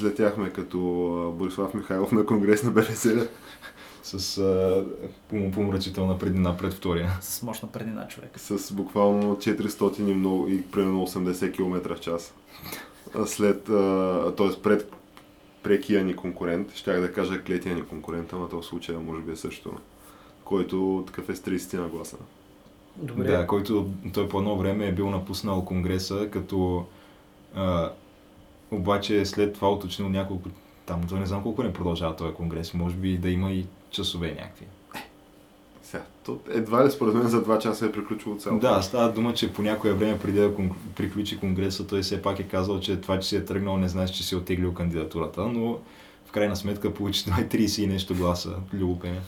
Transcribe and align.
излетяхме 0.00 0.50
като 0.50 0.78
Борислав 1.38 1.74
Михайлов 1.74 2.12
на 2.12 2.26
конгрес 2.26 2.62
на 2.62 2.70
БФС? 2.70 3.06
С 4.02 4.38
а, 4.38 4.84
пом- 5.32 5.54
помрачителна 5.54 6.18
преднина 6.18 6.56
пред 6.56 6.74
втория. 6.74 7.10
С 7.20 7.42
мощна 7.42 7.68
преднина 7.68 8.08
човек. 8.08 8.30
С 8.36 8.72
буквално 8.72 9.36
400 9.36 10.00
и, 10.00 10.14
много, 10.14 10.48
и 10.48 10.62
примерно 10.62 11.06
80 11.06 11.52
км 11.52 11.94
в 11.96 12.00
час. 12.00 12.34
След, 13.26 13.64
т.е. 14.36 14.62
пред 14.62 14.92
прекия 15.62 16.04
ни 16.04 16.16
конкурент, 16.16 16.74
щях 16.74 17.00
да 17.00 17.12
кажа 17.12 17.42
клетия 17.42 17.74
ни 17.74 17.82
конкурент, 17.82 18.32
ама 18.32 18.48
то 18.48 18.60
в 18.60 18.66
случая 18.66 19.00
може 19.00 19.22
би 19.22 19.32
е 19.32 19.36
също, 19.36 19.72
който 20.44 21.04
такъв 21.06 21.28
е 21.28 21.36
с 21.36 21.40
30 21.40 21.74
на 21.78 21.88
гласа. 21.88 22.16
Добре. 22.96 23.24
Да, 23.24 23.46
който 23.46 23.90
той 24.14 24.28
по 24.28 24.38
едно 24.38 24.56
време 24.56 24.86
е 24.86 24.92
бил 24.92 25.10
напуснал 25.10 25.64
Конгреса, 25.64 26.28
като 26.30 26.84
а, 27.54 27.92
обаче 28.70 29.24
след 29.26 29.54
това 29.54 29.72
уточнил 29.72 30.08
няколко, 30.08 30.48
там, 30.86 31.00
той 31.08 31.20
не 31.20 31.26
знам 31.26 31.42
колко 31.42 31.62
не 31.62 31.72
продължава 31.72 32.16
този 32.16 32.34
конгрес, 32.34 32.74
може 32.74 32.94
би 32.94 33.18
да 33.18 33.30
има 33.30 33.52
и 33.52 33.66
часове 33.90 34.28
някакви. 34.28 34.66
Сега, 35.82 36.02
то 36.24 36.38
едва 36.50 36.86
ли 36.86 36.90
според 36.90 37.14
мен 37.14 37.28
за 37.28 37.44
2 37.44 37.58
часа 37.58 37.86
е 37.86 37.92
приключило 37.92 38.36
цялото. 38.36 38.66
Да, 38.66 38.82
става 38.82 39.12
дума, 39.12 39.34
че 39.34 39.52
по 39.52 39.62
някое 39.62 39.92
време 39.92 40.18
преди 40.18 40.38
да 40.40 40.50
приключи 40.96 41.38
конгреса, 41.38 41.86
той 41.86 42.02
все 42.02 42.22
пак 42.22 42.38
е 42.38 42.42
казал, 42.42 42.80
че 42.80 43.00
това, 43.00 43.20
че 43.20 43.28
си 43.28 43.36
е 43.36 43.44
тръгнал, 43.44 43.76
не 43.76 43.88
значи, 43.88 44.14
че 44.14 44.22
си 44.22 44.34
е 44.34 44.38
оттеглил 44.38 44.74
кандидатурата, 44.74 45.42
но 45.42 45.78
в 46.26 46.32
крайна 46.32 46.56
сметка 46.56 46.94
получи 46.94 47.24
30 47.24 47.82
и 47.82 47.86
нещо 47.86 48.14
гласа, 48.14 48.56
любопене. 48.72 49.20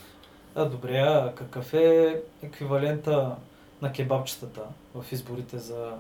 А, 0.54 0.64
добре, 0.64 0.98
а 0.98 1.32
какъв 1.34 1.74
е 1.74 2.20
еквивалента 2.42 3.36
на 3.82 3.92
кебабчетата 3.92 4.62
в 4.94 5.12
изборите 5.12 5.58
за 5.58 5.92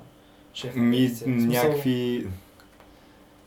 шеф? 0.54 0.76
Ми, 0.76 1.12
някакви... 1.26 2.26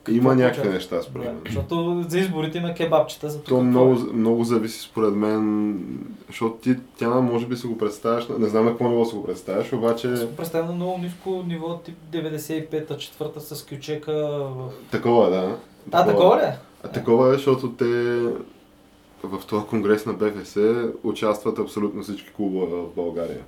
Има 0.08 0.30
какво 0.30 0.42
някакви 0.42 0.68
неща 0.68 1.02
според 1.02 1.26
Да, 1.26 1.32
мен. 1.32 1.40
защото 1.46 2.04
за 2.08 2.18
изборите 2.18 2.58
има 2.58 2.74
кебабчета, 2.74 3.30
за 3.30 3.38
То 3.38 3.44
това. 3.44 3.62
много, 3.62 3.96
много 4.14 4.44
зависи 4.44 4.80
според 4.80 5.14
мен, 5.14 5.78
защото 6.26 6.56
ти, 6.56 6.76
тя 6.98 7.08
може 7.10 7.46
би 7.46 7.56
си 7.56 7.66
го 7.66 7.78
представяш, 7.78 8.28
не 8.38 8.48
знам 8.48 8.64
на 8.64 8.70
какво 8.70 8.88
ниво 8.88 9.04
си 9.04 9.16
го 9.16 9.24
представяш, 9.24 9.72
обаче 9.72 10.14
Представя 10.36 10.66
на 10.66 10.72
много 10.72 10.98
ниско 10.98 11.44
ниво, 11.46 11.74
тип 11.76 11.96
95-та, 12.12 12.96
четвърта 12.96 13.40
с 13.40 13.66
кючека 13.66 14.12
в... 14.12 14.70
такова 14.90 15.26
е, 15.26 15.30
да. 15.30 15.56
А, 15.92 16.06
такова 16.06 16.36
ли? 16.36 16.42
е? 16.42 16.58
А 16.84 16.88
такова 16.88 17.28
е, 17.28 17.32
защото 17.32 17.72
те 17.72 17.84
в 19.22 19.46
този 19.46 19.66
конгрес 19.66 20.06
на 20.06 20.12
БФС 20.12 20.56
участват 21.02 21.58
абсолютно 21.58 22.02
всички 22.02 22.30
клубове 22.36 22.66
в 22.66 22.94
България. 22.96 23.40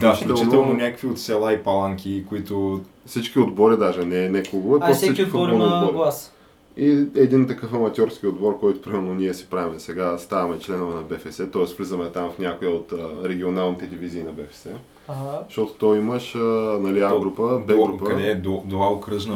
Да, 0.00 0.14
Включително- 0.14 0.74
някакви 0.74 1.08
от 1.08 1.18
села 1.20 1.52
и 1.52 1.62
паланки, 1.62 2.24
които 2.28 2.80
Всички 3.06 3.38
отбори 3.38 3.76
даже, 3.76 4.04
не, 4.04 4.28
не 4.28 4.42
клубове, 4.42 4.78
А, 4.82 4.86
просто 4.86 5.04
всеки 5.04 5.22
отбор 5.22 5.48
има 5.48 5.64
отбори. 5.64 5.92
глас. 5.92 6.32
И 6.76 6.88
един 7.14 7.46
такъв 7.46 7.74
аматьорски 7.74 8.26
отбор, 8.26 8.58
който 8.60 8.80
примерно 8.82 9.14
ние 9.14 9.34
си 9.34 9.46
правим 9.46 9.80
сега, 9.80 10.18
ставаме 10.18 10.58
членове 10.58 10.94
на 10.94 11.02
БФС, 11.02 11.36
т.е. 11.36 11.74
влизаме 11.76 12.10
там 12.10 12.30
в 12.30 12.38
някоя 12.38 12.70
от 12.70 12.92
а, 12.92 13.28
регионалните 13.28 13.86
дивизии 13.86 14.22
на 14.22 14.32
БФС. 14.32 14.66
Ага. 15.08 15.38
Защото 15.46 15.72
то 15.72 15.94
имаш 15.94 16.34
а, 16.34 16.38
нали, 16.80 17.00
А 17.00 17.18
група, 17.20 17.58
Б 17.58 17.74
група. 17.76 18.04
къде 18.04 18.30
е 18.30 18.34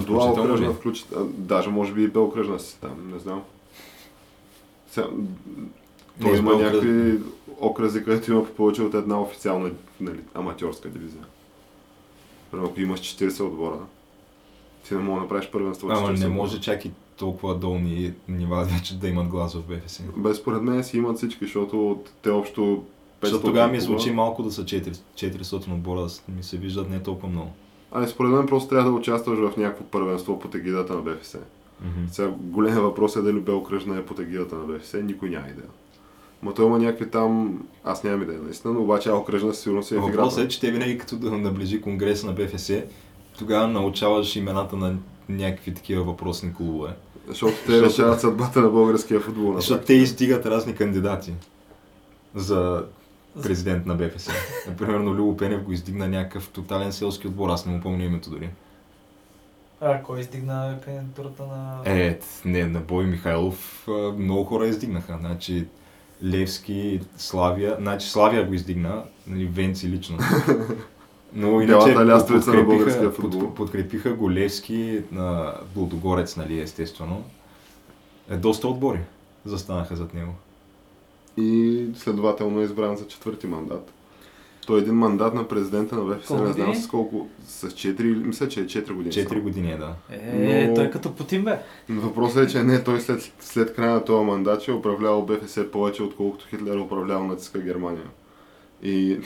Дуал 0.00 0.20
включително 0.24 0.42
окръжна, 0.44 0.72
включително. 0.72 1.26
Даже 1.28 1.70
може 1.70 1.92
би 1.92 2.02
и 2.02 2.08
Б 2.08 2.20
окръжна 2.20 2.58
си 2.60 2.78
там, 2.80 3.10
не 3.12 3.18
знам. 3.18 3.42
Сега, 4.90 5.06
С 6.20 6.38
има 6.38 6.42
Б 6.42 6.56
окръжна. 6.56 6.66
някакви 6.66 7.18
окръзи, 7.60 8.04
където 8.04 8.32
има 8.32 8.44
повече 8.46 8.82
от 8.82 8.94
една 8.94 9.20
официална 9.20 9.70
нали, 10.00 10.20
аматьорска 10.34 10.88
дивизия. 10.88 11.24
Примерно, 12.50 12.68
ако 12.70 12.80
имаш 12.80 13.00
40 13.00 13.40
отбора, 13.40 13.78
ти 14.84 14.94
не 14.94 15.00
мога 15.00 15.14
да 15.14 15.22
направиш 15.22 15.50
първенство 15.50 15.88
Ама 15.90 16.08
40 16.08 16.18
не 16.18 16.28
може 16.28 16.60
чак 16.60 16.84
и 16.84 16.90
толкова 17.16 17.54
долни 17.54 18.12
нива 18.28 18.64
вече 18.64 18.98
да 18.98 19.08
имат 19.08 19.28
глас 19.28 19.54
в 19.54 19.62
БФС. 19.62 20.02
Без 20.16 20.36
според 20.36 20.62
мен 20.62 20.84
си 20.84 20.96
имат 20.96 21.16
всички, 21.16 21.44
защото 21.44 21.90
от- 21.90 22.10
те 22.22 22.30
общо 22.30 22.60
500 22.60 22.84
Защото 23.22 23.44
тогава 23.44 23.72
ми 23.72 23.80
звучи 23.80 24.10
малко 24.10 24.42
да 24.42 24.50
са 24.52 24.64
4, 24.64 24.96
400 25.14 25.68
отбора, 25.68 26.00
да 26.28 26.34
ми 26.36 26.42
се 26.42 26.56
виждат 26.56 26.90
не 26.90 27.02
толкова 27.02 27.28
много. 27.28 27.52
Ами 27.92 28.08
според 28.08 28.30
мен 28.32 28.46
просто 28.46 28.68
трябва 28.68 28.90
да 28.90 28.96
участваш 28.96 29.38
в 29.40 29.56
някакво 29.56 29.84
първенство 29.84 30.38
под 30.38 30.54
егидата 30.54 30.94
на 30.94 31.00
БФС. 31.02 31.36
Сега 32.10 32.28
големия 32.30 32.80
въпрос 32.80 33.16
е 33.16 33.22
дали 33.22 33.40
Б 33.40 33.52
окръжна 33.52 33.96
е 33.96 34.04
под 34.04 34.18
егидата 34.18 34.56
на 34.56 34.64
БФС, 34.64 34.94
никой 34.94 35.30
няма 35.30 35.48
идея. 35.48 35.66
Ма 36.42 36.54
той 36.54 36.66
има 36.66 36.78
някакви 36.78 37.10
там, 37.10 37.62
аз 37.84 38.04
нямам 38.04 38.22
идея 38.22 38.38
наистина, 38.42 38.74
но 38.74 38.82
обаче 38.82 39.08
А 39.08 39.14
окръжна 39.14 39.54
със 39.54 39.62
сигурност 39.62 39.92
е 39.92 39.96
в 39.96 40.00
Въпросът 40.00 40.38
играта. 40.38 40.46
е, 40.46 40.48
че 40.48 40.60
те 40.60 40.70
винаги 40.70 40.98
като 40.98 41.16
да 41.16 41.30
наближи 41.30 41.80
конгреса 41.80 42.26
на 42.26 42.32
БФС, 42.32 42.70
тогава 43.38 43.68
научаваш 43.68 44.36
имената 44.36 44.76
на 44.76 44.96
някакви 45.28 45.74
такива 45.74 46.04
въпросни 46.04 46.54
клубове. 46.54 46.90
Защото 47.28 47.54
те 47.66 47.82
решават 47.82 48.20
съдбата 48.20 48.60
на 48.60 48.68
българския 48.68 49.20
футбол. 49.20 49.54
Защото 49.54 49.84
те 49.84 49.94
издигат 49.94 50.46
разни 50.46 50.74
кандидати 50.74 51.32
за 52.34 52.84
президент 53.42 53.86
на 53.86 53.94
БФС. 53.94 54.30
Примерно 54.78 55.14
Любо 55.14 55.36
Пенев 55.36 55.62
го 55.62 55.72
издигна 55.72 56.08
някакъв 56.08 56.48
тотален 56.48 56.92
селски 56.92 57.26
отбор, 57.26 57.48
аз 57.50 57.66
не 57.66 57.72
му 57.72 57.80
помня 57.80 58.04
името 58.04 58.30
дори. 58.30 58.50
А, 59.80 60.02
кой 60.02 60.20
издигна 60.20 60.78
кандидатурата 60.84 61.42
на... 61.42 61.82
Е, 61.84 62.18
не, 62.44 62.64
на 62.64 62.80
Бой 62.80 63.04
Михайлов 63.04 63.88
много 64.18 64.44
хора 64.44 64.66
издигнаха. 64.66 65.18
Значи 65.20 65.66
Левски, 66.24 67.00
Славия, 67.16 67.76
значи 67.80 68.08
Славия 68.10 68.46
го 68.46 68.54
издигна, 68.54 69.02
нали, 69.26 69.44
Венци 69.46 69.88
лично. 69.88 70.18
Но 71.32 71.60
иначе 71.60 71.94
на 71.94 72.26
подкрепиха- 72.26 73.10
футбол. 73.10 73.40
под- 73.40 73.54
подкрепиха 73.54 74.12
го 74.12 74.30
Левски 74.32 75.02
на 75.12 75.54
Блудогорец, 75.74 76.36
нали, 76.36 76.60
естествено. 76.60 77.24
Е, 78.30 78.36
доста 78.36 78.68
отбори 78.68 78.98
застанаха 79.44 79.96
зад 79.96 80.14
него. 80.14 80.32
И 81.36 81.84
следователно 81.96 82.60
е 82.60 82.64
избран 82.64 82.96
за 82.96 83.06
четвърти 83.06 83.46
мандат. 83.46 83.92
Той 84.70 84.78
е 84.78 84.82
един 84.82 84.94
мандат 84.94 85.34
на 85.34 85.48
президента 85.48 85.96
на 85.96 86.20
Колко 86.26 86.44
не 86.44 86.52
знам 86.52 86.74
с 86.74 86.88
колко, 86.88 87.28
с 87.46 87.68
4, 87.68 88.26
мисля, 88.26 88.48
че 88.48 88.60
е 88.60 88.64
4 88.66 88.92
години. 88.92 89.12
4 89.12 89.40
години 89.40 89.72
е, 89.72 89.76
да. 89.76 89.94
Е, 90.10 90.66
Но- 90.68 90.74
той 90.74 90.84
е 90.84 90.90
като 90.90 91.14
Путин 91.14 91.44
бе. 91.44 91.58
Въпросът 91.88 92.48
е, 92.48 92.52
че 92.52 92.62
не, 92.62 92.84
той 92.84 93.00
след, 93.00 93.32
след 93.40 93.74
края 93.74 93.94
на 93.94 94.04
този 94.04 94.24
мандат 94.24 94.62
ще 94.62 94.70
е 94.70 94.74
управлявал 94.74 95.22
БФС 95.22 95.58
повече, 95.72 96.02
отколкото 96.02 96.46
Хитлер 96.46 96.76
е 96.76 96.80
управлявал 96.80 97.26
нацистска 97.26 97.58
Германия. 97.60 98.06
И 98.82 99.18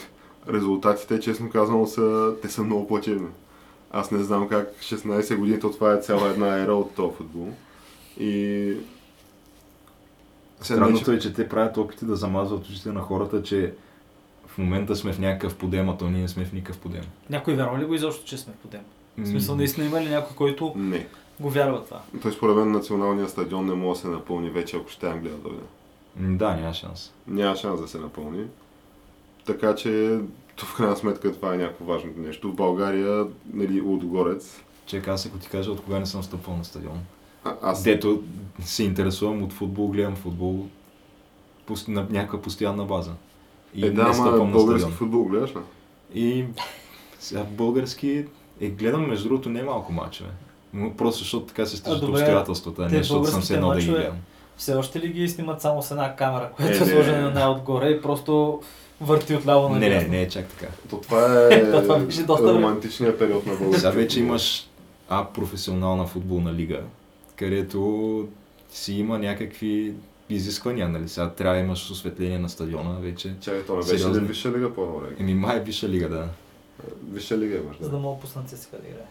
резултатите, 0.49 1.19
честно 1.19 1.49
казано, 1.49 1.87
са, 1.87 2.33
те 2.41 2.49
са 2.49 2.63
много 2.63 2.87
плачевни. 2.87 3.27
Аз 3.91 4.11
не 4.11 4.23
знам 4.23 4.47
как 4.49 4.73
16 4.81 5.37
години, 5.37 5.59
то 5.59 5.71
това 5.71 5.93
е 5.93 6.01
цяла 6.01 6.29
една 6.29 6.59
ера 6.59 6.73
от 6.73 6.95
този 6.95 7.15
футбол. 7.15 7.47
И... 8.19 8.73
Странното 10.61 11.05
че- 11.05 11.13
е, 11.13 11.19
че 11.19 11.33
те 11.33 11.49
правят 11.49 11.77
опити 11.77 12.05
да 12.05 12.15
замазват 12.15 12.65
очите 12.65 12.91
на 12.91 13.01
хората, 13.01 13.43
че 13.43 13.73
в 14.55 14.57
момента 14.57 14.95
сме 14.95 15.13
в 15.13 15.19
някакъв 15.19 15.55
подем, 15.55 15.89
а 15.89 15.97
то 15.97 16.09
ние 16.09 16.21
не 16.21 16.27
сме 16.27 16.45
в 16.45 16.53
никакъв 16.53 16.77
подем. 16.81 17.03
Някой 17.29 17.55
вярва 17.55 17.79
ли 17.79 17.85
го 17.85 17.93
изобщо, 17.93 18.25
че 18.25 18.37
сме 18.37 18.53
в 18.53 18.57
подем? 18.57 18.81
В 19.17 19.27
смисъл, 19.27 19.55
наистина 19.55 19.87
има 19.87 20.01
ли 20.01 20.09
някой, 20.09 20.35
който 20.35 20.73
Не. 20.75 21.07
го 21.39 21.49
вярва 21.49 21.85
това? 21.85 22.01
Той 22.21 22.31
според 22.31 22.55
мен 22.55 22.71
националният 22.71 23.29
стадион 23.29 23.65
не 23.65 23.73
може 23.73 23.97
да 23.97 24.01
се 24.01 24.07
напълни 24.13 24.49
вече, 24.49 24.77
ако 24.77 24.89
ще 24.89 25.07
Англия 25.07 25.31
да 25.35 25.37
дойде. 25.49 25.63
Да, 26.15 26.55
няма 26.55 26.73
шанс. 26.73 27.11
няма 27.27 27.55
шанс 27.55 27.81
да 27.81 27.87
се 27.87 27.97
напълни. 27.97 28.43
Така 29.45 29.75
че, 29.75 30.19
в 30.57 30.75
крайна 30.77 30.95
сметка 30.97 31.33
това 31.33 31.53
е 31.53 31.57
някакво 31.57 31.85
важно 31.85 32.09
нещо. 32.17 32.51
В 32.51 32.55
България, 32.55 33.25
нали, 33.53 33.81
Лудогорец, 33.81 34.61
Чека, 34.85 35.11
аз 35.11 35.25
ако 35.25 35.37
ти 35.37 35.49
кажа 35.49 35.71
от 35.71 35.81
кога 35.81 35.99
не 35.99 36.05
съм 36.05 36.23
стъпвал 36.23 36.57
на 36.57 36.65
стадион. 36.65 36.99
а, 37.43 37.55
аз 37.61 37.83
Дето 37.83 38.23
се 38.63 38.83
интересувам 38.83 39.43
от 39.43 39.53
футбол, 39.53 39.87
гледам 39.87 40.15
футбол 40.15 40.65
на 41.87 42.07
някаква 42.09 42.41
постоянна 42.41 42.85
база. 42.85 43.11
И 43.75 43.85
е, 43.85 43.91
да, 43.91 44.07
не 44.07 44.13
стъпвам 44.13 44.47
на 44.47 44.53
български 44.53 44.79
стадион. 44.79 44.97
футбол 44.97 45.23
гледаш 45.23 45.49
ли? 45.49 45.59
И 46.13 46.45
сега 47.19 47.43
български 47.43 48.25
е, 48.61 48.67
гледам 48.67 49.07
между 49.07 49.27
другото 49.27 49.49
не 49.49 49.63
малко 49.63 49.93
мачове. 49.93 50.29
Просто 50.97 51.19
защото 51.19 51.45
така 51.45 51.65
се 51.65 51.77
добре, 51.99 52.21
обстоятелствата, 52.21 52.81
не 52.81 52.97
защото 52.97 53.25
съм 53.25 53.41
се 53.41 53.53
българските 53.53 53.53
едно 53.53 53.69
да 53.69 53.79
ги 53.79 53.87
гледам. 53.87 54.17
Все 54.57 54.75
още 54.75 54.99
ли 54.99 55.07
ги 55.07 55.29
снимат 55.29 55.61
само 55.61 55.81
с 55.81 55.91
една 55.91 56.15
камера, 56.15 56.49
която 56.55 56.73
Е, 56.73 56.77
е, 56.77 56.79
не. 56.79 56.91
сложена 56.91 57.31
най-отгоре 57.31 57.89
и 57.89 58.01
просто 58.01 58.61
върти 59.01 59.35
от 59.35 59.47
ляво 59.47 59.69
на 59.69 59.79
Не, 59.79 59.89
не, 59.89 60.07
не 60.07 60.21
е 60.21 60.29
чак 60.29 60.47
така. 60.47 60.71
То 60.89 60.97
това 60.97 61.47
е 61.51 61.71
То 61.71 61.81
това 61.81 61.99
беше 61.99 62.23
доста 62.23 62.53
романтичният 62.53 63.19
период 63.19 63.45
на 63.45 63.53
Сега 63.53 63.63
българския 63.63 63.91
вече 63.91 64.19
имаш 64.19 64.69
А 65.09 65.25
професионална 65.25 66.07
футболна 66.07 66.53
лига, 66.53 66.81
където 67.35 68.27
си 68.69 68.93
има 68.93 69.19
някакви 69.19 69.93
изисквания, 70.29 70.89
нали? 70.89 71.09
Сега 71.09 71.29
трябва 71.29 71.55
да 71.55 71.61
имаш 71.61 71.91
осветление 71.91 72.39
на 72.39 72.49
стадиона 72.49 72.99
вече. 72.99 73.35
Чакай, 73.41 73.65
то 73.65 73.73
не 73.73 73.77
беше 73.77 73.97
Сериозно? 73.97 74.21
ли 74.23 74.25
Висша 74.27 74.51
лига 74.51 74.73
по 74.73 74.99
време? 74.99 75.15
Еми 75.19 75.33
май 75.33 75.57
е 75.57 75.63
висша 75.63 75.89
лига, 75.89 76.09
да. 76.09 76.29
Висша 77.11 77.37
лига 77.37 77.55
имаш, 77.57 77.77
За 77.79 77.89
да. 77.89 77.95
да 77.95 77.97
мога 78.01 78.21
пуснат 78.21 78.49
се 78.49 78.57
сега 78.57 78.77
да 78.77 78.87
играе. 78.87 79.05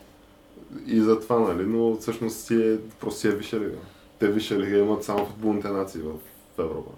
И 0.86 1.00
за 1.00 1.20
това, 1.20 1.38
нали, 1.38 1.66
но 1.66 1.96
всъщност 1.96 2.36
си 2.36 2.54
е, 2.62 2.78
просто 3.00 3.20
си 3.20 3.28
е 3.28 3.30
Висша 3.30 3.60
лига. 3.60 3.76
Те 4.18 4.28
Висша 4.28 4.58
лига 4.58 4.78
имат 4.78 5.04
само 5.04 5.26
футболните 5.26 5.68
нации 5.68 6.00
в, 6.00 6.12
в 6.56 6.58
Европа. 6.58 6.90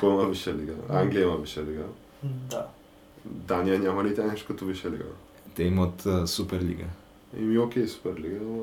Кой 0.00 0.12
има 0.12 0.28
Висша 0.28 0.54
лига? 0.54 0.72
Англия 0.88 1.22
има 1.22 1.36
Висша 1.36 1.62
лига. 1.62 1.84
Да. 2.22 2.66
Дания 3.24 3.78
няма 3.78 4.04
ли 4.04 4.14
тя 4.14 4.24
нещо 4.24 4.46
като 4.46 4.64
Висша 4.64 4.90
лига? 4.90 5.04
Те 5.54 5.62
имат 5.62 6.06
а, 6.06 6.26
суперлига. 6.26 6.84
Ими 7.38 7.58
окей, 7.58 7.86
Суперлига, 7.88 8.38
но 8.42 8.62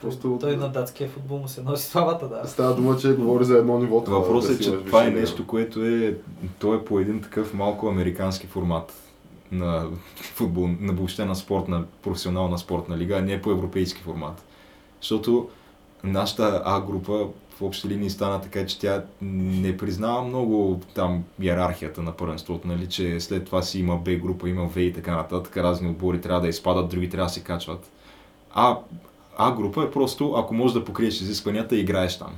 просто... 0.00 0.38
Той 0.40 0.56
на 0.56 0.68
датския 0.68 1.08
футбол 1.08 1.38
му 1.38 1.48
се 1.48 1.62
носи 1.62 1.90
славата, 1.90 2.28
да. 2.28 2.48
Става 2.48 2.74
дума, 2.74 2.96
че 2.96 3.12
говори 3.12 3.44
за 3.44 3.58
едно 3.58 3.78
ниво. 3.78 4.04
това, 4.04 4.18
Въпросът 4.18 4.50
да 4.50 4.56
е, 4.56 4.66
че 4.66 4.84
това 4.84 5.04
е 5.04 5.10
нещо, 5.10 5.46
което 5.46 5.84
е, 5.84 6.16
то 6.58 6.74
е 6.74 6.84
по 6.84 6.98
един 6.98 7.22
такъв 7.22 7.54
малко 7.54 7.88
американски 7.88 8.46
формат 8.46 8.92
на 9.52 9.86
футбол, 10.16 10.68
на 10.80 10.92
въобще 10.92 11.24
на 11.24 11.36
спортна, 11.36 11.84
професионална 12.02 12.58
спортна 12.58 12.96
лига, 12.98 13.18
а 13.18 13.22
не 13.22 13.42
по 13.42 13.50
европейски 13.50 14.02
формат. 14.02 14.44
Защото 15.00 15.48
нашата 16.04 16.62
А 16.64 16.80
група 16.80 17.26
в 17.58 17.62
общи 17.62 17.88
линии 17.88 18.10
стана 18.10 18.40
така, 18.40 18.66
че 18.66 18.78
тя 18.78 19.04
не 19.22 19.76
признава 19.76 20.22
много 20.22 20.80
там 20.94 21.24
иерархията 21.40 22.02
на 22.02 22.12
първенството, 22.12 22.68
нали, 22.68 22.88
че 22.88 23.20
след 23.20 23.44
това 23.44 23.62
си 23.62 23.80
има 23.80 23.96
Б 23.96 24.14
група, 24.14 24.48
има 24.48 24.68
В 24.68 24.76
и 24.76 24.92
така 24.92 25.16
нататък, 25.16 25.56
разни 25.56 25.90
отбори 25.90 26.20
трябва 26.20 26.40
да 26.40 26.48
изпадат, 26.48 26.88
други 26.88 27.08
трябва 27.08 27.26
да 27.26 27.32
се 27.32 27.44
качват. 27.44 27.90
А, 28.50 28.78
а 29.38 29.52
група 29.52 29.82
е 29.82 29.90
просто, 29.90 30.34
ако 30.36 30.54
можеш 30.54 30.74
да 30.74 30.84
покриеш 30.84 31.20
изискванията, 31.20 31.76
играеш 31.76 32.18
там. 32.18 32.32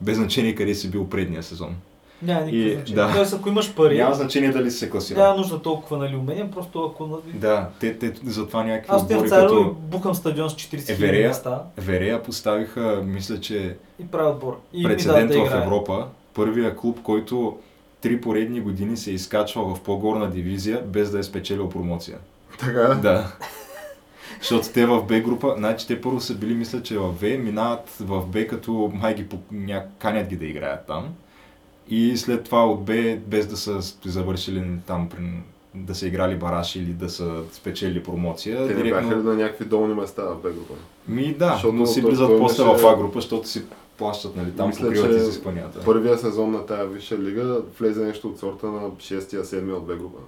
Без 0.00 0.16
значение 0.16 0.54
къде 0.54 0.74
си 0.74 0.90
бил 0.90 1.08
предния 1.08 1.42
сезон. 1.42 1.74
Няма 2.22 2.40
никакво 2.40 2.56
И- 2.56 2.74
значение. 2.74 3.02
да. 3.02 3.12
Тоест, 3.14 3.34
ако 3.34 3.48
имаш 3.48 3.74
пари, 3.74 3.98
Няма 3.98 4.14
значение 4.14 4.50
дали 4.50 4.70
си 4.70 4.78
се 4.78 4.90
класира. 4.90 5.18
няма 5.18 5.36
нужда 5.36 5.62
толкова 5.62 5.98
нали, 5.98 6.16
умения, 6.16 6.50
просто 6.50 6.84
ако... 6.84 7.06
нали, 7.06 7.38
Да, 7.38 7.68
те, 7.80 7.98
те 7.98 8.12
затова 8.24 8.64
някакви 8.64 8.88
Аз 8.90 9.02
и 9.02 9.30
като 9.30 9.76
букам 9.80 10.14
стадион 10.14 10.50
с 10.50 10.54
40 10.54 10.76
000 10.78 10.90
Еверея. 10.90 11.28
места 11.28 11.62
Верея 11.78 12.22
поставиха, 12.22 13.02
мисля, 13.04 13.40
че 13.40 13.76
и 14.00 14.06
правя 14.06 14.30
отбор. 14.30 14.60
И 14.72 14.84
прецедент 14.84 15.28
дадат 15.28 15.44
да 15.44 15.50
в. 15.50 15.62
Европа. 15.62 16.06
Първия 16.34 16.76
клуб, 16.76 16.98
който 17.02 17.58
три 18.00 18.20
поредни 18.20 18.60
години 18.60 18.96
се 18.96 19.10
изкачва 19.10 19.74
в 19.74 19.80
по-горна 19.80 20.30
дивизия, 20.30 20.82
без 20.86 21.10
да 21.10 21.18
е 21.18 21.22
спечелил 21.22 21.68
промоция. 21.68 22.18
Така 22.58 22.80
е? 22.82 22.94
Да. 22.94 23.32
Защото 24.42 24.68
те 24.74 24.86
в 24.86 25.02
Б 25.02 25.20
група, 25.20 25.54
значи 25.58 25.86
те 25.86 26.00
първо 26.00 26.20
са 26.20 26.34
били, 26.34 26.54
мисля, 26.54 26.82
че 26.82 26.98
в 26.98 27.12
В, 27.12 27.38
минават 27.38 27.90
в 28.00 28.26
Б, 28.26 28.46
като 28.46 28.92
май 28.94 29.14
ги 29.14 29.26
канят 29.98 30.28
ги 30.28 30.36
да 30.36 30.46
играят 30.46 30.86
там. 30.86 31.08
И 31.88 32.16
след 32.16 32.44
това 32.44 32.66
от 32.66 32.84
Б, 32.84 33.16
без 33.26 33.46
да 33.46 33.56
са 33.56 33.80
завършили 34.04 34.64
там, 34.86 35.08
да 35.74 35.94
са 35.94 36.06
играли 36.06 36.36
бараш 36.36 36.76
или 36.76 36.92
да 36.92 37.10
са 37.10 37.42
спечели 37.52 38.02
промоция, 38.02 38.68
Те 38.68 38.74
не 38.74 38.82
бяха 38.82 39.16
ли 39.16 39.22
на 39.22 39.34
някакви 39.34 39.64
долни 39.64 39.94
места 39.94 40.22
в 40.22 40.42
Б 40.42 40.50
група? 40.50 40.74
Ми 41.08 41.34
да, 41.34 41.52
Защото 41.52 41.72
но 41.72 41.86
си 41.86 42.00
влизат 42.00 42.38
после 42.38 42.62
имаше- 42.62 42.84
в 42.84 42.86
А 42.88 42.96
група, 42.96 43.20
защото 43.20 43.48
си 43.48 43.62
плащат, 43.98 44.36
нали, 44.36 44.50
там 44.52 44.68
Мисля, 44.68 44.86
покриват 44.86 45.16
изискванията. 45.16 45.84
Първия 45.84 46.18
сезон 46.18 46.50
на 46.50 46.66
тая 46.66 46.86
висша 46.86 47.18
лига 47.18 47.62
влезе 47.80 48.04
нещо 48.04 48.28
от 48.28 48.38
сорта 48.38 48.66
на 48.66 48.90
6-7 48.90 49.72
от 49.76 49.86
Б 49.86 49.96
група. 49.96 50.18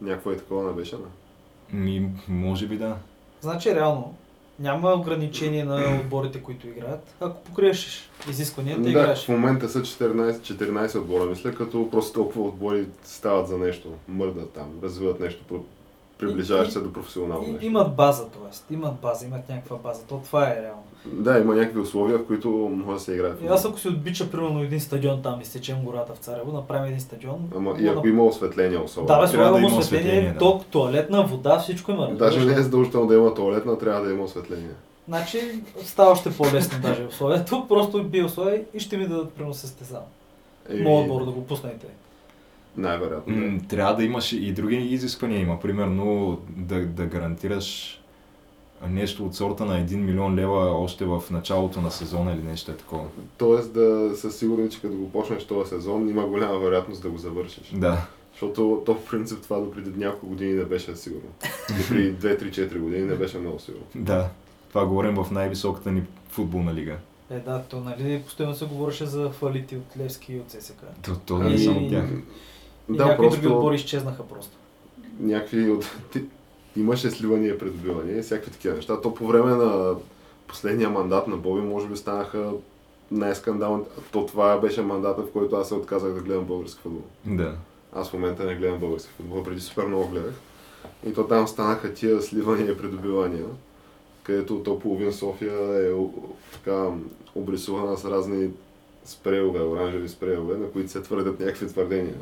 Някакво 0.00 0.30
е 0.30 0.36
такова 0.36 0.64
не 0.70 0.72
беше, 0.72 0.96
не? 0.96 1.80
Ми, 1.80 2.08
може 2.28 2.66
би 2.66 2.76
да. 2.76 2.96
Значи 3.40 3.74
реално 3.74 4.14
няма 4.58 4.92
ограничение 4.92 5.64
на 5.64 6.00
отборите, 6.00 6.42
които 6.42 6.68
играят. 6.68 7.14
Ако 7.20 7.42
покриеш 7.42 8.10
изискванията, 8.30 8.82
Да, 8.82 8.90
играеш. 8.90 9.24
в 9.24 9.28
момента 9.28 9.68
са 9.68 9.80
14, 9.80 10.32
14 10.32 10.98
отбора, 10.98 11.24
мисля, 11.24 11.54
като 11.54 11.90
просто 11.90 12.12
толкова 12.12 12.42
отбори 12.42 12.86
стават 13.04 13.48
за 13.48 13.58
нещо, 13.58 13.88
мърдат 14.08 14.50
там, 14.50 14.66
развиват 14.82 15.20
нещо, 15.20 15.64
приближаваш 16.18 16.70
се 16.70 16.80
до 16.80 16.92
професионално 16.92 17.48
нещо. 17.48 17.66
имат 17.66 17.94
база, 17.94 18.28
т.е. 18.28 18.74
Имат 18.74 18.94
база, 18.94 19.26
имат 19.26 19.48
някаква 19.48 19.76
база. 19.76 20.06
То 20.06 20.20
това 20.24 20.48
е 20.50 20.62
реално. 20.62 20.82
Да, 21.06 21.38
има 21.38 21.54
някакви 21.54 21.80
условия, 21.80 22.18
в 22.18 22.26
които 22.26 22.48
може 22.48 22.98
да 22.98 23.04
се 23.04 23.12
играе. 23.14 23.30
в 23.30 23.44
И 23.44 23.46
аз 23.46 23.64
ако 23.64 23.78
си 23.78 23.88
отбича, 23.88 24.30
примерно, 24.30 24.62
един 24.62 24.80
стадион 24.80 25.22
там, 25.22 25.40
изсечем 25.40 25.76
гората 25.84 26.14
в 26.14 26.18
Царево, 26.18 26.52
направим 26.52 26.84
един 26.84 27.00
стадион. 27.00 27.50
Ама 27.56 27.70
и 27.78 27.84
мога 27.84 27.98
ако 27.98 28.08
има 28.08 28.24
осветление 28.24 28.78
особено. 28.78 29.06
Да, 29.06 29.26
бе, 29.26 29.32
Трябва 29.32 29.52
да 29.52 29.58
има 29.58 29.66
осветление, 29.66 30.06
осветление, 30.06 30.32
да. 30.32 30.38
ток, 30.38 30.66
туалетна, 30.66 31.26
вода, 31.26 31.58
всичко 31.58 31.90
има. 31.90 32.14
Даже 32.14 32.44
не 32.44 32.52
е 32.52 32.62
задължително 32.62 33.06
да 33.06 33.14
има 33.14 33.34
туалетна, 33.34 33.78
трябва 33.78 34.04
да 34.04 34.12
има 34.12 34.24
осветление. 34.24 34.70
Значи 35.08 35.38
става 35.82 36.10
още 36.10 36.36
по-лесно 36.36 36.78
даже 36.82 37.04
условието. 37.04 37.66
Просто 37.68 38.04
би 38.04 38.22
условие 38.22 38.62
и 38.74 38.80
ще 38.80 38.96
ми 38.96 39.08
дадат 39.08 39.32
примерно 39.32 39.54
състезан. 39.54 40.02
Еми, 40.68 40.82
Моят 40.82 41.10
отбор 41.10 41.24
да 41.24 41.30
го 41.30 41.46
пуснете. 41.46 41.86
Най-вероятно. 42.76 43.60
Трябва 43.68 43.96
да 43.96 44.04
имаш 44.04 44.32
и 44.32 44.52
други 44.52 44.76
изисквания. 44.76 45.40
Има, 45.40 45.60
примерно, 45.60 46.38
да, 46.56 46.86
да 46.86 47.04
гарантираш 47.06 48.00
нещо 48.86 49.26
от 49.26 49.34
сорта 49.34 49.64
на 49.64 49.80
1 49.80 49.96
милион 49.96 50.34
лева 50.34 50.56
още 50.72 51.04
в 51.04 51.22
началото 51.30 51.80
на 51.80 51.90
сезона 51.90 52.32
или 52.32 52.42
нещо 52.42 52.70
е 52.70 52.76
такова. 52.76 53.04
Тоест 53.38 53.72
да 53.72 54.12
са 54.16 54.32
сигурни, 54.32 54.70
че 54.70 54.80
като 54.80 54.94
го 54.94 55.10
почнеш 55.10 55.44
този 55.44 55.68
сезон, 55.68 56.08
има 56.08 56.26
голяма 56.26 56.58
вероятност 56.58 57.02
да 57.02 57.08
го 57.08 57.18
завършиш. 57.18 57.72
Да. 57.72 58.06
Защото 58.32 58.82
то 58.86 58.94
в 58.94 59.04
принцип 59.04 59.42
това 59.42 59.58
до 59.58 59.70
преди 59.70 59.98
няколко 59.98 60.26
години 60.26 60.52
не 60.52 60.64
беше 60.64 60.96
сигурно. 60.96 61.28
Преди 61.88 62.14
2-3-4 62.14 62.78
години 62.78 63.02
не 63.02 63.14
беше 63.14 63.38
много 63.38 63.58
сигурно. 63.58 63.84
Да. 63.94 64.28
Това 64.68 64.86
говорим 64.86 65.14
в 65.14 65.30
най-високата 65.30 65.92
ни 65.92 66.02
футболна 66.28 66.74
лига. 66.74 66.96
Е, 67.30 67.38
да, 67.38 67.62
то 67.62 67.80
нали 67.80 68.22
постоянно 68.24 68.54
се 68.54 68.64
говореше 68.64 69.06
за 69.06 69.30
фалити 69.30 69.76
от 69.76 69.98
Левски 69.98 70.32
и 70.32 70.40
от 70.40 70.50
ССК. 70.50 70.82
То, 71.02 71.16
то 71.16 71.38
не 71.38 71.50
е 71.50 71.54
И- 71.54 71.58
само 71.58 71.88
тях. 71.90 72.04
И 72.92 72.96
Да, 72.96 73.06
някои 73.06 73.26
просто- 73.26 73.40
други 73.40 73.54
отбори 73.54 73.74
изчезнаха 73.76 74.22
просто. 74.24 74.56
някакви 75.20 75.70
от... 75.70 75.84
Имаше 76.76 77.10
сливания, 77.10 77.58
придобивания 77.58 78.18
и 78.18 78.22
всякакви 78.22 78.50
такива 78.50 78.74
неща. 78.74 79.00
То 79.00 79.14
по 79.14 79.26
време 79.26 79.50
на 79.50 79.94
последния 80.46 80.90
мандат 80.90 81.28
на 81.28 81.36
Боби, 81.36 81.60
може 81.60 81.88
би 81.88 81.96
станаха 81.96 82.52
най-скандалните. 83.10 83.90
То 84.12 84.26
това 84.26 84.58
беше 84.58 84.82
мандата, 84.82 85.22
в 85.22 85.32
който 85.32 85.56
аз 85.56 85.68
се 85.68 85.74
отказах 85.74 86.12
да 86.12 86.20
гледам 86.20 86.44
български 86.44 86.80
футбол. 86.82 87.02
Да. 87.24 87.54
Аз 87.92 88.10
в 88.10 88.12
момента 88.12 88.44
не 88.44 88.54
гледам 88.54 88.78
български 88.78 89.10
футбол, 89.16 89.42
преди 89.42 89.60
супер 89.60 89.86
много 89.86 90.08
гледах. 90.08 90.34
И 91.06 91.12
то 91.12 91.24
там 91.24 91.48
станаха 91.48 91.94
тия 91.94 92.22
сливания 92.22 92.72
и 92.72 92.78
придобивания, 92.78 93.44
където 94.22 94.62
то 94.62 94.78
половин 94.78 95.12
София 95.12 95.88
е 95.88 95.92
така 96.52 96.88
обрисувана 97.34 97.96
с 97.96 98.04
разни 98.04 98.50
спрейове, 99.04 99.60
оранжеви 99.60 100.08
спрейове, 100.08 100.56
на 100.56 100.70
които 100.70 100.90
се 100.90 101.02
твърдят 101.02 101.40
някакви 101.40 101.66
твърдения. 101.66 102.16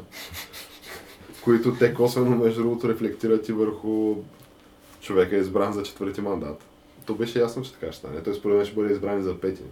които 1.45 1.75
те 1.75 1.95
косвено, 1.95 2.37
между 2.37 2.63
другото, 2.63 2.89
рефлектират 2.89 3.49
и 3.49 3.53
върху 3.53 4.17
човека 5.03 5.37
избран 5.37 5.73
за 5.73 5.83
четвърти 5.83 6.21
мандат. 6.21 6.65
То 7.07 7.15
беше 7.15 7.41
ясно, 7.41 7.63
че 7.63 7.73
така 7.73 7.93
ще 7.93 7.99
стане. 7.99 8.23
Той 8.23 8.35
според 8.35 8.57
мен 8.57 8.67
ще 8.67 8.75
бъде 8.75 8.93
избран 8.93 9.21
и 9.21 9.23
за 9.23 9.41
пети. 9.41 9.63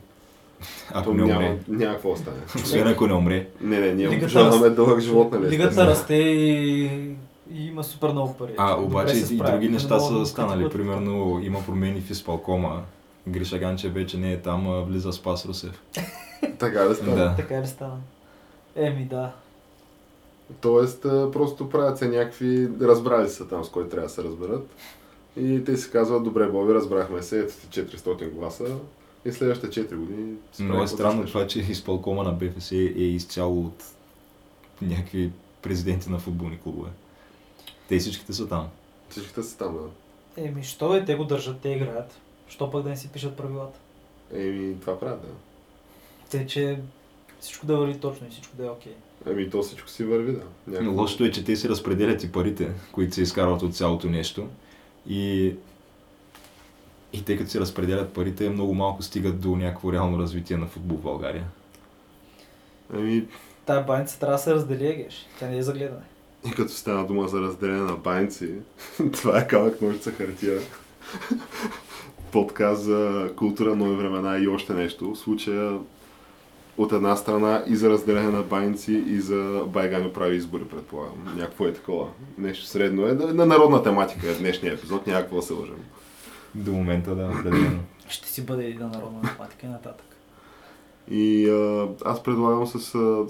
Ако 0.92 1.04
То 1.04 1.14
не 1.14 1.22
няма, 1.22 1.38
умре. 1.40 1.58
няма 1.68 1.94
какво 1.94 2.16
стане. 2.16 2.36
Освен 2.56 2.88
ако 2.88 3.06
не 3.06 3.12
умре. 3.14 3.48
Не, 3.60 3.80
не, 3.80 3.92
ние 3.94 4.08
обожаваме 4.08 4.66
раст- 4.66 4.74
дълъг 4.74 5.00
живот, 5.00 5.32
нали? 5.32 5.48
Лигата 5.48 5.86
расте 5.86 6.14
и, 6.14 6.84
и 7.52 7.66
има 7.66 7.84
супер 7.84 8.08
много 8.08 8.34
пари. 8.36 8.54
А, 8.58 8.80
обаче 8.80 9.16
и 9.16 9.20
справят. 9.20 9.52
други 9.54 9.66
Не 9.66 9.72
неща 9.72 10.00
са 10.00 10.26
станали. 10.26 10.68
Примерно 10.68 11.40
има 11.42 11.64
промени 11.66 12.00
в 12.00 12.10
изпълкома. 12.10 12.82
Гриша 13.28 13.58
Ганче 13.58 13.88
вече 13.88 14.18
не 14.18 14.32
е 14.32 14.40
там, 14.40 14.68
а 14.68 14.80
влиза 14.80 15.12
Спас 15.12 15.46
Русев. 15.46 15.82
Така 16.58 16.80
да 16.80 16.94
стане. 16.94 17.14
Да. 17.16 17.34
Така 17.36 17.62
ли 17.62 17.66
стана? 17.66 17.96
Еми 18.76 19.04
да. 19.04 19.32
Тоест, 20.60 21.02
просто 21.02 21.68
правят 21.68 21.98
се 21.98 22.08
някакви, 22.08 22.68
разбрали 22.80 23.28
са 23.28 23.48
там 23.48 23.64
с 23.64 23.68
кой 23.68 23.88
трябва 23.88 24.06
да 24.06 24.12
се 24.14 24.24
разберат. 24.24 24.68
И 25.36 25.64
те 25.64 25.76
си 25.76 25.90
казват, 25.90 26.24
добре, 26.24 26.48
Боби, 26.48 26.74
разбрахме 26.74 27.22
се, 27.22 27.40
ето 27.40 27.54
ти 27.70 27.80
400 27.80 28.30
гласа. 28.30 28.76
И 29.24 29.32
следващите 29.32 29.88
4 29.88 29.94
години... 29.96 30.34
Много 30.60 30.82
е 30.82 30.88
странно 30.88 31.26
това, 31.26 31.46
че 31.46 31.60
изпълкома 31.60 32.22
на 32.22 32.32
БФС 32.32 32.72
е 32.72 32.76
изцяло 32.76 33.60
от 33.66 33.84
някакви 34.82 35.30
президенти 35.62 36.10
на 36.10 36.18
футболни 36.18 36.58
клубове. 36.62 36.90
Те 37.88 37.98
всичките 37.98 38.32
са 38.32 38.48
там. 38.48 38.68
Всичките 39.08 39.42
са 39.42 39.58
там, 39.58 39.74
да. 39.76 40.42
Еми, 40.42 40.62
що 40.64 40.94
е, 40.94 41.04
те 41.04 41.14
го 41.14 41.24
държат, 41.24 41.60
те 41.60 41.68
играят. 41.68 42.20
Що 42.48 42.70
пък 42.70 42.82
да 42.82 42.88
не 42.88 42.96
си 42.96 43.08
пишат 43.08 43.36
правилата? 43.36 43.78
Еми, 44.34 44.80
това 44.80 45.00
правят, 45.00 45.20
да. 45.22 45.28
Те, 46.30 46.46
че 46.46 46.78
всичко 47.40 47.66
да 47.66 47.76
върви 47.76 47.98
точно 47.98 48.26
и 48.26 48.30
всичко 48.30 48.56
да 48.56 48.66
е 48.66 48.70
окей. 48.70 48.92
Еми, 49.26 49.50
то 49.50 49.62
всичко 49.62 49.88
си 49.88 50.04
върви, 50.04 50.32
да. 50.32 50.42
Но 50.66 50.72
Някакво- 50.72 51.00
лошото 51.00 51.24
е, 51.24 51.30
че 51.30 51.44
те 51.44 51.56
си 51.56 51.68
разпределят 51.68 52.24
и 52.24 52.32
парите, 52.32 52.72
които 52.92 53.14
се 53.14 53.22
изкарват 53.22 53.62
от 53.62 53.76
цялото 53.76 54.06
нещо. 54.06 54.46
И, 55.08 55.54
и 57.12 57.24
тъй 57.24 57.36
като 57.38 57.50
си 57.50 57.60
разпределят 57.60 58.12
парите, 58.12 58.50
много 58.50 58.74
малко 58.74 59.02
стигат 59.02 59.40
до 59.40 59.56
някакво 59.56 59.92
реално 59.92 60.18
развитие 60.18 60.56
на 60.56 60.66
футбол 60.66 60.96
в 60.98 61.02
България. 61.02 61.44
Еми, 62.94 63.26
Тая 63.66 63.82
баница 63.84 64.18
трябва 64.18 64.36
да 64.36 64.42
се 64.42 64.54
раздели, 64.54 64.86
егеш. 64.86 65.26
Тя 65.38 65.46
не 65.48 65.58
е 65.58 65.62
за 65.62 65.72
гледане. 65.72 66.02
И 66.46 66.50
като 66.50 66.72
стана 66.72 67.06
дума 67.06 67.28
за 67.28 67.40
разделение 67.40 67.82
на 67.82 67.96
байнци, 67.96 68.50
това 69.12 69.38
е 69.38 69.46
камък 69.46 69.82
ножица 69.82 70.12
хартия. 70.12 70.60
Подкаст 72.32 72.82
за 72.82 73.30
култура, 73.36 73.76
нови 73.76 73.96
времена 73.96 74.38
и 74.38 74.48
още 74.48 74.72
нещо. 74.72 75.14
В 75.14 75.18
случая 75.18 75.78
от 76.80 76.92
една 76.92 77.16
страна 77.16 77.62
и 77.66 77.76
за 77.76 77.90
разделение 77.90 78.30
на 78.30 78.42
байнци 78.42 78.92
и 78.92 79.20
за 79.20 79.64
Байгани 79.66 80.12
прави 80.12 80.36
избори, 80.36 80.64
предполагам. 80.64 81.34
Някакво 81.36 81.66
е 81.66 81.72
такова. 81.72 82.08
Нещо 82.38 82.66
средно 82.66 83.06
е. 83.06 83.12
На 83.12 83.46
народна 83.46 83.82
тематика 83.82 84.30
е 84.30 84.34
днешния 84.34 84.74
епизод, 84.74 85.06
някакво 85.06 85.36
да 85.36 85.42
се 85.42 85.52
лъжем. 85.52 85.84
До 86.54 86.72
момента, 86.72 87.14
да, 87.14 87.26
определено. 87.26 87.80
Ще 88.08 88.28
си 88.28 88.46
бъде 88.46 88.64
една 88.64 88.86
народна 88.86 89.18
математика 89.22 89.66
и 89.66 89.68
нататък. 89.68 90.06
И 91.10 91.50
а, 91.50 91.88
аз 92.04 92.22
предлагам 92.22 92.66
с 92.66 92.94
а, 92.94 93.26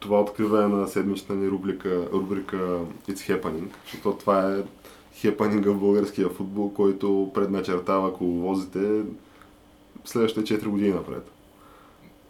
това 0.00 0.20
откриване 0.20 0.76
на 0.76 0.88
седмичната 0.88 1.34
ни 1.34 1.48
рубрика, 1.48 2.08
рубрика 2.12 2.56
It's 3.08 3.40
Happening, 3.42 3.68
защото 3.92 4.18
това 4.18 4.52
е 4.52 4.62
хепанинга 5.14 5.70
в 5.70 5.80
българския 5.80 6.28
футбол, 6.28 6.72
който 6.72 7.30
предначертава 7.34 8.14
коловозите 8.14 9.02
следващите 10.04 10.60
4 10.60 10.66
години 10.66 10.90
напред. 10.90 11.30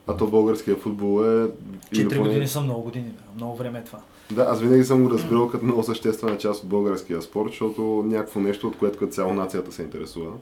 А 0.06 0.16
то 0.16 0.26
българския 0.26 0.76
футбол 0.76 1.24
е... 1.24 1.48
4 1.94 2.08
поне- 2.08 2.20
години 2.28 2.48
са 2.48 2.60
много 2.60 2.82
години, 2.82 3.12
много 3.36 3.56
време 3.56 3.78
е 3.78 3.84
това. 3.84 3.98
Да, 4.30 4.42
аз 4.42 4.60
винаги 4.60 4.84
съм 4.84 5.02
го 5.02 5.10
разбирал 5.10 5.48
като 5.48 5.64
много 5.64 5.82
съществена 5.82 6.38
част 6.38 6.62
от 6.62 6.68
българския 6.68 7.22
спорт, 7.22 7.48
защото 7.50 7.82
някакво 8.06 8.40
нещо, 8.40 8.68
от 8.68 8.76
което 8.76 8.98
като 8.98 9.12
цяло 9.12 9.34
нацията 9.34 9.72
се 9.72 9.82
интересува. 9.82 10.32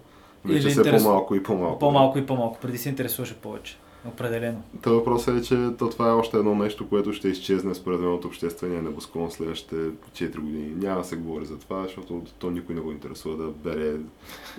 Вече 0.44 0.68
все 0.68 0.80
интерес- 0.80 1.02
по-малко 1.02 1.34
и 1.34 1.42
по-малко. 1.42 1.78
По-малко 1.78 2.18
и 2.18 2.26
по-малко. 2.26 2.58
Преди 2.62 2.78
се 2.78 2.88
интересуваше 2.88 3.34
повече. 3.34 3.76
Определено. 4.08 4.62
Та 4.82 4.90
въпросът 4.90 5.36
е, 5.38 5.42
че 5.42 5.68
то 5.78 5.88
това 5.90 6.08
е 6.08 6.12
още 6.12 6.36
едно 6.36 6.54
нещо, 6.54 6.88
което 6.88 7.12
ще 7.12 7.28
изчезне 7.28 7.74
според 7.74 8.00
мен 8.00 8.12
от 8.12 8.24
обществения 8.24 8.82
небосклон 8.82 9.30
следващите 9.30 9.76
4 10.12 10.38
години. 10.40 10.72
Няма 10.76 10.98
да 10.98 11.04
се 11.04 11.16
говори 11.16 11.46
за 11.46 11.58
това, 11.58 11.82
защото 11.82 12.22
то 12.38 12.50
никой 12.50 12.74
не 12.74 12.80
го 12.80 12.92
интересува 12.92 13.36
да 13.36 13.50
бере 13.50 13.92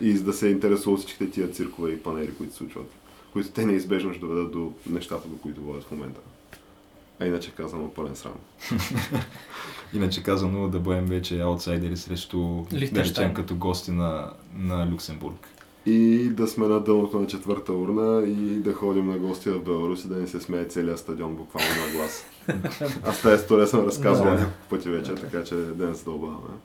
и 0.02 0.14
да 0.14 0.34
се 0.34 0.48
интересува 0.48 0.98
всичките 0.98 1.30
тия 1.30 1.48
циркове 1.52 1.92
и 1.92 2.04
панери, 2.04 2.34
които 2.38 2.54
се 2.54 2.58
случват. 2.58 2.86
Които 3.36 3.50
те 3.50 3.66
неизбежно 3.66 4.12
ще 4.14 4.20
доведат 4.20 4.52
до 4.52 4.72
нещата, 4.90 5.28
до 5.28 5.38
които 5.38 5.62
водят 5.62 5.84
в 5.84 5.92
момента. 5.92 6.20
А 7.20 7.26
иначе 7.26 7.52
казано 7.52 7.90
пълен 7.90 8.16
срам. 8.16 8.34
Иначе 9.94 10.24
казано 10.24 10.70
да 10.70 10.80
бъдем 10.80 11.06
вече 11.06 11.40
аутсайдери 11.42 11.98
срещу, 11.98 12.66
да 12.92 13.04
речем, 13.04 13.34
като 13.34 13.56
гости 13.56 13.92
на, 13.92 14.32
на 14.58 14.88
Люксембург. 14.92 15.48
И 15.86 16.30
да 16.30 16.48
сме 16.48 16.68
на 16.68 16.80
дъното 16.80 17.20
на 17.20 17.28
четвърта 17.28 17.74
урна 17.74 18.28
и 18.28 18.60
да 18.60 18.74
ходим 18.74 19.08
на 19.08 19.18
гости 19.18 19.50
в 19.50 19.64
Беларус 19.64 20.06
и 20.06 20.08
да 20.08 20.16
ни 20.16 20.28
се 20.28 20.40
смее 20.40 20.68
целият 20.68 21.00
стадион 21.00 21.36
буквално 21.36 21.70
на 21.86 21.98
глас. 21.98 22.26
Аз 23.04 23.22
тази 23.22 23.44
история 23.44 23.68
съм 23.68 23.86
разказвал 23.86 24.26
Да. 24.26 24.32
няколко 24.32 24.70
пъти 24.70 24.90
вече, 24.90 25.16
така 25.16 25.44
че 25.44 25.56
да 25.56 25.88
не 25.88 25.96
се 25.96 26.06
дълбаваме. 26.06 26.56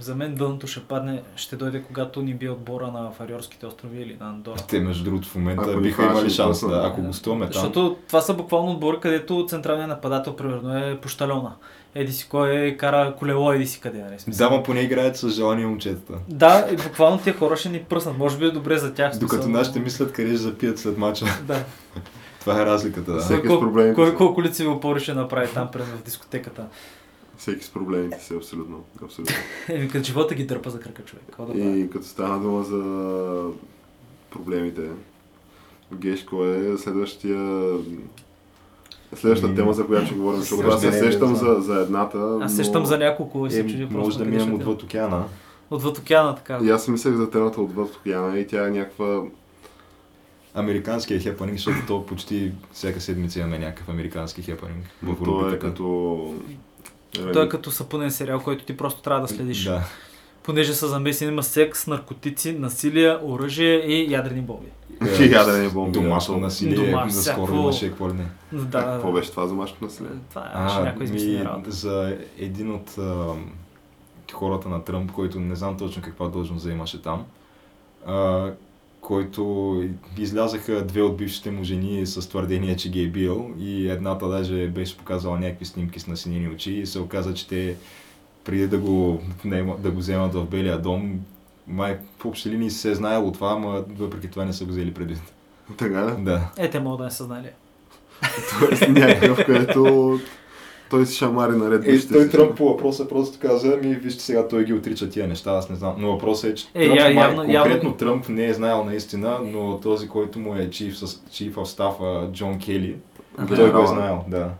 За 0.00 0.14
мен 0.14 0.34
дъното 0.34 0.66
ще 0.66 0.80
падне, 0.80 1.22
ще 1.36 1.56
дойде 1.56 1.82
когато 1.82 2.22
ни 2.22 2.34
бие 2.34 2.50
отбора 2.50 2.86
на 2.86 3.10
Фариорските 3.10 3.66
острови 3.66 4.02
или 4.02 4.16
на 4.20 4.28
Андора. 4.28 4.56
Те, 4.68 4.80
между 4.80 5.04
другото, 5.04 5.28
в 5.28 5.34
момента 5.34 5.70
Ако 5.70 5.80
биха 5.80 6.02
имали 6.02 6.30
шанс, 6.30 6.60
да, 6.68 6.82
ако 6.86 7.02
гостуваме 7.02 7.44
там. 7.44 7.52
Защото 7.52 7.96
това 8.08 8.20
са 8.20 8.34
буквално 8.34 8.72
отбори, 8.72 8.96
където 9.00 9.46
централният 9.48 9.88
нападател, 9.88 10.36
примерно, 10.36 10.78
е 10.78 10.98
пощалена. 11.02 11.52
Еди 11.94 12.12
си 12.12 12.28
кой 12.28 12.50
е, 12.56 12.76
кара 12.76 13.14
колело, 13.18 13.52
еди 13.52 13.66
си 13.66 13.80
къде. 13.80 14.02
Нали? 14.02 14.18
смисъл. 14.18 14.48
Да, 14.48 14.56
ма 14.56 14.62
поне 14.62 14.80
играят 14.80 15.16
с 15.16 15.28
желание 15.30 15.66
момчетата. 15.66 16.12
Да, 16.28 16.68
и 16.72 16.76
буквално 16.76 17.18
тия 17.18 17.36
хора 17.36 17.56
ще 17.56 17.68
ни 17.68 17.84
пръснат. 17.88 18.18
Може 18.18 18.38
би 18.38 18.44
е 18.44 18.50
добре 18.50 18.78
за 18.78 18.94
тях. 18.94 19.14
в 19.14 19.18
Докато 19.18 19.42
смисъл. 19.42 19.60
нашите 19.60 19.80
мислят 19.80 20.12
къде 20.12 20.28
ще 20.28 20.36
запият 20.36 20.78
след 20.78 20.98
мача. 20.98 21.26
Да. 21.42 21.64
Това 22.40 22.62
е 22.62 22.66
разликата, 22.66 23.12
да. 23.12 23.20
Всеки 23.20 23.46
Кой- 23.48 23.56
с 23.56 23.60
проблемите 23.60 23.94
Кой 23.94 24.14
колко 24.14 24.42
лицеви 24.42 24.68
опори 24.68 25.00
ще 25.00 25.14
направи 25.14 25.48
там, 25.54 25.68
примерно, 25.70 25.96
в 25.96 26.02
дискотеката. 26.02 26.66
Всеки 27.38 27.64
с 27.64 27.70
проблемите 27.70 28.20
си, 28.20 28.34
абсолютно. 28.34 28.84
абсолютно. 29.04 29.34
Еми, 29.68 29.88
като 29.88 30.04
живота 30.04 30.34
ги 30.34 30.44
дърпа 30.46 30.70
за 30.70 30.80
кръка 30.80 31.02
човек. 31.04 31.24
Да? 31.38 31.62
И 31.62 31.90
като 31.90 32.06
стана 32.06 32.40
дума 32.40 32.64
за 32.64 32.82
проблемите, 34.30 34.82
Гешко 35.94 36.44
е 36.44 36.78
следващия 36.78 37.72
Следващата 39.16 39.46
Ами, 39.48 39.56
тема, 39.56 39.72
за 39.72 39.86
която 39.86 40.06
ще 40.06 40.14
говорим, 40.14 40.40
защото 40.40 40.68
аз 40.68 40.80
се 40.80 40.86
съжаление, 40.86 41.12
сещам 41.12 41.34
за, 41.36 41.56
за 41.60 41.80
едната. 41.80 42.38
Аз 42.42 42.52
но- 42.52 42.56
сещам 42.56 42.86
за 42.86 42.98
няколко 42.98 43.46
и 43.46 43.50
се 43.50 43.60
Е, 43.60 43.66
чуди 43.66 43.82
просто. 43.82 43.98
може 43.98 44.18
да 44.18 44.24
минем 44.24 44.54
отида. 44.54 44.70
отвъд 44.70 44.82
океана. 44.82 45.24
Отвъд 45.70 45.98
океана, 45.98 46.34
така. 46.36 46.58
И 46.62 46.70
аз 46.70 46.84
си 46.84 46.90
мислех 46.90 47.14
за 47.14 47.30
темата 47.30 47.60
отвъд 47.60 47.94
океана 47.96 48.38
и 48.38 48.46
тя 48.46 48.66
е 48.66 48.70
някаква... 48.70 49.22
Американския 50.54 51.20
хепанинг, 51.20 51.56
защото 51.56 51.78
то 51.86 52.06
почти 52.06 52.52
всяка 52.72 53.00
седмица 53.00 53.38
имаме 53.40 53.58
някакъв 53.58 53.88
американски 53.88 54.42
хепанинг. 54.42 54.84
В 55.02 55.24
то 55.24 55.48
е 55.50 55.58
като... 55.58 56.34
Той 57.32 57.44
е 57.44 57.48
като 57.48 57.70
сапунен 57.70 58.10
сериал, 58.10 58.40
който 58.40 58.64
ти 58.64 58.76
просто 58.76 59.02
трябва 59.02 59.20
да 59.20 59.28
следиш. 59.28 59.64
Да. 59.64 59.82
Понеже 60.42 60.74
са 60.74 60.88
замесени 60.88 61.32
има 61.32 61.42
секс, 61.42 61.86
наркотици, 61.86 62.52
насилие, 62.52 63.16
оръжие 63.22 63.74
и 63.76 64.12
ядрени 64.12 64.40
бомби. 64.40 64.66
Че 65.16 65.24
ядрени 65.24 65.68
бомби. 65.68 65.92
Домашно 65.92 66.38
насилие, 66.38 66.76
Домаш- 66.78 67.08
за 67.08 67.20
всякакво- 67.22 67.46
скоро 67.46 67.52
имаше 67.54 67.88
какво 67.88 68.08
ли 68.08 68.12
не. 68.12 68.26
Да, 68.52 68.64
Да, 68.64 68.80
какво 68.84 69.12
беше 69.12 69.30
това 69.30 69.46
за 69.46 69.54
машко 69.54 69.84
насилие? 69.84 70.10
Това 70.30 70.42
е 70.42 70.50
А, 70.54 70.80
някой 70.80 71.04
измислена 71.04 71.44
работа. 71.44 71.70
за 71.70 72.16
един 72.38 72.72
от 72.72 72.98
а, 72.98 73.26
хората 74.32 74.68
на 74.68 74.84
Тръмп, 74.84 75.12
който 75.12 75.40
не 75.40 75.56
знам 75.56 75.76
точно 75.76 76.02
каква 76.02 76.28
должност 76.28 76.62
заимаше 76.62 77.02
там, 77.02 77.24
а, 78.06 78.50
който 79.04 79.82
излязаха 80.18 80.86
две 80.86 81.02
от 81.02 81.16
бившите 81.16 81.50
му 81.50 81.64
жени 81.64 82.06
с 82.06 82.28
твърдение, 82.28 82.76
че 82.76 82.90
ги 82.90 83.02
е 83.02 83.08
бил 83.08 83.50
и 83.58 83.90
едната 83.90 84.28
даже 84.28 84.68
беше 84.68 84.98
показала 84.98 85.38
някакви 85.38 85.64
снимки 85.64 86.00
с 86.00 86.06
насинени 86.06 86.48
очи 86.48 86.72
и 86.72 86.86
се 86.86 86.98
оказа, 86.98 87.34
че 87.34 87.48
те 87.48 87.76
преди 88.44 88.68
да 88.68 88.78
го, 88.78 89.20
да 89.78 89.90
го 89.90 89.98
вземат 89.98 90.34
в 90.34 90.44
Белия 90.44 90.78
дом, 90.78 91.20
май 91.66 91.98
в 92.18 92.24
общи 92.24 92.50
линии 92.50 92.70
се 92.70 92.90
е 92.90 92.94
знаело 92.94 93.32
това, 93.32 93.52
ама 93.52 93.84
въпреки 93.88 94.28
това 94.28 94.44
не 94.44 94.52
са 94.52 94.64
го 94.64 94.70
взели 94.70 94.94
предвид. 94.94 95.32
Така 95.76 96.06
ли? 96.06 96.24
Да. 96.24 96.50
Е, 96.58 96.70
те 96.70 96.80
могат 96.80 96.98
да 96.98 97.04
не 97.04 97.10
са 97.10 97.24
знали. 97.24 97.48
Тоест 98.58 98.88
някакъв, 98.88 99.38
където 99.46 100.20
той 100.94 101.06
си 101.06 101.16
шамари 101.16 101.52
наред 101.52 101.82
Е, 101.82 101.86
той 101.86 101.98
си. 101.98 102.30
Тръмп 102.30 102.56
по 102.56 102.64
въпроса 102.64 103.08
просто 103.08 103.38
каза, 103.40 103.76
ми 103.76 103.94
вижте 103.94 104.22
сега 104.22 104.48
той 104.48 104.64
ги 104.64 104.72
отрича 104.72 105.10
тия 105.10 105.28
неща, 105.28 105.50
аз 105.50 105.70
не 105.70 105.76
знам. 105.76 105.94
Но 105.98 106.12
въпросът 106.12 106.50
е, 106.50 106.54
че 106.54 106.66
Е, 106.74 106.84
Тръмп, 106.86 106.98
я- 106.98 107.04
май, 107.04 107.14
явно- 107.16 107.36
конкретно 107.36 107.54
явно- 107.54 107.92
Тръмп 107.92 108.28
не 108.28 108.46
е 108.46 108.54
знаел 108.54 108.84
наистина, 108.84 109.38
но 109.44 109.80
този, 109.80 110.08
който 110.08 110.38
му 110.38 110.54
е 110.54 110.70
чиф, 110.70 110.98
с, 110.98 111.20
чиф 111.30 111.54
в 111.54 111.66
стафа 111.66 112.28
Джон 112.32 112.58
Кели, 112.58 112.96
той 113.48 113.72
го 113.72 113.78
е 113.78 113.86
знаел, 113.86 114.24
да. 114.28 114.50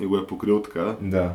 И 0.00 0.06
го 0.06 0.16
е 0.16 0.26
покрил 0.26 0.62
така. 0.62 0.94
Да. 1.00 1.30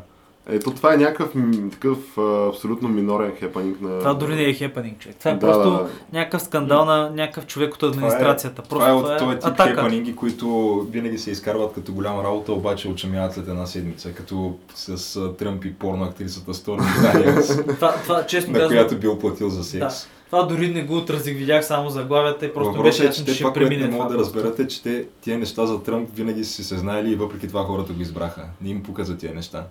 Ето 0.51 0.72
това 0.72 0.94
е 0.94 0.98
някакъв 0.98 1.34
такъв 1.72 2.18
а, 2.18 2.48
абсолютно 2.50 2.89
минорен 2.89 3.32
хепанинг 3.39 3.82
на... 3.82 4.00
Това 4.00 4.13
дори 4.13 4.36
не 4.36 4.44
е 4.44 4.53
хепанинг, 4.53 5.00
човек. 5.00 5.15
Това 5.20 5.32
е 5.32 5.34
Да, 5.34 5.39
просто 5.39 5.70
да. 5.70 5.88
някакъв 6.13 6.41
скандал 6.41 6.86
на 6.86 7.10
някакъв 7.10 7.46
човек 7.46 7.74
от 7.74 7.84
администрацията. 7.84 8.62
Просто 8.62 8.75
това 8.75 8.89
е 8.89 8.94
от 8.94 9.18
този 9.20 9.36
тип 9.36 9.46
атака. 9.46 9.70
хепанинги, 9.70 10.15
които 10.15 10.48
винаги 10.91 11.18
се 11.18 11.32
изкарват 11.32 11.74
като 11.74 11.94
голяма 11.94 12.24
работа, 12.24 12.53
обаче 12.53 12.88
очамяват 12.88 13.34
след 13.34 13.48
една 13.48 13.65
седмица, 13.65 14.13
като 14.13 14.56
с 14.75 15.20
Тръмп 15.38 15.65
и 15.65 15.74
порно 15.74 16.03
актрисата 16.03 16.53
Сторми 16.53 16.86
Това, 17.68 17.94
това 18.03 18.25
честно 18.25 18.53
на 18.53 18.68
която 18.68 18.98
бил 18.98 19.20
платил 19.20 19.50
за 19.50 19.63
секс. 19.63 19.96
това 20.25 20.44
дори 20.44 20.68
не 20.74 20.84
го 20.84 20.98
отразих, 20.98 21.38
видях 21.38 21.65
само 21.65 21.89
заглавията 21.89 22.46
и 22.46 22.53
просто 22.53 22.74
Въпросът 22.74 22.84
беше 22.84 23.03
е, 23.03 23.06
ясно, 23.06 23.25
че 23.25 23.32
че 23.32 23.36
ще 23.36 23.44
това, 23.44 23.53
премине 23.53 23.88
не 23.88 23.91
могат 23.91 24.08
да 24.08 24.13
това. 24.13 24.20
разберат 24.20 24.60
е, 24.60 24.68
че 24.68 24.84
те, 24.84 25.06
тия 25.22 25.38
неща 25.38 25.65
за 25.65 25.84
Тръмп 25.84 26.10
винаги 26.15 26.44
са 26.44 26.51
си 26.53 26.63
се 26.63 26.77
знаели 26.77 27.12
и 27.12 27.15
въпреки 27.15 27.48
това 27.48 27.63
хората 27.63 27.94
го 27.94 28.01
избраха. 28.01 28.41
Не 28.62 28.70
им 28.70 28.84
пука 28.84 29.06
за 29.06 29.18
тия 29.18 29.34
неща. 29.34 29.63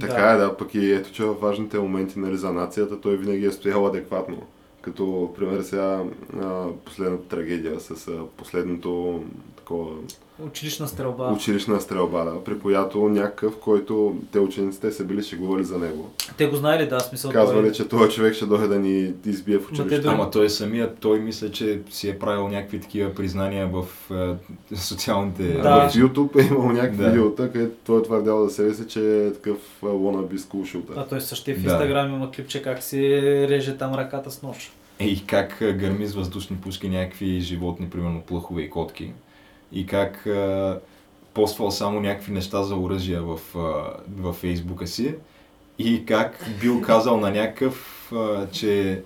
Така 0.00 0.22
Да. 0.22 0.34
е, 0.34 0.36
да, 0.36 0.56
пък 0.56 0.74
и 0.74 0.92
ето, 0.92 1.12
че 1.12 1.24
във 1.24 1.40
важните 1.40 1.78
моменти 1.78 2.18
нали, 2.18 2.36
за 2.36 2.52
нацията 2.52 3.00
той 3.00 3.16
винаги 3.16 3.46
е 3.46 3.52
стоял 3.52 3.86
адекватно. 3.86 4.42
Като, 4.80 5.34
пример, 5.36 5.62
сега 5.62 6.02
последната 6.84 7.28
трагедия 7.28 7.80
с 7.80 8.10
последното 8.36 9.22
такова 9.68 9.90
Училищна 10.40 10.88
стрелба. 10.88 11.32
училищна 11.32 11.80
стрелба, 11.80 12.24
да, 12.24 12.44
при 12.44 12.58
която 12.58 12.98
някакъв, 13.00 13.56
който 13.56 14.16
те 14.32 14.40
учениците 14.40 14.92
са 14.92 15.04
били 15.04 15.22
шегували 15.22 15.64
за 15.64 15.78
него. 15.78 16.10
Те 16.36 16.46
го 16.46 16.56
знаели, 16.56 16.88
да, 16.88 17.00
смисъл. 17.00 17.30
Казвали, 17.32 17.62
той- 17.62 17.72
че 17.72 17.88
този 17.88 18.10
човек 18.10 18.34
ще 18.34 18.46
дойде 18.46 18.66
да 18.66 18.78
ни 18.78 19.12
избие 19.26 19.58
в 19.58 19.70
училище. 19.72 20.08
Ама 20.08 20.30
той 20.30 20.50
самият, 20.50 20.98
той 20.98 21.18
мисля, 21.20 21.50
че 21.50 21.80
си 21.90 22.08
е 22.08 22.18
правил 22.18 22.48
някакви 22.48 22.80
такива 22.80 23.14
признания 23.14 23.68
в 23.68 23.84
е, 24.70 24.76
социалните 24.76 25.42
Да. 25.52 25.88
В 25.88 25.94
YouTube 25.94 26.42
е 26.42 26.46
имал 26.46 26.68
някакви 26.68 26.96
Да. 26.96 27.04
видеота, 27.04 27.52
където 27.52 27.74
той 27.86 28.00
е 28.00 28.02
твърдял 28.02 28.44
за 28.44 28.50
себе 28.50 28.74
си, 28.74 28.86
че 28.88 29.26
е 29.26 29.32
такъв 29.32 29.58
wannabe 29.82 30.36
school 30.36 30.76
shooter. 30.76 30.92
А 30.96 31.06
той 31.06 31.20
също 31.20 31.50
и 31.50 31.54
в 31.54 31.56
Да. 31.56 31.70
Инстаграм 31.70 32.14
има 32.14 32.30
клипче 32.30 32.62
как 32.62 32.82
си 32.82 33.22
реже 33.48 33.76
там 33.78 33.94
ръката 33.94 34.30
с 34.30 34.42
нож. 34.42 34.72
И 35.00 35.26
как 35.26 35.62
а, 35.62 35.72
гърми 35.72 36.06
с 36.06 36.14
въздушни 36.14 36.56
пушки 36.56 36.88
някакви 36.88 37.40
животни, 37.40 37.90
примерно 37.90 38.22
плъхове 38.22 38.62
и 38.62 38.70
котки. 38.70 39.12
И 39.72 39.86
как 39.86 40.26
а, 40.26 40.80
поствал 41.34 41.70
само 41.70 42.00
някакви 42.00 42.32
неща 42.32 42.62
за 42.62 42.76
оръжия 42.76 43.22
в, 43.22 43.40
а, 43.56 43.96
във 44.22 44.36
фейсбука 44.36 44.86
си. 44.86 45.14
И 45.78 46.06
как 46.06 46.50
бил 46.60 46.82
казал 46.82 47.16
на 47.16 47.30
някакъв, 47.30 48.08
а, 48.12 48.46
че 48.50 49.02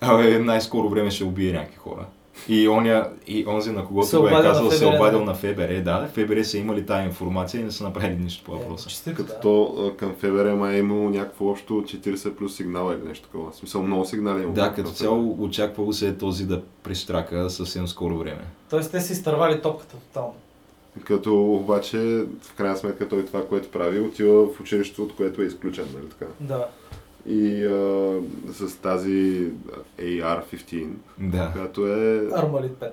абе, 0.00 0.38
най-скоро 0.38 0.88
време 0.88 1.10
ще 1.10 1.24
убие 1.24 1.52
някакви 1.52 1.76
хора. 1.76 2.06
И, 2.48 2.68
оня, 2.68 3.08
и 3.26 3.46
онзи, 3.46 3.70
на 3.70 3.86
когото 3.86 4.06
Се 4.06 4.16
го 4.16 4.26
е 4.28 4.30
казал, 4.30 4.70
се 4.70 4.86
обадил 4.86 5.18
да. 5.18 5.24
на 5.24 5.34
ФБР, 5.34 5.82
да. 5.84 6.08
ФБР 6.12 6.42
са 6.42 6.58
имали 6.58 6.86
тая 6.86 7.04
информация 7.06 7.60
и 7.60 7.64
не 7.64 7.70
са 7.70 7.84
направили 7.84 8.16
нищо 8.16 8.44
по 8.44 8.52
въпроса. 8.52 9.10
Е, 9.10 9.14
Като 9.14 9.32
да. 9.32 9.40
то 9.40 9.92
към 9.96 10.14
ФБР 10.14 10.54
май 10.54 10.74
е 10.74 10.78
имало 10.78 11.10
някакво 11.10 11.46
общо 11.50 11.74
40 11.74 12.34
плюс 12.34 12.56
сигнала 12.56 12.94
или 12.94 13.08
нещо 13.08 13.26
такова. 13.28 13.50
В 13.50 13.56
смисъл 13.56 13.82
много 13.82 14.04
сигнали 14.04 14.38
е 14.38 14.42
имало. 14.42 14.54
Да, 14.54 14.72
като 14.72 14.90
цяло 14.90 15.36
очаквало 15.44 15.92
се 15.92 16.08
е 16.08 16.18
този 16.18 16.46
да 16.46 16.62
пристрака 16.82 17.50
съвсем 17.50 17.88
скоро 17.88 18.18
време. 18.18 18.44
Тоест 18.70 18.90
те 18.90 19.00
си 19.00 19.12
изтървали 19.12 19.62
топката 19.62 19.96
тотално. 19.96 20.34
Като 21.04 21.42
обаче, 21.44 21.98
в 22.42 22.54
крайна 22.56 22.76
сметка, 22.76 23.08
той 23.08 23.24
това, 23.24 23.46
което 23.46 23.68
прави, 23.70 24.00
отива 24.00 24.46
в 24.46 24.60
училището, 24.60 25.02
от 25.02 25.16
което 25.16 25.42
е 25.42 25.44
изключен, 25.44 25.84
нали 25.94 26.08
така? 26.08 26.26
Да. 26.40 26.66
И 27.26 27.64
а, 27.64 28.20
с 28.52 28.76
тази 28.76 29.50
AR-15, 29.98 30.88
Да. 31.18 31.50
която 31.52 31.86
е... 31.86 32.28
Армалит 32.34 32.72
15. 32.72 32.90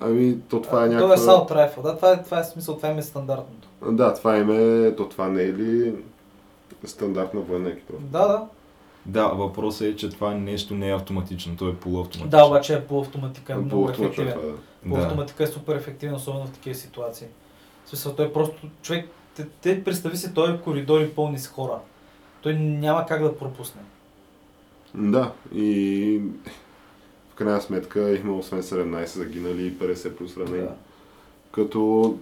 Ами, 0.00 0.36
то 0.48 0.62
това 0.62 0.84
е 0.84 0.90
Това 0.90 1.00
някаква... 1.00 1.14
е 1.14 1.26
Salt 1.28 1.50
Rifle. 1.50 1.82
Да, 1.82 1.96
това 1.96 2.12
е, 2.12 2.22
това 2.22 2.38
е 2.40 2.44
смисъл, 2.44 2.76
това 2.76 2.88
е 2.88 3.02
стандартното. 3.02 3.68
Да, 3.90 4.14
това 4.14 4.36
име, 4.36 4.92
то 4.96 5.08
това 5.08 5.28
не 5.28 5.42
е 5.42 5.52
ли 5.52 5.94
стандартна 6.84 7.40
военна 7.40 7.68
екипировка? 7.70 8.06
Да, 8.08 8.28
да. 8.28 8.46
Да, 9.06 9.26
въпросът 9.26 9.82
е, 9.82 9.96
че 9.96 10.10
това 10.10 10.34
нещо 10.34 10.74
не 10.74 10.88
е 10.88 10.94
автоматично, 10.94 11.56
то 11.56 11.68
е 11.68 11.74
полуавтоматично. 11.74 12.28
Да, 12.28 12.44
обаче 12.44 12.74
е 12.74 12.84
полуавтоматика, 12.84 13.52
е 13.52 13.56
много 13.56 13.70
Полуавтоматично 13.70 14.24
ефективен. 14.24 14.42
това, 14.42 14.56
да. 14.84 14.90
Полуавтоматика 14.90 15.44
е 15.44 15.46
супер 15.46 15.76
ефективен, 15.76 16.14
особено 16.14 16.46
в 16.46 16.50
такива 16.50 16.74
ситуации. 16.74 17.26
В 17.84 17.88
смисъл, 17.88 18.14
той 18.14 18.32
просто, 18.32 18.66
човек, 18.82 19.08
те, 19.36 19.46
те 19.62 19.84
представи 19.84 20.16
си, 20.16 20.34
той 20.34 20.54
е 20.54 20.60
коридори 20.60 21.10
пълни 21.10 21.38
с 21.38 21.48
хора. 21.48 21.78
Той 22.42 22.54
няма 22.54 23.06
как 23.06 23.22
да 23.22 23.38
пропусне. 23.38 23.80
Да, 24.94 25.32
и 25.54 26.20
в 27.30 27.34
крайна 27.34 27.60
сметка 27.60 28.14
има 28.16 28.36
освен 28.36 28.62
17 28.62 29.04
загинали 29.04 29.66
и 29.66 29.72
50 29.72 30.14
плюс 30.14 30.36
ранени. 30.36 30.62
Да. 30.62 30.74
Като 31.52 32.14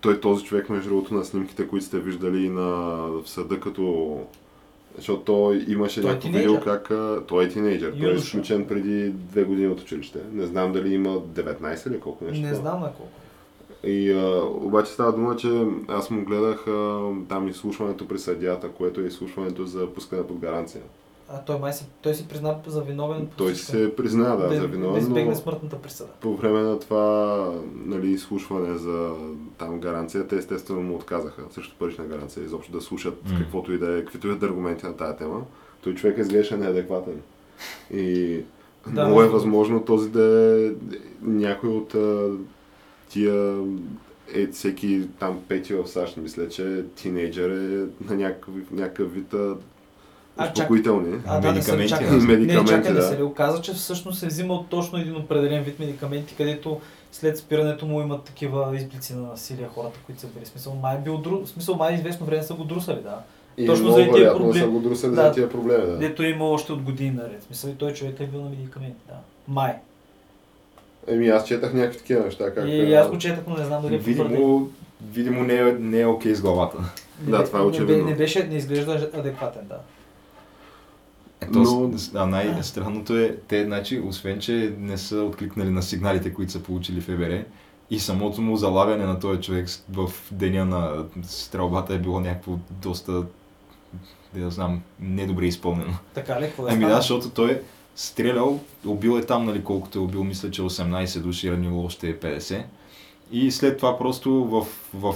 той 0.00 0.20
този 0.20 0.44
човек, 0.44 0.68
между 0.68 0.88
другото, 0.88 1.14
на 1.14 1.24
снимките, 1.24 1.68
които 1.68 1.86
сте 1.86 1.98
виждали 1.98 2.48
на, 2.48 2.70
в 3.08 3.22
съда, 3.26 3.60
като... 3.60 4.18
Защото 4.96 5.20
той 5.20 5.64
имаше 5.68 6.00
Той 6.00 6.10
е 6.10 6.14
някакво 6.14 6.38
видео 6.38 6.60
как... 6.60 6.90
Той 7.26 7.44
е 7.44 7.48
тинейджър. 7.48 7.90
Той 7.90 8.00
е 8.00 8.02
Юноша. 8.02 8.24
изключен 8.24 8.66
преди 8.66 9.10
две 9.10 9.44
години 9.44 9.68
от 9.68 9.80
училище. 9.80 10.18
Не 10.32 10.46
знам 10.46 10.72
дали 10.72 10.94
има 10.94 11.20
19 11.20 11.90
или 11.90 12.00
колко 12.00 12.24
нещо. 12.24 12.46
Не 12.46 12.54
знам 12.54 12.80
на 12.80 12.86
колко. 12.92 13.12
И 13.86 14.12
а, 14.12 14.42
обаче 14.44 14.92
става 14.92 15.12
дума, 15.12 15.36
че 15.36 15.66
аз 15.88 16.10
му 16.10 16.24
гледах 16.24 16.66
а, 16.66 17.08
там 17.28 17.48
изслушването 17.48 18.08
при 18.08 18.18
съдията, 18.18 18.68
което 18.68 19.00
е 19.00 19.04
изслушването 19.04 19.64
за 19.64 19.94
пускане 19.94 20.26
под 20.26 20.38
гаранция. 20.38 20.82
А 21.28 21.44
той 21.44 21.58
май 21.58 21.72
си, 21.72 21.86
той 22.02 22.14
си 22.14 22.28
призна 22.28 22.56
за 22.66 22.82
виновен. 22.82 23.28
Той 23.36 23.52
всичко. 23.52 23.70
се 23.70 23.96
призна, 23.96 24.36
да, 24.36 24.48
да, 24.48 24.54
за 24.54 24.60
да 24.60 24.66
виновен, 24.66 25.02
избегне 25.02 25.30
но 25.30 25.34
смъртната 25.36 25.76
присъда. 25.76 26.10
по 26.20 26.36
време 26.36 26.60
на 26.60 26.78
това 26.78 27.50
нали, 27.86 28.10
изслушване 28.10 28.78
за 28.78 29.10
там 29.58 29.80
гаранцията, 29.80 30.36
естествено 30.36 30.82
му 30.82 30.94
отказаха 30.96 31.42
също 31.50 31.76
парична 31.78 32.04
гаранция, 32.04 32.44
изобщо 32.44 32.72
да 32.72 32.80
слушат 32.80 33.18
М. 33.32 33.38
каквото 33.38 33.72
и 33.72 33.78
да 33.78 33.98
е, 33.98 34.00
каквито 34.00 34.28
и 34.28 34.36
да 34.38 34.46
е 34.46 34.48
аргументи 34.48 34.86
на 34.86 34.96
тая 34.96 35.16
тема. 35.16 35.42
Той 35.84 35.94
човек 35.94 36.18
изглеждаше 36.18 36.56
неадекватен. 36.56 37.20
И 37.92 38.40
Да, 38.88 39.04
много 39.04 39.22
е 39.22 39.24
да. 39.24 39.30
възможно 39.30 39.84
този 39.84 40.10
да 40.10 40.56
е 40.66 40.70
някой 41.22 41.70
от 41.70 41.94
а, 41.94 42.30
тия 43.14 43.56
е 44.34 44.46
всеки 44.46 45.02
там 45.18 45.40
пети 45.48 45.74
в 45.74 45.86
САЩ, 45.88 46.16
мисля, 46.16 46.48
че 46.48 46.84
тинейджър 46.96 47.50
е 47.50 47.86
на 48.04 48.16
някакъв, 48.16 48.54
някакъв 48.70 49.14
вид 49.14 49.34
а, 49.34 49.56
А, 50.36 50.46
чак- 50.46 50.56
успокоителни. 50.56 51.18
А, 51.26 51.40
да, 51.40 51.52
Медикаменти, 51.52 51.94
да. 51.94 52.00
Медикаменти, 52.10 52.46
не, 52.46 52.64
чакай, 52.66 52.92
не 52.92 52.96
да. 52.96 53.02
се 53.02 53.18
ли 53.18 53.22
оказа, 53.22 53.62
че 53.62 53.72
всъщност 53.72 54.22
е 54.22 54.26
взимал 54.26 54.66
точно 54.70 54.98
един 54.98 55.16
определен 55.16 55.62
вид 55.62 55.78
медикаменти, 55.78 56.34
където 56.36 56.80
след 57.12 57.38
спирането 57.38 57.86
му 57.86 58.00
имат 58.00 58.22
такива 58.22 58.76
изблици 58.76 59.14
на 59.14 59.22
насилие 59.22 59.68
хората, 59.74 59.98
които 60.06 60.20
са 60.20 60.26
били. 60.26 60.46
Смисъл, 60.46 60.74
май 60.74 60.96
е 60.96 61.00
бил 61.00 61.18
дру... 61.18 61.46
смисъл, 61.46 61.74
май 61.74 61.94
известно 61.94 62.26
време 62.26 62.42
са 62.42 62.54
го 62.54 62.64
друсали, 62.64 63.00
да. 63.02 63.18
И 63.56 63.66
Точно 63.66 63.84
много 63.84 63.98
заради 63.98 64.12
тия 64.12 64.36
проблеми. 64.36 64.58
са 64.58 64.66
го 64.68 64.80
друсали 64.80 65.14
Да. 65.14 65.22
за 65.22 65.32
тия 65.32 65.48
проблеми. 65.48 65.86
Да. 65.86 65.98
Дето 65.98 66.22
е 66.22 66.26
имал 66.26 66.52
още 66.52 66.72
от 66.72 66.82
години 66.82 67.10
наред. 67.10 67.42
Смисъл, 67.42 67.70
и 67.70 67.74
той 67.74 67.92
човек 67.92 68.20
е 68.20 68.26
бил 68.26 68.42
на 68.42 68.50
медикаменти, 68.50 69.00
да. 69.08 69.14
Май. 69.48 69.74
Еми 71.06 71.28
аз 71.28 71.46
четах 71.48 71.74
някакви 71.74 71.98
такива 71.98 72.24
неща, 72.24 72.54
как... 72.54 72.68
И 72.68 72.94
аз 72.94 73.10
го 73.10 73.18
четах, 73.18 73.44
но 73.46 73.56
не 73.56 73.64
знам 73.64 73.82
дали 73.82 73.94
е. 73.94 73.98
Видимо, 73.98 74.68
видимо 75.10 75.42
не, 75.42 75.54
е, 75.54 75.72
не 75.72 76.00
е 76.00 76.06
окей 76.06 76.34
с 76.34 76.40
главата. 76.42 76.78
Не 77.24 77.30
Да, 77.30 77.44
това 77.44 77.58
е 77.58 77.62
не, 77.62 77.68
очевидно. 77.68 78.04
бе- 78.04 78.10
Не, 78.10 78.16
беше, 78.16 78.44
не 78.44 78.56
изглежда 78.56 79.10
адекватен, 79.14 79.62
да. 79.68 79.78
Ето, 81.40 81.58
Но- 81.58 81.90
а 82.14 82.26
най-странното 82.26 83.16
е, 83.16 83.36
те, 83.48 83.64
значи, 83.64 84.00
освен, 84.00 84.40
че 84.40 84.74
не 84.78 84.98
са 84.98 85.16
откликнали 85.16 85.70
на 85.70 85.82
сигналите, 85.82 86.34
които 86.34 86.52
са 86.52 86.62
получили 86.62 87.00
в 87.00 87.04
ФБР, 87.04 87.44
и 87.90 87.98
самото 88.00 88.40
му 88.40 88.56
залавяне 88.56 89.06
на 89.06 89.20
този 89.20 89.40
човек 89.40 89.66
в 89.90 90.10
деня 90.32 90.64
на 90.64 91.04
стрелбата 91.22 91.94
е 91.94 91.98
било 91.98 92.20
някакво 92.20 92.52
доста, 92.70 93.22
да 94.34 94.50
знам, 94.50 94.82
недобре 95.00 95.46
изпълнено. 95.46 95.92
Така 96.14 96.40
ли? 96.40 96.44
Какво 96.44 96.68
е 96.68 96.70
Ами 96.72 96.84
да, 96.84 96.96
защото 96.96 97.30
той 97.30 97.50
е 97.50 97.60
стрелял, 97.96 98.60
убил 98.86 99.18
е 99.18 99.26
там, 99.26 99.44
нали, 99.44 99.64
колкото 99.64 99.98
е 99.98 100.02
убил, 100.02 100.24
мисля, 100.24 100.50
че 100.50 100.62
18 100.62 101.20
души, 101.20 101.52
ранило 101.52 101.84
още 101.84 102.08
е 102.08 102.16
50. 102.16 102.62
И 103.32 103.50
след 103.50 103.76
това 103.76 103.98
просто 103.98 104.30
в, 104.30 104.66
в 104.94 105.14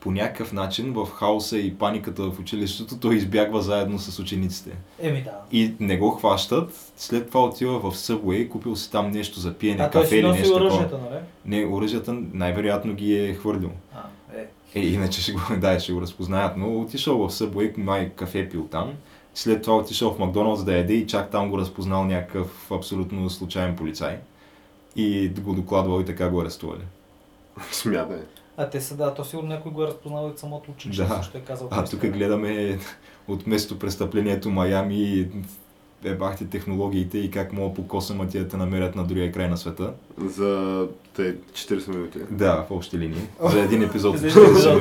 по 0.00 0.10
някакъв 0.10 0.52
начин 0.52 0.92
в 0.92 1.06
хаоса 1.06 1.58
и 1.58 1.74
паниката 1.74 2.30
в 2.30 2.40
училището 2.40 2.98
той 2.98 3.14
избягва 3.14 3.62
заедно 3.62 3.98
с 3.98 4.18
учениците. 4.18 4.70
Еми 5.00 5.22
да. 5.22 5.30
И 5.52 5.74
не 5.80 5.96
го 5.96 6.10
хващат, 6.10 6.92
след 6.96 7.28
това 7.28 7.44
отива 7.44 7.78
в 7.90 7.96
Subway, 7.96 8.48
купил 8.48 8.76
си 8.76 8.90
там 8.90 9.10
нещо 9.10 9.40
за 9.40 9.54
пиене, 9.54 9.82
А 9.82 9.90
кафе 9.90 10.16
или 10.16 10.28
нещо 10.28 10.48
такова. 10.48 10.66
оръжията, 10.66 10.98
нали? 10.98 11.20
Не, 11.44 11.66
оръжията 11.66 12.12
най-вероятно 12.32 12.94
ги 12.94 13.16
е 13.16 13.34
хвърлил. 13.34 13.70
А, 13.94 14.02
е. 14.38 14.46
Е, 14.80 14.86
иначе 14.86 15.22
ще 15.22 15.32
го, 15.32 15.40
да, 15.58 15.80
ще 15.80 15.92
го 15.92 16.00
разпознаят, 16.00 16.56
но 16.56 16.80
отишъл 16.80 17.28
в 17.28 17.32
Subway, 17.32 17.78
май 17.78 18.10
кафе 18.10 18.48
пил 18.48 18.66
там. 18.70 18.92
След 19.34 19.62
това 19.62 19.76
отишъл 19.76 20.14
в 20.14 20.18
Макдоналдс 20.18 20.64
да 20.64 20.76
яде 20.76 20.92
и 20.92 21.06
чак 21.06 21.30
там 21.30 21.50
го 21.50 21.58
разпознал 21.58 22.04
някакъв 22.04 22.70
абсолютно 22.72 23.30
случайен 23.30 23.76
полицай. 23.76 24.18
И 24.96 25.28
го 25.40 25.54
докладвал 25.54 26.00
и 26.00 26.04
така 26.04 26.28
го 26.28 26.40
арестували. 26.40 26.82
Смятай. 27.70 28.20
А 28.56 28.70
те 28.70 28.80
са, 28.80 28.96
да, 28.96 29.14
то 29.14 29.24
сигурно 29.24 29.48
някой 29.48 29.72
го 29.72 29.82
е 29.82 29.86
разпознал 29.86 30.26
от 30.26 30.38
самото 30.38 30.70
училище, 30.70 31.02
Да. 31.02 31.16
също 31.16 31.38
е 31.38 31.40
казал. 31.40 31.68
А 31.70 31.84
тук 31.84 32.00
гледаме 32.06 32.78
от 33.28 33.46
место 33.46 33.78
престъплението 33.78 34.50
Майами, 34.50 35.28
ебахте 36.04 36.46
технологиите 36.46 37.18
и 37.18 37.30
как 37.30 37.52
мога 37.52 37.74
по 37.74 37.86
косъма 37.88 38.28
ти 38.28 38.38
да 38.38 38.48
те 38.48 38.56
намерят 38.56 38.96
на 38.96 39.04
другия 39.04 39.32
край 39.32 39.48
на 39.48 39.56
света. 39.56 39.92
За 40.24 40.86
те 41.16 41.36
40 41.36 41.88
минути. 41.88 42.18
Да, 42.30 42.66
в 42.68 42.70
общи 42.70 42.98
линии. 42.98 43.22
За 43.42 43.60
един 43.60 43.82
епизод. 43.82 44.18
За 44.18 44.26
един 44.26 44.44
епизод, 44.44 44.80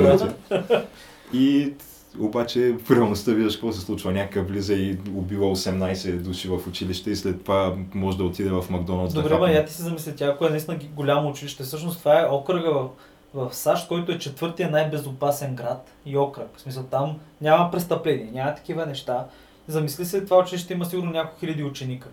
да. 0.50 0.86
И 1.34 1.74
обаче 2.20 2.76
в 2.86 2.92
реалността 2.92 3.32
виждаш 3.32 3.56
какво 3.56 3.72
се 3.72 3.82
случва. 3.82 4.12
Някакъв 4.12 4.48
влиза 4.48 4.74
и 4.74 4.98
убива 5.16 5.46
18 5.46 6.18
души 6.18 6.48
в 6.48 6.68
училище 6.68 7.12
и 7.12 7.16
след 7.16 7.44
това 7.44 7.76
може 7.94 8.18
да 8.18 8.24
отиде 8.24 8.50
в 8.50 8.66
Макдоналдс 8.70 9.14
да 9.14 9.22
Добре, 9.22 9.38
ма 9.38 9.52
я 9.52 9.66
ти 9.66 9.74
си 9.74 9.82
замисли, 9.82 10.16
тя 10.16 10.26
ако 10.26 10.46
е 10.46 10.50
наистина 10.50 10.80
голямо 10.96 11.30
училище, 11.30 11.64
всъщност 11.64 12.00
това 12.00 12.22
е 12.22 12.26
окръга 12.26 12.72
в, 12.72 12.90
в 13.34 13.56
САЩ, 13.56 13.88
който 13.88 14.12
е 14.12 14.20
четвъртия 14.20 14.72
най-безопасен 14.72 15.56
град 15.56 15.92
и 16.06 16.18
окръг. 16.18 16.48
В 16.56 16.62
смисъл 16.62 16.84
там 16.84 17.20
няма 17.42 17.72
престъпления, 17.72 18.32
няма 18.34 18.56
такива 18.56 18.86
неща. 18.86 19.26
Замисли 19.68 20.06
се, 20.06 20.26
това 20.26 20.38
училище 20.38 20.74
има 20.74 20.86
сигурно 20.86 21.12
няколко 21.12 21.40
хиляди 21.40 21.64
ученика. 21.64 22.08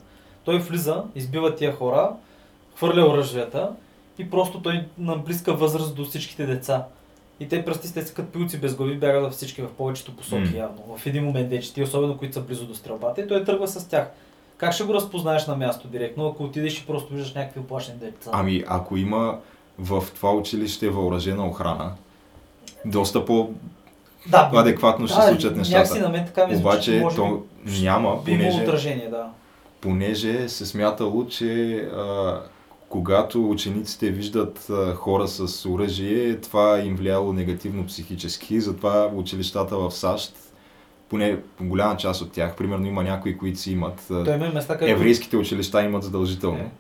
Той 0.45 0.59
влиза, 0.59 1.03
избива 1.15 1.55
тия 1.55 1.73
хора, 1.73 2.11
хвърля 2.77 3.09
оръжията 3.11 3.71
и 4.19 4.31
просто 4.31 4.63
той 4.63 4.85
на 4.99 5.17
близка 5.17 5.55
възраст 5.55 5.97
до 5.97 6.05
всичките 6.05 6.47
деца. 6.47 6.85
И 7.41 7.49
те 7.49 7.65
пръсти 7.65 7.95
те 7.95 8.03
са 8.03 8.15
като 8.15 8.33
пилци 8.33 8.59
без 8.59 8.75
глави, 8.75 8.97
бягат 8.97 9.23
във 9.23 9.33
всички, 9.33 9.63
в 9.63 9.69
повечето 9.69 10.17
посоки 10.17 10.51
М. 10.53 10.59
явно. 10.59 10.97
В 10.97 11.07
един 11.07 11.25
момент 11.25 11.51
вече, 11.51 11.75
ти 11.75 11.83
особено 11.83 12.19
които 12.19 12.35
са 12.35 12.41
близо 12.41 12.67
до 12.67 12.75
стрелбата 12.75 13.21
и 13.21 13.29
той 13.29 13.45
тръгва 13.45 13.69
с 13.69 13.89
тях. 13.89 14.11
Как 14.57 14.73
ще 14.73 14.85
го 14.85 14.95
разпознаеш 14.95 15.47
на 15.47 15.57
място 15.57 15.89
директно, 15.89 16.27
ако 16.27 16.43
отидеш 16.43 16.81
и 16.81 16.87
просто 16.87 17.15
виждаш 17.15 17.35
някакви 17.35 17.61
оплашени 17.61 17.99
деца? 17.99 18.31
Ами, 18.33 18.65
ако 18.67 18.97
има 18.97 19.39
в 19.79 20.05
това 20.15 20.35
училище 20.35 20.89
въоръжена 20.89 21.47
охрана, 21.47 21.93
доста 22.85 23.19
да, 23.19 24.51
по-адекватно 24.51 25.09
ще 25.09 25.17
да, 25.17 25.23
случат 25.23 25.57
нещата. 25.57 26.01
на 26.01 26.09
мен 26.09 26.27
така 26.27 26.47
ми 26.47 26.55
звучи, 26.55 26.69
Обаче 26.69 26.93
че 26.93 27.01
може 27.01 27.17
то 27.17 27.43
би 27.65 27.83
няма, 27.83 28.25
понеже, 28.25 28.63
отражение, 28.63 29.09
да. 29.09 29.27
понеже 29.81 30.49
се 30.49 30.67
смятало, 30.67 31.27
че 31.27 31.75
а, 31.77 32.41
когато 32.97 33.51
учениците 33.51 34.11
виждат 34.11 34.67
хора 34.95 35.29
с 35.29 35.67
оръжие, 35.69 36.37
това 36.37 36.81
им 36.81 36.97
влияло 36.97 37.33
негативно 37.33 37.87
психически, 37.87 38.61
затова 38.61 39.11
училищата 39.15 39.77
в 39.77 39.91
САЩ, 39.91 40.37
поне 41.09 41.39
голяма 41.61 41.97
част 41.97 42.23
от 42.23 42.33
тях, 42.33 42.57
примерно 42.57 42.87
има 42.87 43.03
някои, 43.03 43.39
които 43.39 43.59
си 43.59 43.73
имат, 43.73 44.05
Той 44.09 44.35
има 44.35 44.49
места, 44.49 44.79
където... 44.79 44.93
еврейските 44.93 45.37
училища 45.37 45.83
имат 45.83 46.03
задължително 46.03 46.59
Е. 46.59 46.71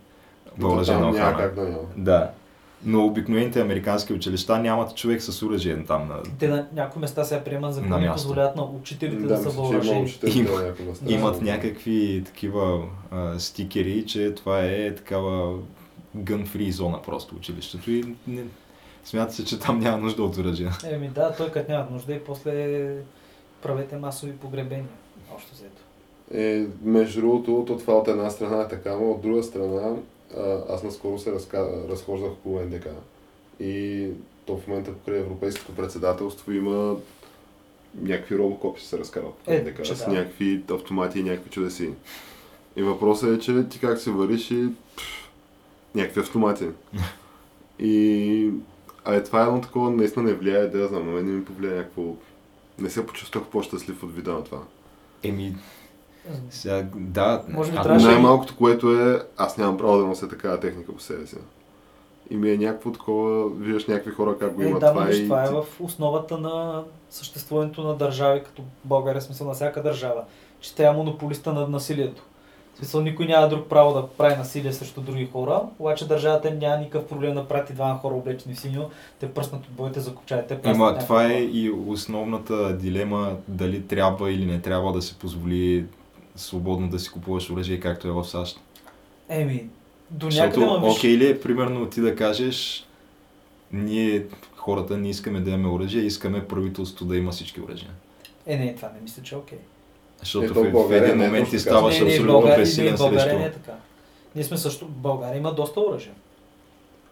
въоръжена 0.59 1.09
охрана. 1.11 1.37
как 1.37 1.55
да 1.55 1.62
няма. 1.62 1.79
Да. 1.96 2.31
Но 2.85 3.05
обикновените 3.07 3.61
американски 3.61 4.12
училища 4.12 4.59
нямат 4.59 4.96
човек 4.96 5.22
с 5.22 5.42
оръжие 5.42 5.85
там. 5.85 6.09
На... 6.09 6.14
Те 6.38 6.48
на 6.48 6.66
някои 6.74 7.00
места 7.00 7.24
сега 7.24 7.44
приемат 7.44 7.62
На 7.68 7.72
закони, 7.72 7.90
място. 8.07 8.12
позволяват 8.12 8.57
на 8.57 8.62
учителите 8.62 9.22
да, 9.22 9.29
Да, 9.29 9.37
са 9.37 9.48
въоръжени. 9.50 10.18
някои 10.24 10.85
места. 10.85 11.07
Имат 11.12 11.42
някакви 11.42 12.22
такива 12.26 12.83
а, 13.11 13.38
стикери, 13.38 14.07
че 14.07 14.35
това 14.35 14.61
е 14.64 14.94
такава 14.94 15.55
гън-фри 16.16 16.70
зона 16.70 17.02
просто 17.02 17.35
училището 17.35 17.90
и 17.90 18.14
не, 18.26 18.44
смята 19.05 19.33
се, 19.33 19.44
че 19.44 19.59
там 19.59 19.79
няма 19.79 19.98
нужда 19.98 20.22
от 20.22 20.37
оръжия. 20.37 20.72
Еми 20.85 21.09
да, 21.09 21.35
той 21.37 21.50
като 21.50 21.72
няма 21.72 21.90
нужда 21.90 22.14
и 22.14 22.24
после 22.24 22.96
правете 23.62 23.96
масови 23.96 24.33
погребения. 24.33 24.88
Общо 25.35 25.55
взето. 25.55 25.83
Е, 26.35 26.66
между 26.83 27.20
другото, 27.20 27.64
то 27.66 27.79
това 27.79 27.94
от 27.94 28.09
една 28.09 28.31
страна 28.31 28.62
е 28.62 28.68
така, 28.68 28.96
но 28.96 29.11
от 29.11 29.22
друга 29.22 29.42
страна, 29.42 29.96
аз 30.70 30.83
наскоро 30.83 31.18
се 31.18 31.33
разка... 31.33 31.68
разхождах 31.88 32.31
по 32.42 32.61
НДК 32.61 32.87
и 33.61 34.07
то 34.46 34.57
в 34.57 34.68
момента 34.68 34.92
покрай 34.92 35.18
Европейското 35.18 35.76
председателство 35.76 36.52
има 36.52 36.96
някакви 38.02 38.38
робокопи 38.38 38.81
се 38.81 38.98
разкарват 38.98 39.35
по 39.35 39.52
Е, 39.52 39.62
НДК 39.62 39.83
че 39.83 39.96
с 39.96 40.05
да. 40.05 40.12
някакви 40.12 40.62
автомати 40.70 41.20
и 41.20 41.22
някакви 41.22 41.50
чудеси. 41.50 41.90
И 42.76 42.83
въпросът 42.83 43.37
е, 43.37 43.40
че 43.40 43.68
ти 43.68 43.81
как 43.81 43.98
се 43.98 44.11
вариш 44.11 44.50
и 44.50 44.68
някакви 45.96 46.20
автомати. 46.20 46.68
И 47.78 48.50
а 49.04 49.14
е, 49.14 49.22
това 49.22 49.40
е 49.40 49.46
едно 49.46 49.61
такова, 49.61 49.90
наистина 49.90 50.24
не 50.24 50.35
влияе, 50.35 50.66
да 50.66 50.78
я 50.78 50.88
знам, 50.88 51.06
на 51.06 51.12
мен 51.12 51.26
не 51.26 51.32
ми 51.32 51.44
повлияе 51.44 51.76
някакво... 51.76 52.02
Не 52.78 52.90
се 52.90 53.06
почувствах 53.06 53.44
по-щастлив 53.44 54.02
от 54.02 54.14
вида 54.16 54.32
на 54.32 54.44
това. 54.44 54.59
Еми, 55.22 55.56
сега, 56.50 56.87
да, 56.94 57.42
Може 57.48 57.70
би 57.72 57.78
трябваше- 57.78 58.06
Най-малкото, 58.06 58.56
което 58.56 58.92
е, 58.92 59.22
аз 59.37 59.59
нямам 59.59 59.76
право 59.78 59.98
да 59.98 60.04
нося 60.06 60.28
такава 60.28 60.61
техника 60.61 60.92
по 60.92 61.00
себе 61.00 61.26
си. 61.26 61.37
И 62.30 62.37
ми 62.37 62.50
е 62.50 62.56
някакво 62.59 62.92
такова, 62.92 63.48
виждаш 63.50 63.87
някакви 63.87 64.11
хора 64.11 64.38
как 64.38 64.54
го 64.54 64.62
Е, 64.62 64.66
имат 64.66 64.80
да, 64.80 64.92
това 64.92 65.04
виж, 65.04 65.18
и... 65.18 65.22
това 65.24 65.44
е 65.44 65.50
в 65.50 65.64
основата 65.80 66.38
на 66.38 66.85
съществуването 67.11 67.82
на 67.82 67.94
държави, 67.94 68.42
като 68.44 68.62
България, 68.85 69.20
в 69.20 69.24
смисъл 69.24 69.46
на 69.46 69.54
всяка 69.54 69.82
държава, 69.82 70.24
че 70.61 70.74
тя 70.74 70.88
е 70.90 70.92
монополиста 70.92 71.52
над 71.52 71.68
насилието. 71.68 72.22
В 72.76 72.78
смисъл 72.78 73.00
никой 73.00 73.26
няма 73.26 73.48
друг 73.48 73.68
право 73.68 73.94
да 73.94 74.08
прави 74.08 74.36
насилие 74.36 74.72
срещу 74.72 75.00
други 75.00 75.28
хора, 75.32 75.62
обаче 75.78 76.08
държавата 76.08 76.50
няма 76.50 76.76
никакъв 76.76 77.08
проблем 77.08 77.34
да 77.34 77.48
прати 77.48 77.72
двама 77.72 77.98
хора 77.98 78.14
облечени 78.14 78.54
в 78.54 78.60
синьо, 78.60 78.90
те 79.20 79.32
пръснат 79.32 79.64
от 79.64 79.72
боите, 79.72 80.00
закопчаят, 80.00 80.46
те 80.46 80.54
пръснат 80.54 80.76
Ема 80.76 80.84
някакви 80.84 81.06
това 81.06 81.26
е 81.26 81.38
и 81.38 81.70
основната 81.86 82.76
дилема 82.76 83.36
дали 83.48 83.86
трябва 83.86 84.32
или 84.32 84.46
не 84.46 84.60
трябва 84.60 84.92
да 84.92 85.02
се 85.02 85.18
позволи 85.18 85.84
свободно 86.36 86.88
да 86.88 86.98
си 86.98 87.10
купуваш 87.10 87.50
оръжие, 87.50 87.80
както 87.80 88.08
е 88.08 88.10
в 88.10 88.24
САЩ. 88.24 88.60
Еми, 89.28 89.68
до 90.10 90.26
някъде, 90.26 90.46
Защото, 90.46 90.80
ма 90.80 90.88
виж, 90.88 90.98
окей 90.98 91.16
ли 91.16 91.28
е, 91.28 91.40
примерно 91.40 91.86
ти 91.86 92.00
да 92.00 92.16
кажеш, 92.16 92.86
ние 93.72 94.26
хората 94.56 94.96
не 94.96 95.08
искаме 95.08 95.40
да 95.40 95.50
имаме 95.50 95.68
оръжие, 95.68 96.02
искаме 96.02 96.48
правителството 96.48 97.04
да 97.04 97.16
има 97.16 97.32
всички 97.32 97.60
оръжия. 97.60 97.90
е, 98.46 98.56
не, 98.56 98.74
това 98.74 98.88
не 98.88 99.00
мисля, 99.02 99.22
че 99.22 99.34
е 99.34 99.38
окей. 99.38 99.58
Защото 100.20 100.55
в, 100.55 100.88
в 100.88 100.92
един 100.92 101.16
не 101.16 101.24
е 101.24 101.26
момент 101.26 101.50
ти 101.50 101.59
ставаш 101.59 101.98
не, 101.98 102.05
не, 102.05 102.11
в 102.11 102.12
абсолютно 102.12 102.40
България, 102.40 102.66
срещу... 102.66 103.38
не 103.38 103.44
е 103.44 103.52
така. 103.52 103.72
Ние 104.35 104.44
сме 104.44 104.57
също, 104.57 104.87
България 104.88 105.38
има 105.38 105.55
доста 105.55 105.81
оръжия. 105.81 106.14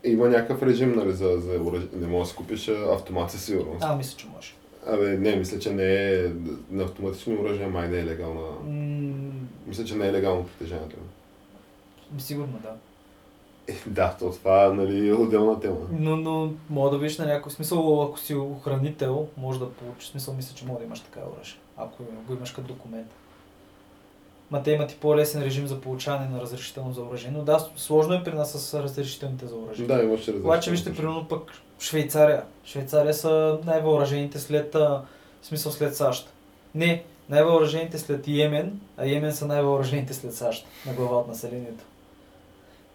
Има 0.04 0.28
някакъв 0.28 0.62
режим, 0.62 0.92
нали, 0.96 1.12
за, 1.12 1.40
за 1.40 1.60
оръжие. 1.60 1.88
Не 1.92 2.06
можеш 2.06 2.22
да 2.22 2.30
си 2.30 2.36
купиш 2.36 2.68
а, 2.68 2.94
автомат 2.94 3.30
със 3.30 3.44
сигурност. 3.44 3.84
А, 3.84 3.96
мисля, 3.96 4.16
че 4.16 4.26
може. 4.34 4.54
Абе, 4.86 5.18
не, 5.18 5.36
мисля, 5.36 5.58
че 5.58 5.72
не 5.72 5.94
е... 5.94 6.30
На 6.70 6.84
автоматични 6.84 7.36
оръжия 7.36 7.68
май 7.68 7.88
не 7.88 7.98
е 7.98 8.04
легална... 8.04 8.40
М, 8.64 9.32
Мисля, 9.66 9.84
че 9.84 9.94
не 9.94 10.08
е 10.08 10.12
легално 10.12 10.44
притежанието. 10.44 10.96
сигурно, 12.18 12.58
да. 12.62 12.72
Е, 13.68 13.76
да, 13.86 14.16
то 14.18 14.30
това 14.30 14.72
нали, 14.72 15.08
е 15.08 15.14
отделна 15.14 15.60
тема. 15.60 15.76
Но, 15.92 16.16
но 16.16 16.52
мога 16.70 16.90
да 16.90 16.98
видиш 16.98 17.18
на 17.18 17.26
някой 17.26 17.52
смисъл, 17.52 18.02
ако 18.02 18.18
си 18.18 18.34
охранител, 18.34 19.28
може 19.36 19.58
да 19.58 19.70
получиш 19.70 20.10
смисъл, 20.10 20.34
мисля, 20.34 20.54
че 20.54 20.66
може 20.66 20.78
да 20.78 20.84
имаш 20.84 21.00
такава 21.00 21.26
оръжие, 21.36 21.58
ако 21.76 22.02
го 22.26 22.32
имаш 22.32 22.50
като 22.50 22.68
документ. 22.68 23.06
Ма 24.50 24.62
те 24.62 24.70
имат 24.70 24.92
и 24.92 24.96
по-лесен 24.96 25.42
режим 25.42 25.66
за 25.66 25.80
получаване 25.80 26.28
на 26.28 26.40
разрешително 26.40 26.92
за 26.92 27.02
оръжие. 27.02 27.30
Но 27.30 27.42
да, 27.42 27.68
сложно 27.76 28.14
е 28.14 28.24
при 28.24 28.32
нас 28.32 28.52
с 28.52 28.82
разрешителните 28.82 29.46
за 29.46 29.56
оръжие. 29.56 29.86
Да, 29.86 30.02
имаше 30.02 30.20
различни. 30.20 30.40
Обаче 30.40 30.70
вижте, 30.70 30.96
примерно 30.96 31.28
пък 31.28 31.52
Швейцария. 31.80 32.42
Швейцария 32.64 33.14
са 33.14 33.58
най-въоръжените 33.64 34.38
след, 34.38 34.74
а, 34.74 35.02
смисъл 35.42 35.72
след 35.72 35.96
САЩ. 35.96 36.32
Не, 36.74 37.04
най-въоръжените 37.28 37.98
след 37.98 38.28
Йемен, 38.28 38.80
а 38.96 39.06
Йемен 39.06 39.32
са 39.32 39.46
най-въоръжените 39.46 40.14
след 40.14 40.34
САЩ 40.34 40.66
на 40.86 40.92
глава 40.92 41.16
от 41.16 41.28
населението. 41.28 41.84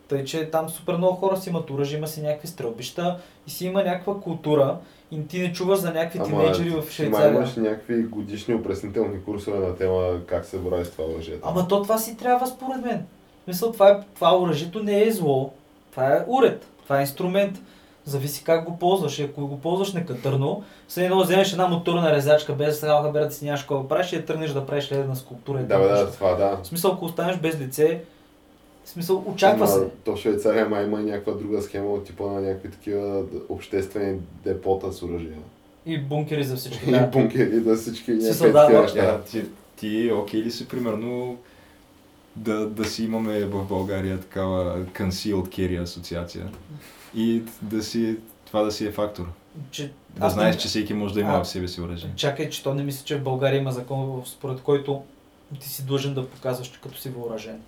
Тъй, 0.07 0.25
че 0.25 0.51
там 0.51 0.69
супер 0.69 0.97
много 0.97 1.15
хора 1.15 1.37
си 1.37 1.49
имат 1.49 1.69
оръжие, 1.69 1.97
има 1.97 2.07
си 2.07 2.21
някакви 2.21 2.47
стрелбища 2.47 3.19
и 3.47 3.49
си 3.49 3.65
има 3.65 3.83
някаква 3.83 4.21
култура 4.21 4.77
и 5.11 5.27
ти 5.27 5.39
не 5.39 5.53
чуваш 5.53 5.79
за 5.79 5.93
някакви 5.93 6.19
тинейджери 6.23 6.69
в 6.69 6.91
Швейцария. 6.91 7.33
имаш 7.33 7.55
някакви 7.55 8.03
годишни 8.03 8.55
опреснителни 8.55 9.23
курсове 9.23 9.59
на 9.59 9.75
тема 9.75 10.19
как 10.25 10.45
се 10.45 10.57
борави 10.57 10.85
с 10.85 10.91
това 10.91 11.03
оръжие. 11.03 11.35
Ама 11.43 11.67
то 11.67 11.81
това 11.81 11.97
си 11.97 12.17
трябва 12.17 12.47
според 12.47 12.85
мен. 12.85 13.05
Смисъл, 13.43 13.71
това, 13.71 13.89
е, 13.89 13.99
това 14.15 14.39
оръжието 14.39 14.83
не 14.83 15.03
е 15.03 15.11
зло. 15.11 15.53
Това 15.91 16.07
е 16.07 16.23
уред. 16.27 16.67
Това 16.83 16.97
е 16.97 17.01
инструмент. 17.01 17.59
Зависи 18.05 18.43
как 18.43 18.65
го 18.65 18.79
ползваш. 18.79 19.19
И 19.19 19.23
ако 19.23 19.47
го 19.47 19.59
ползваш 19.59 19.93
некатърно, 19.93 20.63
все 20.87 21.05
едно 21.05 21.23
вземеш 21.23 21.51
една 21.51 21.67
моторна 21.67 22.11
резачка, 22.11 22.53
без 22.53 22.79
сега 22.79 23.01
да 23.01 23.31
си 23.31 23.45
нямаш 23.45 23.61
какво 23.61 23.79
да 23.79 23.87
правиш 23.87 24.13
и 24.13 24.15
я 24.15 24.25
тръгнеш 24.25 24.51
да 24.51 24.65
правиш 24.65 24.91
ледена 24.91 25.15
скулптура. 25.15 25.59
и 25.59 25.63
Да, 25.63 25.79
да, 25.79 25.91
нещо. 25.93 26.11
това 26.13 26.33
да. 26.33 26.57
В 26.63 26.67
смисъл, 26.67 26.91
ако 26.91 27.05
останеш 27.05 27.37
без 27.37 27.59
лице, 27.59 28.01
в 28.89 28.91
смисъл, 28.91 29.23
очаква 29.27 29.65
Ама, 29.65 29.67
се. 29.67 29.87
То 30.05 30.15
Швейцария 30.15 30.69
май 30.69 30.85
има 30.85 31.01
и 31.01 31.03
някаква 31.03 31.33
друга 31.33 31.61
схема 31.61 31.89
от 31.89 32.05
типа 32.05 32.25
на 32.25 32.41
някакви 32.41 32.71
такива 32.71 33.23
обществени 33.49 34.19
депота 34.43 34.93
с 34.93 35.03
оръжия. 35.03 35.37
И 35.85 35.97
бункери 35.99 36.43
за 36.43 36.55
всички. 36.55 36.89
И 36.89 36.91
Да. 36.91 37.07
бункери, 37.07 37.59
да 37.59 37.75
всички 37.75 38.11
някакви 38.11 38.51
да, 38.51 38.67
да. 38.67 38.93
Да, 38.95 39.21
ти, 39.23 39.43
ти 39.77 40.11
окей 40.11 40.41
ли 40.41 40.51
си, 40.51 40.67
примерно, 40.67 41.37
да, 42.35 42.65
да 42.69 42.85
си 42.85 43.03
имаме 43.03 43.45
в 43.45 43.65
България 43.65 44.19
такава 44.19 44.85
concealed 44.85 45.47
carry 45.47 45.83
асоциация 45.83 46.49
и 47.15 47.43
да 47.61 47.83
си, 47.83 48.17
това 48.45 48.61
да 48.63 48.71
си 48.71 48.85
е 48.85 48.91
фактор. 48.91 49.25
Че, 49.71 49.91
Да 50.09 50.25
аз 50.25 50.33
знаеш, 50.33 50.55
не- 50.55 50.61
че 50.61 50.67
всеки 50.67 50.93
може 50.93 51.13
да 51.13 51.19
има 51.19 51.33
А. 51.33 51.43
в 51.43 51.47
себе 51.47 51.67
си 51.67 51.81
оръжие. 51.81 52.09
Чакай, 52.15 52.49
че 52.49 52.63
то 52.63 52.73
не 52.73 52.83
мисля, 52.83 53.05
че 53.05 53.17
в 53.17 53.23
България 53.23 53.59
има 53.59 53.71
закон, 53.71 54.21
според 54.25 54.61
който 54.61 55.03
ти 55.59 55.69
си 55.69 55.85
длъжен 55.85 56.13
да 56.13 56.27
показваш, 56.27 56.67
че 56.67 56.81
като 56.81 56.97
си 56.97 57.09
въоръжен. 57.09 57.61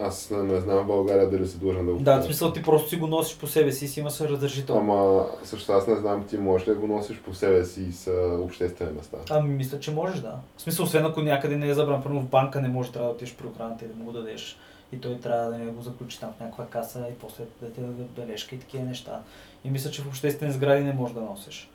Аз 0.00 0.30
не, 0.30 0.60
знам 0.60 0.84
в 0.84 0.86
България 0.86 1.30
дали 1.30 1.48
си 1.48 1.58
длъжен 1.58 1.86
да 1.86 1.92
го 1.92 1.98
Да, 1.98 2.20
в 2.20 2.24
смисъл 2.24 2.52
ти 2.52 2.62
просто 2.62 2.88
си 2.88 2.96
го 2.96 3.06
носиш 3.06 3.38
по 3.38 3.46
себе 3.46 3.72
си 3.72 3.84
и 3.84 3.88
си 3.88 4.00
имаш. 4.00 4.20
Ами, 4.20 4.38
Ама 4.70 5.26
също 5.44 5.72
аз 5.72 5.86
не 5.86 5.96
знам 5.96 6.24
ти 6.28 6.38
можеш 6.38 6.68
ли 6.68 6.72
да 6.72 6.78
го 6.78 6.86
носиш 6.86 7.18
по 7.18 7.34
себе 7.34 7.64
си 7.64 7.82
и 7.82 7.92
са 7.92 8.38
обществени 8.40 8.92
места. 8.92 9.18
Ами 9.30 9.54
мисля, 9.54 9.80
че 9.80 9.90
можеш, 9.90 10.20
да. 10.20 10.36
В 10.56 10.62
смисъл, 10.62 10.84
освен 10.84 11.06
ако 11.06 11.20
някъде 11.20 11.56
не 11.56 11.68
е 11.68 11.74
забран, 11.74 12.02
примерно 12.02 12.20
в 12.22 12.28
банка 12.28 12.60
не 12.60 12.68
може 12.68 12.92
трябва 12.92 13.08
да 13.08 13.14
отидеш 13.14 13.36
при 13.36 13.46
охраната 13.46 13.84
и 13.84 13.88
да 13.88 13.94
му 13.94 14.04
го 14.04 14.12
дадеш. 14.12 14.58
И 14.92 15.00
той 15.00 15.16
трябва 15.16 15.50
да 15.50 15.58
не 15.58 15.70
го 15.70 15.82
заключи 15.82 16.20
там 16.20 16.32
в 16.36 16.40
някаква 16.40 16.66
каса 16.66 17.06
и 17.10 17.14
после 17.14 17.44
да 17.60 17.70
ти 17.70 17.80
даде 17.80 18.02
бележка 18.16 18.54
и 18.54 18.58
такива 18.58 18.84
неща. 18.84 19.20
И 19.64 19.70
мисля, 19.70 19.90
че 19.90 20.02
в 20.02 20.08
обществени 20.08 20.52
сгради 20.52 20.84
не 20.84 20.92
можеш 20.92 21.14
да 21.14 21.20
носиш. 21.20 21.70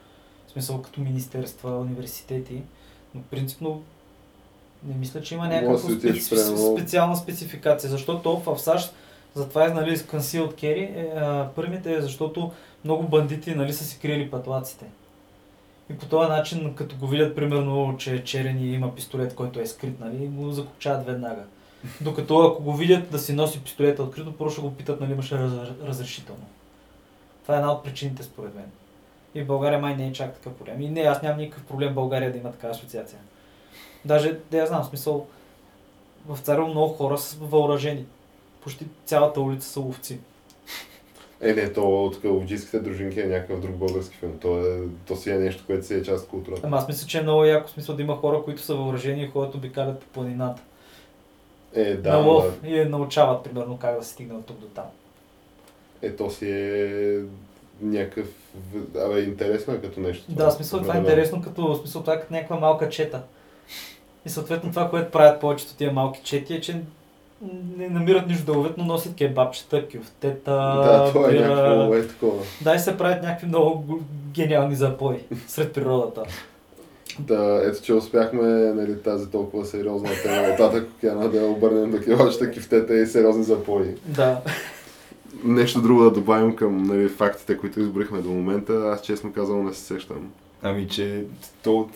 В 0.48 0.52
смисъл 0.52 0.82
като 0.82 1.02
министерства, 1.02 1.78
университети. 1.78 2.62
Но 3.16 3.22
принципно 3.22 3.84
не 4.84 4.96
мисля, 4.96 5.22
че 5.22 5.36
има 5.36 5.48
някаква 5.48 5.78
специ... 5.78 6.22
специална 6.76 7.16
спецификация. 7.16 7.90
Защото 7.90 8.40
в 8.46 8.60
САЩ 8.60 8.94
затова 9.36 9.66
е 9.66 9.74
нали, 9.74 9.98
concealed 9.98 10.54
carry, 10.54 10.82
е, 10.82 11.14
а, 11.16 11.50
първите 11.56 12.02
защото 12.02 12.52
много 12.86 13.04
бандити 13.04 13.56
нали, 13.56 13.74
са 13.74 13.84
си 13.84 14.00
криели 14.00 14.32
патлаците. 14.32 14.86
И 15.90 15.98
по 15.98 16.06
този 16.06 16.30
начин, 16.30 16.74
като 16.74 16.96
го 16.96 17.08
видят, 17.08 17.36
примерно, 17.36 17.96
че 17.98 18.16
е 18.16 18.24
черен 18.24 18.60
и 18.60 18.74
има 18.74 18.96
пистолет, 18.96 19.36
който 19.36 19.60
е 19.60 19.66
скрит, 19.66 20.00
нали, 20.00 20.28
го 20.28 20.52
закопчават 20.52 21.06
веднага. 21.06 21.44
Докато 22.02 22.40
ако 22.40 22.64
го 22.64 22.74
видят 22.74 23.12
да 23.12 23.20
си 23.20 23.34
носи 23.34 23.64
пистолета 23.64 24.04
открито, 24.04 24.50
ще 24.50 24.62
го 24.62 24.74
питат, 24.74 25.02
нали 25.02 25.12
имаше 25.12 25.38
раз, 25.38 25.52
разрешително. 25.86 26.46
Това 27.44 27.56
е 27.56 27.58
една 27.58 27.72
от 27.72 27.84
причините, 27.84 28.24
според 28.24 28.56
мен. 28.56 28.66
И 29.36 29.42
в 29.42 29.48
България 29.48 29.80
май 29.80 29.96
не 29.96 30.08
е 30.08 30.14
чак 30.14 30.34
такъв 30.34 30.54
проблем. 30.54 30.82
И 30.82 30.90
не, 30.90 31.02
аз 31.02 31.22
нямам 31.22 31.40
никакъв 31.40 31.66
проблем 31.66 31.92
в 31.92 31.96
България 31.96 32.32
да 32.32 32.38
има 32.38 32.52
такава 32.52 32.74
асоциация. 32.74 33.20
Даже, 34.08 34.40
да 34.52 34.58
я 34.58 34.68
знам, 34.68 34.84
смисъл, 34.84 35.28
в 36.28 36.40
Царево 36.40 36.68
много 36.68 36.94
хора 36.94 37.18
са 37.18 37.38
въоръжени. 37.42 38.06
Почти 38.62 38.86
цялата 39.06 39.42
улица 39.42 39.70
са 39.70 39.80
ловци. 39.80 40.20
Е, 41.42 41.54
не, 41.54 41.74
то 41.74 42.12
тук 42.14 42.24
ловджийските 42.24 42.80
дружинки 42.80 43.20
е 43.20 43.26
някакъв 43.26 43.60
друг 43.60 43.76
български 43.76 44.16
филм. 44.16 44.38
То, 44.42 44.60
е, 44.60 44.80
то 45.08 45.16
си 45.16 45.30
е 45.30 45.36
нещо, 45.36 45.64
което 45.68 45.86
си 45.86 45.94
е 45.94 46.04
част 46.04 46.24
от 46.24 46.30
културата. 46.30 46.62
Ама 46.64 46.78
аз 46.78 46.88
мисля, 46.88 47.08
че 47.08 47.20
е 47.20 47.22
много 47.22 47.46
яко, 47.46 47.70
смисъл 47.70 47.96
да 47.96 48.02
има 48.02 48.16
хора, 48.16 48.42
които 48.44 48.62
са 48.62 48.76
въоръжени 48.76 49.24
и 49.24 49.28
ходят 49.28 49.56
обикалят 49.56 50.00
по 50.00 50.08
планината. 50.08 50.62
Е, 51.74 51.96
да, 51.96 52.12
на 52.12 52.18
лов 52.18 52.62
да. 52.62 52.70
и 52.70 52.86
научават, 52.86 53.44
примерно, 53.44 53.78
как 53.78 53.98
да 53.98 54.04
се 54.04 54.12
стигне 54.12 54.34
от 54.34 54.46
тук 54.46 54.60
до 54.60 54.66
там. 54.66 54.86
Е, 56.02 56.16
то 56.16 56.30
си 56.30 56.52
е 56.52 57.20
някакъв... 57.82 58.28
Абе, 59.06 59.20
интересно 59.20 59.74
е 59.74 59.82
като 59.82 60.00
нещо. 60.00 60.26
Да, 60.30 60.50
в 60.50 60.54
смисъл 60.54 60.80
това 60.80 60.96
е 60.96 61.00
интересно, 61.00 61.42
като 61.42 61.76
смисъл 61.76 62.02
това 62.02 62.14
е 62.14 62.20
като 62.20 62.34
някаква 62.34 62.60
малка 62.60 62.90
чета. 62.90 63.24
И 64.28 64.30
съответно 64.30 64.70
това, 64.70 64.90
което 64.90 65.12
правят 65.12 65.42
повечето 65.42 65.76
тия 65.76 65.92
малки 65.92 66.22
чети 66.24 66.54
е, 66.54 66.62
че 66.62 66.82
не 67.78 67.90
намират 67.90 68.28
нищо 68.28 68.46
да 68.46 68.58
ловят, 68.58 68.78
но 68.78 68.86
носят 68.86 69.16
кебабчета, 69.16 69.88
кюфтета, 69.88 70.52
Да, 70.52 71.10
то 71.14 71.28
е 71.28 71.32
бира. 71.32 71.56
някакво 71.56 71.96
е 71.96 72.08
такова. 72.08 72.44
Да, 72.62 72.76
и 72.76 72.80
се 72.80 72.98
правят 72.98 73.24
някакви 73.24 73.48
много 73.48 74.00
гениални 74.34 74.76
запои 74.76 75.20
сред 75.48 75.74
природата. 75.74 76.24
Да, 77.20 77.62
ето, 77.66 77.84
че 77.84 77.94
успяхме 77.94 78.48
нали, 78.50 79.02
тази 79.02 79.32
толкова 79.32 79.66
сериозна 79.66 80.10
тема 80.24 80.48
нататък 80.48 80.90
океана 80.98 81.30
да 81.30 81.46
обърнем 81.46 81.92
такива 81.92 82.24
още 82.24 82.52
кифтета 82.52 82.98
и 82.98 83.06
сериозни 83.08 83.44
запои. 83.44 83.96
Да. 84.06 84.42
нещо 85.44 85.82
друго 85.82 86.04
да 86.04 86.12
добавим 86.12 86.56
към 86.56 86.84
нали, 86.84 87.10
фактите, 87.10 87.58
които 87.58 87.80
изборихме 87.80 88.22
до 88.22 88.30
момента, 88.30 88.74
аз 88.74 89.02
честно 89.02 89.34
казвам 89.34 89.66
не 89.66 89.74
се 89.74 89.82
сещам. 89.82 90.32
Ами, 90.62 90.88
че 90.88 91.24
то, 91.64 91.90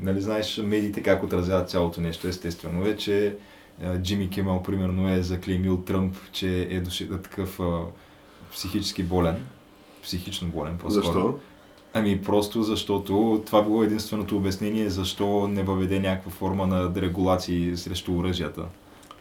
нали 0.00 0.20
знаеш, 0.20 0.60
медиите 0.64 1.02
как 1.02 1.22
отразяват 1.22 1.70
цялото 1.70 2.00
нещо, 2.00 2.28
естествено 2.28 2.86
е, 2.86 2.96
че 2.96 3.36
а, 3.84 3.98
Джимми 3.98 4.30
Кимел, 4.30 4.62
примерно, 4.62 5.10
е 5.10 5.22
заклеймил 5.22 5.76
Тръмп, 5.76 6.16
че 6.32 6.62
е 6.70 6.80
дошъл 6.80 7.08
такъв 7.08 7.60
а, 7.60 7.80
психически 8.52 9.02
болен, 9.02 9.46
психично 10.02 10.48
болен 10.48 10.78
по-скоро. 10.78 11.04
Защо? 11.04 11.38
Ами 11.94 12.22
просто 12.22 12.62
защото 12.62 13.42
това 13.46 13.62
било 13.62 13.82
единственото 13.82 14.36
обяснение 14.36 14.90
защо 14.90 15.48
не 15.48 15.62
въведе 15.62 16.00
някаква 16.00 16.30
форма 16.30 16.66
на 16.66 16.92
регулации 16.96 17.76
срещу 17.76 18.16
оръжията. 18.16 18.64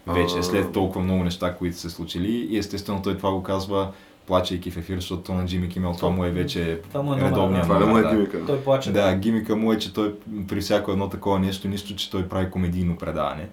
Вече, 0.07 0.43
след 0.43 0.71
толкова 0.71 1.01
много 1.01 1.23
неща, 1.23 1.55
които 1.55 1.77
се 1.77 1.89
случили. 1.89 2.31
И 2.31 2.57
естествено 2.57 3.01
той 3.01 3.17
това 3.17 3.31
го 3.31 3.43
казва 3.43 3.91
плачейки 4.27 4.71
в 4.71 4.77
ефир, 4.77 4.95
защото 4.95 5.33
на 5.33 5.45
Джимми 5.45 5.69
Кимел 5.69 5.93
това 5.93 6.09
му 6.09 6.25
е 6.25 6.31
вече 6.31 6.81
Това 6.89 7.01
му 7.01 7.13
е 7.13 7.21
редовния 7.21 7.61
да. 7.61 7.67
Това 7.67 7.85
му 7.85 7.97
е 7.97 8.01
да. 8.01 8.09
гимика? 8.09 8.45
Той 8.45 8.59
плаче. 8.59 8.91
Да, 8.91 9.15
гимика 9.15 9.55
му 9.55 9.73
е, 9.73 9.77
че 9.77 9.93
той 9.93 10.15
при 10.47 10.61
всяко 10.61 10.91
едно 10.91 11.09
такова 11.09 11.39
нещо, 11.39 11.67
нищо, 11.67 11.95
че 11.95 12.11
той 12.11 12.27
прави 12.27 12.51
комедийно 12.51 12.97
предаване. 12.97 13.49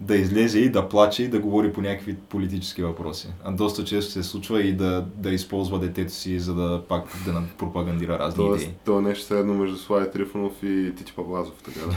Да 0.00 0.16
излезе 0.16 0.58
и 0.58 0.70
да 0.70 0.88
плаче 0.88 1.22
и 1.22 1.28
да 1.28 1.38
говори 1.38 1.72
по 1.72 1.80
някакви 1.80 2.16
политически 2.16 2.82
въпроси. 2.82 3.28
А 3.44 3.52
доста 3.52 3.84
често 3.84 4.12
се 4.12 4.22
случва 4.22 4.62
и 4.62 4.72
да, 4.72 5.06
да 5.16 5.30
използва 5.30 5.78
детето 5.78 6.12
си, 6.12 6.38
за 6.38 6.54
да 6.54 6.82
пак 6.88 7.04
да 7.24 7.42
пропагандира 7.58 8.18
разни 8.18 8.44
Тоест, 8.44 8.64
идеи. 8.64 8.76
то 8.84 8.98
е 8.98 9.02
нещо 9.02 9.24
средно 9.24 9.54
между 9.54 9.76
Слави 9.76 10.10
Трифонов 10.10 10.52
и 10.62 10.92
Тити 10.96 11.12
Павлазов, 11.16 11.54
така 11.64 11.80
да. 11.86 11.96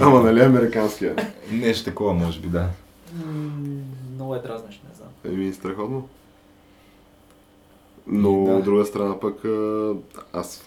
Ама 0.04 0.22
нали 0.22 0.40
американския? 0.40 1.16
Нещо 1.50 1.84
такова, 1.84 2.14
може 2.14 2.40
би, 2.40 2.48
да. 2.48 2.68
Много 4.14 4.34
е 4.34 4.38
дразнеш, 4.38 4.82
не 4.88 4.94
знам. 4.96 5.03
Еми, 5.24 5.52
страхотно. 5.52 6.08
Но 8.06 8.44
Да. 8.44 8.52
от 8.52 8.64
друга 8.64 8.84
страна 8.84 9.20
пък 9.20 9.44
аз 10.32 10.66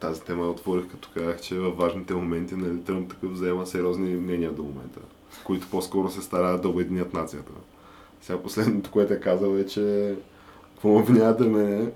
тази 0.00 0.22
тема 0.22 0.44
я 0.44 0.50
отворих, 0.50 0.90
като 0.90 1.08
казах, 1.14 1.40
че 1.40 1.58
във 1.58 1.76
важните 1.76 2.14
моменти 2.14 2.54
нали, 2.54 2.80
Тръмп 2.80 3.10
такъв 3.10 3.32
взема 3.32 3.66
сериозни 3.66 4.14
мнения 4.14 4.52
до 4.52 4.62
момента, 4.62 5.00
които 5.44 5.66
по-скоро 5.70 6.10
се 6.10 6.22
стараят 6.22 6.62
да 6.62 6.68
обединят 6.68 7.14
нацията. 7.14 7.52
Сега 8.22 8.38
последното, 8.42 8.90
което 8.90 9.12
е 9.12 9.20
казал 9.20 9.56
е, 9.56 9.66
че 9.66 10.14
какво 10.74 10.88
ме 10.88 11.00
обвинявате 11.00 11.44
мене, 11.44 11.90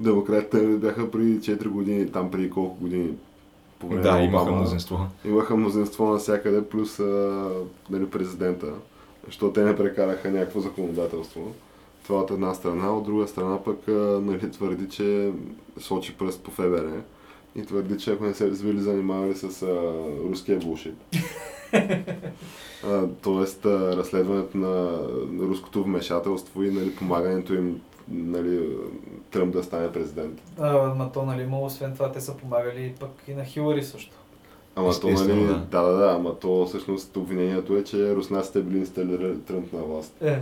демократите 0.00 0.66
бяха 0.66 1.10
преди 1.10 1.40
4 1.40 1.68
години, 1.68 2.12
там 2.12 2.30
преди 2.30 2.50
колко 2.50 2.76
години 2.80 3.14
по 3.78 3.88
време 3.88 4.02
Да, 4.02 4.20
имаха 4.20 4.52
мнозинство. 4.52 5.06
Имаха 5.24 5.56
мнозинство 5.56 6.06
навсякъде, 6.06 6.68
плюс 6.68 7.00
а, 7.00 7.48
нали, 7.90 8.10
президента, 8.10 8.72
защото 9.26 9.52
те 9.52 9.64
не 9.64 9.76
прекараха 9.76 10.30
някакво 10.30 10.60
законодателство. 10.60 11.52
Това 12.04 12.20
от 12.20 12.30
една 12.30 12.54
страна, 12.54 12.96
от 12.96 13.04
друга 13.04 13.28
страна 13.28 13.64
пък 13.64 13.78
нали, 14.22 14.50
твърди, 14.50 14.88
че 14.88 15.32
сочи 15.78 16.16
пръст 16.16 16.42
по 16.42 16.50
ФБР 16.50 17.02
и 17.56 17.62
твърди, 17.62 17.98
че 17.98 18.12
ако 18.12 18.24
не 18.24 18.34
се 18.34 18.50
били 18.50 18.80
занимавали 18.80 19.34
с 19.34 19.62
а, 19.62 19.92
руския 20.30 20.58
булшит. 20.58 20.96
А, 22.86 23.06
тоест 23.22 23.66
а, 23.66 23.96
разследването 23.96 24.58
на, 24.58 24.68
на 25.30 25.48
руското 25.48 25.84
вмешателство 25.84 26.62
и 26.62 26.70
нали, 26.70 26.96
помагането 26.96 27.54
им 27.54 27.80
нали, 28.08 28.76
Тръмп 29.30 29.52
да 29.52 29.62
стане 29.62 29.92
президент. 29.92 30.42
А, 30.58 30.94
ма 30.94 31.12
то, 31.12 31.22
нали, 31.22 31.42
има, 31.42 31.60
освен 31.60 31.94
това, 31.94 32.12
те 32.12 32.20
са 32.20 32.36
помагали 32.36 32.94
пък 33.00 33.10
и 33.28 33.34
на 33.34 33.44
Хилари 33.44 33.82
също. 33.82 34.16
Ама 34.76 35.00
то, 35.00 35.08
нали, 35.08 35.40
да. 35.40 35.54
да. 35.70 35.82
да, 35.82 35.92
да, 35.92 36.12
ама 36.12 36.34
то 36.34 36.66
всъщност 36.66 37.16
обвинението 37.16 37.76
е, 37.76 37.84
че 37.84 38.16
руснаците 38.16 38.60
били 38.60 38.78
инсталирали 38.78 39.38
Тръмп 39.38 39.72
на 39.72 39.78
власт. 39.78 40.14
Е, 40.20 40.38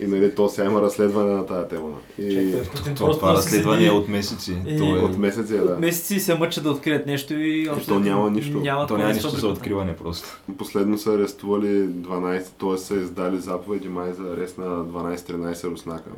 И 0.00 0.06
нали, 0.06 0.34
то 0.34 0.48
сега 0.48 0.64
има 0.64 0.82
разследване 0.82 1.32
на 1.32 1.46
тази 1.46 1.68
тема. 1.68 1.88
И 2.18 2.54
чакай, 2.76 2.94
То, 2.94 3.10
това 3.10 3.32
разследване 3.32 3.86
е 3.86 3.90
от 3.90 4.08
месеци. 4.08 4.56
И- 4.66 4.78
То, 4.78 4.96
е, 4.96 4.98
от 4.98 5.18
месеци, 5.18 5.54
е, 5.54 5.58
да. 5.58 5.76
Месеци 5.76 6.20
се 6.20 6.34
мъчат 6.34 6.64
да 6.64 6.70
открият 6.70 7.06
нещо 7.06 7.34
и 7.34 7.68
общо 7.68 7.86
то 7.88 8.00
няма 8.00 8.30
нищо. 8.30 8.58
Няма 8.58 8.86
то 8.86 8.98
няма 8.98 9.12
нищо 9.12 9.28
за 9.30 9.48
откриване 9.48 9.96
просто. 9.96 10.40
Последно 10.58 10.98
са 10.98 11.12
арестували 11.12 11.66
12, 11.88 12.42
т.е. 12.50 12.78
са 12.78 12.94
издали 12.94 13.38
заповеди 13.38 13.88
май 13.88 14.12
за 14.12 14.32
арест 14.32 14.58
на 14.58 14.64
12-13 14.66 15.64
руснака. 15.64 16.10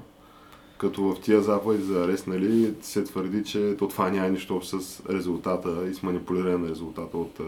Като 0.83 1.03
в 1.03 1.21
тия 1.21 1.43
заповеди 1.43 1.83
за 1.83 2.05
арест, 2.05 2.27
нали, 2.27 2.75
се 2.81 3.05
твърди, 3.05 3.45
че 3.45 3.77
то 3.79 3.89
това 3.89 4.11
няма 4.11 4.29
нищо 4.29 4.57
общо 4.57 4.81
с 4.81 5.03
резултата 5.11 5.89
и 5.91 5.95
с 5.95 6.03
манипулиране 6.03 6.57
на 6.57 6.69
резултата. 6.69 7.19
От, 7.19 7.41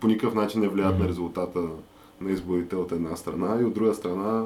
по 0.00 0.06
никакъв 0.06 0.34
начин 0.34 0.60
не 0.60 0.68
влияят 0.68 0.98
на 0.98 1.08
резултата 1.08 1.60
на 2.20 2.30
изборите 2.30 2.76
от 2.76 2.92
една 2.92 3.16
страна 3.16 3.58
и 3.60 3.64
от 3.64 3.74
друга 3.74 3.94
страна 3.94 4.44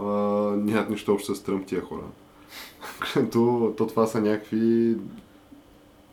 а, 0.00 0.02
нямат 0.56 0.90
нищо 0.90 1.12
общо 1.12 1.34
с 1.34 1.42
Тръмп 1.42 1.66
тия 1.66 1.82
хора. 1.82 2.04
Като 3.14 3.74
то 3.76 3.86
това 3.86 4.06
са 4.06 4.20
някакви 4.20 4.96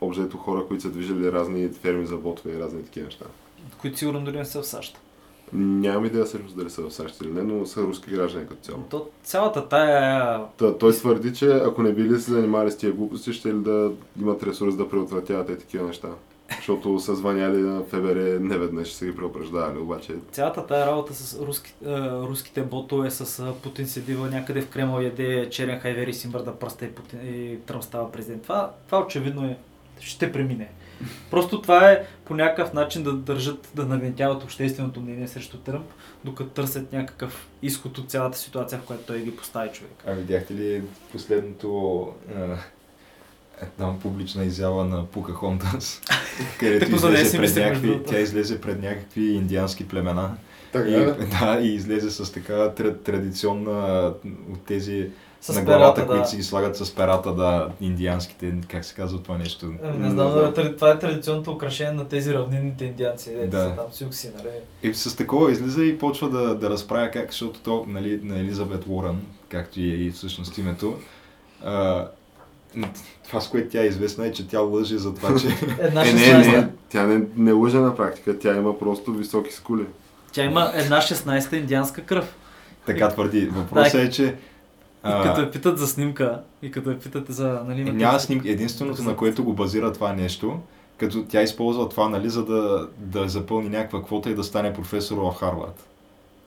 обжето 0.01 0.37
хора, 0.37 0.65
които 0.67 0.83
са 0.83 0.89
движили 0.89 1.31
разни 1.31 1.69
ферми 1.69 2.05
за 2.05 2.17
ботове 2.17 2.53
и 2.53 2.59
разни 2.59 2.83
такива 2.83 3.05
неща. 3.05 3.25
Които 3.81 3.97
сигурно 3.97 4.21
дори 4.21 4.37
не 4.37 4.45
са 4.45 4.61
в 4.61 4.67
САЩ. 4.67 4.97
Нямам 5.53 6.05
идея 6.05 6.25
всъщност 6.25 6.57
дали 6.57 6.69
са 6.69 6.81
в 6.81 6.93
САЩ 6.93 7.21
или 7.21 7.31
не, 7.31 7.41
но 7.41 7.65
са 7.65 7.81
руски 7.81 8.11
граждани 8.11 8.47
като 8.47 8.61
цяло. 8.61 8.83
То, 8.89 9.07
цялата 9.23 9.67
тая... 9.67 10.39
Та, 10.57 10.77
той 10.77 10.91
твърди, 10.91 11.33
че 11.33 11.51
ако 11.51 11.83
не 11.83 11.93
били 11.93 12.19
се 12.19 12.31
занимали 12.31 12.71
с 12.71 12.77
тия 12.77 12.91
глупости, 12.91 13.33
ще 13.33 13.49
ли 13.53 13.57
да 13.59 13.91
имат 14.21 14.43
ресурс 14.43 14.75
да 14.75 14.89
предотвратяват 14.89 15.49
и 15.49 15.57
такива 15.57 15.87
неща. 15.87 16.09
Защото 16.55 16.99
са 16.99 17.15
звъняли 17.15 17.57
на 17.57 17.83
ФБР 17.83 18.39
неведнъж 18.39 18.93
са 18.93 19.05
ги 19.05 19.15
преупреждавали, 19.15 19.77
обаче 19.77 20.15
Цялата 20.31 20.67
тая 20.67 20.87
работа 20.87 21.13
с 21.13 21.41
руски, 21.41 21.73
е, 21.85 22.11
руските 22.11 22.61
ботове 22.61 23.11
с 23.11 23.53
Путин 23.63 23.87
седива 23.87 24.29
някъде 24.29 24.61
в 24.61 24.69
Кремъл 24.69 25.01
яде 25.01 25.49
черен 25.49 25.79
хайвер 25.79 26.07
и 26.07 26.13
си 26.13 26.27
мърда 26.27 26.55
пръста 26.55 26.85
и, 26.85 26.91
Путин, 26.91 27.19
и 27.23 27.57
Тръмп 27.65 27.83
става 27.83 28.11
президент. 28.11 28.43
Това, 28.43 28.71
това 28.85 28.99
очевидно 28.99 29.45
е, 29.45 29.57
ще 29.99 30.31
премине. 30.31 30.69
Просто 31.31 31.61
това 31.61 31.91
е 31.91 32.05
по 32.25 32.35
някакъв 32.35 32.73
начин 32.73 33.03
да 33.03 33.13
държат, 33.13 33.69
да 33.75 33.85
нагнетяват 33.85 34.43
общественото 34.43 35.01
мнение 35.01 35.27
срещу 35.27 35.57
Тръмп, 35.57 35.85
докато 36.25 36.49
търсят 36.49 36.93
някакъв 36.93 37.47
изход 37.61 37.97
от 37.97 38.09
цялата 38.09 38.37
ситуация, 38.37 38.79
в 38.79 38.85
която 38.85 39.03
той 39.03 39.21
ги 39.21 39.35
постави 39.35 39.69
човек. 39.69 40.03
А 40.07 40.11
видяхте 40.11 40.53
ли 40.53 40.81
последното 41.11 42.07
една 43.61 43.99
публична 43.99 44.43
изява 44.43 44.85
на 44.85 45.05
Покахонтас, 45.05 46.01
където 46.59 46.85
Като 46.85 46.97
за 46.97 47.09
нея 47.09 47.21
излезе 47.21 47.37
пред 47.37 47.55
някакви, 47.55 48.03
тя 48.07 48.19
излезе 48.19 48.61
пред 48.61 48.81
някакви 48.81 49.23
индиански 49.23 49.87
племена. 49.87 50.37
Така 50.71 50.89
и, 50.89 51.05
да, 51.39 51.59
и 51.61 51.75
излезе 51.75 52.11
с 52.11 52.31
така 52.31 52.53
тра- 52.53 53.03
традиционна 53.03 54.13
от 54.51 54.65
тези 54.65 55.09
С 55.41 55.55
на 55.55 55.61
главата, 55.61 55.95
перата, 55.95 56.07
които 56.07 56.21
да. 56.21 56.27
си 56.27 56.37
ги 56.37 56.43
слагат 56.43 56.77
с 56.77 56.95
перата, 56.95 57.33
да, 57.35 57.69
индианските, 57.81 58.53
как 58.67 58.85
се 58.85 58.95
казва 58.95 59.23
това 59.23 59.37
нещо. 59.37 59.73
Ами, 59.83 59.97
Не 59.97 60.09
знам, 60.09 60.33
да, 60.33 60.75
това 60.75 60.91
е 60.91 60.99
традиционното 60.99 61.51
украшение 61.51 61.93
на 61.93 62.07
тези 62.07 62.33
равнинните 62.33 62.85
индианци, 62.85 63.35
да. 63.35 63.47
Да. 63.47 63.63
са 63.63 63.75
там 63.75 63.85
сюкси, 63.91 64.31
нали? 64.37 64.49
И 64.83 64.93
с 64.93 65.17
такова 65.17 65.51
излиза 65.51 65.83
и 65.83 65.97
почва 65.97 66.29
да, 66.29 66.55
да 66.55 66.69
разправя 66.69 67.11
как, 67.11 67.31
защото 67.31 67.59
то, 67.59 67.85
нали, 67.87 68.19
на 68.23 68.39
Елизабет 68.39 68.85
Уорън, 68.87 69.21
както 69.49 69.79
и 69.79 69.91
е 69.91 69.95
и 69.95 70.11
всъщност 70.11 70.57
името, 70.57 70.95
а, 71.65 72.07
това 73.27 73.41
с 73.41 73.49
което 73.49 73.69
тя 73.69 73.81
е 73.81 73.87
известна 73.87 74.27
е, 74.27 74.31
че 74.31 74.47
тя 74.47 74.59
лъже 74.59 74.97
за 74.97 75.15
това, 75.15 75.39
че 75.39 75.47
Една 75.79 76.01
Е, 76.01 76.13
не, 76.13 76.19
16-та. 76.19 76.51
не, 76.51 76.67
тя 76.89 77.03
не, 77.07 77.25
не 77.35 77.51
лъже 77.51 77.77
на 77.77 77.95
практика, 77.95 78.39
тя 78.39 78.55
има 78.55 78.79
просто 78.79 79.13
високи 79.13 79.53
скули. 79.53 79.85
Тя 80.31 80.43
има 80.43 80.71
една 80.75 80.97
16-та 81.01 81.57
индианска 81.57 82.01
кръв. 82.01 82.35
така 82.85 83.09
твърди. 83.09 83.45
Въпросът 83.45 84.01
е, 84.01 84.09
че 84.09 84.35
И 85.05 85.09
а, 85.09 85.23
като 85.23 85.41
я 85.41 85.51
питат 85.51 85.77
за 85.77 85.87
снимка, 85.87 86.41
и 86.61 86.71
като 86.71 86.91
я 86.91 86.99
питат 86.99 87.25
за... 87.29 87.61
Нали, 87.67 87.81
е, 87.81 87.83
няма 87.83 88.19
снимки. 88.19 88.49
Единственото, 88.49 89.03
на 89.03 89.15
което 89.15 89.43
го 89.43 89.53
базира 89.53 89.93
това 89.93 90.13
нещо, 90.13 90.59
като 90.97 91.23
тя 91.23 91.41
използва 91.41 91.89
това, 91.89 92.09
нали, 92.09 92.29
за 92.29 92.45
да, 92.45 92.87
да 92.97 93.29
запълни 93.29 93.69
някаква 93.69 94.03
квота 94.03 94.29
и 94.29 94.35
да 94.35 94.43
стане 94.43 94.73
професор 94.73 95.17
в 95.17 95.35
Харвард. 95.39 95.87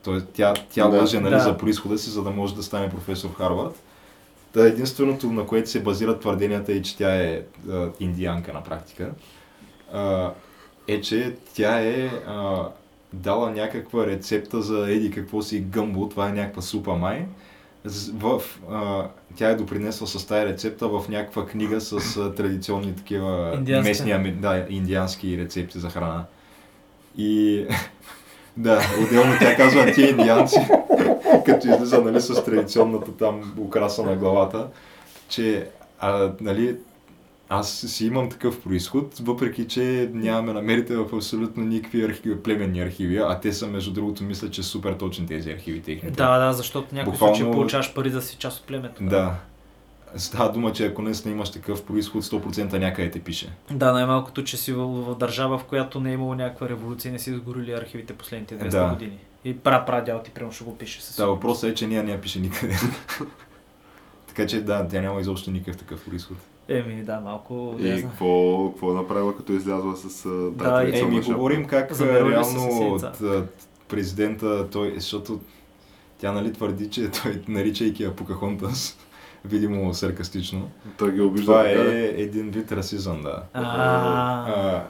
Тоест, 0.05 0.27
тя, 0.33 0.55
тя 0.71 0.89
Да. 0.89 1.01
лъже 1.01 1.21
нали, 1.21 1.35
Да. 1.35 1.41
за 1.41 1.57
происхода 1.59 1.99
си, 1.99 2.11
за 2.11 2.23
да 2.23 2.31
може 2.31 2.55
да 2.55 2.63
стане 2.63 2.91
професор 2.91 3.29
в 3.29 3.37
Харвард. 3.37 3.83
Та 4.53 4.67
единственото, 4.67 5.27
на 5.33 5.47
което 5.47 5.71
се 5.71 5.83
базират 5.83 6.21
твърденията 6.21 6.73
е, 6.73 6.83
че 6.83 6.97
тя 6.97 7.15
е 7.15 7.43
а, 7.71 7.89
индианка 8.01 8.53
на 8.53 8.63
практика, 8.63 9.11
а, 9.93 10.31
е, 10.89 11.01
че 11.01 11.37
тя 11.55 11.81
е 11.81 12.11
а, 12.27 12.69
дала 13.13 13.51
някаква 13.51 14.07
рецепта 14.07 14.63
за 14.63 14.91
еди 14.91 15.11
какво 15.11 15.43
си 15.43 15.61
гъмбо, 15.61 16.09
това 16.09 16.29
е 16.29 16.33
някаква 16.33 16.63
супа 16.63 16.95
май. 16.95 17.27
В, 18.15 18.43
а, 18.71 19.07
тя 19.37 19.49
е 19.49 19.55
допринесла 19.55 20.07
с 20.07 20.27
тази 20.27 20.47
рецепта 20.47 20.89
в 20.89 21.05
някаква 21.09 21.47
книга 21.47 21.81
с 21.81 22.17
а, 22.17 22.35
традиционни 22.35 22.97
такива 22.97 23.53
Индиански. 23.55 23.89
местни, 23.89 24.13
ами- 24.13 24.33
да, 24.33 24.67
индиански 24.69 25.39
рецепти 25.39 25.79
за 25.79 25.91
храна. 25.91 26.25
И 27.19 27.67
да, 28.57 28.81
отделно 29.03 29.33
тя 29.41 29.57
казва 29.57 29.93
тия 29.93 30.11
индианци, 30.11 30.57
като 31.47 31.69
излиза 31.69 32.01
нали, 32.03 32.21
с 32.21 32.45
традиционната 32.45 33.13
там 33.17 33.55
украса 33.59 34.03
на 34.03 34.17
главата, 34.17 34.67
че 35.29 35.69
а, 36.01 36.33
нали, 36.41 36.77
аз 37.55 37.71
си 37.79 38.07
имам 38.07 38.31
такъв 38.31 38.61
происход, 38.61 39.15
въпреки 39.19 39.69
че 39.69 40.11
нямаме 40.13 40.53
намерите 40.53 40.97
в 40.97 41.07
абсолютно 41.15 41.65
никакви 41.65 42.05
архиви, 42.05 42.43
племенни 42.43 42.81
архиви, 42.81 43.17
а 43.19 43.41
те 43.41 43.53
са, 43.53 43.67
между 43.67 43.93
другото, 43.93 44.25
мисля, 44.25 44.51
че 44.51 44.63
супер 44.63 44.93
точни 44.93 45.27
тези 45.27 45.51
архиви 45.51 45.81
техните. 45.83 46.17
Да, 46.17 46.39
да, 46.39 46.53
защото 46.53 46.89
в 46.89 46.93
някои 46.93 47.13
Буквално- 47.13 47.37
случаи 47.37 47.53
получаваш 47.53 47.95
пари 47.95 48.11
да 48.11 48.23
си 48.23 48.37
част 48.37 48.61
от 48.61 48.67
племето. 48.67 49.03
Да. 49.05 49.35
Става 50.17 50.53
дума, 50.53 50.73
че 50.73 50.87
ако 50.87 51.03
наистина 51.03 51.35
имаш 51.35 51.51
такъв 51.51 51.85
происход, 51.85 52.23
100% 52.23 52.73
някъде 52.73 53.11
те 53.11 53.21
пише. 53.21 53.49
Да, 53.71 53.93
най-малкото, 53.93 54.45
че 54.45 54.57
си 54.57 54.73
в, 54.73 54.85
в 54.87 55.17
държава, 55.17 55.59
в 55.59 55.65
която 55.65 56.01
не 56.01 56.11
е 56.11 56.15
имало 56.15 56.35
някаква 56.35 56.69
революция 56.69 57.13
не 57.13 57.19
си 57.19 57.31
изгорили 57.31 57.73
архивите 57.73 58.13
последните 58.13 58.55
200 58.57 58.69
Да. 58.71 58.89
години. 58.89 59.19
И 59.45 59.57
пра 59.59 59.85
прадял 59.85 60.23
ти 60.23 60.31
прямо 60.31 60.53
ще 60.53 60.65
го 60.65 60.79
пише 60.79 61.03
със 61.03 61.17
Да, 61.17 61.27
въпросът 61.27 61.71
е, 61.71 61.75
че 61.75 61.87
нея 61.87 62.03
не 62.03 62.11
я 62.11 62.21
пише 62.21 62.41
никъде. 62.41 62.77
така 64.29 64.47
че 64.47 64.61
да, 64.61 64.89
тя 64.89 65.01
няма 65.01 65.21
изобщо 65.21 65.51
никакъв 65.51 65.77
такъв 65.77 66.05
происход. 66.05 66.37
Еми, 66.69 67.03
да, 67.03 67.21
малко... 67.21 67.77
И 67.79 68.03
какво, 68.03 68.71
какво 68.71 68.91
е 68.91 68.95
направила, 68.95 69.37
като 69.37 69.53
излязла 69.53 69.97
с 69.97 70.29
Да, 70.51 70.65
тази 70.65 70.87
лица 70.93 70.99
Еми, 70.99 71.17
шапка? 71.17 71.35
говорим 71.35 71.67
как 71.67 71.93
Замерили 71.93 72.31
реално 72.31 72.95
от 72.95 73.05
президента, 73.89 74.71
той, 74.71 74.95
защото 74.97 75.41
тя 76.19 76.33
нали 76.33 76.53
твърди, 76.53 76.91
че 76.91 77.11
той, 77.11 77.43
наричайки 77.49 78.03
я 78.03 78.17
Покахонтас, 78.17 78.99
видимо 79.45 79.95
саркастично, 79.95 80.71
Той 80.99 81.13
ги 81.13 81.21
обижда. 81.21 81.47
това 81.47 81.69
е 81.69 82.05
един 82.17 82.51
вид 82.51 82.73
расизъм, 82.73 83.23
да. 83.23 83.43
А, 83.53 84.85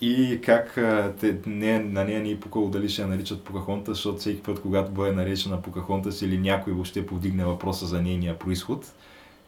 и 0.00 0.40
как 0.44 0.74
те, 1.20 1.36
не, 1.46 1.78
на 1.78 2.04
нея 2.04 2.20
ни 2.20 2.30
е 2.30 2.40
пукало 2.40 2.68
дали 2.68 2.88
ще 2.88 3.02
я 3.02 3.08
наричат 3.08 3.44
Покахонтас, 3.44 3.96
защото 3.96 4.18
всеки 4.18 4.42
път, 4.42 4.60
когато 4.60 4.90
бъде 4.92 5.12
наречена 5.12 5.62
Покахонтас 5.62 6.22
или 6.22 6.38
някой 6.38 6.72
въобще 6.72 7.06
повдигне 7.06 7.44
въпроса 7.44 7.86
за 7.86 8.02
нейния 8.02 8.38
происход, 8.38 8.92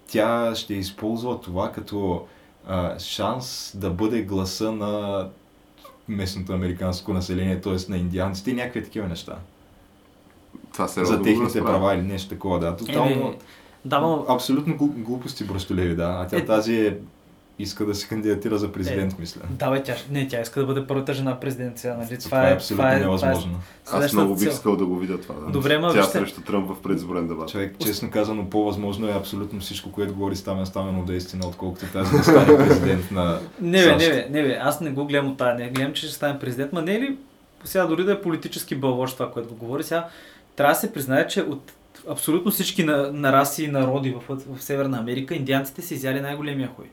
тя 0.07 0.55
ще 0.55 0.75
използва 0.75 1.41
това 1.41 1.73
като 1.73 2.27
а, 2.69 2.99
шанс 2.99 3.73
да 3.77 3.91
бъде 3.91 4.23
гласа 4.23 4.73
на 4.73 5.27
местното 6.09 6.53
американско 6.53 7.13
население, 7.13 7.61
т.е. 7.61 7.91
на 7.91 7.97
индианците 7.97 8.51
и 8.51 8.55
някакви 8.55 8.85
такива 8.85 9.09
неща. 9.09 9.39
Това 10.73 10.89
се 10.89 11.05
за 11.05 11.23
техните 11.23 11.61
права 11.61 11.95
или 11.95 12.03
нещо 12.03 12.29
такова, 12.29 12.59
да. 12.59 12.77
Тотално, 12.77 13.11
Еми, 13.11 13.37
да, 13.85 14.01
но 14.01 14.27
абсолютно 14.29 14.75
глуп- 14.75 14.97
глупости 14.97 15.45
бръщолеви, 15.45 15.97
да. 15.97 16.17
А 16.21 16.27
тя 16.27 16.37
Е, 16.37 16.45
тази 16.45 16.77
е, 16.77 16.99
иска 17.59 17.87
да 17.87 17.95
се 17.95 18.09
кандидатира 18.09 18.59
за 18.59 18.73
президент, 18.73 19.19
мисля. 19.19 19.41
Да, 19.51 19.71
бе, 19.71 19.83
тя, 19.83 19.95
не, 20.11 20.29
тя 20.29 20.41
иска 20.41 20.61
да 20.61 20.67
бъде 20.67 20.87
първата 20.87 21.15
жена 21.15 21.41
президент 21.41 21.79
сега, 21.79 21.97
нали? 21.97 22.19
Това, 22.19 22.49
е 22.49 22.55
абсолютно 22.55 22.89
невъзможно. 22.89 23.61
Аз 23.85 23.91
следващата 23.91 24.23
много 24.25 24.41
бих 24.41 24.49
искал 24.49 24.77
да 24.77 24.87
го 24.87 24.99
видя 24.99 25.21
това. 25.21 25.35
Да. 25.35 25.51
Добре, 25.53 25.79
ма, 25.79 25.93
Тя 25.93 26.01
вижте- 26.01 26.19
срещу 26.19 26.41
Тръмп 26.41 26.71
в 26.71 26.83
предизборен 26.83 27.29
дебат. 27.29 27.49
Човек, 27.49 27.77
честно 27.79 28.11
казано, 28.11 28.51
по-възможно 28.51 29.09
е 29.09 29.13
абсолютно 29.13 29.61
всичко, 29.61 29.93
което 29.93 30.15
говори 30.15 30.37
Стамен 30.37 30.67
Стаменов 30.67 31.05
да 31.05 31.15
е 31.15 31.17
истина, 31.17 31.47
отколкото 31.47 31.87
тази 31.87 32.17
да 32.17 32.23
стане 32.23 32.59
президент 32.69 33.11
на 33.11 33.39
Не, 33.61 33.85
бе, 33.85 33.97
не, 33.97 34.09
бе, 34.09 34.27
не, 34.31 34.43
бе, 34.43 34.59
аз 34.63 34.81
не 34.81 34.91
го 34.91 35.07
гледам 35.07 35.29
от 35.31 35.37
тази, 35.39 35.63
не 35.63 35.71
гледам, 35.71 35.93
че 35.93 36.07
ще 36.07 36.15
стане 36.15 36.39
президент, 36.39 36.73
ма 36.73 36.83
не 36.83 36.95
е 36.95 37.01
ли 37.01 37.17
сега 37.65 37.87
дори 37.87 38.05
да 38.05 38.13
е 38.13 38.21
политически 38.21 38.75
бълвош 38.75 39.13
това, 39.13 39.31
което 39.31 39.49
го 39.49 39.55
говори, 39.55 39.83
сега 39.83 40.09
трябва 40.57 40.73
да 40.75 40.81
се 40.81 40.93
признае, 40.93 41.27
че 41.27 41.41
от 41.41 41.73
абсолютно 42.11 42.51
всички 42.51 42.85
на, 42.85 43.13
на 43.13 43.33
раси 43.33 43.65
и 43.65 43.69
народи 43.69 44.15
в, 44.29 44.37
в 44.49 44.63
Северна 44.63 44.99
Америка, 44.99 45.35
индианците 45.35 45.83
са 45.83 45.95
изяли 45.95 46.21
най-големия 46.21 46.69
хуй. 46.69 46.87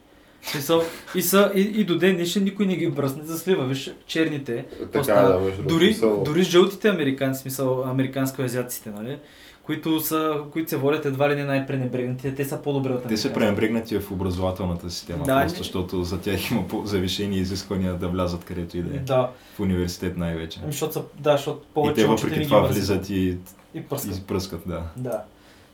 Смисъл, 0.44 0.82
и, 1.16 1.22
са, 1.22 1.52
и, 1.56 1.62
и 1.62 1.84
до 1.84 1.98
ден 1.98 2.16
днешен 2.16 2.44
никой 2.44 2.66
не 2.66 2.76
ги 2.76 2.88
бръсне 2.90 3.24
за 3.24 3.40
слива. 3.40 3.66
Виж, 3.66 3.94
черните, 4.06 4.66
Така, 4.92 5.14
да, 5.14 5.40
дори, 5.60 5.86
смисъл- 5.86 6.24
дори 6.24 6.44
жълтите 6.44 6.90
американци, 6.90 7.42
смисъл 7.42 7.84
американско-азиатците, 7.84 8.90
нали? 8.92 9.18
Които, 9.64 10.00
са, 10.00 10.38
които 10.52 10.70
се 10.70 10.78
водят 10.78 11.06
едва 11.06 11.30
ли 11.30 11.36
не 11.36 11.44
най-пренебрегнатите, 11.44 12.36
те 12.36 12.46
са 12.46 12.58
по-добре 12.58 12.90
от 12.90 13.04
Те 13.04 13.18
са 13.18 13.34
пренебрегнати 13.34 14.00
в 14.00 14.12
образователната 14.12 14.90
система, 14.90 15.26
Да, 15.26 15.36
просто 15.36 15.52
не- 15.52 15.58
защото 15.58 16.04
за 16.04 16.20
тях 16.20 16.52
има 16.52 16.68
по-завишени 16.68 17.38
изисквания 17.38 17.94
да 17.94 18.08
влязат 18.08 18.44
където 18.44 18.78
и 18.78 18.82
да 18.82 18.96
е. 18.96 19.00
Да, 19.00 19.30
В 19.56 19.60
университет 19.60 20.18
най-вече. 20.18 20.60
ами, 20.64 20.72
защото 20.72 21.06
да, 21.20 21.32
защото 21.32 21.60
И 21.62 21.74
повече 21.74 21.96
те 21.96 22.08
учители 22.08 22.30
въпреки 22.30 22.48
това 22.48 22.62
влизат 22.62 23.10
и, 23.10 23.38
И 23.74 23.82
пръскат. 23.82 24.18
и 24.18 24.24
пръскат, 24.24 24.62
да. 24.66 24.84
Да. 24.98 25.22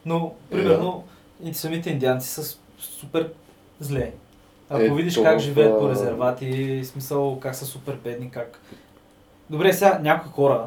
Но, 0.05 0.34
Е, 0.51 0.55
примерно, 0.55 1.03
и 1.43 1.53
самите 1.53 1.89
индианци 1.89 2.29
са 2.29 2.58
супер 2.79 3.29
зле. 3.79 4.12
Ако 4.69 4.82
Е, 4.82 4.89
видиш 4.89 5.13
то 5.13 5.23
как 5.23 5.39
живеят 5.39 5.79
по 5.79 5.89
резервати, 5.89 6.82
смисъл 6.86 7.39
как 7.39 7.55
са 7.55 7.65
супер 7.65 7.97
бедни, 8.03 8.32
как... 8.32 8.60
Добре, 9.49 9.73
сега 9.73 9.99
някои 10.03 10.32
хора, 10.32 10.62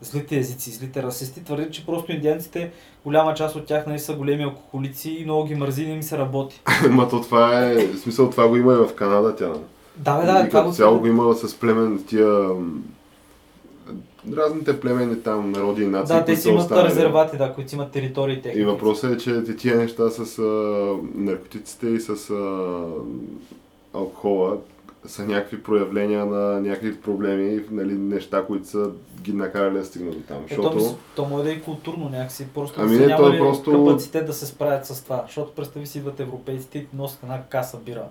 злите 0.00 0.36
езици, 0.38 0.70
злите 0.70 1.02
расисти, 1.02 1.44
твърдят, 1.44 1.72
че 1.72 1.86
просто 1.86 2.12
индианците, 2.12 2.70
голяма 3.04 3.34
част 3.34 3.56
от 3.56 3.66
тях 3.66 3.86
нали, 3.86 3.98
са 3.98 4.14
големи 4.14 4.42
алкохолици 4.42 5.10
и 5.10 5.24
много 5.24 5.44
ги 5.44 5.54
мързи 5.54 5.82
и 5.82 5.90
им 5.90 6.02
се 6.02 6.18
работи. 6.18 6.60
Ма 6.90 7.08
то 7.08 7.20
това 7.20 7.64
е, 7.64 7.86
в 7.86 7.98
смисъл 7.98 8.30
това 8.30 8.48
го 8.48 8.56
има 8.56 8.72
и 8.72 8.76
в 8.76 8.94
Канада 8.94 9.36
тя. 9.36 9.52
Да, 9.96 10.18
бе, 10.18 10.26
да, 10.26 10.44
и 10.46 10.48
това 10.48 10.60
като 10.60 10.72
цяло 10.72 10.98
го 10.98 11.06
има 11.06 11.34
с 11.34 11.54
племен 11.54 12.04
тия 12.06 12.48
разните 14.36 14.80
племени 14.80 15.22
там, 15.22 15.52
народи 15.52 15.82
и 15.82 15.86
нации, 15.86 16.16
Да, 16.16 16.24
те 16.24 16.36
си 16.36 16.48
имат 16.48 16.60
останали. 16.60 16.86
резервати, 16.86 17.36
да, 17.36 17.52
които 17.52 17.74
имат 17.74 17.90
територии 17.90 18.42
техни. 18.42 18.60
И 18.60 18.64
въпросът 18.64 19.12
е, 19.12 19.18
че 19.18 19.56
тия 19.56 19.76
неща 19.76 20.10
с 20.10 20.38
а, 20.38 20.42
наркотиците 21.14 21.86
и 21.86 22.00
с 22.00 22.30
а, 22.30 22.84
алкохола 23.94 24.56
са 25.06 25.24
някакви 25.24 25.62
проявления 25.62 26.26
на 26.26 26.60
някакви 26.60 26.96
проблеми, 26.96 27.60
нали, 27.70 27.92
неща, 27.92 28.44
които 28.46 28.66
са 28.66 28.90
ги 29.20 29.32
накарали 29.32 29.78
да 29.78 29.84
стигнат 29.84 30.14
до 30.14 30.20
там. 30.20 30.36
Е, 30.38 30.40
то, 30.40 30.62
Защото... 30.62 30.78
мис- 30.80 30.96
то 31.16 31.24
може 31.24 31.44
да 31.44 31.50
е 31.50 31.54
и 31.54 31.62
културно 31.62 32.08
някакси, 32.08 32.46
просто 32.46 32.80
Ами 32.80 32.96
са 32.96 33.00
не, 33.00 33.06
то 33.06 33.12
е 33.12 33.16
нямали 33.16 33.38
просто- 33.38 33.84
капацитет 33.84 34.26
да 34.26 34.32
се 34.32 34.46
справят 34.46 34.86
с 34.86 35.02
това. 35.04 35.22
Защото 35.26 35.52
представи 35.52 35.86
си 35.86 35.98
идват 35.98 36.20
европейците 36.20 36.78
и 36.78 36.86
носят 36.94 37.22
една 37.22 37.42
каса 37.42 37.76
бира. 37.76 38.04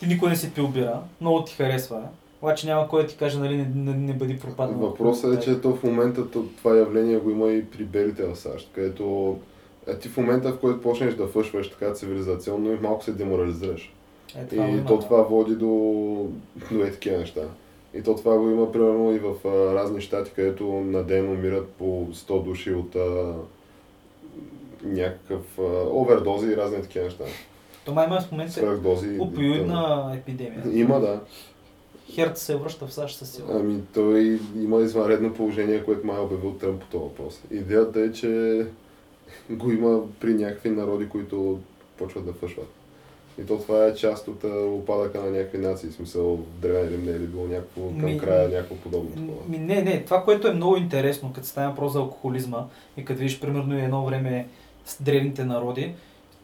Ти 0.00 0.06
никой 0.06 0.28
не 0.28 0.36
си 0.36 0.52
пил 0.52 0.68
бира, 0.68 1.00
много 1.20 1.44
ти 1.44 1.54
харесва. 1.54 2.02
Обаче 2.42 2.66
няма 2.66 2.88
кой 2.88 3.02
да 3.02 3.08
ти 3.08 3.16
каже, 3.16 3.38
нали, 3.38 3.56
не, 3.56 3.64
не, 3.74 3.94
не 3.94 4.12
бъди 4.12 4.38
пропаднал. 4.38 4.78
Въпросът 4.80 5.36
е, 5.36 5.40
че 5.40 5.60
то 5.60 5.76
в 5.76 5.82
момента 5.82 6.30
то- 6.30 6.44
това 6.56 6.76
явление 6.76 7.18
го 7.18 7.30
има 7.30 7.48
и 7.48 7.64
при 7.64 7.84
белите 7.84 8.26
в 8.26 8.36
САЩ, 8.36 8.70
където 8.74 9.36
а 9.88 9.98
ти 9.98 10.08
в 10.08 10.16
момента, 10.16 10.52
в 10.52 10.58
който 10.58 10.80
почнеш 10.80 11.14
да 11.14 11.26
фъшваш 11.26 11.70
така 11.70 11.92
цивилизационно 11.92 12.72
и 12.72 12.78
малко 12.82 13.04
се 13.04 13.12
деморализираш. 13.12 13.92
Е, 14.36 14.44
това 14.44 14.66
и 14.66 14.70
има, 14.70 14.86
то 14.86 14.98
това 14.98 15.22
води 15.22 15.54
до, 15.54 15.66
до 16.70 16.84
е 16.84 16.90
такива 16.90 17.18
неща. 17.18 17.40
И 17.94 18.02
то 18.02 18.14
това 18.14 18.38
го 18.38 18.50
има 18.50 18.72
примерно 18.72 19.14
и 19.14 19.18
в 19.18 19.34
а, 19.44 19.74
разни 19.74 20.00
щати, 20.00 20.30
където 20.30 20.64
на 20.64 21.02
ден 21.02 21.28
умират 21.28 21.68
по 21.68 22.08
100 22.12 22.44
души 22.44 22.72
от 22.72 22.96
а, 22.96 23.34
някакъв 24.84 25.58
а, 25.58 25.62
овердози 25.90 26.46
и 26.46 26.56
разни 26.56 26.82
такива 26.82 27.04
неща. 27.04 27.24
То 27.84 27.94
май 27.94 28.06
има 28.06 28.20
в 28.20 28.32
момента 28.32 28.78
опиоидна 29.18 30.12
епидемия. 30.16 30.62
Има, 30.72 31.00
да. 31.00 31.20
Херт 32.10 32.38
се 32.38 32.56
връща 32.56 32.86
в 32.86 32.92
САЩ 32.94 33.18
със 33.18 33.30
сигурност. 33.30 33.60
Ами 33.60 33.80
той 33.94 34.40
има 34.56 34.80
извънредно 34.80 35.34
положение, 35.34 35.84
което 35.84 36.06
май 36.06 36.18
обявил 36.18 36.52
Тръмп 36.52 36.80
по 36.80 36.86
този 36.86 37.02
въпрос. 37.04 37.40
Идеята 37.50 38.00
е, 38.00 38.12
че 38.12 38.66
го 39.50 39.70
има 39.70 40.00
при 40.20 40.34
някакви 40.34 40.70
народи, 40.70 41.08
които 41.08 41.58
почват 41.98 42.26
да 42.26 42.32
фъшват. 42.32 42.68
И 43.42 43.46
то 43.46 43.58
това 43.58 43.86
е 43.86 43.94
част 43.94 44.28
от 44.28 44.44
опадъка 44.78 45.20
на 45.20 45.30
някакви 45.30 45.58
нации. 45.58 45.88
В 45.88 45.94
смисъл, 45.94 46.38
Древен 46.62 46.88
Рим 46.88 47.04
не 47.04 47.10
е 47.10 47.20
ли 47.20 47.26
било 47.26 47.46
някакво, 47.46 47.80
към 47.80 48.04
Ми- 48.04 48.18
края 48.18 48.48
някакво 48.48 48.74
подобно 48.76 49.10
такова. 49.10 49.48
Ми, 49.48 49.58
не, 49.58 49.82
не, 49.82 50.04
това, 50.04 50.24
което 50.24 50.48
е 50.48 50.54
много 50.54 50.76
интересно, 50.76 51.32
като 51.32 51.46
стане 51.46 51.68
въпрос 51.68 51.92
за 51.92 51.98
алкохолизма 51.98 52.64
и 52.96 53.04
като 53.04 53.18
видиш, 53.18 53.40
примерно, 53.40 53.78
едно 53.78 54.04
време 54.04 54.48
с 54.84 55.02
древните 55.02 55.44
народи, 55.44 55.92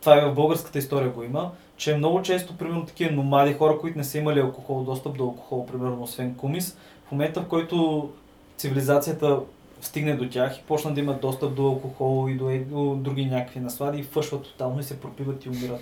това 0.00 0.18
и 0.18 0.30
в 0.30 0.34
българската 0.34 0.78
история 0.78 1.10
го 1.10 1.22
има, 1.22 1.50
че 1.76 1.96
много 1.96 2.22
често, 2.22 2.56
примерно, 2.56 2.86
такива 2.86 3.12
номади, 3.12 3.52
хора, 3.52 3.78
които 3.78 3.98
не 3.98 4.04
са 4.04 4.18
имали 4.18 4.40
алкохол, 4.40 4.84
достъп 4.84 5.16
до 5.16 5.24
алкохол, 5.24 5.66
примерно, 5.66 6.02
освен 6.02 6.34
кумис, 6.34 6.76
в 7.08 7.12
момента, 7.12 7.40
в 7.40 7.46
който 7.46 8.08
цивилизацията 8.56 9.40
стигне 9.80 10.14
до 10.14 10.28
тях 10.28 10.58
и 10.58 10.62
почнат 10.62 10.94
да 10.94 11.00
имат 11.00 11.20
достъп 11.20 11.54
до 11.54 11.66
алкохол 11.66 12.30
и 12.30 12.34
до, 12.34 12.58
до 12.58 12.94
други 12.94 13.26
някакви 13.26 13.60
наслади 13.60 13.98
и 13.98 14.02
фъшват 14.02 14.42
тотално 14.42 14.80
и 14.80 14.82
се 14.82 15.00
пропиват 15.00 15.44
и 15.44 15.48
умират. 15.48 15.80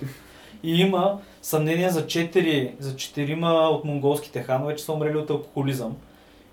И 0.63 0.81
има 0.81 1.19
съмнение 1.41 1.89
за 1.89 2.05
4, 2.05 2.71
за 2.79 2.95
4 2.95 3.69
от 3.69 3.85
монголските 3.85 4.43
ханове, 4.43 4.75
че 4.75 4.83
са 4.83 4.93
умрели 4.93 5.17
от 5.17 5.29
алкохолизъм. 5.29 5.95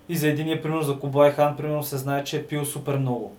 И 0.09 0.15
за 0.15 0.27
единия, 0.27 0.61
примерно 0.61 0.83
за 0.83 0.99
Кубай 0.99 1.31
хан, 1.31 1.57
примерно 1.57 1.83
се 1.83 1.97
знае, 1.97 2.23
че 2.23 2.37
е 2.37 2.47
пил 2.47 2.65
супер 2.65 2.97
много. 2.97 3.35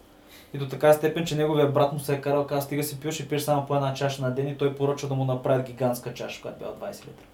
И 0.55 0.59
до 0.59 0.69
така 0.69 0.93
степен, 0.93 1.25
че 1.25 1.37
неговия 1.37 1.69
брат 1.69 1.93
му 1.93 1.99
се 1.99 2.15
е 2.15 2.21
карал, 2.21 2.47
каза, 2.47 2.63
стига 2.63 2.83
си 2.83 3.01
пиеш 3.01 3.21
и 3.21 3.29
пиеш 3.29 3.43
само 3.43 3.67
по 3.67 3.75
една 3.75 3.95
чаша 3.95 4.23
на 4.23 4.31
ден 4.31 4.49
и 4.49 4.57
той 4.57 4.75
поръчва 4.75 5.09
да 5.09 5.15
му 5.15 5.25
направят 5.25 5.67
гигантска 5.67 6.15
чаша, 6.15 6.43
която 6.43 6.59
била 6.59 6.91
20 6.91 7.01
литра. 7.01 7.25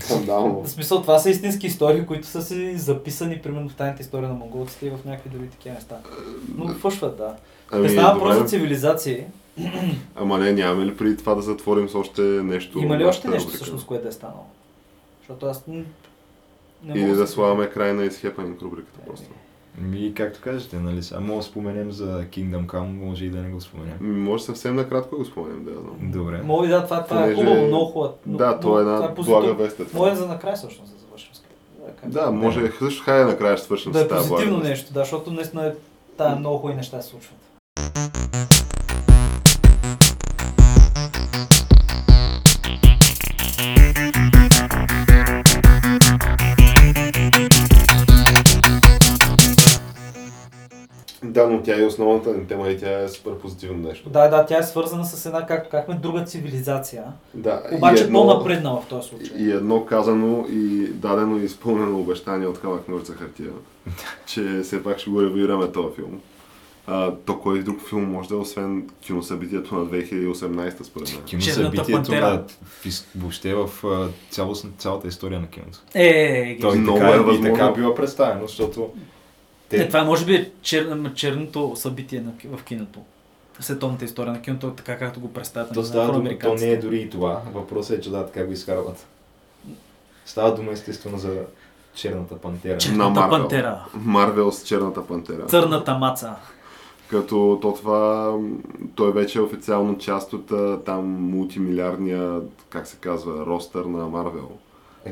Скандално. 0.00 0.62
В 0.62 0.70
смисъл, 0.70 1.00
това 1.00 1.18
са 1.18 1.30
истински 1.30 1.66
истории, 1.66 2.06
които 2.06 2.26
са 2.26 2.42
си 2.42 2.78
записани, 2.78 3.42
примерно 3.42 3.68
в 3.68 3.74
тайната 3.74 4.02
история 4.02 4.28
на 4.28 4.34
монголците 4.34 4.86
и 4.86 4.90
в 4.90 4.98
някакви 5.04 5.30
други 5.30 5.48
такива 5.48 5.74
неща. 5.74 5.96
Но 6.54 6.68
фъшват, 6.68 7.16
да. 7.16 7.36
Ами, 7.72 7.86
Ами, 7.86 7.88
става 7.88 8.30
добре. 8.32 8.46
цивилизации. 8.46 9.24
Ама 10.16 10.38
не, 10.38 10.52
нямаме 10.52 10.86
ли 10.86 10.96
преди 10.96 11.16
това 11.16 11.34
да 11.34 11.42
затворим 11.42 11.88
с 11.88 11.94
още 11.94 12.22
нещо? 12.22 12.78
Има 12.78 12.98
ли 12.98 13.04
още 13.04 13.28
нещо 13.28 13.42
рубрика? 13.42 13.56
всъщност, 13.56 13.86
което 13.86 14.08
е 14.08 14.12
станало? 14.12 14.44
Защото 15.18 15.46
аз 15.46 15.66
не 15.66 15.84
Или 16.86 17.00
мога 17.00 17.16
да 17.16 17.26
се- 17.26 17.32
слагаме 17.32 17.66
край 17.66 17.92
на 17.92 18.04
изхепани 18.04 18.54
рубриката 18.62 18.98
просто. 19.06 19.26
Ми, 19.78 20.14
както 20.14 20.40
кажете, 20.40 20.76
нали? 20.76 21.00
А 21.14 21.20
мога 21.20 21.36
да 21.36 21.42
споменем 21.42 21.92
за 21.92 22.24
Kingdom 22.24 22.66
Come, 22.66 22.98
може 22.98 23.24
и 23.24 23.30
да 23.30 23.38
не 23.38 23.48
го 23.48 23.60
споменем. 23.60 24.22
Може 24.22 24.44
съвсем 24.44 24.76
накратко 24.76 25.10
да 25.10 25.18
го 25.18 25.24
споменем, 25.24 25.64
да 25.64 25.70
я 25.70 25.76
знам. 25.76 26.10
Добре. 26.12 26.42
Мога 26.42 26.68
да, 26.68 26.84
това, 26.84 27.04
това 27.04 27.20
е 27.20 27.24
Понеже- 27.24 27.44
хубаво, 27.44 27.66
много 27.66 27.84
хубаво. 27.86 28.14
Да, 28.26 28.60
то 28.60 28.78
е 28.78 28.82
една 28.82 28.94
това 28.96 29.08
блага 29.08 29.14
позитивно. 29.16 29.54
вест. 29.56 29.80
е 29.80 29.84
това. 29.84 29.98
Може 30.00 30.14
за 30.14 30.26
накрая 30.26 30.56
всъщност 30.56 30.92
да 30.92 30.98
завършим. 30.98 31.30
Да, 32.06 32.30
може 32.30 32.72
също 32.72 33.04
хайде 33.04 33.24
накрая 33.24 33.56
ще 33.56 33.66
свършим 33.66 33.92
Да 33.92 33.98
с 33.98 34.02
е 34.02 34.08
тази 34.08 34.28
блага 34.28 34.34
позитивно 34.36 34.60
вест. 34.60 34.70
нещо, 34.70 34.92
да, 34.92 35.00
защото 35.00 35.30
наистина 35.30 35.66
е, 35.66 35.72
тая 36.18 36.36
много 36.36 36.58
хубави 36.58 36.76
неща 36.76 37.02
се 37.02 37.08
случват. 37.08 37.36
Да, 51.34 51.46
но 51.46 51.62
тя 51.62 51.80
е 51.80 51.84
основната 51.84 52.34
ни 52.34 52.46
тема 52.46 52.68
и 52.68 52.78
тя 52.78 53.00
е 53.02 53.08
супер 53.08 53.32
позитивно 53.34 53.88
нещо. 53.88 54.10
Да, 54.10 54.28
да, 54.28 54.46
тя 54.46 54.58
е 54.58 54.62
свързана 54.62 55.04
с 55.04 55.26
една, 55.26 55.46
как, 55.46 55.70
как 55.70 55.88
ме, 55.88 55.94
друга 55.94 56.24
цивилизация, 56.24 57.04
Да, 57.34 57.62
и 57.72 57.76
обаче 57.76 58.04
едно- 58.04 58.20
по-напреднала 58.26 58.80
в 58.80 58.86
този 58.86 59.08
случай. 59.08 59.36
И 59.38 59.50
едно 59.50 59.84
казано 59.84 60.46
и 60.50 60.86
дадено 60.88 61.38
и 61.38 61.44
изпълнено 61.44 62.00
обещание 62.00 62.46
от 62.46 62.60
Камък 62.60 62.88
Ножица 62.88 63.12
хартия, 63.12 63.50
че 64.26 64.60
все 64.62 64.82
пак 64.82 64.98
ще 64.98 65.10
го 65.10 65.22
ревюираме 65.22 65.72
този 65.72 65.94
филм. 65.96 66.20
А, 66.86 67.14
то 67.26 67.38
кой 67.40 67.62
друг 67.62 67.88
филм 67.88 68.12
може 68.12 68.28
да 68.28 68.34
е, 68.34 68.38
освен 68.38 68.88
киносъбитието 69.00 69.74
на 69.74 69.86
2018 69.86 70.82
според 70.82 71.12
мен? 71.12 71.22
Кино 71.22 71.42
Черната 71.42 71.62
събитието 71.62 71.92
пантера. 71.92 72.30
на 72.30 72.44
въобще 73.16 73.54
в 73.54 73.70
а, 73.84 74.08
цялост, 74.30 74.66
цялата 74.78 75.08
история 75.08 75.40
на 75.40 75.46
киното. 75.46 75.78
Е, 75.94 76.06
е, 76.06 76.50
е, 76.50 76.58
Той 76.60 76.76
и 76.76 76.78
Много 76.80 76.98
така, 76.98 77.10
е 77.10 77.14
и 77.14 77.18
възможно. 77.18 77.54
така 77.54 77.72
бива 77.72 77.94
представено, 77.94 78.46
защото 78.46 78.90
те... 79.68 79.78
Не, 79.78 79.86
това 79.86 80.04
може 80.04 80.24
би 80.24 80.34
е 80.34 80.50
чер, 80.62 81.12
черното 81.14 81.72
събитие 81.76 82.20
на, 82.20 82.56
в 82.56 82.64
киното. 82.64 83.00
Световната 83.60 84.04
история 84.04 84.32
на 84.32 84.42
киното, 84.42 84.70
така 84.70 84.98
както 84.98 85.20
го 85.20 85.32
представят 85.32 85.74
То, 85.74 85.80
на 85.80 85.86
става 85.86 86.12
дума, 86.12 86.38
то 86.38 86.54
не 86.54 86.70
е 86.70 86.78
дори 86.78 86.98
и 86.98 87.10
това. 87.10 87.42
Въпросът 87.54 87.98
е, 87.98 88.00
че 88.00 88.10
да, 88.10 88.26
така 88.26 88.46
го 88.46 88.52
изкарват. 88.52 89.06
Става 90.26 90.54
дума 90.54 90.72
естествено 90.72 91.18
за 91.18 91.42
Черната 91.94 92.38
пантера. 92.38 92.72
На 92.72 92.78
Черната 92.78 93.20
Марвел. 93.20 93.38
пантера. 93.38 93.84
Марвел 93.94 94.52
с 94.52 94.62
черната 94.62 95.06
пантера. 95.06 95.46
Църната 95.46 95.94
маца. 95.98 96.34
Като 97.10 97.58
то 97.62 97.74
това, 97.74 98.34
той 98.94 99.12
вече 99.12 99.38
е 99.38 99.42
официално 99.42 99.98
част 99.98 100.32
от 100.32 100.52
там 100.84 101.04
мултимилиардния, 101.04 102.40
как 102.70 102.86
се 102.86 102.96
казва, 102.96 103.46
ростър 103.46 103.84
на 103.84 104.06
Марвел. 104.06 104.50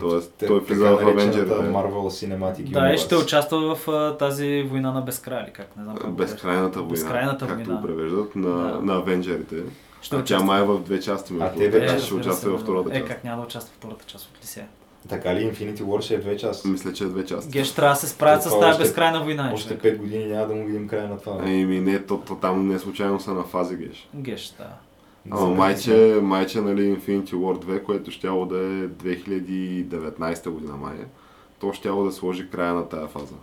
Тоест, 0.01 0.32
той 0.49 0.61
влиза 0.61 0.84
в 0.86 1.03
Avengers-те. 1.03 1.55
Marvel 1.55 1.93
Cinematic 1.93 2.62
Да, 2.62 2.93
и 2.95 2.99
ще 2.99 3.16
участва 3.16 3.74
в 3.76 3.88
а, 3.88 4.16
тази 4.16 4.62
война 4.62 4.93
на 4.93 5.01
безкрая, 5.01 5.43
или 5.43 5.53
как? 5.53 5.76
Не 5.76 5.84
знам 5.84 5.97
как 5.97 6.12
Безкрайната 6.12 6.78
война, 6.78 6.90
Безкрайната 6.90 7.47
както 7.47 7.64
война. 7.64 7.80
го 7.80 7.86
превеждат, 7.86 8.36
на, 8.36 8.51
Да. 8.51 8.80
на 8.80 8.95
Авенджерите. 8.95 9.57
Ще 10.03 10.16
А 10.16 10.24
тя 10.24 10.40
май 10.40 10.61
е 10.61 10.64
в 10.64 10.78
две 10.78 11.01
части, 11.01 11.32
между 11.32 11.47
А 11.47 11.59
те 11.59 11.68
вече 11.68 11.95
Е, 11.95 11.99
че 11.99 12.05
ще 12.05 12.14
участва 12.14 12.51
във 12.51 12.61
втората 12.61 12.90
Е, 12.90 12.99
част. 12.99 13.09
как 13.09 13.24
няма 13.24 13.36
да 13.36 13.47
участва 13.47 13.72
в 13.74 13.78
втората 13.78 14.05
част 14.07 14.24
от 14.26 14.43
Лисея? 14.43 14.66
Така 15.09 15.34
ли 15.34 15.38
Infinity 15.45 15.80
War 15.80 16.01
ще 16.01 16.14
е 16.14 16.18
две 16.18 16.36
части? 16.36 16.68
Мисля, 16.68 16.93
че 16.93 17.05
е 17.05 17.09
две 17.09 17.24
части. 17.24 17.51
Геш 17.51 17.72
трябва 17.72 17.95
да 17.95 18.01
се 18.01 18.09
справят 18.09 18.43
с 18.43 18.61
тази 18.61 18.78
безкрайна 18.78 19.22
война. 19.22 19.51
Още 19.55 19.68
човек. 19.68 19.82
5 19.84 19.99
години 19.99 20.24
няма 20.26 20.47
да 20.47 20.55
му 20.55 20.66
видим 20.66 20.88
края 20.88 21.09
на 21.09 21.18
това. 21.18 21.43
Еми 21.45 21.80
не, 21.80 22.03
то, 22.03 22.18
то 22.18 22.34
там 22.34 22.68
не 22.68 22.78
случайно 22.78 23.20
са 23.20 23.30
на 23.30 23.43
фази, 23.43 23.76
геш. 23.76 24.09
Геш, 24.14 24.55
да. 24.59 24.66
Ама 25.30 25.54
майче, 25.54 26.18
майче, 26.22 26.60
нали, 26.60 26.96
Infinity 26.96 27.34
War 27.34 27.64
2, 27.64 27.82
което 27.82 28.10
щяло 28.10 28.46
да 28.46 28.58
е 28.58 28.88
2019 28.88 30.50
година 30.50 30.76
май, 30.76 30.96
то 31.60 31.72
щяло 31.72 32.04
да 32.04 32.12
сложи 32.12 32.50
края 32.50 32.74
на 32.74 32.88
тая 32.88 33.06
фаза. 33.06 33.34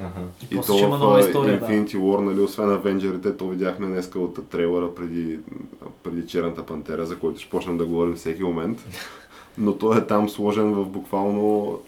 Аха. 0.00 0.20
И, 0.50 0.54
И 0.54 0.56
то 0.56 0.62
ще 0.62 0.82
има 0.82 0.96
в 0.96 1.00
нова 1.00 1.20
история, 1.20 1.60
да. 1.60 1.66
Infinity 1.66 1.96
War, 1.96 2.20
нали, 2.20 2.40
освен 2.40 2.70
Авенджерите, 2.70 3.36
то 3.36 3.48
видяхме 3.48 3.86
днеска 3.86 4.18
от 4.20 4.48
трейлера 4.48 4.94
преди, 4.94 5.38
преди 6.02 6.26
Черната 6.26 6.66
пантера, 6.66 7.06
за 7.06 7.18
който 7.18 7.40
ще 7.40 7.50
почнем 7.50 7.78
да 7.78 7.86
говорим 7.86 8.14
всеки 8.14 8.42
момент. 8.42 8.84
Но 9.58 9.78
той 9.78 9.98
е 9.98 10.06
там 10.06 10.28
сложен 10.28 10.72
в 10.72 10.84
буквално, 10.84 11.78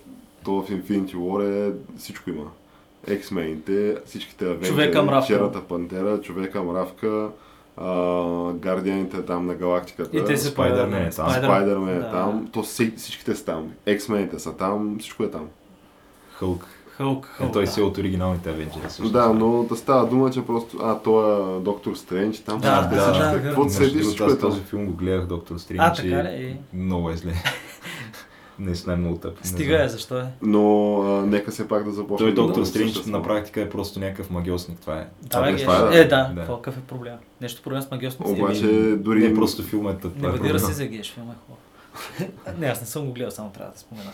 то 0.44 0.62
в 0.62 0.70
Infinity 0.70 1.14
War 1.14 1.68
е 1.68 1.72
всичко 1.98 2.30
има. 2.30 2.44
X-мените, 3.08 4.04
всичките 4.04 4.44
мравка. 5.02 5.26
Черната 5.26 5.60
пантера, 5.60 6.20
Човека 6.20 6.62
мравка, 6.62 7.28
Гардианите 8.54 9.22
там 9.22 9.46
на 9.46 9.54
галактиката. 9.54 10.16
И 10.16 10.24
те 10.24 10.36
се 10.36 10.46
Спайдермен 10.46 10.90
появяват. 10.90 11.12
е 11.12 11.16
там. 11.16 11.30
Спайдермен 11.44 11.96
е 11.96 12.00
Да. 12.00 12.10
там, 12.10 12.48
то 12.52 12.64
си- 12.64 12.94
всичките 12.96 13.34
са 13.34 13.44
там. 13.44 13.70
X-мените 13.86 14.36
са 14.36 14.52
там, 14.52 14.96
всичко 14.98 15.22
е 15.22 15.30
там. 15.30 15.48
Хълк. 16.32 16.66
Хълк, 16.88 17.26
Е, 17.26 17.36
Хълк. 17.36 17.52
той 17.52 17.64
да. 17.64 17.70
си 17.70 17.80
е 17.80 17.84
от 17.84 17.98
оригиналните 17.98 18.54
всъщност. 18.80 19.12
Да, 19.12 19.28
но 19.28 19.62
да 19.62 19.76
става 19.76 20.06
дума, 20.06 20.30
че 20.30 20.42
просто... 20.42 20.76
А, 20.82 20.98
той 20.98 21.24
е 21.56 21.60
доктор 21.60 21.94
Стрендж, 21.94 22.38
там 22.38 22.60
Да, 22.60 22.68
е 22.92 22.96
да, 22.96 23.02
всичко. 23.02 23.18
да, 23.24 23.42
Какво 23.42 23.64
да. 23.64 23.70
седи, 23.70 23.98
всичко 24.00 24.24
е 24.24 24.26
аз 24.26 24.38
този 24.38 24.60
филм 24.60 24.86
го 24.86 24.92
гледах, 24.92 25.26
Доктор 25.26 25.56
Стрендж. 25.56 25.80
А, 25.80 25.92
така 25.92 26.08
ли? 26.24 26.56
И- 26.72 26.76
Много 26.76 27.10
е 27.10 27.16
зле. 27.16 27.32
Не 28.58 28.74
знам 28.74 29.00
много 29.00 29.16
тъп. 29.16 29.40
не 29.40 29.46
Стига 29.46 29.84
е, 29.84 29.88
защо 29.88 30.18
е? 30.18 30.24
Но 30.42 30.94
а, 31.02 31.26
нека 31.26 31.52
се 31.52 31.68
пак 31.68 31.84
да 31.84 31.92
започнем. 31.92 32.18
Той 32.18 32.34
да 32.34 32.42
Доктор 32.42 32.64
Стрендж 32.64 32.88
същество. 32.88 33.10
на 33.10 33.22
практика 33.22 33.60
е 33.60 33.68
просто 33.68 34.00
някакъв 34.00 34.30
магиосник, 34.30 34.78
това 34.78 34.94
е. 34.94 35.06
Да, 35.22 35.28
Това 35.28 35.48
е 35.48 35.52
Геш. 35.52 35.60
това 35.62 35.90
е, 35.92 35.98
Е, 35.98 36.04
да, 36.04 36.32
да. 36.34 36.46
какъв 36.46 36.76
е 36.76 36.80
проблем? 36.80 37.14
Нещо 37.40 37.62
проблем 37.62 37.82
с 37.82 37.90
магиосниците? 37.90 38.42
Обаче 38.42 38.64
Еми, 38.70 38.96
дори... 38.96 39.28
Не, 39.28 39.34
просто 39.34 39.62
филмът 39.62 39.98
е 39.98 40.02
тъп. 40.02 40.16
Не 40.16 40.28
е 40.28 40.30
бъди 40.30 40.54
раси 40.54 40.72
за 40.72 40.86
Геш, 40.86 41.12
филм 41.12 41.26
е 41.26 41.34
хубав. 41.36 41.60
Не, 42.58 42.66
аз 42.66 42.80
не 42.80 42.86
съм 42.86 43.06
го 43.06 43.12
гледал, 43.12 43.30
само 43.30 43.50
трябва 43.50 43.72
да 43.72 43.78
спомена. 43.78 44.10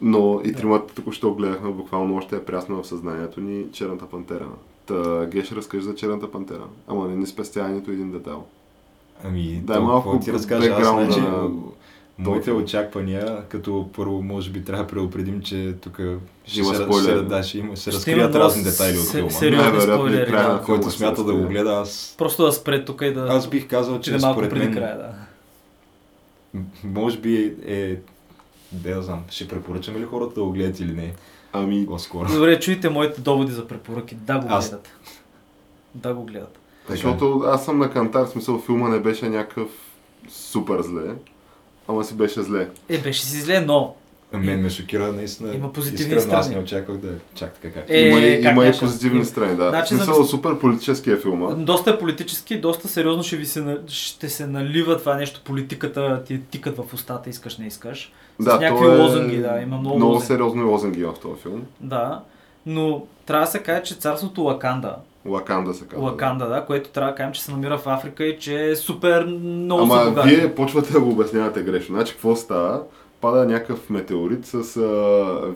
Но 0.00 0.40
и 0.44 0.52
Да. 0.52 0.58
тримата 0.58 0.94
току-що 0.94 1.34
гледахме, 1.34 1.70
буквално 1.70 2.16
още 2.16 2.36
е 2.36 2.44
прясна 2.44 2.76
в 2.76 2.86
съзнанието 2.86 3.40
ни 3.40 3.64
Черната 3.72 4.06
пантера. 4.06 4.46
Та 4.86 5.26
Геш 5.26 5.52
разкажи 5.52 5.84
за 5.84 5.94
Черната 5.94 6.30
пантера. 6.30 6.64
Ама 6.86 7.08
не 7.08 7.16
ни 7.16 7.26
спестява 7.26 7.68
нито 7.68 7.90
един 7.90 8.10
детайл. 8.10 8.44
Ами, 9.24 9.62
то, 9.66 9.82
малко 9.82 10.20
ти 10.20 10.32
разкажа? 10.32 10.70
Аз, 10.72 10.88
значи, 10.88 11.20
на 11.20 11.48
моите 12.20 12.52
очаквания, 12.52 13.42
като 13.48 13.88
първо 13.92 14.22
може 14.22 14.50
би 14.50 14.64
трябва 14.64 14.84
да 14.84 14.88
предупредим, 14.88 15.40
че 15.40 15.74
тук 15.74 16.00
ще 16.44 16.60
Има 16.60 16.68
се, 16.68 16.82
спойлери. 16.84 17.16
ще, 17.16 17.22
да, 17.22 17.42
ще, 17.42 17.58
има, 17.58 17.72
ще 17.72 17.82
Ще 17.82 17.92
разкрият 17.92 18.34
разни 18.34 18.62
детайли 18.62 18.98
от 18.98 19.04
се- 19.04 19.12
филма. 19.12 19.30
сериозни 19.30 19.78
и 19.78 19.82
спойлери, 19.82 20.30
да. 20.30 20.62
Който 20.66 20.90
смята 20.90 21.24
да 21.24 21.34
го 21.34 21.46
гледа, 21.48 21.70
аз, 21.72 22.14
Просто 22.18 22.44
да 22.44 22.52
спре 22.52 22.84
тук 22.84 23.02
и 23.02 23.12
да... 23.12 23.20
аз 23.22 23.48
бих 23.48 23.68
казал, 23.68 24.00
че 24.00 24.10
да 24.10 24.16
е 24.16 24.20
малко 24.20 24.34
според 24.34 24.50
преди 24.50 24.64
мен, 24.64 24.74
края, 24.74 24.98
да. 24.98 25.08
може 26.84 27.18
би 27.18 27.54
е, 27.66 27.96
да 28.72 28.90
я 28.90 29.02
знам, 29.02 29.22
ще 29.30 29.48
препоръчаме 29.48 30.00
ли 30.00 30.04
хората 30.04 30.34
да 30.34 30.42
го 30.42 30.52
гледат 30.52 30.80
или 30.80 30.92
не, 30.92 31.14
Ами, 31.52 31.86
по-скоро. 31.86 32.28
Добре, 32.28 32.60
чуйте 32.60 32.88
моите 32.88 33.20
доводи 33.20 33.52
за 33.52 33.66
препоръки. 33.66 34.14
Да 34.14 34.38
го 34.38 34.46
Аз- 34.48 34.68
гледат. 34.68 34.88
Да 35.94 36.14
го 36.14 36.24
гледат. 36.24 36.58
защото 36.88 37.42
аз 37.46 37.64
съм 37.64 37.78
на 37.78 37.90
кантар, 37.90 38.24
в 38.24 38.30
смисъл 38.30 38.58
филма 38.58 38.88
не 38.88 39.00
беше 39.00 39.28
някакъв 39.28 39.68
супер 40.28 40.82
зле, 40.82 41.14
ама 41.90 42.04
си 42.04 42.14
беше 42.14 42.42
зле. 42.42 42.68
Е, 42.88 42.98
беше 42.98 43.22
си 43.22 43.40
зле, 43.40 43.60
но... 43.60 43.94
Мен 44.32 44.60
ме 44.60 44.70
шокира 44.70 45.12
наистина. 45.12 45.54
Има 45.54 45.72
позитивни 45.72 46.14
Искрено, 46.14 46.38
Аз 46.38 46.44
страни. 46.44 46.56
не 46.56 46.64
очаквах 46.64 46.96
да 46.96 47.08
е 47.08 47.16
чак 47.34 47.52
така. 47.52 47.80
Е, 47.88 48.00
има 48.00 48.20
и, 48.20 48.42
как 48.42 48.52
има 48.52 48.66
и 48.66 48.72
позитивни 48.72 49.24
страни, 49.24 49.56
да. 49.56 49.68
Значи, 49.68 49.94
за 49.94 50.04
смисъл 50.04 50.22
да- 50.22 50.28
супер 50.28 50.58
политическия 50.58 51.16
филма. 51.16 51.50
Доста 51.50 51.90
е 51.90 51.98
политически, 51.98 52.60
доста 52.60 52.88
сериозно 52.88 53.22
ще 53.22 53.36
ви 53.36 53.46
се, 53.46 53.76
ще 53.86 54.28
се 54.28 54.46
налива 54.46 54.98
това 54.98 55.14
нещо, 55.16 55.40
политиката 55.44 56.24
ти 56.24 56.40
тикат 56.40 56.76
в 56.76 56.94
устата, 56.94 57.30
искаш, 57.30 57.58
не 57.58 57.66
искаш. 57.66 58.12
С 58.38 58.44
Да, 58.44 58.58
някакви 58.58 58.86
е 58.86 58.88
лозунги, 58.90 59.36
да, 59.38 59.60
има 59.62 59.78
много, 59.78 59.96
Много 59.96 60.12
лозунги. 60.12 60.26
сериозни 60.26 60.62
лозунги 60.62 61.04
в 61.04 61.14
този 61.22 61.42
филм. 61.42 61.62
Да, 61.80 62.20
но 62.66 63.02
трябва 63.26 63.44
да 63.44 63.50
се 63.50 63.58
каже, 63.58 63.82
че 63.82 63.94
царството 63.94 64.42
Лаканда, 64.42 64.96
Лаканда 65.26 65.74
се 65.74 65.84
казва. 65.84 66.04
Лаканда, 66.04 66.46
да, 66.48 66.64
което 66.66 66.90
трябва 66.90 67.10
да 67.10 67.16
кажем, 67.16 67.32
че 67.32 67.42
се 67.42 67.52
намира 67.52 67.78
в 67.78 67.86
Африка 67.86 68.24
и 68.24 68.38
че 68.38 68.70
е 68.70 68.76
супер 68.76 69.24
много 69.26 69.82
Ама 69.82 70.04
богати. 70.04 70.28
вие 70.28 70.54
почвате 70.54 70.92
да 70.92 71.00
го 71.00 71.10
обяснявате 71.10 71.62
грешно. 71.62 71.94
Значи 71.94 72.12
какво 72.12 72.36
става? 72.36 72.82
Пада 73.20 73.44
някакъв 73.46 73.90
метеорит 73.90 74.46
с 74.46 74.54
а, 74.76 74.80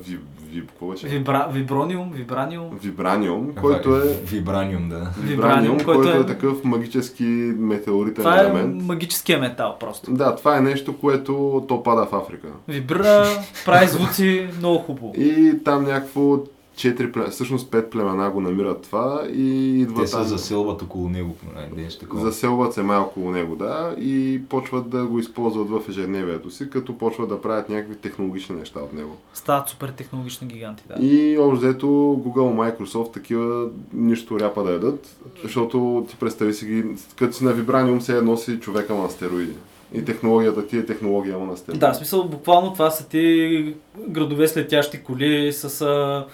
ви, 0.07 0.19
ви, 0.51 0.67
какво 0.67 0.87
беше? 0.87 1.07
Вибра, 1.07 1.49
виброниум, 1.53 2.13
вибраниум. 2.15 2.79
Вибраниум, 2.83 3.55
който 3.61 3.97
е 3.97 4.01
Вибраниум, 4.25 4.89
да. 4.89 5.11
Вибраниум, 5.21 5.77
който, 5.85 6.01
който 6.03 6.09
е... 6.19 6.21
е- 6.21 6.27
такъв 6.27 6.65
магически 6.65 7.25
метеоритен 7.59 8.25
Това 8.25 8.41
е 8.41 8.45
елемент. 8.45 8.83
магическия 8.83 9.39
метал 9.41 9.77
просто. 9.81 10.11
Да, 10.15 10.37
това 10.37 10.57
е 10.57 10.61
нещо, 10.61 10.99
което 10.99 11.65
то 11.69 11.83
пада 11.83 12.07
в 12.07 12.13
Африка. 12.15 12.49
Вибра, 12.69 13.27
прави 13.65 13.87
звуци, 13.87 14.49
много 14.59 14.79
хубаво. 14.79 15.13
И 15.17 15.61
там 15.65 15.85
някакво 15.85 16.37
четири, 16.77 17.13
всъщност 17.31 17.71
пет 17.71 17.91
племена 17.91 18.31
го 18.31 18.41
намират 18.41 18.83
това 18.83 19.23
и 19.35 19.81
идва 19.81 20.03
Те 20.03 20.07
се 20.07 20.17
там. 20.17 20.25
заселват 20.25 20.83
около 20.83 21.09
него. 21.09 21.37
Нещо 21.77 22.01
такова. 22.01 22.23
Заселват 22.25 22.73
се 22.73 22.83
малко 22.83 23.09
около 23.09 23.31
него, 23.31 23.57
да, 23.57 23.95
и 23.99 24.43
почват 24.49 24.89
да 24.89 25.05
го 25.05 25.19
използват 25.19 25.69
в 25.69 25.89
ежедневието 25.89 26.51
си, 26.51 26.71
като 26.71 26.99
почват 26.99 27.29
да 27.29 27.41
правят 27.41 27.69
някакви 27.69 27.97
технологични 27.97 28.57
неща 28.57 28.81
от 28.81 28.93
него. 28.93 29.17
Стават 29.35 29.69
супер 29.69 29.89
технологични 29.89 30.47
гиганти, 30.47 30.85
да. 30.89 31.07
И 31.07 31.39
общо 31.39 31.67
взето 31.67 31.87
Google, 32.27 32.77
Microsoft 32.79 33.13
такива 33.13 33.69
нищо 33.93 34.41
ряпа 34.41 34.63
да 34.63 34.73
ядат, 34.73 35.17
защото 35.43 36.07
ти 36.11 36.17
представи 36.17 36.55
си 36.55 36.67
ги, 36.67 36.85
като 37.17 37.37
си 37.37 37.45
на 37.45 37.53
Вибраниум 37.53 38.01
се 38.01 38.23
носи 38.23 38.61
човека 38.61 38.95
на 38.95 39.11
стероиди. 39.11 39.55
И 39.95 40.05
технологията 40.05 40.67
ти 40.67 40.79
е 40.79 40.87
технология 40.87 41.39
на 41.39 41.57
стероиди. 41.57 41.81
Да, 41.81 41.93
в 41.93 41.97
смисъл 41.97 42.25
буквално 42.25 42.73
това 42.73 42.91
са 42.91 43.09
ти 43.09 43.75
градове 44.09 44.49
с 44.49 44.57
летящи 44.57 45.03
коли, 45.03 45.53
с 45.53 46.25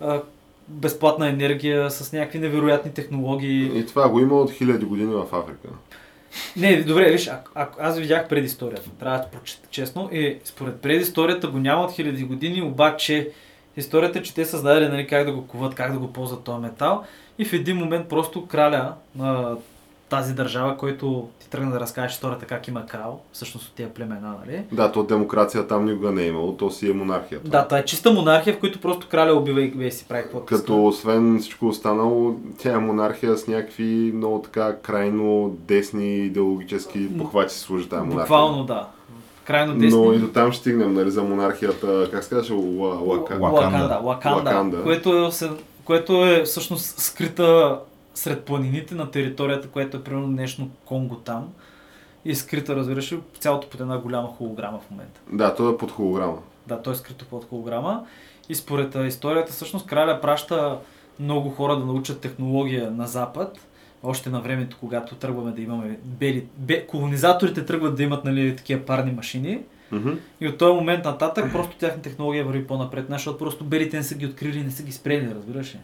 а, 0.00 0.22
безплатна 0.68 1.28
енергия, 1.28 1.90
с 1.90 2.12
някакви 2.12 2.38
невероятни 2.38 2.94
технологии. 2.94 3.78
И 3.78 3.86
това 3.86 4.08
го 4.08 4.20
има 4.20 4.34
от 4.34 4.50
хиляди 4.50 4.84
години 4.84 5.14
в 5.14 5.26
Африка. 5.32 5.68
Не, 6.56 6.82
добре, 6.82 7.10
виж, 7.10 7.28
а, 7.28 7.40
а, 7.54 7.68
аз 7.78 7.98
видях 7.98 8.28
предисторията, 8.28 8.90
трябва 8.90 9.18
да 9.18 9.28
прочета 9.32 9.68
честно. 9.70 10.08
И 10.12 10.38
според 10.44 10.80
предисторията 10.80 11.48
го 11.48 11.58
няма 11.58 11.84
от 11.84 11.92
хиляди 11.92 12.24
години, 12.24 12.62
обаче 12.62 13.30
историята 13.76 14.18
е, 14.18 14.22
че 14.22 14.34
те 14.34 14.44
създадели 14.44 14.88
нали, 14.88 15.06
как 15.06 15.26
да 15.26 15.32
го 15.32 15.46
куват, 15.46 15.74
как 15.74 15.92
да 15.92 15.98
го 15.98 16.12
ползват 16.12 16.44
този 16.44 16.60
метал. 16.60 17.04
И 17.38 17.44
в 17.44 17.52
един 17.52 17.76
момент 17.76 18.08
просто 18.08 18.46
краля 18.46 18.94
на 19.16 19.56
тази 20.10 20.34
държава, 20.34 20.76
който 20.76 21.28
ти 21.40 21.50
тръгна 21.50 21.70
да 21.70 21.80
разкажеш 21.80 22.12
историята 22.12 22.46
как 22.46 22.68
има 22.68 22.86
крал, 22.86 23.20
всъщност 23.32 23.68
от 23.68 23.74
тия 23.74 23.94
племена, 23.94 24.34
нали? 24.46 24.62
Да, 24.72 24.92
то 24.92 25.02
демокрация 25.02 25.66
там 25.66 25.84
никога 25.84 26.10
не 26.12 26.22
е 26.22 26.26
имало, 26.26 26.56
то 26.56 26.70
си 26.70 26.90
е 26.90 26.92
монархия. 26.92 27.40
Да, 27.44 27.64
това 27.64 27.78
е 27.78 27.84
чиста 27.84 28.12
монархия, 28.12 28.54
в 28.54 28.58
която 28.58 28.80
просто 28.80 29.08
краля 29.08 29.32
убива 29.32 29.62
и 29.62 29.68
вие 29.68 29.90
си 29.90 30.04
прави 30.08 30.22
каквото 30.22 30.46
Като 30.46 30.86
освен 30.86 31.38
всичко 31.40 31.68
останало, 31.68 32.34
тя 32.58 32.72
е 32.72 32.78
монархия 32.78 33.36
с 33.36 33.46
някакви 33.46 34.12
много 34.14 34.42
така 34.42 34.76
крайно 34.76 35.56
десни 35.58 36.16
идеологически 36.16 37.18
похвати 37.18 37.54
си 37.54 37.60
служи 37.60 37.88
тази 37.88 38.02
монархия. 38.02 38.22
Буквално 38.22 38.64
да. 38.64 38.86
Крайно 39.44 39.78
десни. 39.78 40.00
Но 40.00 40.12
и 40.12 40.18
до 40.18 40.28
там 40.28 40.52
ще 40.52 40.60
стигнем, 40.60 40.94
нали, 40.94 41.10
за 41.10 41.22
монархията, 41.22 42.08
как 42.10 42.24
се 42.24 42.30
казваше, 42.30 42.52
Ла- 42.52 43.06
Лака... 43.06 43.34
Ла- 43.34 43.52
Лаканда. 43.52 44.00
Лаканда, 44.02 44.50
Лаканда. 44.50 44.82
Което, 44.82 45.26
е, 45.26 45.30
което 45.84 46.24
е 46.26 46.42
всъщност 46.42 47.00
скрита 47.00 47.78
сред 48.14 48.44
планините 48.44 48.94
на 48.94 49.10
територията, 49.10 49.68
която 49.68 49.96
е 49.96 50.02
примерно 50.02 50.28
днешно 50.28 50.70
Конго 50.84 51.16
там. 51.16 51.52
И 52.24 52.30
е 52.30 52.34
скрита, 52.34 52.76
разбираш, 52.76 53.14
цялото 53.38 53.68
под 53.68 53.80
една 53.80 53.98
голяма 53.98 54.28
холограма 54.28 54.78
в 54.78 54.90
момента. 54.90 55.20
Да, 55.32 55.54
то 55.54 55.70
е 55.70 55.76
под 55.76 55.90
холограма. 55.90 56.38
Да, 56.66 56.82
той 56.82 56.92
е 56.92 56.96
скрито 56.96 57.24
под 57.24 57.44
холограма. 57.44 58.06
И 58.48 58.54
според 58.54 58.94
историята, 58.94 59.52
всъщност, 59.52 59.86
краля 59.86 60.20
праща 60.20 60.78
много 61.20 61.50
хора 61.50 61.76
да 61.76 61.84
научат 61.84 62.20
технология 62.20 62.90
на 62.90 63.06
Запад. 63.06 63.66
Още 64.02 64.30
на 64.30 64.40
времето, 64.40 64.76
когато 64.80 65.14
тръгваме 65.14 65.52
да 65.52 65.62
имаме 65.62 65.98
бели... 66.04 66.46
Бе, 66.56 66.86
колонизаторите 66.86 67.66
тръгват 67.66 67.96
да 67.96 68.02
имат 68.02 68.24
нали, 68.24 68.56
такива 68.56 68.80
парни 68.80 69.12
машини. 69.12 69.60
Мгм. 69.92 70.10
И 70.40 70.48
от 70.48 70.58
този 70.58 70.74
момент 70.74 71.04
нататък 71.04 71.52
просто 71.52 71.76
тяхна 71.76 72.02
технология 72.02 72.44
върви 72.44 72.66
по-напред, 72.66 73.06
защото 73.08 73.38
просто 73.38 73.64
белите 73.64 73.96
не 73.96 74.02
са 74.02 74.14
ги 74.14 74.26
открили 74.26 74.62
не 74.62 74.70
са 74.70 74.82
ги 74.82 74.92
спрели, 74.92 75.34
разбираш 75.34 75.74
ли? 75.74 75.78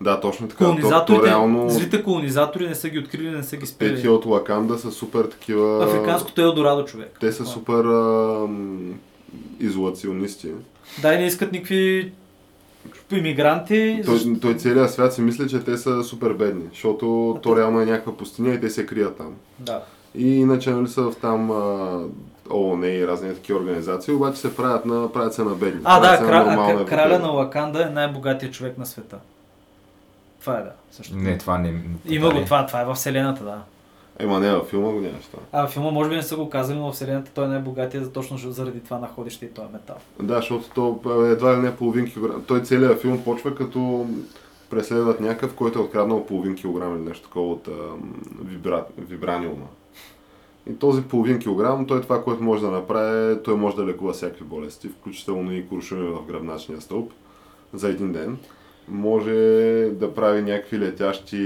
Да, 0.00 0.20
точно 0.20 0.48
така. 0.48 0.64
То, 0.64 0.70
Колонизаторите, 0.70 1.22
то 1.22 1.26
реално 1.26 1.70
злите 1.70 2.02
колонизатори 2.02 2.68
не 2.68 2.74
са 2.74 2.88
ги 2.88 2.98
открили, 2.98 3.30
не 3.30 3.42
са 3.42 3.56
ги 3.56 3.66
спрели. 3.66 4.00
тия 4.00 4.12
от 4.12 4.26
Лаканда 4.26 4.78
са 4.78 4.90
супер 4.90 5.24
такива... 5.24 5.84
Африканското 5.84 6.40
Елдорадо 6.40 6.84
човек. 6.84 7.16
Те 7.20 7.32
са 7.32 7.46
супер 7.46 7.84
а, 7.84 8.46
изолационисти. 9.60 10.48
Да, 11.02 11.14
и 11.14 11.18
не 11.18 11.26
искат 11.26 11.52
никакви 11.52 12.12
иммигранти. 13.12 14.02
Той, 14.04 14.18
той 14.40 14.54
целият 14.54 14.90
свят 14.92 15.14
си 15.14 15.20
мисли, 15.20 15.48
че 15.48 15.60
те 15.60 15.76
са 15.76 16.04
супер 16.04 16.32
бедни, 16.32 16.64
защото 16.70 17.38
то 17.42 17.56
реално 17.56 17.80
е 17.80 17.86
някаква 17.86 18.16
пустиня 18.16 18.54
и 18.54 18.60
те 18.60 18.70
се 18.70 18.86
крият 18.86 19.16
там. 19.16 19.32
Да. 19.58 19.82
И 20.14 20.36
иначе 20.36 20.70
нали 20.70 20.88
са 20.88 21.02
в 21.02 21.14
там 21.20 21.50
а, 21.50 22.00
ООН 22.50 22.86
и 22.86 23.06
разни 23.06 23.34
такива 23.34 23.58
организации, 23.58 24.14
обаче 24.14 24.38
се 24.40 24.56
правят, 24.56 24.86
на, 24.86 25.12
правят 25.12 25.34
се 25.34 25.44
на 25.44 25.54
бедни. 25.54 25.80
А, 25.84 26.00
да, 26.00 26.26
кра... 26.26 26.56
а, 26.80 26.84
краля 26.84 27.18
на 27.18 27.28
Лаканда 27.28 27.82
е 27.82 27.94
най-богатият 27.94 28.54
човек 28.54 28.78
на 28.78 28.86
света. 28.86 29.18
Това 30.44 30.58
е 30.58 30.62
да. 30.62 30.72
Също. 30.90 31.16
Не, 31.16 31.38
това 31.38 31.58
не... 31.58 31.82
Има 32.08 32.30
го 32.30 32.44
това, 32.44 32.66
това 32.66 32.80
е 32.80 32.84
във 32.84 32.96
Вселената, 32.96 33.44
да. 33.44 33.62
Ема 34.18 34.40
не, 34.40 34.50
във 34.50 34.68
филма 34.68 34.90
го 34.90 35.00
нямаш 35.00 35.24
това. 35.24 35.42
А 35.52 35.66
в 35.66 35.70
филма 35.70 35.90
може 35.90 36.10
би 36.10 36.16
не 36.16 36.22
са 36.22 36.36
го 36.36 36.50
казали, 36.50 36.78
но 36.78 36.84
във 36.84 36.94
Вселената 36.94 37.30
той 37.34 37.44
е 37.44 37.48
най-богатия 37.48 38.12
точно 38.12 38.38
заради 38.38 38.80
това 38.80 38.98
находище 38.98 39.44
и 39.44 39.50
този 39.50 39.68
метал. 39.72 39.96
Да, 40.22 40.34
защото 40.34 41.00
то 41.02 41.24
е, 41.24 41.30
едва 41.30 41.56
ли 41.56 41.60
не 41.60 41.76
половин 41.76 42.12
килограм. 42.12 42.44
Той 42.46 42.62
целият 42.62 43.00
филм 43.00 43.24
почва 43.24 43.54
като 43.54 44.06
преследват 44.70 45.20
някакъв, 45.20 45.54
който 45.54 45.78
е 45.78 45.82
откраднал 45.82 46.26
половин 46.26 46.54
килограм 46.54 46.96
или 46.96 47.08
нещо 47.08 47.28
такова 47.28 47.52
от 47.52 47.68
а, 47.68 47.72
вибра... 48.44 48.84
вибраниума. 48.98 49.66
И 50.70 50.78
този 50.78 51.02
половин 51.02 51.38
килограм, 51.38 51.86
той 51.86 52.00
това, 52.00 52.24
което 52.24 52.42
може 52.42 52.62
да 52.62 52.70
направи, 52.70 53.42
той 53.42 53.56
може 53.56 53.76
да 53.76 53.86
лекува 53.86 54.12
всякакви 54.12 54.44
болести, 54.44 54.88
включително 54.88 55.52
и 55.52 55.68
куршуми 55.68 56.08
в 56.08 56.26
гръбначния 56.26 56.80
стълб 56.80 57.12
за 57.72 57.88
един 57.88 58.12
ден. 58.12 58.38
Може 58.88 59.30
да 59.92 60.14
прави 60.14 60.42
някакви 60.42 60.78
летящи, 60.78 61.36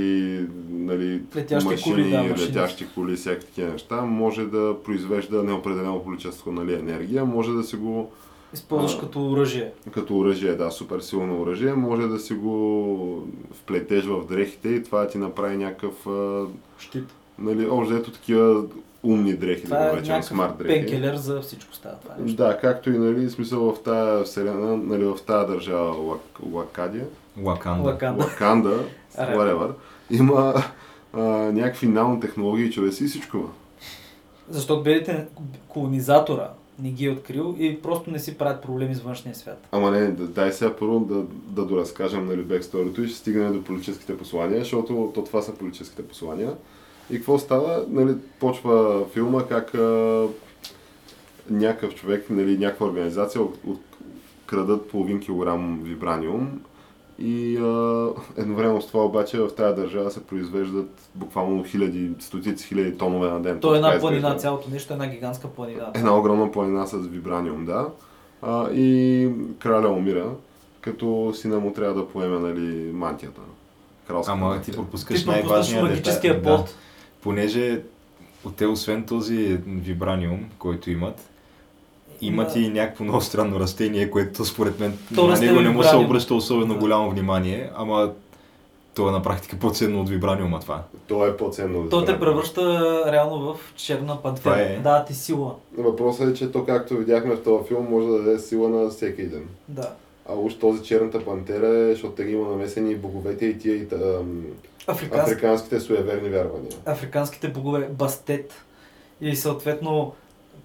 нали, 0.71 1.23
Летящи 1.37 1.69
машини, 1.69 1.95
коли, 1.95 2.11
да, 2.11 2.23
машини. 2.23 2.49
летящи 2.49 2.87
коли, 2.95 3.17
всякакви 3.17 3.47
такива 3.47 3.73
неща. 3.73 4.01
Може 4.03 4.45
да 4.45 4.77
произвежда 4.85 5.43
неопределено 5.43 6.03
количество 6.03 6.53
нали, 6.53 6.75
енергия, 6.75 7.25
може 7.25 7.53
да 7.53 7.63
си 7.63 7.77
го 7.77 8.11
Използваш 8.55 8.95
А. 8.97 9.01
като 9.01 9.31
оръжие. 9.31 9.73
като 9.95 10.19
оръжие, 10.19 10.55
да, 10.55 10.71
супер 10.71 11.01
силно 11.01 11.43
оръжие, 11.43 11.75
може 11.75 12.09
да 12.09 12.19
си 12.19 12.35
го 12.35 13.27
вплетеш 13.53 14.05
в 14.05 14.27
дрехите 14.29 14.69
и 14.69 14.83
това 14.83 15.07
ти 15.09 15.19
направи 15.19 15.57
някакъв, 15.57 16.07
а, 16.07 16.45
Щит. 16.79 17.05
нали, 17.39 17.67
общо 17.67 17.95
ето 17.95 18.11
такива 18.11 18.65
умни 19.03 19.35
дрехи, 19.35 19.61
да 19.63 19.67
Това 19.69 19.79
го 19.79 19.85
е 19.85 19.93
наречем, 19.93 20.23
смарт 20.23 20.59
дрехи. 20.59 20.75
пенкелер 20.87 21.17
за 21.17 21.41
всичко 21.41 21.75
става 21.75 21.95
това 21.97 22.15
нещо. 22.21 22.37
Да, 22.37 22.59
както 22.61 22.91
и 22.91 22.99
нали, 22.99 23.31
смисъл 23.31 23.75
в 23.75 23.83
тази 23.83 24.25
вселена, 24.25 24.77
нали, 24.77 25.05
в 25.05 25.19
тази 25.27 25.53
държава 25.53 25.91
Лак, 25.97 26.21
Лакадия, 26.53 27.07
Лаканда. 27.45 27.89
Лаканда. 27.89 28.25
Лаканда, 28.25 28.85
whatever, 29.19 29.71
има 30.11 30.55
а, 31.13 31.21
някакви 31.53 31.87
нанотехнологии, 31.87 32.73
човеци 32.73 33.05
и 33.05 33.07
всичко. 33.07 33.51
Защото 34.49 34.83
белите 34.83 35.27
колонизатора 35.69 36.51
не 36.79 36.91
ги 36.91 37.07
е 37.07 37.11
открил 37.11 37.55
и 37.59 37.83
просто 37.83 38.11
не 38.11 38.19
си 38.19 38.39
правят 38.39 38.63
проблеми 38.63 38.95
с 38.95 39.01
външния 39.01 39.35
свят. 39.35 39.67
Ама 39.73 39.91
не, 39.91 40.07
да- 40.07 40.27
дай 40.27 40.53
сега 40.53 40.77
първо 40.77 41.01
да, 41.01 41.23
да 41.63 41.65
доразкажем 41.67 42.27
нали, 42.27 42.43
бексторито 42.43 43.03
и 43.03 43.09
ще 43.09 43.19
стигнем 43.19 43.53
до 43.53 43.65
политическите 43.65 44.19
послания, 44.19 44.59
защото 44.59 45.13
то 45.15 45.25
това 45.25 45.43
са 45.43 45.55
политическите 45.55 46.09
послания. 46.09 46.53
И 47.11 47.17
какво 47.17 47.39
става? 47.39 47.85
Нали, 47.89 48.15
почва 48.41 49.05
филма 49.13 49.47
как 49.47 49.75
а, 49.75 50.27
някакъв 51.51 51.95
човек, 51.95 52.31
нали, 52.31 52.59
някаква 52.59 52.87
организация 52.87 53.43
от, 53.43 53.59
от, 53.67 53.81
крадат 54.47 54.89
половин 54.89 55.21
килограм 55.21 55.81
вибраниум 55.83 56.61
и 57.19 57.57
а, 57.57 58.09
едновременно 58.37 58.83
с 58.83 58.87
това 58.87 59.05
обаче 59.05 59.39
в 59.39 59.55
тази 59.55 59.77
държава 59.77 60.11
се 60.11 60.27
произвеждат 60.27 60.91
буквално 61.15 61.65
хиляди, 61.65 62.11
стотици 62.19 62.67
хиляди 62.67 62.99
тонове 62.99 63.31
на 63.31 63.43
ден. 63.43 63.61
То 63.61 63.75
е 63.75 63.77
една 63.77 63.99
планина, 64.01 64.19
изглежда. 64.19 64.39
цялото 64.41 64.71
нещо 64.71 64.93
е 64.93 64.95
една 64.95 65.07
гигантска 65.07 65.49
планина. 65.49 65.91
Една 65.95 66.19
огромна 66.19 66.53
планина 66.53 66.87
с 66.87 66.97
вибраниум, 66.97 67.65
да. 67.65 67.89
А, 68.43 68.71
и 68.71 69.31
краля 69.59 69.89
умира, 69.89 70.31
като 70.81 71.33
сина 71.35 71.61
му 71.61 71.73
трябва 71.73 71.95
да 71.95 72.09
поеме 72.09 72.39
нали, 72.39 72.93
мантията. 72.93 73.41
Кралската 74.09 74.33
Ама 74.33 74.47
мантия. 74.47 74.65
ти 74.65 74.73
пропускаш 74.73 75.25
най-важния 75.25 75.83
магическия 75.83 76.35
детайл. 76.35 76.57
плод. 76.57 76.75
Понеже 77.23 77.83
те 78.57 78.67
освен 78.67 79.05
този 79.07 79.59
вибраниум, 79.67 80.45
който 80.59 80.91
имат, 80.91 81.31
имат 82.21 82.53
Да. 82.55 82.61
и 82.61 82.69
някакво 82.69 83.05
много 83.05 83.21
странно 83.21 83.61
растение, 83.61 84.11
което 84.11 84.45
според 84.45 84.81
мен 84.81 84.99
То 85.15 85.27
на 85.27 85.39
него 85.39 85.61
не 85.61 85.69
му 85.69 85.83
се 85.83 85.97
обръща 85.97 86.35
особено 86.35 86.75
Да. 86.75 86.81
голямо 86.81 87.11
внимание, 87.11 87.71
ама 87.77 88.13
то 88.95 89.09
е 89.09 89.13
на 89.13 89.23
практика 89.23 89.57
по-ценно 89.57 90.01
от 90.01 90.09
вибраниума 90.09 90.61
това. 90.61 90.83
То 91.07 91.27
е 91.27 91.37
по-ценно. 91.37 91.81
от 91.81 91.91
То 91.91 92.05
те 92.05 92.21
превръща 92.21 92.63
реално 93.13 93.39
в 93.45 93.75
черна 93.77 94.23
пантера. 94.23 94.61
Е. 94.61 94.79
Да, 94.79 95.05
ти 95.05 95.15
сила. 95.15 95.55
Въпросът 95.79 96.31
е, 96.31 96.35
че 96.35 96.53
то, 96.53 96.65
както 96.65 96.97
видяхме 96.97 97.35
в 97.35 97.43
този 97.43 97.69
филм, 97.69 97.87
може 97.91 98.07
да 98.07 98.13
даде 98.15 98.39
сила 98.39 98.69
на 98.69 98.89
всеки 98.91 99.23
един. 99.23 99.49
Да. 99.69 99.91
А 100.29 100.35
уж 100.35 100.55
този 100.55 100.83
черната 100.83 101.25
пантера 101.25 101.67
е, 101.69 101.93
защото 101.93 102.15
те 102.15 102.25
ги 102.25 102.33
има 102.33 102.49
намесени 102.49 102.93
и 102.93 102.97
боговете 102.97 103.47
и 103.47 103.59
тия 103.59 103.75
и 103.75 103.87
ам, 103.93 104.43
Африкански, 104.87 105.33
африканските 105.33 105.81
суеверни 105.81 106.29
вярвания. 106.29 106.73
африканските 106.87 107.49
богове 107.49 107.89
Бастет 107.91 108.53
и 109.21 109.37
съответно 109.37 110.13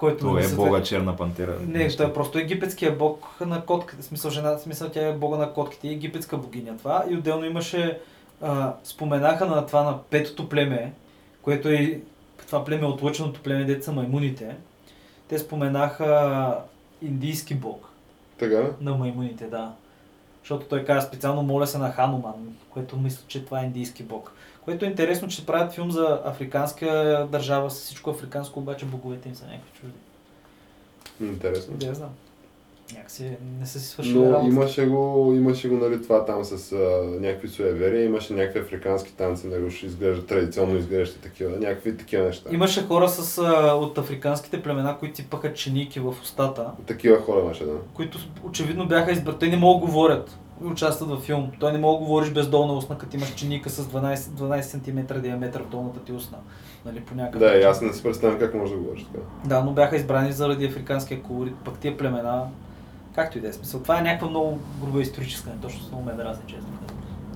който 0.04 0.20
То 0.20 0.38
е 0.38 0.44
съответ- 0.44 0.58
бога 0.58 0.84
черна 0.84 1.16
пантера. 1.16 1.58
Не, 1.62 1.80
нещо. 1.80 1.98
той 1.98 2.10
е 2.10 2.14
просто 2.14 2.38
египетския 2.38 2.96
бог 2.96 3.28
на 3.42 3.66
котките. 3.66 4.04
Смисъл, 4.04 4.32
жена, 4.32 4.58
смисъл 4.58 4.90
тя 4.90 5.08
е 5.08 5.14
бога 5.14 5.38
на 5.38 5.54
котките, 5.54 5.90
египетска 5.90 6.38
богиня 6.38 6.78
това. 6.78 7.06
И 7.10 7.16
отделно 7.16 7.46
имаше, 7.46 8.00
а, 8.42 8.74
споменаха 8.84 9.46
на 9.46 9.66
това 9.66 9.84
на 9.84 9.98
петото 10.02 10.50
племе, 10.50 10.94
което 11.42 11.70
е 11.70 12.00
това 12.48 12.66
племе, 12.66 12.86
отлъченото 12.88 13.40
племе, 13.42 13.64
деца 13.64 13.92
маймуните. 13.92 14.56
Те 15.28 15.40
споменаха 15.40 16.58
индийски 17.02 17.56
бог 17.56 17.90
Така? 18.40 18.70
на 18.82 18.96
маймуните, 18.96 19.46
да. 19.46 19.72
Защото 20.42 20.66
той 20.66 20.86
каза 20.86 21.08
специално 21.08 21.42
моля 21.42 21.68
се 21.68 21.78
на 21.78 21.92
Хануман, 21.92 22.34
което 22.70 22.98
мисля, 22.98 23.24
че 23.28 23.46
това 23.46 23.62
е 23.62 23.66
индийски 23.66 24.04
бог. 24.04 24.32
Което 24.66 24.86
е 24.86 24.88
интересно, 24.88 25.28
че 25.28 25.46
правят 25.46 25.74
филм 25.74 25.92
за 25.92 26.22
африканска 26.26 26.88
държава, 27.32 27.72
с 27.72 27.82
всичко 27.82 28.10
африканско, 28.10 28.60
обаче 28.60 28.86
боговете 28.86 29.30
им 29.30 29.36
са 29.36 29.46
някакви 29.46 29.72
чужди. 29.82 29.98
Интересно. 31.22 31.74
Да, 31.78 31.94
знам. 31.94 32.10
Някакси 32.96 33.32
не 33.60 33.66
са 33.66 33.80
си 33.80 33.88
свършили 33.88 34.20
Но 34.20 34.32
работа. 34.34 34.48
имаше 34.48 34.86
го, 34.86 35.34
имаше 35.36 35.70
го 35.70 35.78
нали, 35.78 36.02
това 36.04 36.26
там 36.26 36.44
с 36.44 36.72
а, 36.72 36.78
някакви 37.20 37.48
суеверия, 37.48 38.06
имаше 38.06 38.34
някакви 38.34 38.60
африкански 38.60 39.14
танци, 39.14 39.48
нали, 39.48 39.64
уж 39.64 39.84
изглеждат 39.84 40.28
традиционно 40.28 40.78
изглеждащи 40.78 41.22
такива, 41.22 41.58
някакви 41.60 41.98
такива 41.98 42.24
неща. 42.26 42.50
Имаше 42.54 42.84
хора 42.88 43.10
с, 43.10 43.38
а, 43.38 43.74
от 43.74 43.98
африканските 43.98 44.62
племена, 44.64 44.98
които 44.98 45.16
си 45.16 45.28
пъхат 45.30 45.56
чиники 45.56 46.00
в 46.00 46.16
устата, 46.22 46.72
Такива 46.86 47.22
хора 47.22 47.40
имаше, 47.42 47.66
да. 47.66 47.74
които 47.94 48.18
очевидно 48.44 48.88
бяха 48.88 49.12
избрани. 49.12 49.40
Те 49.40 49.48
не 49.48 49.58
могат 49.58 49.82
да 49.82 49.86
говорят. 49.86 50.40
Участват 50.62 51.10
във 51.10 51.22
филм. 51.22 51.52
Той 51.60 51.72
не 51.72 51.78
мога 51.78 52.00
да 52.00 52.06
говориш 52.06 52.32
без 52.32 52.48
долна 52.48 52.74
устна, 52.74 52.98
като 52.98 53.18
имаш 53.18 53.34
чиника 53.34 53.70
с 53.70 53.86
12, 53.86 54.16
12 54.16 54.62
см 54.62 55.22
диаметър 55.22 55.64
в 55.64 55.70
долната 55.70 56.00
ти 56.00 56.12
устна. 56.12 56.38
Нали, 56.86 57.00
по 57.00 57.16
някакъв 57.16 57.40
Да, 57.40 57.58
и 57.58 57.64
аз 57.64 57.82
не 57.82 57.94
си 57.94 58.04
представям 58.04 58.40
как 58.40 58.54
може 58.54 58.74
да 58.74 58.80
говориш 58.80 59.04
така. 59.04 59.26
Да, 59.46 59.64
но 59.64 59.72
бяха 59.72 59.96
избрани 59.96 60.32
заради 60.32 60.66
африканския 60.66 61.22
колорит, 61.22 61.56
пък 61.66 61.78
тия 61.78 61.98
племена, 61.98 62.44
както 63.16 63.38
и 63.38 63.42
да 63.42 63.48
е 63.48 63.54
смисъл. 63.54 63.80
Това 63.80 64.00
е 64.00 64.02
някаква 64.02 64.30
много 64.30 64.60
груба 64.82 65.02
историческа 65.02 65.50
неточност, 65.50 65.92
много 65.92 66.06
ме 66.06 66.14
дразни, 66.14 66.44
честно. 66.48 66.68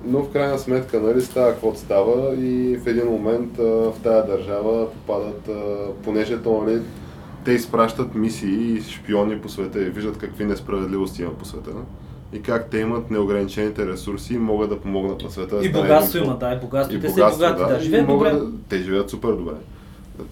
Но 0.04 0.22
в 0.22 0.32
крайна 0.32 0.58
сметка, 0.58 1.00
нали, 1.00 1.20
става 1.20 1.50
каквото 1.50 1.78
става 1.78 2.34
и 2.36 2.76
в 2.76 2.86
един 2.86 3.06
момент 3.06 3.58
а, 3.58 3.62
в 3.62 3.94
тая 4.02 4.26
държава 4.26 4.92
попадат, 4.92 5.48
а, 5.48 5.86
понеже 6.04 6.42
то, 6.42 6.62
нали, 6.62 6.82
те 7.44 7.52
изпращат 7.52 8.14
мисии 8.14 8.72
и 8.72 8.82
шпиони 8.82 9.40
по 9.40 9.48
света 9.48 9.80
и 9.82 9.90
виждат 9.90 10.18
какви 10.18 10.44
несправедливости 10.44 11.22
има 11.22 11.34
по 11.34 11.44
света. 11.44 11.70
И 12.32 12.42
как 12.42 12.70
те 12.70 12.78
имат 12.78 13.10
неограничените 13.10 13.86
ресурси 13.86 14.34
и 14.34 14.38
могат 14.38 14.68
да 14.70 14.80
помогнат 14.80 15.22
на 15.22 15.30
света. 15.30 15.56
да 15.56 15.66
И 15.66 15.72
богатство 15.72 16.18
един 16.18 16.30
има, 16.30 16.38
да, 16.38 16.52
и 16.52 16.60
богатство. 16.60 16.96
И 16.96 17.00
Те 17.00 17.08
са 17.08 17.14
богатство, 17.14 17.38
богати, 17.38 17.72
да. 17.72 17.78
и 17.78 17.84
Живеят 17.84 18.06
добре. 18.06 18.30
Да, 18.30 18.46
те 18.68 18.78
живеят 18.78 19.10
супер 19.10 19.32
добре. 19.32 19.54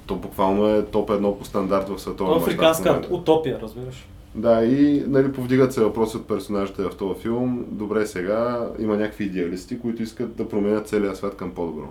То 0.07 0.14
буквално 0.14 0.68
е 0.68 0.84
топ 0.84 1.11
едно 1.11 1.38
по 1.38 1.44
стандарт 1.44 1.88
в 1.88 1.99
световен 1.99 2.32
То 2.32 2.34
мащаб 2.34 2.49
африканска 2.49 2.88
момента. 2.88 3.14
утопия, 3.14 3.61
разбираш. 3.62 4.09
Да, 4.34 4.64
и 4.64 5.05
нали, 5.07 5.32
повдигат 5.32 5.72
се 5.72 5.80
въпроси 5.80 6.16
от 6.16 6.28
персонажите 6.28 6.82
в 6.82 6.90
този 6.90 7.20
филм. 7.20 7.64
Добре, 7.68 8.07
сега 8.07 8.68
има 8.78 8.97
някакви 8.97 9.24
идеалисти, 9.24 9.80
които 9.80 10.03
искат 10.03 10.36
да 10.36 10.49
променят 10.49 10.88
целия 10.88 11.16
свят 11.16 11.36
към 11.36 11.51
по-добро. 11.51 11.86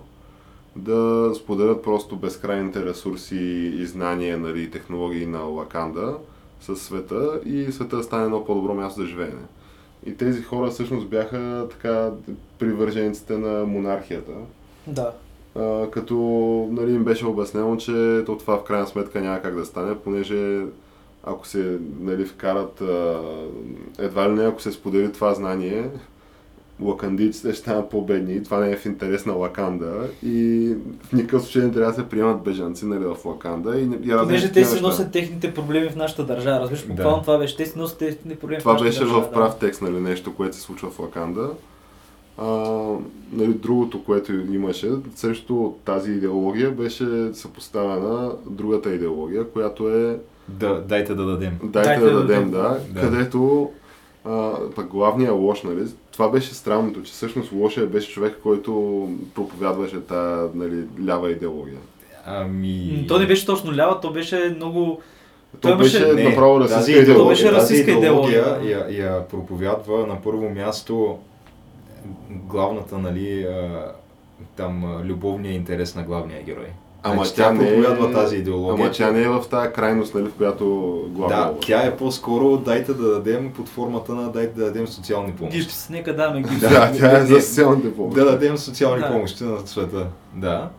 Да 0.76 1.32
споделят 1.36 1.84
просто 1.84 2.16
безкрайните 2.16 2.86
ресурси 2.86 3.72
и 3.76 3.86
знания 3.86 4.38
нали, 4.38 4.72
технологии 4.72 5.26
на 5.26 5.40
Лаканда 5.40 6.14
с 6.62 6.76
света 6.76 7.40
и 7.46 7.72
света 7.72 7.98
да 7.98 8.04
стане 8.04 8.24
едно 8.24 8.46
по-добро 8.46 8.74
място 8.74 9.02
за 9.02 9.08
живеене. 9.08 9.42
И 10.06 10.18
тези 10.18 10.44
хора 10.44 10.70
всъщност 10.70 11.08
бяха 11.08 11.68
така 11.72 12.12
привържениците 12.60 13.38
на 13.38 13.66
монархията. 13.66 14.32
Да. 14.88 15.12
А, 15.56 15.90
като 15.92 16.16
нали, 16.72 16.94
им 16.94 17.04
беше 17.04 17.26
обяснено, 17.26 17.78
че 17.78 18.24
то 18.26 18.38
това 18.38 18.58
в 18.58 18.64
крайна 18.64 18.88
сметка 18.88 19.22
няма 19.22 19.42
как 19.42 19.56
да 19.56 19.66
стане, 19.66 19.96
понеже 19.96 20.62
ако 21.24 21.48
се 21.48 21.80
нали, 22.00 22.26
вкарат, 22.26 22.82
а, 22.82 23.22
едва 24.00 24.30
ли 24.30 24.34
не 24.34 24.46
ако 24.46 24.62
се 24.62 24.72
сподели 24.72 25.12
това 25.12 25.34
знание, 25.34 25.90
лакандийците 26.82 27.48
ще 27.48 27.58
станат 27.58 27.90
по-бедни, 27.90 28.44
това 28.44 28.60
не 28.60 28.72
е 28.72 28.78
в 28.78 28.86
интерес 28.86 29.26
на 29.26 29.34
Лаканда 29.34 29.92
и 30.24 30.70
в 31.04 31.14
никакъв 31.14 31.42
случай 31.42 31.64
не 31.64 31.72
трябва 31.72 31.88
да 31.88 31.96
се 31.96 32.10
приемат 32.10 32.44
бежанци 32.44 32.86
нали, 32.86 33.06
в 33.06 33.26
Лаканда. 33.26 33.80
И, 33.80 33.86
не- 33.86 33.96
и 33.96 34.10
Понеже 34.10 34.52
те 34.52 34.66
си 34.66 34.82
носят 34.82 35.12
техните 35.12 35.54
проблеми 35.54 35.90
в 35.90 35.96
нашата 35.96 36.24
държава. 36.26 36.60
Разбираш, 36.60 36.82
Да. 36.82 36.88
буквално 36.88 37.22
това 37.22 37.38
беше. 37.38 37.58
Те 37.58 37.66
си 37.66 37.78
носят 37.78 37.98
техните 37.98 38.36
проблеми 38.36 38.60
Това 38.60 38.72
в 38.72 38.74
нашата 38.74 38.90
беше 38.90 39.00
държава. 39.00 39.22
в 39.22 39.32
прав 39.32 39.56
текст, 39.56 39.82
нали, 39.82 40.00
нещо, 40.00 40.34
което 40.34 40.56
се 40.56 40.62
случва 40.62 40.90
в 40.90 41.00
Лаканда. 41.00 41.50
А, 42.38 42.46
нали, 43.32 43.54
другото, 43.54 44.04
което 44.04 44.32
имаше 44.34 44.88
срещу 45.16 45.72
тази 45.86 46.12
идеология, 46.12 46.72
беше 46.72 47.06
съпоставена 47.34 48.32
другата 48.46 48.94
идеология, 48.94 49.44
която 49.46 49.90
е 49.90 50.20
Да, 50.50 50.82
дайте 50.82 51.16
да 51.16 51.26
дадем. 51.26 51.54
дайте, 51.64 52.00
да, 52.02 52.12
дадем, 52.14 52.52
да, 52.52 52.78
Да. 52.90 53.02
където 53.02 53.70
а, 54.26 54.54
пък 54.76 54.88
главният 54.88 55.36
лош, 55.36 55.64
нали, 55.64 55.86
това 56.12 56.30
беше 56.30 56.54
странното, 56.54 57.04
че 57.04 57.12
всъщност 57.12 57.52
лошия 57.52 57.86
беше 57.86 58.12
човек, 58.12 58.40
който 58.44 58.72
проповядваше 59.36 60.02
тази 60.02 60.58
нали, 60.58 60.84
лява 61.08 61.32
идеология. 61.32 61.78
Ами... 62.26 63.06
То 63.08 63.20
не 63.20 63.28
беше 63.28 63.46
точно 63.46 63.76
лява, 63.76 64.00
то 64.00 64.12
беше 64.12 64.54
много... 64.56 65.02
То 65.62 65.68
Той 65.68 65.78
беше 65.78 66.00
беше- 66.00 66.30
направо 66.30 66.60
расистска 66.60 66.92
идеология, 66.92 67.04
идеология. 67.04 67.30
беше 67.30 67.52
расистска 67.52 67.86
тази 67.86 67.98
идеология 67.98 68.40
идеология. 68.42 68.86
я, 68.90 69.06
я 69.06 69.28
проповядва 69.28 70.08
на 70.08 70.22
първо 70.22 70.50
място 70.50 71.18
главната, 72.30 72.98
нали, 72.98 73.48
там 74.56 75.02
любовния 75.04 75.54
интерес 75.54 75.96
на 75.96 76.04
главния 76.04 76.44
герой. 76.44 76.68
Ама 77.08 77.16
Значи 77.16 77.36
тя 77.36 77.52
не 77.52 77.64
е- 77.64 77.68
проповядва 77.70 78.12
тази 78.14 78.36
идеология. 78.36 78.84
Ама 78.86 78.92
тя 78.92 79.12
не 79.12 79.22
е 79.22 79.30
в 79.30 79.44
тази 79.52 79.70
крайност, 79.70 80.16
нали, 80.16 80.26
в 80.26 80.34
която 80.34 80.66
главния 81.08 81.40
Да, 81.40 81.48
лош. 81.48 81.66
тя 81.66 81.82
е 81.82 81.96
по-скоро 81.96 82.58
дайте 82.58 82.94
да 82.94 83.10
дадем 83.10 83.52
под 83.52 83.70
формата 83.70 84.14
на 84.14 84.32
дайте 84.32 84.54
да 84.54 84.66
дадем 84.66 84.88
социални 84.88 85.32
помощи. 85.32 85.60
Гипс, 85.60 85.90
нека 85.90 86.16
даме 86.16 86.42
гипс. 86.42 86.60
Да, 86.60 86.92
тя 86.92 87.10
е 87.10 87.20
не, 87.20 87.26
за 87.26 87.36
не. 87.36 87.42
социалните 87.42 87.96
помощи. 87.96 88.20
Да 88.20 88.26
дадем 88.26 88.58
социални 88.58 89.02
Да. 89.02 89.08
помощи 89.08 89.44
на 89.44 89.58
света. 89.60 90.08
Да. 90.34 90.70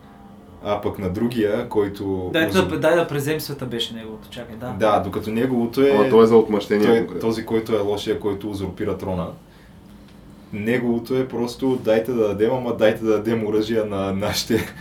А 0.63 0.81
пък 0.81 0.99
на 0.99 1.09
другия, 1.09 1.69
който... 1.69 2.29
Дай 2.33 2.49
да, 2.49 2.67
дай 2.69 2.95
да 2.95 3.07
презем 3.07 3.39
света 3.39 3.65
беше 3.65 3.93
неговото, 3.93 4.29
чакай, 4.29 4.55
да. 4.55 4.73
Да, 4.79 4.99
докато 4.99 5.29
неговото 5.29 5.81
е... 5.81 5.89
Ама 5.89 6.09
той 6.09 6.23
е 6.23 6.27
за 6.27 6.35
отмъщение 6.37 6.85
той 7.07 7.17
е 7.17 7.19
този, 7.19 7.45
който 7.45 7.75
е 7.75 7.79
лошия, 7.79 8.19
който 8.19 8.49
узурпира 8.49 8.97
трона. 8.97 9.27
Неговото 10.53 11.15
е 11.15 11.27
просто 11.27 11.75
дайте 11.75 12.11
да 12.11 12.27
дадем, 12.27 12.51
ама 12.53 12.73
дайте 12.73 13.03
да 13.03 13.11
дадем 13.11 13.45
оръжия 13.45 13.85
на 13.85 14.11
нашите, 14.11 14.73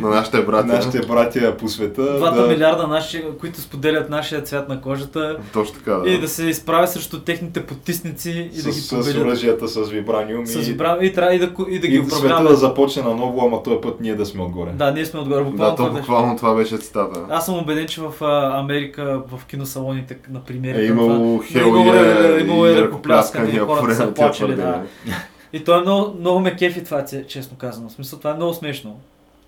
На 0.00 0.08
нашите 0.10 0.42
брати. 0.42 0.68
нашите 0.68 1.00
братя 1.00 1.56
по 1.56 1.68
света. 1.68 2.16
Двата 2.16 2.42
да... 2.42 2.48
милиарда 2.48 2.86
наши, 2.86 3.24
които 3.40 3.60
споделят 3.60 4.10
нашия 4.10 4.42
цвят 4.42 4.68
на 4.68 4.80
кожата 4.80 5.36
Точно 5.52 5.74
така, 5.74 5.92
да. 5.92 6.10
и 6.10 6.18
да 6.18 6.28
се 6.28 6.44
изправя 6.44 6.86
срещу 6.86 7.20
техните 7.20 7.66
потисници 7.66 8.50
и 8.54 8.56
с, 8.56 8.64
да 8.64 8.70
ги 8.70 8.74
с 8.74 8.90
победят. 8.90 9.16
оръжията 9.18 9.68
с 9.68 9.80
вибраниум 9.82 10.46
С 10.46 10.54
и, 10.56 10.58
вибра- 10.58 10.98
и 11.00 11.12
трябва 11.12 11.34
и 11.34 11.38
да, 11.38 11.50
и 11.68 11.78
да 11.78 11.88
ги 11.88 11.94
и 11.94 11.98
света 11.98 12.16
управляваме. 12.16 12.48
да 12.50 12.56
започне 12.56 13.02
наново, 13.02 13.46
ама 13.46 13.62
този 13.62 13.76
път 13.78 14.00
ние 14.00 14.14
да 14.14 14.26
сме 14.26 14.42
отгоре. 14.42 14.70
Да, 14.70 14.90
ние 14.92 15.06
сме 15.06 15.20
отгоре. 15.20 15.38
Да, 15.38 15.44
Буквално 15.44 15.66
то 15.68 15.76
това 15.76 15.90
беше. 15.90 16.00
буквално 16.00 16.36
това 16.36 16.54
беше 16.54 16.78
цитата. 16.78 17.20
Аз 17.30 17.46
съм 17.46 17.58
убеден, 17.58 17.86
че 17.86 18.00
в 18.02 18.14
Америка, 18.54 19.22
в 19.28 19.46
киносалоните, 19.46 20.18
например, 20.30 20.74
Е 20.74 20.84
имало 20.84 21.08
това- 21.38 21.44
хел 21.52 21.66
имало, 21.66 21.94
е, 21.94 22.38
и 22.38 22.40
имало 22.40 22.66
е 22.66 22.90
по 22.90 22.96
хората 23.66 23.94
са 23.94 24.06
на 24.06 24.14
плачели, 24.14 24.48
да. 24.48 24.54
твърдения. 24.54 24.84
И 25.52 25.64
то 25.64 25.78
е 25.78 25.80
много, 25.80 26.14
много 26.20 26.40
ме 26.40 26.56
кефи 26.56 26.84
това, 26.84 27.04
че- 27.04 27.24
честно 27.28 27.56
казано. 27.56 27.88
В 27.88 27.92
смисъл, 27.92 28.18
това 28.18 28.30
е 28.30 28.34
много 28.34 28.54
смешно. 28.54 28.96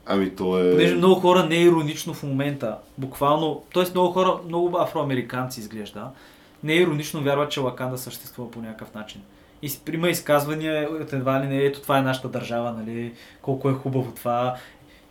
Ами 0.07 0.37
то 0.37 0.59
е... 0.59 0.71
Понеже 0.71 0.95
много 0.95 1.21
хора 1.21 1.47
не 1.47 1.57
е 1.57 1.63
иронично 1.63 2.15
в 2.15 2.23
момента. 2.23 2.79
Буквално, 2.99 3.63
т.е. 3.75 3.85
много 3.95 4.13
хора, 4.13 4.39
много 4.47 4.79
афроамериканци 4.79 5.61
изглежда, 5.61 6.11
не 6.65 6.73
е 6.73 6.81
иронично 6.81 7.23
вярват, 7.23 7.51
че 7.51 7.61
Лаканда 7.61 7.99
съществува 7.99 8.51
по 8.51 8.61
някакъв 8.61 8.95
начин. 8.95 9.21
И 9.63 9.71
има 9.93 10.09
изказвания 10.11 10.89
едва 11.13 11.41
ли 11.41 11.47
не, 11.47 11.57
ето 11.57 11.81
това 11.81 11.99
е 11.99 12.03
нашата 12.03 12.29
държава, 12.29 12.73
нали, 12.73 13.13
колко 13.43 13.71
е 13.71 13.75
хубаво 13.75 14.13
това. 14.13 14.57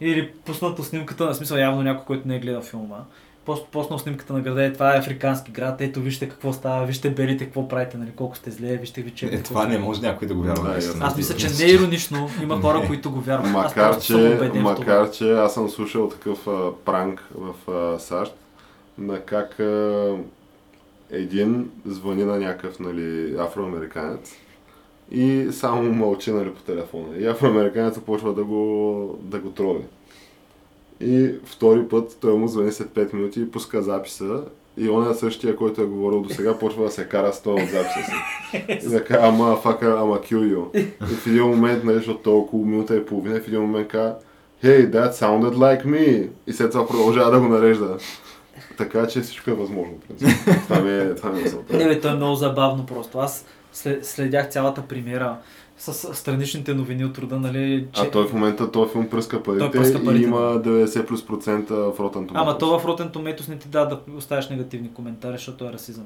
Или 0.01 0.31
пуснато 0.45 0.83
снимката, 0.83 1.25
на 1.25 1.35
смисъл 1.35 1.57
явно 1.57 1.83
някой, 1.83 2.05
който 2.05 2.27
не 2.27 2.35
е 2.35 2.39
гледал 2.39 2.61
филма. 2.61 2.97
Пост, 3.45 3.67
поснал 3.67 3.99
снимката 3.99 4.33
на 4.33 4.41
града, 4.41 4.65
е, 4.65 4.73
това 4.73 4.95
е 4.95 4.99
африкански 4.99 5.51
град, 5.51 5.81
ето 5.81 6.01
вижте 6.01 6.29
какво 6.29 6.53
става, 6.53 6.85
вижте 6.85 7.09
белите 7.09 7.45
какво 7.45 7.67
правите, 7.67 7.97
нали, 7.97 8.11
колко 8.15 8.37
сте 8.37 8.51
зле, 8.51 8.77
вижте 8.77 9.01
ви 9.01 9.11
че... 9.11 9.25
Е, 9.25 9.43
това 9.43 9.67
не 9.67 9.77
може 9.77 10.01
някой 10.01 10.27
да 10.27 10.33
го 10.33 10.41
вярва. 10.41 10.63
Да, 10.63 10.69
наистина. 10.69 11.05
Аз 11.05 11.17
мисля, 11.17 11.35
че 11.35 11.47
не 11.47 11.71
е 11.71 11.73
иронично, 11.73 12.29
има 12.43 12.61
хора, 12.61 12.83
които 12.87 13.11
го 13.11 13.19
вярват. 13.21 13.45
Аз 13.45 13.53
Макар 13.53 13.91
просто 13.91 14.05
съм 14.05 14.19
че, 14.19 14.27
убеден 14.27 14.49
в 14.49 14.53
това. 14.53 14.61
макар 14.61 15.11
че 15.11 15.31
аз 15.31 15.53
съм 15.53 15.69
слушал 15.69 16.09
такъв 16.09 16.47
а, 16.47 16.71
пранк 16.85 17.27
в 17.35 17.71
а, 17.71 17.99
САЩ, 17.99 18.33
на 18.97 19.19
как 19.19 19.59
а, 19.59 20.15
един 21.11 21.71
звъни 21.85 22.23
на 22.23 22.39
някакъв 22.39 22.79
нали, 22.79 23.35
афроамериканец 23.39 24.35
и 25.11 25.47
само 25.51 25.93
мълчи 25.93 26.31
нали, 26.31 26.53
по 26.53 26.61
телефона. 26.61 27.17
И 27.17 27.27
афроамериканецът 27.27 28.05
почва 28.05 28.33
да 28.33 28.43
го, 28.43 29.19
да 29.21 29.39
го 29.39 29.49
троли. 29.49 29.83
И 31.03 31.35
втори 31.45 31.87
път 31.87 32.17
той 32.21 32.33
му 32.33 32.47
звъни 32.47 32.71
след 32.71 32.87
5 32.87 33.13
минути 33.13 33.41
и 33.41 33.51
пуска 33.51 33.81
записа 33.81 34.43
и 34.77 34.89
он 34.89 35.11
е 35.11 35.13
същия, 35.13 35.55
който 35.55 35.81
е 35.81 35.85
говорил 35.85 36.21
до 36.21 36.29
сега, 36.29 36.57
почва 36.57 36.83
да 36.83 36.91
се 36.91 37.05
кара 37.05 37.33
с 37.33 37.41
този 37.41 37.63
от 37.63 37.69
записа 37.69 37.99
си. 38.05 38.65
И 38.87 38.89
да 38.89 39.03
кажа, 39.03 39.21
ама, 39.23 39.55
фака, 39.55 39.95
ама 39.99 40.19
kill 40.19 40.55
you. 40.55 40.77
И 41.11 41.15
в 41.15 41.27
един 41.27 41.43
момент, 41.43 41.83
нали, 41.83 41.97
защото 41.97 42.37
около 42.37 42.65
минута 42.65 42.95
и 42.95 43.05
половина, 43.05 43.41
в 43.41 43.47
един 43.47 43.61
момент 43.61 43.87
каза, 43.87 44.15
Hey, 44.63 44.89
that 44.91 45.11
sounded 45.11 45.55
like 45.55 45.85
me. 45.85 46.29
И 46.47 46.53
след 46.53 46.71
това 46.71 46.87
продължава 46.87 47.31
да 47.31 47.39
го 47.39 47.47
нарежда. 47.47 47.97
Така 48.77 49.07
че 49.07 49.21
всичко 49.21 49.49
е 49.49 49.53
възможно. 49.53 49.93
Това 50.63 50.79
ми 50.81 50.97
е, 50.97 51.15
това 51.15 51.31
ми 51.31 51.41
е. 51.41 51.77
Не, 51.77 51.87
бе, 51.87 51.99
то 51.99 52.07
е 52.07 52.15
много 52.15 52.35
забавно 52.35 52.85
просто. 52.85 53.19
Аз 53.19 53.45
след, 53.73 54.05
следях 54.05 54.49
цялата 54.49 54.81
премиера 54.81 55.37
с 55.81 56.13
страничните 56.13 56.73
новини 56.73 57.05
от 57.05 57.17
рода, 57.17 57.39
нали, 57.39 57.87
че... 57.93 58.01
А 58.01 58.11
той 58.11 58.27
в 58.27 58.33
момента 58.33 58.71
този 58.71 58.91
филм 58.91 59.09
пръска 59.09 59.43
парите, 59.43 59.71
пръска 59.71 60.03
парите, 60.03 60.23
и 60.23 60.27
има 60.27 60.37
90 60.37 61.05
плюс 61.05 61.25
процента 61.25 61.75
в 61.75 61.97
Rotten 61.97 62.13
Tomatoes. 62.13 62.31
Ама 62.33 62.57
то 62.57 62.79
в 62.79 62.83
Rotten 62.85 63.13
Tomatoes 63.13 63.49
не 63.49 63.57
ти 63.57 63.67
дава 63.67 63.87
да 63.87 64.17
оставяш 64.17 64.49
негативни 64.49 64.93
коментари, 64.93 65.33
защото 65.37 65.65
е 65.65 65.73
расизъм. 65.73 66.05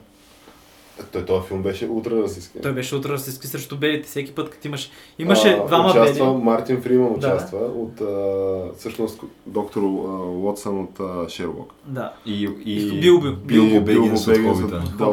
Той 1.11 1.25
този 1.25 1.47
филм 1.47 1.63
беше 1.63 1.87
ултра 1.87 2.11
расистски. 2.15 2.61
Той 2.61 2.73
беше 2.73 2.95
утре 2.95 3.09
расистски 3.09 3.47
срещу 3.47 3.77
белите. 3.77 4.07
Всеки 4.07 4.35
път, 4.35 4.49
като 4.49 4.67
имаш... 4.67 4.89
Имаше 5.19 5.49
А, 5.49 5.65
двама 5.65 5.89
участва, 5.89 6.33
бели. 6.33 6.43
Мартин 6.43 6.81
Фриман 6.81 7.13
Да. 7.13 7.17
участва 7.17 7.57
от, 7.57 8.01
а, 8.01 8.77
всъщност, 8.77 9.21
доктор 9.45 9.81
Уотсън 9.81 10.79
от 10.79 10.99
а, 10.99 11.29
Шерлок. 11.29 11.73
Да. 11.85 12.13
И, 12.25 12.49
И 12.65 12.99
Билбо. 12.99 13.27
Билбо 13.45 13.81
Бегинс 13.81 14.27
от 14.27 14.37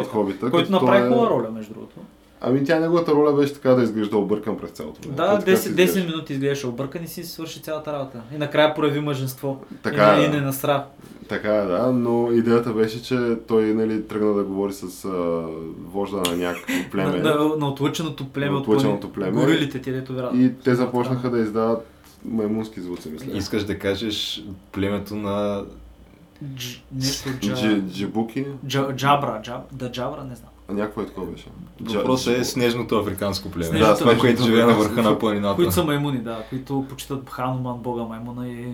Хобита. 0.09 0.47
Да. 0.47 0.51
Който 0.51 0.73
направи 0.73 0.99
той 1.01 1.07
е- 1.07 1.11
хубава 1.11 1.31
роля, 1.31 1.51
между 1.51 1.75
другото. 1.75 1.97
Ами 2.45 2.65
тя 2.65 2.81
неговата 2.81 3.13
роля 3.13 3.33
беше 3.33 3.55
така 3.55 3.71
да 3.71 3.83
изглежда 3.83 4.17
объркан 4.17 4.59
през 4.59 4.71
цялото 4.71 5.01
време. 5.03 5.17
Да, 5.17 5.31
Той 5.31 5.39
така 5.39 5.51
10, 5.51 5.55
се 5.55 5.69
10 5.69 5.71
изглеждаше. 5.71 6.07
минути 6.07 6.33
изглеждаше 6.33 6.67
объркан 6.67 7.05
и 7.05 7.09
си 7.09 7.25
свърши 7.25 7.63
цялата 7.63 7.93
работа. 7.93 8.23
И 8.35 8.39
накрая 8.39 8.75
прояви 8.75 9.01
мъжество. 9.01 9.65
Така 9.83 10.17
и, 10.19 10.23
е, 10.23 10.27
и 10.27 10.29
не 10.29 10.41
насра. 10.41 10.85
Така 11.29 11.55
е, 11.57 11.67
да, 11.67 11.93
но 11.93 12.33
идеята 12.33 12.73
беше, 12.73 13.03
че 13.03 13.37
той 13.49 13.63
нали, 13.65 14.03
тръгна 14.07 14.35
да 14.35 14.45
говори 14.45 14.73
с 14.73 15.05
а, 15.05 15.09
вожда 15.93 16.17
на 16.17 16.37
някакво 16.37 16.73
На, 16.79 16.91
племе. 16.91 17.19
на, 17.19 17.57
на 17.59 17.69
отлъченото 17.69 18.29
племе 18.29 18.51
На 18.51 18.57
от 18.57 18.63
отлъченото 18.69 19.13
племе. 19.13 19.33
Горилите, 19.33 19.81
те 19.83 19.93
дето 19.93 20.15
вера. 20.15 20.31
И 20.35 20.53
те 20.65 20.75
започнаха 20.75 21.31
да 21.31 21.39
издават 21.39 21.87
маймунски 22.25 22.81
звуци, 22.81 23.11
мисля. 23.11 23.37
Искаш 23.37 23.65
да 23.65 23.79
кажеш 23.79 24.45
племето 24.73 25.15
на... 25.17 25.65
Дж, 26.43 26.85
нещо 26.95 27.29
джа... 27.41 27.81
Джибуки, 27.81 28.47
Джа, 28.67 28.97
джабра, 28.97 29.41
джаб, 29.43 29.61
да 29.73 29.93
джабра, 29.93 30.25
не 30.25 30.35
знам. 30.37 30.52
Някакво 30.69 31.03
е 31.03 31.07
такова 31.07 31.27
беше. 31.27 31.47
Въпросът 31.81 32.39
е 32.39 32.45
снежното 32.45 32.99
африканско 32.99 33.51
племе. 33.51 33.65
Снежното 33.65 33.93
Да, 33.93 33.99
това, 33.99 34.19
което 34.19 34.43
живее 34.43 34.65
на 34.65 34.75
върха 34.75 35.03
на 35.03 35.19
планината. 35.19 35.57
Които 35.57 35.73
са 35.73 35.85
маймуни, 35.85 36.19
да, 36.19 36.45
които 36.49 36.87
почитат 36.89 37.31
Хануман, 37.31 37.79
бога 37.79 38.03
маймуна 38.03 38.49
и... 38.49 38.67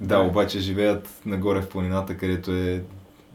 Да, 0.00 0.20
обаче 0.20 0.60
живеят 0.60 1.08
нагоре 1.26 1.62
в 1.62 1.68
планината, 1.68 2.16
където 2.16 2.52
е 2.52 2.82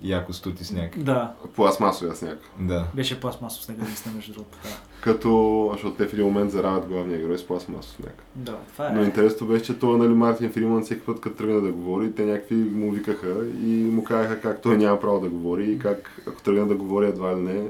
яко 0.04 0.34
стути 0.34 0.64
сняг. 0.64 1.00
Да, 1.00 1.32
Пластмасовия 1.56 2.16
сняг. 2.16 2.40
Да. 2.60 2.86
беше 2.94 3.20
пластмасов 3.20 3.64
снега, 3.64 3.84
наистина, 3.84 4.16
между 4.16 4.34
другото. 4.34 4.58
Да. 4.64 4.70
Като, 5.02 5.70
защото 5.74 5.96
те 5.96 6.08
в 6.08 6.14
един 6.14 6.26
момент 6.26 6.52
заравят 6.52 6.88
главния 6.88 7.20
герой 7.20 7.38
с 7.38 7.48
пластмасов 7.48 7.92
сняг. 7.92 8.24
да, 8.36 8.56
това 8.74 8.88
е. 8.88 8.92
Но 8.92 9.04
интересното 9.04 9.46
беше, 9.46 9.66
че 9.66 9.74
това, 9.74 9.98
нали, 9.98 10.14
Мартин 10.14 10.52
Фриман 10.52 10.84
всеки 10.84 11.02
път, 11.02 11.20
като 11.22 11.36
тръгна 11.36 11.62
да 11.62 11.72
говори, 11.72 12.12
те 12.12 12.26
някакви 12.26 12.56
му 12.56 12.92
викаха 12.92 13.46
и 13.64 13.90
му 13.92 14.04
казаха 14.04 14.42
как 14.42 14.62
той 14.62 14.78
няма 14.78 15.00
право 15.00 15.20
да 15.20 15.30
говори 15.30 15.72
и 15.72 15.80
как 15.80 16.22
ако 16.28 16.42
тръгне 16.42 16.66
да 16.66 16.76
говори 16.76 17.06
едва 17.06 17.36
ли 17.36 17.40
не, 17.40 17.68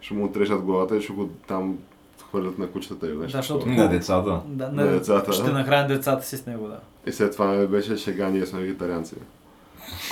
ще 0.00 0.14
му 0.14 0.24
отрешат 0.24 0.62
главата 0.62 0.96
и 0.96 1.02
ще 1.02 1.12
го 1.12 1.30
там 1.48 1.78
хвърлят 2.28 2.58
на 2.58 2.66
кучетата 2.66 3.06
или 3.06 3.16
нещо. 3.16 3.36
Да, 3.36 3.42
защото-. 3.42 3.66
На 3.66 3.88
децата. 3.88 4.40
Да, 4.46 4.72
На 4.72 4.86
децата. 4.86 5.32
Ще 5.32 5.52
нахранят 5.52 5.88
децата 5.88 6.26
си 6.26 6.36
с 6.36 6.46
него, 6.46 6.68
да. 6.68 6.78
И 7.06 7.12
след 7.12 7.32
това 7.32 7.46
нали, 7.46 7.66
беше 7.66 7.96
шега, 7.96 8.28
ние 8.28 8.46
сме 8.46 8.60
вегетарианци. 8.60 9.14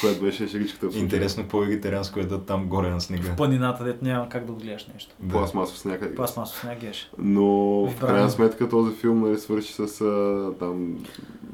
Което 0.01 0.21
беше 0.25 0.49
шегичката. 0.49 0.99
Интересно 0.99 1.45
по-вегетарианско 1.49 2.21
е 2.21 2.25
да 2.25 2.45
там 2.45 2.67
горе 2.69 2.91
на 2.91 3.01
снега. 3.01 3.33
В 3.33 3.37
планината, 3.37 3.85
дето 3.85 4.05
няма 4.05 4.29
как 4.29 4.47
да 4.47 4.53
отгледаш 4.53 4.87
нещо. 4.95 5.15
Да. 5.21 5.33
Пластмасов 5.33 5.79
сняг. 5.79 6.03
е. 6.03 6.15
Пластмасов 6.15 6.59
сняг 6.59 6.83
еше. 6.83 7.11
Но 7.19 7.47
в 7.87 8.01
крайна 8.01 8.31
сметка 8.31 8.69
този 8.69 8.97
филм 8.97 9.21
нали, 9.21 9.39
свърши 9.39 9.73
с 9.73 10.01
а, 10.01 10.53
там, 10.59 10.95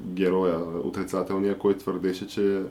героя, 0.04 0.58
отрицателния, 0.84 1.58
който 1.58 1.78
твърдеше, 1.80 2.26
че 2.28 2.62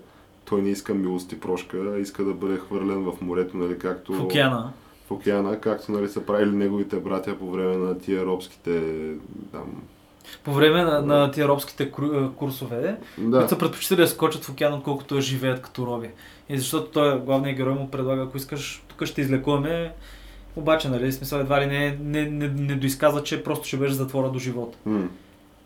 той 0.46 0.62
не 0.62 0.70
иска 0.70 0.94
милост 0.94 1.32
и 1.32 1.40
прошка, 1.40 1.78
а 1.78 2.00
иска 2.00 2.24
да 2.24 2.34
бъде 2.34 2.58
хвърлен 2.58 3.04
в 3.04 3.14
морето, 3.22 3.58
нали, 3.58 3.80
както 3.80 4.14
В 4.14 4.22
океана. 4.22 4.74
в 5.08 5.12
океана, 5.12 5.60
както 5.60 5.92
нали, 5.92 6.10
са 6.10 6.22
правили 6.22 6.56
неговите 6.56 7.00
братя 7.00 7.38
по 7.40 7.52
време 7.52 7.78
на 7.78 8.00
тия 8.00 8.26
робските 8.26 8.82
там. 9.52 9.82
По 10.44 10.54
време 10.54 10.84
на, 10.84 11.02
на 11.02 11.32
тия 11.32 11.48
робските 11.48 11.92
курсове, 12.36 12.98
Да, 13.18 13.38
които 13.38 13.50
са 13.50 13.58
предпочитали 13.58 14.02
да 14.02 14.08
скочат 14.08 14.44
в 14.44 14.50
океана, 14.50 14.76
отколкото 14.76 15.16
да 15.16 15.22
живеят 15.22 15.62
като 15.62 15.86
роби. 15.86 16.10
И 16.50 16.58
защото 16.58 16.92
той, 16.92 17.20
главният 17.20 17.58
герой 17.58 17.74
му 17.74 17.92
предлага, 17.92 18.24
ако 18.24 18.38
искаш, 18.38 18.84
тук 18.88 19.06
ще 19.06 19.22
излекуваме, 19.22 19.94
обаче, 20.56 20.90
нали, 20.90 21.12
смисъл 21.12 21.40
едва 21.40 21.62
ли 21.62 21.66
не, 21.66 21.98
не, 22.02 22.30
не, 22.30 22.48
не 22.48 22.76
доизказа, 22.76 23.24
че 23.24 23.44
просто 23.44 23.68
ще 23.68 23.78
беше 23.78 23.94
затвора 23.94 24.30
до 24.30 24.40
живота. 24.40 24.78
М. 24.86 25.08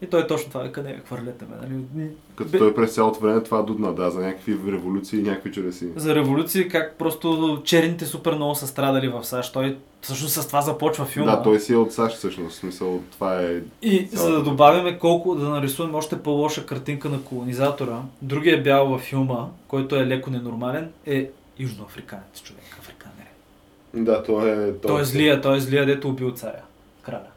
И 0.01 0.07
той 0.07 0.27
точно 0.27 0.49
това 0.49 0.65
е, 0.65 0.71
къде 0.71 1.01
хвърляте 1.05 1.45
ме, 1.45 1.55
нали? 1.61 2.09
като 2.35 2.49
Бе- 2.49 2.57
той 2.57 2.75
през 2.75 2.93
цялото 2.93 3.19
време 3.19 3.43
това 3.43 3.61
дудна, 3.61 3.93
да, 3.93 4.11
за 4.11 4.19
някакви 4.19 4.57
революции 4.71 5.19
и 5.19 5.23
някакви 5.23 5.51
чудеси. 5.51 5.87
За 5.95 6.15
революции, 6.15 6.67
как 6.67 6.95
просто 6.97 7.61
черните 7.65 8.05
супер 8.05 8.33
много 8.33 8.55
са 8.55 8.67
страдали 8.67 9.07
в 9.07 9.23
САЩ. 9.23 9.53
Той 9.53 9.77
всъщност 10.01 10.33
с 10.33 10.47
това 10.47 10.61
започва 10.61 11.05
филма. 11.05 11.35
Да, 11.35 11.43
той 11.43 11.59
си 11.59 11.73
е 11.73 11.77
от 11.77 11.93
САЩ 11.93 12.17
всъщност, 12.17 12.57
смисъл 12.57 13.01
това 13.11 13.41
е... 13.41 13.61
И 13.81 14.07
за 14.11 14.31
да 14.31 14.43
добавяме 14.43 14.99
колко, 14.99 15.35
да 15.35 15.49
нарисуваме 15.49 15.97
още 15.97 16.19
по-лоша 16.19 16.65
картинка 16.65 17.09
на 17.09 17.21
колонизатора, 17.21 18.01
другия 18.21 18.63
бял 18.63 18.87
във 18.87 19.01
филма, 19.01 19.47
който 19.67 19.95
е 19.95 20.07
леко 20.07 20.29
ненормален, 20.29 20.91
е 21.05 21.29
южноафриканец 21.59 22.41
човек, 22.43 22.77
африканер. 22.79 23.25
Да, 23.93 24.23
той 24.23 24.69
е... 24.69 24.77
Той 24.77 25.01
е 25.01 25.05
злия, 25.05 25.41
той 25.41 25.57
е 25.57 25.59
злия, 25.59 25.85
дето 25.85 26.09
убил 26.09 26.31
царя, 26.31 26.61
краля. 27.01 27.27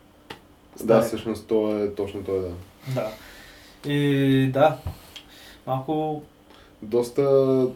Да, 0.72 0.82
Стария. 0.84 1.02
всъщност 1.02 1.46
той 1.46 1.84
е 1.84 1.94
точно 1.94 2.22
той, 2.24 2.38
да. 2.40 2.48
Да. 2.94 3.10
И 3.92 4.50
да, 4.52 4.76
малко 5.66 6.22
доста... 6.82 7.66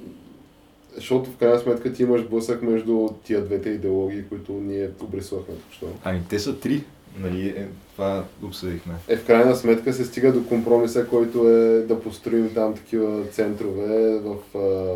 Защото 0.97 1.31
в 1.31 1.37
крайна 1.37 1.59
сметка 1.59 1.93
ти 1.93 2.03
имаш 2.03 2.25
блъсък 2.25 2.63
между 2.63 3.09
тия 3.25 3.45
двете 3.45 3.69
идеологии, 3.69 4.25
които 4.29 4.53
ние 4.53 4.91
обрисувахме 5.03 5.55
току-що. 5.55 5.87
Ами 6.05 6.21
те 6.31 6.39
са 6.39 6.61
три. 6.61 6.85
Нали, 7.19 7.49
е, 7.49 7.67
това 7.93 8.25
обсъдихме. 8.43 8.95
Е, 9.09 9.17
в 9.17 9.27
крайна 9.27 9.57
сметка 9.57 9.93
се 9.93 10.05
стига 10.05 10.33
до 10.33 10.45
компромиса, 10.45 11.07
който 11.07 11.49
е 11.49 11.81
да 11.81 12.01
построим 12.01 12.51
там 12.55 12.75
такива 12.75 13.25
центрове 13.27 14.19
в, 14.19 14.37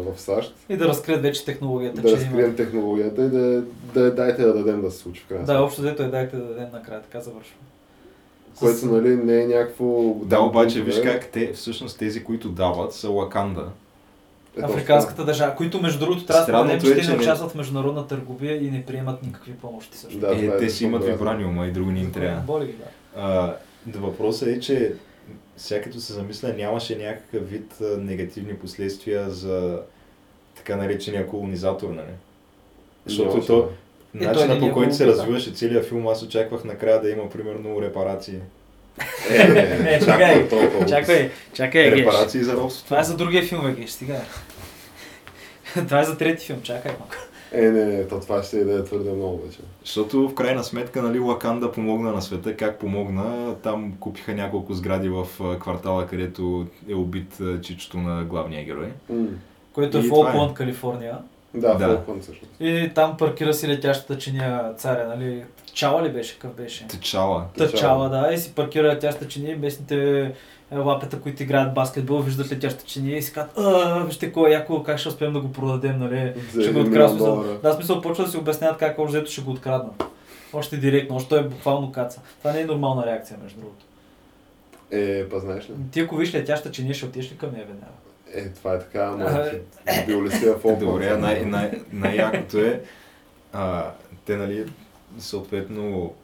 в 0.05 0.21
САЩ, 0.21 0.55
и 0.69 0.77
да 0.77 0.89
разкрият 0.89 1.23
вече 1.23 1.45
технологията, 1.45 2.03
да 2.03 2.09
че 2.09 2.17
разкрием 2.17 2.47
има. 2.47 2.57
технологията 2.57 3.25
и 3.25 3.29
да, 3.29 3.63
да 3.95 4.15
дайте 4.15 4.43
да 4.43 4.55
дадем 4.55 4.83
да 4.83 4.91
се 4.91 4.99
случи 4.99 5.21
в 5.21 5.27
крайна 5.27 5.45
Да, 5.45 5.53
сметка. 5.53 5.65
общо 5.65 5.81
взето 5.83 6.03
е 6.03 6.07
дайте 6.09 6.37
да 6.37 6.45
дадем 6.45 6.69
накрая, 6.73 7.03
така 7.03 7.21
завършва. 7.21 7.55
Което 8.61 8.87
нали, 8.87 9.17
не 9.17 9.43
е 9.43 9.47
някакво... 9.47 10.15
Да, 10.25 10.41
обаче 10.41 10.83
виж 10.83 11.01
как 11.03 11.27
те, 11.27 11.53
всъщност 11.53 11.99
тези, 11.99 12.25
които 12.25 12.49
дават, 12.49 12.93
са 12.93 13.09
Лаканда. 13.09 13.69
Е, 14.59 14.63
Африканската 14.63 15.25
държава, 15.25 15.55
които 15.55 15.83
между 15.83 15.99
другото 15.99 16.27
трябва 16.27 16.41
да 16.41 16.45
Странното 16.45 16.81
споменем, 16.81 16.97
че 16.97 17.01
е, 17.01 17.05
те 17.05 17.11
не 17.11 17.17
не- 17.17 17.23
участват 17.23 17.51
в 17.51 17.55
международна 17.55 18.07
търговия 18.07 18.67
и 18.67 18.71
не 18.71 18.87
приемат 18.87 19.23
никакви 19.23 19.53
помощи 19.53 19.99
също. 19.99 20.19
Да, 20.19 20.37
е, 20.37 20.47
е 20.47 20.57
те 20.57 20.71
си 20.71 20.85
имат 20.85 21.05
вибраниума 21.05 21.67
и 21.67 21.71
друго 21.71 21.91
не 21.91 22.01
им 22.01 22.13
трябва. 22.13 22.41
Боли 22.41 22.67
ги, 22.67 22.73
да. 22.73 22.85
А, 23.17 23.57
въпросът 23.99 24.49
е, 24.49 24.61
че 24.61 24.93
сега 25.57 25.83
като 25.83 26.01
се 26.01 26.13
замисля, 26.13 26.55
нямаше 26.57 26.97
някакъв 26.97 27.51
вид 27.51 27.77
негативни 27.99 28.55
последствия 28.55 29.31
за 29.31 29.81
така 30.57 30.77
наречения 30.77 31.27
колонизатор, 31.27 31.89
нали? 31.91 32.15
Защото 33.07 33.47
то, 33.47 33.69
начина 34.15 34.55
е 34.55 34.61
по 34.61 34.73
който 34.73 34.95
се 34.95 35.07
развиваше 35.07 35.53
целият 35.53 35.89
филм, 35.89 36.09
аз 36.09 36.23
очаквах 36.23 36.65
накрая 36.65 37.03
да 37.03 37.11
има 37.11 37.31
примерно 37.31 37.83
репарации. 37.83 38.39
Е, 39.31 39.49
не, 39.83 40.01
чакай. 40.05 40.49
Чакай, 40.89 41.31
чакай, 41.53 41.91
репарации 41.91 42.43
за 42.43 42.57
робството. 42.57 42.85
Това 42.85 43.01
е 43.01 43.05
за 43.05 43.17
другия 43.17 43.43
филм, 43.43 43.63
бе, 43.63 43.73
Геш, 43.73 43.91
стига. 43.91 44.21
Това 45.75 46.01
е 46.01 46.05
за 46.05 46.19
трети 46.19 46.47
филм, 46.47 46.63
чакай 46.63 46.93
малко. 46.99 47.15
Е, 47.53 47.61
не, 47.61 47.85
не, 47.85 48.09
то 48.09 48.21
това 48.21 48.43
ще 48.43 48.65
да 48.65 48.79
е 48.79 48.85
твърде 48.85 49.13
много 49.13 49.43
вече. 49.47 49.59
Защото 49.85 50.29
в 50.29 50.35
крайна 50.35 50.65
сметка, 50.65 51.03
нали, 51.03 51.19
Лаканда 51.19 51.73
помогна 51.73 52.13
на 52.13 52.23
света. 52.23 52.57
Как 52.57 52.79
помогна? 52.79 53.55
Там 53.63 53.93
купиха 54.01 54.35
няколко 54.35 54.75
сгради 54.75 55.09
в 55.09 55.27
квартала, 55.61 56.07
където 56.07 56.67
е 56.89 56.95
убит 56.95 57.39
чичото 57.63 57.99
на 57.99 58.25
главния 58.25 58.65
герой. 58.65 58.89
М. 59.09 59.27
Който 59.73 59.99
е 59.99 60.01
в 60.01 60.09
това 60.09 60.49
е. 60.51 60.55
Калифорния. 60.55 61.19
Да, 61.55 61.75
Да. 61.75 61.89
да. 61.89 61.95
Фолкман 61.97 62.21
всъщност. 62.21 62.53
И 62.61 62.91
там 62.95 63.17
паркира 63.17 63.55
си 63.55 63.69
летящата 63.69 64.19
чиния 64.19 64.75
царя, 64.77 65.09
нали? 65.09 65.45
Чала 65.73 66.03
ли 66.03 66.09
беше? 66.09 66.35
Какъв 66.39 66.57
беше? 66.57 66.87
Течала. 66.87 67.45
Тъчала, 67.59 68.09
да, 68.09 68.33
и 68.33 68.39
си 68.39 68.55
паркира 68.55 68.89
летящата 68.89 69.29
чиния 69.29 69.53
и 69.55 69.59
местните 69.59 70.21
е, 70.73 70.77
лапета, 70.79 71.21
които 71.21 71.43
играят 71.43 71.75
баскетбол, 71.75 72.21
виждат 72.21 72.53
летящата 72.53 72.85
чиния 72.85 73.19
и 73.19 73.23
си 73.23 73.33
казват, 73.33 73.59
а, 73.59 74.05
вижте 74.05 74.33
кой 74.33 74.51
е 74.51 74.53
яко, 74.53 74.83
как 74.83 74.99
ще 74.99 75.09
успеем 75.09 75.33
да 75.33 75.41
го 75.41 75.53
продадем, 75.53 75.99
нали? 75.99 76.33
За 76.53 76.63
ще 76.63 76.73
го 76.73 76.81
откраднат. 76.81 77.63
Да, 77.63 77.73
смисъл, 77.73 78.01
почва 78.01 78.25
да 78.25 78.31
си 78.31 78.37
обясняват 78.37 78.79
как 78.79 78.99
общо 78.99 79.17
взето 79.17 79.31
ще 79.31 79.41
го 79.41 79.51
откраднат. 79.51 80.05
Още 80.53 80.77
директно, 80.77 81.17
още 81.17 81.37
е 81.37 81.43
буквално 81.43 81.93
каца. 81.93 82.21
Това 82.39 82.53
не 82.53 82.61
е 82.61 82.65
нормална 82.65 83.07
реакция, 83.07 83.39
между 83.43 83.61
другото. 83.61 83.85
Е, 84.91 85.29
па 85.29 85.41
знаеш 85.41 85.65
ли? 85.65 85.73
Ти 85.93 86.01
ако 86.01 86.17
виж 86.17 86.35
летяща 86.35 86.71
чиния, 86.71 86.95
ще 86.95 87.07
отидеш 87.07 87.33
ли 87.33 87.37
към 87.37 87.53
нея 87.53 87.65
веднага? 87.69 87.93
Е, 88.35 88.49
това 88.49 88.75
е 88.75 88.79
така, 88.79 89.05
ама 89.05 89.51
бил 90.07 90.25
ли 90.25 90.31
си 90.31 90.47
в 90.47 90.59
Фолкман? 90.59 90.91
Добре, 90.91 91.17
най- 91.17 91.45
най- 91.45 91.81
най-якото 91.93 92.59
е, 92.59 92.83
а, 93.53 93.91
те, 94.25 94.37
нали, 94.37 94.73
съответно, 95.19 96.15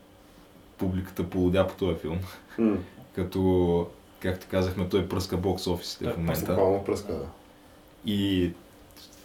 публиката 0.79 1.31
полудя 1.31 1.67
по 1.67 1.75
този 1.75 1.99
филм. 1.99 2.19
М, 2.59 2.77
Като, 3.15 3.87
както 4.21 4.47
казахме, 4.51 4.89
той 4.89 5.09
пръска 5.09 5.37
бокс 5.37 5.67
офисите 5.67 6.05
в 6.11 6.17
момента. 6.17 6.47
Буквално 6.47 6.85
пръска, 6.85 7.13
да. 7.13 7.27
И 8.07 8.51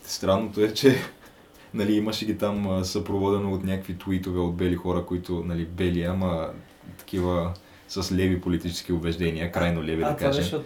странното 0.03 0.61
е, 0.61 0.73
че 0.73 0.95
нали, 1.73 1.93
имаше 1.93 2.25
ги 2.25 2.37
там 2.37 2.85
съпроводено 2.85 3.53
от 3.53 3.63
някакви 3.63 3.97
твитове 3.97 4.39
от 4.39 4.55
бели 4.55 4.75
хора, 4.75 5.05
които, 5.05 5.43
нали, 5.45 5.65
бели, 5.65 6.03
ама 6.03 6.49
такива 6.97 7.53
с 7.87 8.11
леви 8.11 8.41
политически 8.41 8.93
убеждения, 8.93 9.51
крайно 9.51 9.83
леви 9.83 10.03
а, 10.03 10.09
да 10.09 10.15
това 10.15 10.27
кажем, 10.27 10.43
беше 10.43 10.55
от... 10.55 10.65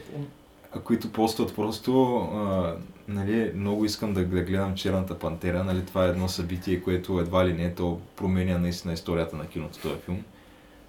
а, 0.75 0.79
които 0.79 1.11
постват 1.11 1.55
просто, 1.55 2.15
а, 2.15 2.75
нали, 3.07 3.51
много 3.55 3.85
искам 3.85 4.13
да, 4.13 4.25
да 4.25 4.41
гледам 4.41 4.75
Черната 4.75 5.19
пантера, 5.19 5.63
нали, 5.63 5.85
това 5.85 6.05
е 6.05 6.09
едно 6.09 6.27
събитие, 6.27 6.81
което 6.81 7.19
едва 7.19 7.47
ли 7.47 7.53
не, 7.53 7.73
то 7.73 7.99
променя 8.15 8.57
наистина 8.57 8.93
историята 8.93 9.35
на 9.35 9.47
киното, 9.47 9.79
този 9.79 9.95
филм. 9.95 10.23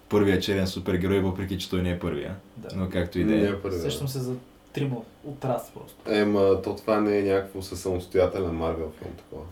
Първият 0.09 0.43
черен 0.43 0.67
супергерой, 0.67 1.19
въпреки 1.19 1.57
че 1.57 1.69
той 1.69 1.81
не 1.81 1.91
е 1.91 1.99
първия, 1.99 2.35
Да. 2.57 2.67
но 2.75 2.89
както 2.89 3.19
и 3.19 3.23
да 3.23 3.35
е. 3.35 3.53
Е. 3.65 3.71
Сещам 3.71 4.07
се 4.07 4.19
за 4.19 4.35
трима 4.73 4.95
от 5.23 5.45
раз 5.45 5.71
просто. 5.73 6.11
Ема, 6.13 6.61
то 6.63 6.75
това 6.75 7.01
не 7.01 7.19
е 7.19 7.23
някакво 7.23 7.61
със 7.61 7.81
самостоятелен 7.81 8.51
Марвел 8.51 8.91
филм 8.99 9.11
такова. 9.17 9.43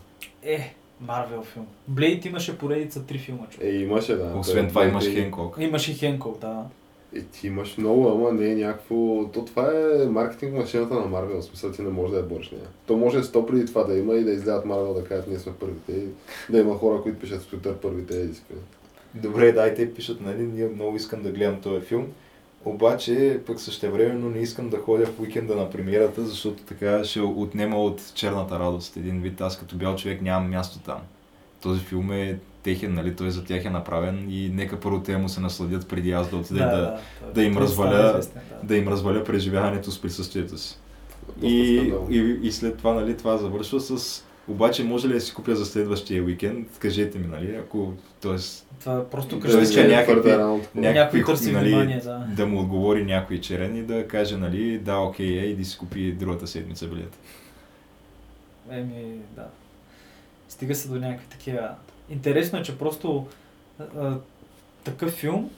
Е, 0.42 0.74
Марвел 1.00 1.42
филм. 1.44 1.66
Блейд 1.88 2.24
имаше 2.24 2.58
поредица 2.58 3.06
три 3.06 3.18
филма, 3.18 3.46
човек. 3.50 3.68
Е, 3.68 3.76
имаше, 3.76 4.16
да. 4.16 4.38
Освен 4.38 4.68
това 4.68 4.80
той- 4.80 4.90
имаш 4.90 5.04
Хенкок. 5.04 5.56
Имаше 5.60 5.92
и 5.92 5.94
Хенкол, 5.94 6.36
да. 6.40 6.64
Е, 7.16 7.22
ти 7.22 7.46
имаш 7.46 7.78
много, 7.78 8.08
ама 8.08 8.32
не 8.32 8.50
е 8.50 8.54
някакво... 8.54 9.24
То 9.32 9.44
това 9.44 9.72
е 9.74 10.06
маркетинг 10.06 10.54
машината 10.54 10.94
на 10.94 11.06
Марвел, 11.06 11.40
в 11.40 11.44
смисъл 11.44 11.72
ти 11.72 11.82
не 11.82 11.90
може 11.90 12.12
да 12.12 12.18
я 12.18 12.24
бориш 12.24 12.50
нея. 12.50 12.64
То 12.86 12.96
може 12.96 13.22
сто 13.22 13.46
преди 13.46 13.66
това 13.66 13.84
да 13.84 13.98
има 13.98 14.14
и 14.14 14.24
да 14.24 14.30
излядат 14.30 14.64
Марвел 14.64 14.94
да 14.94 15.04
кажат 15.04 15.28
ние 15.28 15.38
сме 15.38 15.52
първите 15.52 15.92
и 15.92 16.06
да 16.52 16.58
има 16.58 16.74
хора, 16.74 17.02
които 17.02 17.18
пишат 17.18 17.42
в 17.42 17.52
Twitter 17.52 17.74
първите 17.74 18.14
и 18.14 18.26
кажат. 18.26 18.76
Добре, 19.14 19.52
дайте 19.52 19.94
пишат, 19.94 20.20
нали, 20.20 20.42
ние 20.42 20.68
много 20.68 20.96
искам 20.96 21.22
да 21.22 21.30
гледам 21.30 21.60
този 21.60 21.80
филм. 21.80 22.06
Обаче, 22.64 23.40
пък 23.46 23.60
същевременно 23.60 24.30
не 24.30 24.38
искам 24.38 24.68
да 24.68 24.78
ходя 24.78 25.06
в 25.06 25.20
уикенда 25.20 25.56
на 25.56 25.70
премиерата, 25.70 26.26
защото 26.26 26.62
така 26.62 27.04
ще 27.04 27.20
отнема 27.20 27.82
от 27.82 28.12
черната 28.14 28.58
радост. 28.58 28.96
Един 28.96 29.20
вид, 29.20 29.40
аз 29.40 29.58
като 29.58 29.76
бял 29.76 29.96
човек 29.96 30.22
нямам 30.22 30.50
място 30.50 30.78
там. 30.78 30.98
Този 31.62 31.80
филм 31.80 32.12
е 32.12 32.38
техен, 32.66 32.94
нали, 32.94 33.16
той 33.16 33.30
за 33.30 33.44
тях 33.44 33.64
е 33.64 33.70
направен 33.70 34.26
и 34.30 34.48
нека 34.48 34.80
първо 34.80 35.00
те 35.00 35.16
му 35.16 35.28
се 35.28 35.40
насладят 35.40 35.88
преди 35.88 36.12
аз 36.12 36.30
да 36.30 36.36
отида 36.36 36.58
и 36.58 36.62
да, 36.62 36.98
той- 37.20 37.32
да 37.32 37.42
им 37.42 37.54
разваля- 37.54 38.10
известен, 38.10 38.42
да. 38.62 38.66
да 38.66 38.76
им 38.76 38.88
разваля 38.88 39.24
преживяването 39.24 39.90
с 39.90 40.02
присъствието 40.02 40.58
си. 40.58 40.78
И, 41.42 41.48
и, 42.10 42.38
и 42.42 42.52
след 42.52 42.78
това, 42.78 42.94
нали, 42.94 43.16
това 43.16 43.36
завършва 43.36 43.80
с... 43.80 44.22
Обаче 44.48 44.84
може 44.84 45.08
ли 45.08 45.12
да 45.12 45.20
си 45.20 45.34
купя 45.34 45.56
за 45.56 45.66
следващия 45.66 46.24
уикенд? 46.24 46.68
Кажете 46.78 47.18
ми, 47.18 47.26
нали, 47.26 47.56
ако... 47.56 47.92
Тоест, 48.20 48.66
Това 48.80 48.94
е 48.94 49.04
просто 49.04 49.36
Да, 49.36 49.42
къща, 49.42 49.60
иска 49.60 49.74
че 49.74 49.88
някакви- 49.88 50.30
някакви 50.74 51.20
ху- 51.20 51.26
търси 51.26 51.52
нали, 51.52 51.68
внимание, 51.68 52.00
да. 52.00 52.26
да 52.36 52.46
му 52.46 52.60
отговори 52.60 53.04
някой 53.04 53.40
черен 53.40 53.76
и 53.76 53.82
да 53.82 54.08
каже, 54.08 54.36
нали, 54.36 54.78
да, 54.78 54.96
окей, 54.96 55.38
ей, 55.38 55.56
да 55.56 55.64
си 55.64 55.78
купи 55.78 56.12
другата 56.12 56.46
седмица 56.46 56.86
билет. 56.86 57.18
Еми, 58.70 59.04
да. 59.36 59.46
Стига 60.48 60.74
се 60.74 60.88
до 60.88 60.94
някакви 60.94 61.26
такива. 61.28 61.68
Интересно 62.10 62.58
е, 62.58 62.62
че 62.62 62.78
просто 62.78 63.26
а, 63.80 64.14
такъв 64.84 65.10
филм 65.10 65.50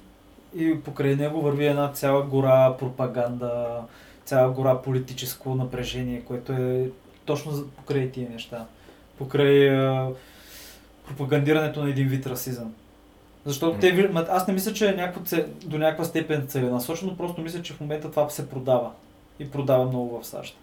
и 0.57 0.81
покрай 0.81 1.17
него 1.17 1.41
върви 1.41 1.67
една 1.67 1.93
цяла 1.93 2.23
гора 2.23 2.77
пропаганда, 2.79 3.81
цяла 4.25 4.51
гора 4.51 4.83
политическо 4.83 5.55
напрежение, 5.55 6.21
което 6.21 6.53
е 6.53 6.91
точно 7.25 7.65
покрай 7.77 8.11
тия 8.11 8.31
неща. 8.31 8.67
Покрай 9.19 9.77
а, 9.77 10.11
пропагандирането 11.07 11.83
на 11.83 11.91
един 11.91 12.09
вид 12.09 12.27
расизъм. 12.27 12.75
Защото 13.45 13.79
те, 13.79 14.11
аз 14.29 14.47
не 14.47 14.55
мисля, 14.55 14.73
че 14.73 14.89
е 14.89 14.93
някакво, 14.93 15.37
до 15.65 15.79
някаква 15.79 16.05
степен 16.05 16.47
целенасочено, 16.49 17.17
просто 17.17 17.41
мисля, 17.41 17.63
че 17.63 17.73
в 17.73 17.81
момента 17.81 18.11
това 18.11 18.29
се 18.29 18.51
продава. 18.51 18.91
И 19.39 19.51
продава 19.51 19.85
много 19.85 20.21
в 20.21 20.27
САЩ. 20.27 20.57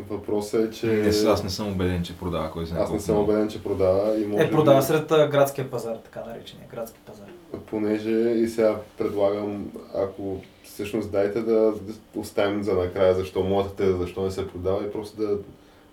Въпросът 0.00 0.64
е, 0.64 0.76
че... 0.76 0.86
Не, 0.86 1.12
с- 1.12 1.24
аз 1.24 1.44
не 1.44 1.50
съм 1.50 1.68
убеден, 1.68 2.02
че 2.02 2.18
продава 2.18 2.50
кой 2.50 2.66
знае 2.66 2.82
Аз 2.82 2.92
не 2.92 3.00
съм 3.00 3.14
много. 3.14 3.30
убеден, 3.30 3.48
че 3.48 3.62
продава 3.62 4.20
и 4.20 4.26
може 4.26 4.44
Е, 4.44 4.50
продава 4.50 4.82
сред 4.82 5.10
а, 5.12 5.28
градския 5.28 5.70
пазар, 5.70 5.96
така 5.96 6.24
наречения 6.26 6.66
градски 6.70 6.98
пазар. 7.06 7.26
Понеже 7.66 8.10
и 8.10 8.48
сега 8.48 8.76
предлагам, 8.98 9.66
ако 9.94 10.40
всъщност 10.64 11.10
дайте 11.10 11.42
да 11.42 11.72
оставим 12.14 12.62
за 12.62 12.74
накрая 12.74 13.14
защо 13.14 13.42
моята 13.42 13.70
теза, 13.70 13.96
защо 13.96 14.22
не 14.22 14.30
се 14.30 14.48
продава 14.48 14.84
и 14.84 14.92
просто 14.92 15.16
да 15.16 15.38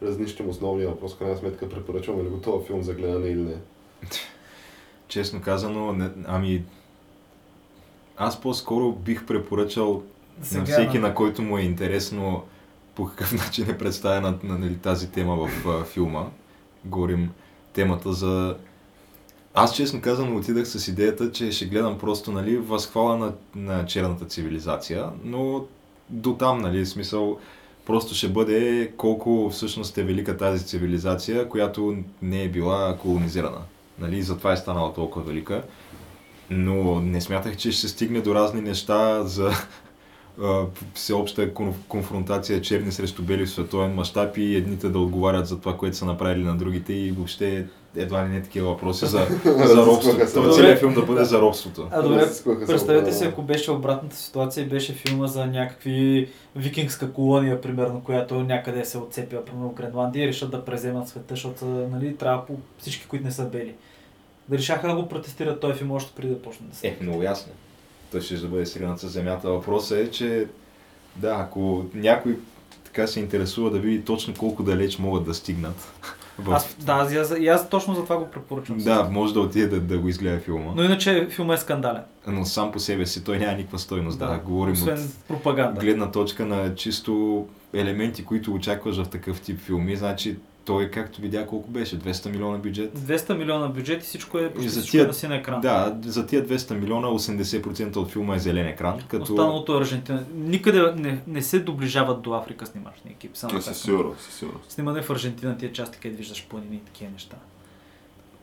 разнищим 0.03 0.49
основния 0.49 0.89
въпрос, 0.89 1.17
крайна 1.17 1.37
сметка 1.37 1.69
препоръчваме 1.69 2.23
ли 2.23 2.27
го 2.27 2.37
този 2.37 2.65
филм 2.67 2.83
за 2.83 2.93
гледане 2.93 3.27
или 3.27 3.41
не. 3.41 3.55
Честно 5.07 5.41
казано, 5.41 5.93
не, 5.93 6.09
ами... 6.25 6.63
Аз 8.17 8.41
по-скоро 8.41 8.91
бих 8.91 9.25
препоръчал 9.25 10.03
на 10.53 10.65
всеки, 10.65 10.99
на 10.99 11.15
който 11.15 11.41
му 11.41 11.57
е 11.57 11.61
интересно 11.61 12.43
по 12.95 13.05
какъв 13.05 13.33
начин 13.45 13.69
е 13.69 13.77
представена 13.77 14.37
на, 14.43 14.57
нали, 14.57 14.77
тази 14.77 15.11
тема 15.11 15.35
в 15.35 15.67
а, 15.67 15.83
филма. 15.83 16.25
Говорим 16.85 17.29
темата 17.73 18.13
за... 18.13 18.55
Аз 19.53 19.75
честно 19.75 20.01
казано 20.01 20.37
отидах 20.37 20.67
с 20.67 20.87
идеята, 20.87 21.31
че 21.31 21.51
ще 21.51 21.65
гледам 21.65 21.97
просто 21.97 22.31
нали, 22.31 22.57
възхвала 22.57 23.17
на, 23.17 23.33
на 23.55 23.85
черната 23.85 24.25
цивилизация, 24.25 25.09
но 25.23 25.65
до 26.09 26.33
там, 26.33 26.57
нали, 26.57 26.85
смисъл, 26.85 27.39
просто 27.85 28.15
ще 28.15 28.29
бъде 28.29 28.91
колко 28.97 29.49
всъщност 29.49 29.97
е 29.97 30.03
велика 30.03 30.37
тази 30.37 30.65
цивилизация, 30.65 31.49
която 31.49 31.97
не 32.21 32.43
е 32.43 32.49
била 32.49 32.97
колонизирана. 33.01 33.61
Нали, 33.99 34.21
затова 34.21 34.53
е 34.53 34.57
станала 34.57 34.93
толкова 34.93 35.25
велика. 35.25 35.63
Но 36.49 37.01
не 37.01 37.21
смятах, 37.21 37.57
че 37.57 37.71
ще 37.71 37.81
се 37.81 37.89
стигне 37.89 38.21
до 38.21 38.35
разни 38.35 38.61
неща 38.61 39.23
за 39.23 39.51
всеобща 40.93 41.53
кон- 41.53 41.73
конфронтация 41.87 42.61
черни 42.61 42.91
срещу 42.91 43.23
бели 43.23 43.45
в 43.45 43.49
световен 43.49 43.93
мащаб 43.93 44.37
и 44.37 44.55
едните 44.55 44.89
да 44.89 44.99
отговарят 44.99 45.47
за 45.47 45.59
това, 45.59 45.77
което 45.77 45.97
са 45.97 46.05
направили 46.05 46.43
на 46.43 46.57
другите 46.57 46.93
и 46.93 47.11
въобще 47.11 47.65
едва 47.95 48.25
ли 48.25 48.29
не 48.29 48.41
такива 48.41 48.69
въпроси 48.69 49.05
за, 49.05 49.27
за 49.45 49.85
робството. 49.85 50.25
Това 50.33 50.51
целият 50.51 50.79
филм 50.79 50.93
да 50.93 51.01
бъде 51.01 51.23
за 51.23 51.41
робството. 51.41 51.87
А 51.91 52.01
добре, 52.01 52.27
представете 52.67 53.11
си, 53.11 53.25
ако 53.25 53.41
беше 53.41 53.71
обратната 53.71 54.15
ситуация 54.15 54.63
и 54.63 54.69
беше 54.69 54.93
филма 54.93 55.27
за 55.27 55.45
някакви 55.45 56.29
викингска 56.55 57.13
колония, 57.13 57.61
примерно, 57.61 58.01
която 58.03 58.35
някъде 58.35 58.85
се 58.85 58.97
отцепила, 58.97 59.45
примерно 59.45 59.69
в 59.69 59.73
Гренландия 59.73 60.25
и 60.25 60.27
решат 60.27 60.51
да 60.51 60.65
преземат 60.65 61.07
света, 61.09 61.25
защото 61.29 61.65
нали, 61.65 62.15
трябва 62.15 62.45
по 62.45 62.53
всички, 62.77 63.07
които 63.07 63.25
не 63.25 63.31
са 63.31 63.45
бели. 63.45 63.73
Да 64.49 64.57
решаха 64.57 64.87
да 64.87 64.95
го 64.95 65.07
протестират 65.07 65.59
този 65.59 65.73
филм 65.73 65.91
още 65.91 66.11
преди 66.15 66.33
да 66.33 66.41
почне 66.41 66.67
да 66.67 66.75
се. 66.75 66.87
Е, 66.87 66.97
много 67.01 67.23
ясно. 67.23 67.53
Той 68.15 68.21
ще 68.21 68.35
да 68.35 68.47
бъде 68.47 68.65
сринат 68.65 68.99
с 68.99 69.07
земята. 69.07 69.49
Въпросът 69.49 69.97
е, 69.97 70.11
че 70.11 70.47
да, 71.15 71.35
ако 71.39 71.85
някой 71.93 72.37
така 72.83 73.07
се 73.07 73.19
интересува 73.19 73.69
да 73.69 73.79
види 73.79 74.05
точно 74.05 74.33
колко 74.33 74.63
далеч 74.63 74.99
могат 74.99 75.25
да 75.25 75.33
стигнат. 75.33 75.93
Аз, 76.51 76.75
да, 76.79 76.93
аз, 76.93 77.13
аз, 77.13 77.31
аз 77.31 77.69
точно 77.69 77.95
за 77.95 78.03
това 78.03 78.17
го 78.17 78.27
препоръчвам. 78.27 78.77
Да, 78.77 79.03
може 79.11 79.33
да 79.33 79.39
отиде 79.39 79.67
да, 79.67 79.79
да 79.79 79.97
го 79.97 80.09
изгледа 80.09 80.39
филма. 80.39 80.71
Но 80.75 80.83
иначе 80.83 81.27
филма 81.29 81.53
е 81.53 81.57
скандален. 81.57 82.01
Но 82.27 82.45
сам 82.45 82.71
по 82.71 82.79
себе 82.79 83.05
си 83.05 83.23
той 83.23 83.37
няма 83.37 83.53
никаква 83.57 83.79
стойност. 83.79 84.19
Да, 84.19 84.39
говорим 84.45 84.73
Освен 84.73 84.97
от 84.97 85.27
пропаганда. 85.27 85.81
гледна 85.81 86.11
точка 86.11 86.45
на 86.45 86.75
чисто 86.75 87.45
елементи, 87.73 88.25
които 88.25 88.53
очакваш 88.53 88.97
в 88.97 89.09
такъв 89.09 89.41
тип 89.41 89.59
филми. 89.59 89.95
Значи 89.95 90.37
той, 90.65 90.91
както 90.91 91.21
видя, 91.21 91.47
колко 91.47 91.69
беше? 91.69 91.99
200 91.99 92.31
милиона 92.31 92.57
бюджет? 92.57 92.97
200 92.99 93.37
милиона 93.37 93.67
бюджет 93.67 94.03
и 94.03 94.05
всичко 94.05 94.37
е, 94.39 94.51
почти 94.51 94.69
за 94.69 94.79
всичко 94.81 94.97
е 94.97 94.99
тия- 94.99 95.07
на 95.07 95.13
син 95.13 95.31
екран. 95.31 95.61
Да, 95.61 95.97
за 96.05 96.27
тия 96.27 96.47
200 96.47 96.73
милиона 96.73 97.07
80% 97.07 97.95
от 97.95 98.11
филма 98.11 98.35
е 98.35 98.39
зелен 98.39 98.67
екран, 98.67 98.99
като... 99.07 99.23
Останалото 99.23 99.75
е 99.75 99.81
Аржентина. 99.81 100.25
Никъде 100.33 100.91
не, 100.91 101.21
не 101.27 101.41
се 101.41 101.59
доближават 101.59 102.21
до 102.21 102.33
Африка 102.33 102.65
снимачни 102.65 103.11
екип. 103.11 103.31
Само 103.33 103.61
със 103.61 103.81
сигурност, 103.81 104.21
със 104.21 104.33
сигурност. 104.33 104.71
Снимане 104.71 105.01
в 105.01 105.09
Аржентина, 105.09 105.57
тия 105.57 105.71
части, 105.71 105.99
където 105.99 106.17
виждаш 106.17 106.45
планини 106.45 106.75
и 106.75 106.79
такива 106.79 107.11
неща. 107.11 107.35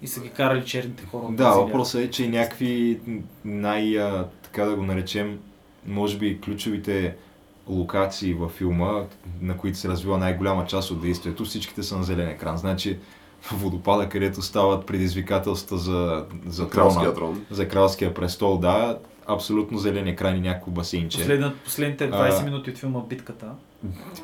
И 0.02 0.06
са 0.06 0.20
ги 0.20 0.28
карали 0.28 0.64
черните 0.64 1.04
хора. 1.04 1.26
Да, 1.30 1.50
въпросът 1.50 2.00
е, 2.00 2.10
че 2.10 2.28
някакви 2.28 3.00
най, 3.44 3.98
така 4.42 4.64
да 4.64 4.76
го 4.76 4.82
наречем, 4.82 5.38
може 5.86 6.18
би 6.18 6.40
ключовите 6.40 7.16
локации 7.68 8.34
във 8.34 8.52
филма, 8.52 9.02
на 9.40 9.56
които 9.56 9.78
се 9.78 9.88
развива 9.88 10.18
най-голяма 10.18 10.66
част 10.66 10.90
от 10.90 11.00
действието, 11.00 11.44
всичките 11.44 11.82
са 11.82 11.96
на 11.96 12.02
зелен 12.02 12.28
екран. 12.28 12.56
Значи 12.56 12.98
водопада, 13.52 14.08
където 14.08 14.42
стават 14.42 14.86
предизвикателства 14.86 15.78
за, 15.78 16.24
за 16.46 16.68
Кралския 16.68 17.14
трона, 17.14 17.14
трон. 17.14 17.44
за 17.50 17.68
кралския 17.68 18.14
престол, 18.14 18.58
да, 18.58 18.98
абсолютно 19.26 19.78
зелен 19.78 20.06
екран 20.06 20.36
и 20.36 20.40
някакво 20.40 20.70
басейнче. 20.70 21.18
Последна, 21.18 21.52
последните 21.64 22.10
20 22.10 22.40
А. 22.40 22.44
минути 22.44 22.70
от 22.70 22.78
филма 22.78 23.00
Битката. 23.08 23.46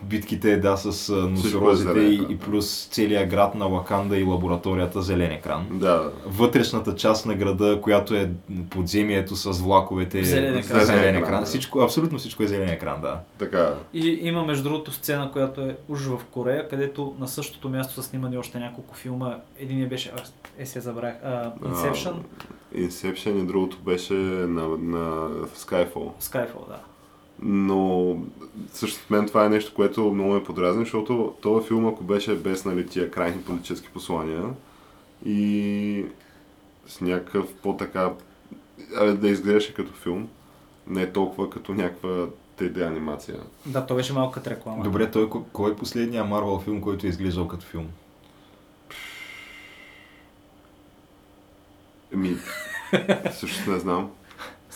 Битките, 0.03 0.57
да, 0.57 0.77
с 0.77 1.13
носорозите 1.13 2.01
и, 2.01 2.27
и 2.29 2.39
плюс 2.39 2.89
целият 2.91 3.31
град 3.31 3.55
на 3.55 3.65
Лаканда 3.67 4.19
и 4.19 4.23
лабораторията 4.23 5.03
зелен 5.03 5.33
екран. 5.33 5.67
Да, 5.71 6.13
вътрешната 6.27 6.95
част 6.95 7.27
на 7.27 7.35
града, 7.35 7.81
която 7.83 8.15
е 8.15 8.31
подземието 8.71 9.37
с 9.37 9.53
влаковете, 9.61 10.25
Зелен 10.25 10.57
екран. 10.59 10.81
зелен 10.81 10.87
Зелен 10.87 11.15
екран. 11.17 11.23
екран, 11.23 11.41
да. 11.41 11.47
Всичко, 11.47 11.81
абсолютно 11.81 12.19
всичко 12.19 12.43
е 12.43 12.47
зелен 12.47 12.69
екран, 12.69 13.01
да. 13.01 13.21
така. 13.39 13.75
И 13.95 14.19
има 14.23 14.45
между 14.45 14.63
другото 14.63 14.93
сцена, 14.93 15.33
която 15.33 15.61
е 15.61 15.77
уж 15.89 16.01
в 16.01 16.21
Корея, 16.31 16.69
където 16.69 17.15
на 17.21 17.29
същото 17.29 17.69
място 17.69 17.95
са 17.95 18.03
снимани 18.03 18.39
още 18.39 18.59
няколко 18.59 18.95
филма. 18.95 19.37
Един 19.59 19.89
беше, 19.89 20.13
а, 20.17 20.23
е 20.63 20.67
се 20.67 20.81
забравях, 20.81 21.17
а, 21.25 21.53
Inception, 21.65 22.15
Inception 22.77 23.43
и 23.43 23.47
другото 23.47 23.79
беше 23.79 24.15
на, 24.15 24.69
на 24.69 25.29
Skyfall. 25.57 26.11
Skyfall, 26.21 26.69
да. 26.69 26.79
Но 27.43 28.16
също 28.72 29.01
мен 29.11 29.26
това 29.26 29.45
е 29.45 29.49
нещо, 29.49 29.74
което 29.74 30.12
много 30.12 30.32
ме 30.32 30.45
подразни, 30.45 30.84
защото 30.84 31.34
този 31.43 31.68
филм, 31.68 31.86
ако 31.86 32.05
беше 32.05 32.34
без 32.34 32.64
нали, 32.64 32.86
тия 32.86 33.11
крайни 33.11 33.43
политически 33.43 33.89
послания 33.89 34.45
и 35.24 36.05
с 36.86 37.01
някакъв 37.01 37.55
по-така 37.55 38.11
абе, 38.97 39.12
да 39.12 39.28
изглеждаше 39.28 39.74
като 39.74 39.93
филм, 39.93 40.28
не 40.86 41.12
толкова 41.12 41.51
като 41.51 41.74
някаква 41.74 42.26
3D 42.59 42.86
анимация. 42.86 43.36
Да, 43.66 43.86
то 43.86 43.95
беше 43.95 44.12
малко 44.12 44.32
като 44.32 44.51
реклама. 44.51 44.84
Добре, 44.84 45.11
той 45.11 45.28
ко- 45.28 45.45
кой 45.53 45.72
е 45.72 45.76
последният 45.76 46.28
Марвел 46.28 46.61
филм, 46.61 46.80
който 46.80 47.07
е 47.07 47.09
изглеждал 47.09 47.49
като 47.49 47.66
филм? 47.66 47.86
Еми, 52.14 52.36
също 53.32 53.70
не 53.70 53.78
знам. 53.78 54.11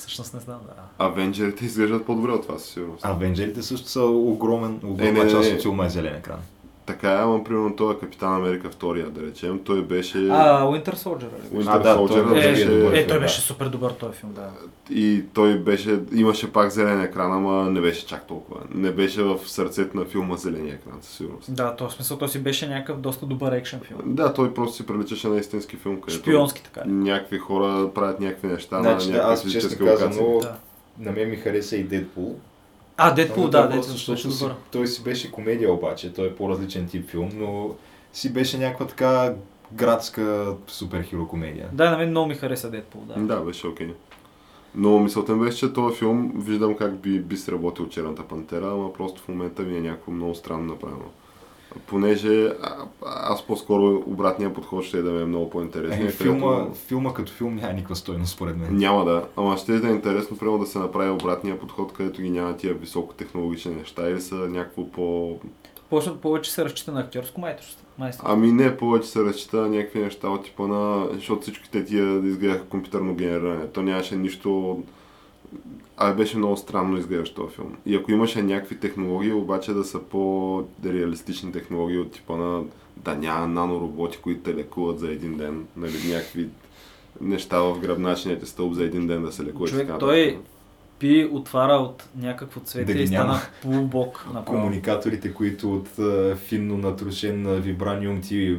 Всъщност 0.02 0.34
не 0.34 0.40
знам, 0.40 0.58
да. 0.66 1.04
Авенджерите 1.04 1.64
изглеждат 1.64 2.06
по-добре 2.06 2.30
от 2.30 2.42
това, 2.42 2.58
със 2.58 2.68
сигурност. 2.70 3.04
Авенджерите 3.04 3.62
също 3.62 3.88
са 3.88 4.02
огромен, 4.02 4.80
огромна 4.84 5.08
Е, 5.08 5.12
не, 5.12 5.24
не, 5.24 5.30
част 5.30 5.48
не. 5.50 5.54
от 5.56 5.62
филма 5.62 5.86
е 5.86 5.88
зелен 5.88 6.14
екран. 6.14 6.38
Така 6.86 7.12
е, 7.12 7.16
ама 7.16 7.44
примерно 7.44 7.76
той 7.76 7.94
е 7.94 7.98
Капитан 7.98 8.34
Америка 8.34 8.70
втория, 8.70 9.10
да 9.10 9.22
речем. 9.22 9.60
Той 9.64 9.82
беше... 9.82 10.18
А, 10.18 10.62
Winter 10.64 10.94
Soldier, 10.94 11.22
нали? 11.52 11.64
Winter 11.64 11.68
А, 11.68 11.78
да, 11.78 11.96
Soldier 11.96 12.08
той 12.08 12.34
беше 12.34 12.64
добър. 12.66 12.92
е, 12.92 13.06
той 13.06 13.16
да. 13.16 13.20
беше 13.20 13.40
супер 13.40 13.66
добър 13.66 13.90
този 13.92 14.18
филм, 14.18 14.32
да. 14.32 14.48
И 14.90 15.24
той 15.34 15.58
беше, 15.58 16.00
имаше 16.12 16.52
пак 16.52 16.70
зелен 16.70 17.00
екран, 17.00 17.32
ама 17.32 17.70
не 17.70 17.80
беше 17.80 18.06
чак 18.06 18.26
толкова. 18.26 18.60
Не 18.74 18.90
беше 18.90 19.22
в 19.22 19.38
сърцето 19.46 19.96
на 19.96 20.04
филма 20.04 20.36
зеления 20.36 20.74
екран, 20.74 20.98
със 21.02 21.16
сигурност. 21.16 21.54
Да, 21.54 21.76
то 21.76 21.88
в 21.88 21.92
смисъл, 21.92 22.18
той 22.18 22.28
си 22.28 22.38
беше 22.38 22.68
някакъв 22.68 22.98
доста 23.00 23.26
добър 23.26 23.52
екшен 23.52 23.80
филм. 23.80 24.00
Да, 24.04 24.34
той 24.34 24.54
просто 24.54 24.76
си 24.76 24.86
приличаше 24.86 25.28
на 25.28 25.36
истински 25.36 25.76
филм, 25.76 26.00
където 26.00 26.22
Шпионски 26.22 26.62
така. 26.62 26.82
някакви 26.86 27.38
хора 27.38 27.90
правят 27.94 28.20
някакви 28.20 28.46
неща 28.48 28.82
Значи, 28.82 29.06
на 29.10 29.12
да, 29.16 29.22
някакви 29.22 29.48
аз 29.48 29.52
честно 29.52 29.86
казано. 29.86 30.38
Да. 30.42 30.54
на 30.98 31.12
мен 31.12 31.30
ми 31.30 31.36
хареса 31.36 31.76
и 31.76 31.84
Дедпул. 31.84 32.36
А, 32.96 33.14
Дедпул, 33.14 33.48
да, 33.48 33.66
Дедпул 33.66 33.82
защото 33.82 34.30
си-. 34.30 34.46
Той 34.72 34.86
си 34.86 35.02
беше 35.02 35.32
комедия 35.32 35.72
обаче, 35.72 36.12
той 36.12 36.26
е 36.26 36.34
по-различен 36.34 36.88
тип 36.88 37.08
филм, 37.08 37.30
но 37.34 37.70
си 38.12 38.32
беше 38.32 38.58
някаква 38.58 38.86
така 38.86 39.34
градска 39.72 40.54
суперхиро 40.66 41.28
комедия. 41.28 41.68
Да, 41.72 41.90
на 41.90 41.96
мен 41.96 42.10
много 42.10 42.28
ми 42.28 42.34
хареса 42.34 42.70
Дедпул, 42.70 43.00
да. 43.00 43.14
Да, 43.14 43.40
беше 43.40 43.66
окей. 43.66 43.94
Но 44.74 44.98
мисълта 44.98 45.36
ми 45.36 45.44
беше, 45.44 45.58
че 45.58 45.72
този 45.72 45.96
филм 45.96 46.32
виждам 46.36 46.76
как 46.76 47.00
би, 47.00 47.20
би 47.20 47.36
сработил 47.36 47.88
Черната 47.88 48.22
пантера, 48.22 48.66
ама 48.66 48.92
просто 48.92 49.20
в 49.20 49.28
момента 49.28 49.62
ми 49.62 49.78
е 49.78 49.80
някакво 49.80 50.12
много 50.12 50.34
странно 50.34 50.64
направено. 50.64 51.04
Понеже 51.86 52.44
а, 52.46 52.52
аз 53.02 53.46
по-скоро 53.46 54.02
обратния 54.06 54.54
подход 54.54 54.84
ще 54.84 54.98
е 54.98 55.02
да 55.02 55.10
ми 55.10 55.22
е 55.22 55.24
много 55.24 55.50
по-интересен. 55.50 55.92
Е, 55.92 55.98
където- 55.98 56.22
филма, 56.22 56.66
филма 56.74 57.14
като 57.14 57.32
филм 57.32 57.54
няма 57.54 57.72
никаква 57.72 57.96
стойност 57.96 58.32
според 58.32 58.56
мен. 58.56 58.76
Няма 58.76 59.04
да, 59.04 59.24
ама 59.36 59.56
ще 59.56 59.78
да 59.78 59.88
е 59.88 59.92
интересно 59.92 60.38
примерно 60.38 60.58
да 60.58 60.66
се 60.66 60.78
направи 60.78 61.10
обратния 61.10 61.60
подход, 61.60 61.92
където 61.92 62.22
ги 62.22 62.30
няма 62.30 62.56
тия 62.56 62.74
високотехнологични 62.74 63.74
неща 63.74 64.08
или 64.10 64.20
са 64.20 64.34
някакво 64.34 64.88
по... 64.88 65.38
Повече, 65.90 66.10
повече 66.22 66.52
се 66.52 66.64
разчита 66.64 66.92
на 66.92 67.00
актьорско 67.00 67.40
майсторство. 67.40 67.86
Ами 68.24 68.52
не, 68.52 68.76
повече 68.76 69.08
се 69.08 69.24
разчита 69.24 69.56
на 69.56 69.68
някакви 69.68 70.00
неща 70.00 70.28
от 70.28 70.44
типа 70.44 70.66
на... 70.66 71.08
Защото 71.14 71.42
всичките 71.42 71.84
тия 71.84 72.26
изгледаха 72.26 72.64
компютърно 72.64 73.14
генериране. 73.14 73.66
То 73.66 73.82
нямаше 73.82 74.16
нищо... 74.16 74.82
А 76.04 76.12
беше 76.12 76.36
много 76.36 76.56
странно 76.56 76.98
изглеждащ 76.98 77.34
този 77.34 77.54
филм. 77.54 77.76
И 77.86 77.94
ако 77.94 78.12
имаше 78.12 78.42
някакви 78.42 78.78
технологии, 78.78 79.32
обаче 79.32 79.72
да 79.72 79.84
са 79.84 79.98
по-реалистични 79.98 81.52
технологии 81.52 81.98
от 81.98 82.12
типа 82.12 82.36
на... 82.36 82.62
Да 82.96 83.14
няма 83.14 83.46
нанороботи, 83.46 84.18
които 84.22 84.42
те 84.42 84.54
лекуват 84.54 84.98
за 84.98 85.10
един 85.10 85.36
ден. 85.36 85.66
Нали, 85.76 86.12
някакви 86.12 86.48
неща 87.20 87.58
в 87.58 87.78
гръбначният 87.78 88.48
стълб 88.48 88.74
за 88.74 88.84
един 88.84 89.06
ден 89.06 89.22
да 89.22 89.32
се 89.32 89.44
лекуват. 89.44 89.70
и 89.70 89.72
Човек, 89.72 89.90
той 90.00 90.38
нататък. 91.02 91.30
Пи 91.30 91.30
отваря 91.32 91.74
от 91.74 92.04
някакво 92.16 92.60
цвете 92.60 92.94
Да 92.94 93.00
и 93.00 93.06
стана 93.06 93.40
полубок 93.62 94.26
направо. 94.26 94.44
Комуникаторите, 94.46 95.34
които 95.34 95.74
от 95.74 95.98
а, 95.98 96.36
финно 96.36 96.78
натрушен 96.78 97.46
а, 97.46 97.50
вибраниум 97.50 98.20
ти 98.20 98.58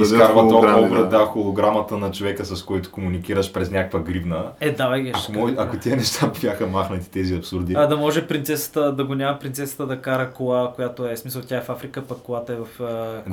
изкарват 0.00 0.50
холограми, 0.50 0.86
образ, 0.86 1.02
да. 1.02 1.18
да, 1.18 1.24
холограмата 1.24 1.98
на 1.98 2.10
човека, 2.10 2.44
с 2.44 2.62
който 2.62 2.90
комуникираш 2.90 3.52
през 3.52 3.70
някаква 3.70 4.00
гривна. 4.00 4.44
Е, 4.60 4.70
давай 4.70 5.02
ги. 5.02 5.12
Ако, 5.14 5.32
кажа. 5.32 5.54
ако 5.58 5.76
тези 5.76 5.96
неща 5.96 6.32
бяха 6.40 6.66
махнати, 6.66 7.10
тези 7.10 7.34
абсурди, 7.34 7.74
А, 7.76 7.86
да 7.86 7.96
може 7.96 8.26
принцесата, 8.26 8.92
да 8.92 9.04
го 9.04 9.14
няма 9.14 9.38
принцесата 9.38 9.86
да 9.86 10.00
кара 10.00 10.30
кола, 10.30 10.72
която 10.74 11.08
е, 11.08 11.16
смисъл 11.16 11.42
тя 11.42 11.56
е 11.56 11.60
в 11.60 11.70
Африка, 11.70 12.02
пък 12.02 12.18
колата 12.18 12.52
е 12.52 12.56
в 12.56 12.68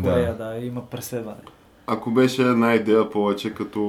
Корея, 0.04 0.36
да, 0.38 0.58
има 0.66 0.90
преследване. 0.90 1.42
Ако 1.88 2.12
беше 2.12 2.42
една 2.42 2.74
идея 2.74 3.10
повече 3.10 3.50
като 3.50 3.80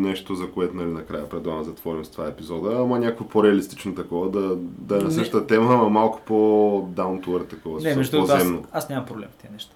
нещо, 0.00 0.34
за 0.34 0.46
което 0.46 0.76
нали, 0.76 0.86
накрая 0.88 1.28
предлагам 1.28 1.58
да 1.58 1.64
затворим 1.64 2.04
с 2.04 2.08
това 2.08 2.26
епизода, 2.26 2.76
ама 2.76 2.98
някакво 2.98 3.24
по-реалистично 3.24 3.94
такова, 3.94 4.30
да, 4.30 4.56
да 4.58 4.94
е 4.94 4.98
на 4.98 5.04
Не. 5.04 5.10
същата 5.10 5.46
тема, 5.46 5.74
ама 5.74 5.88
малко 5.88 6.20
по-down 6.20 6.94
to 7.20 7.26
earth 7.26 7.46
такова, 7.46 7.80
Не, 7.80 7.94
между 7.96 8.12
другото, 8.12 8.32
аз, 8.34 8.46
аз 8.72 8.88
нямам 8.88 9.06
проблем 9.06 9.28
с 9.32 9.36
тези 9.36 9.52
неща. 9.52 9.72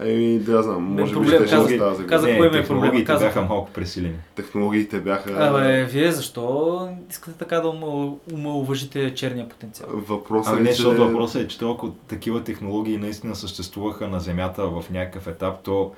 Еми, 0.00 0.38
да 0.38 0.62
знам, 0.62 0.82
може 0.84 1.04
би 1.04 1.16
проблем- 1.16 1.40
ще 1.40 1.50
казах- 1.50 1.74
става 1.74 1.94
за 1.94 2.06
казах- 2.06 2.30
кой 2.30 2.40
ми 2.40 2.46
е 2.48 2.50
технологиите 2.52 2.68
проблема, 2.96 3.04
казах. 3.18 3.28
бяха 3.28 3.42
малко 3.44 3.70
пресилени. 3.70 4.14
Технологиите 4.34 5.00
бяха... 5.00 5.48
Абе, 5.48 5.84
вие 5.84 6.12
защо 6.12 6.78
искате 7.10 7.38
така 7.38 7.56
да 7.56 7.68
ума- 7.68 8.14
умалуважите 8.32 9.14
черния 9.14 9.48
потенциал? 9.48 9.88
Въпросът 9.92 10.52
Ами 10.52 10.62
не, 10.62 10.70
е, 10.70 10.72
че... 10.72 10.76
защото 10.76 11.06
въпросът 11.06 11.42
е, 11.42 11.48
че 11.48 11.58
то, 11.58 11.70
ако 11.70 11.88
такива 11.88 12.44
технологии 12.44 12.96
наистина 12.96 13.34
съществуваха 13.36 14.08
на 14.08 14.20
Земята 14.20 14.66
в 14.66 14.84
някакъв 14.90 15.26
етап, 15.26 15.54
то 15.62 15.92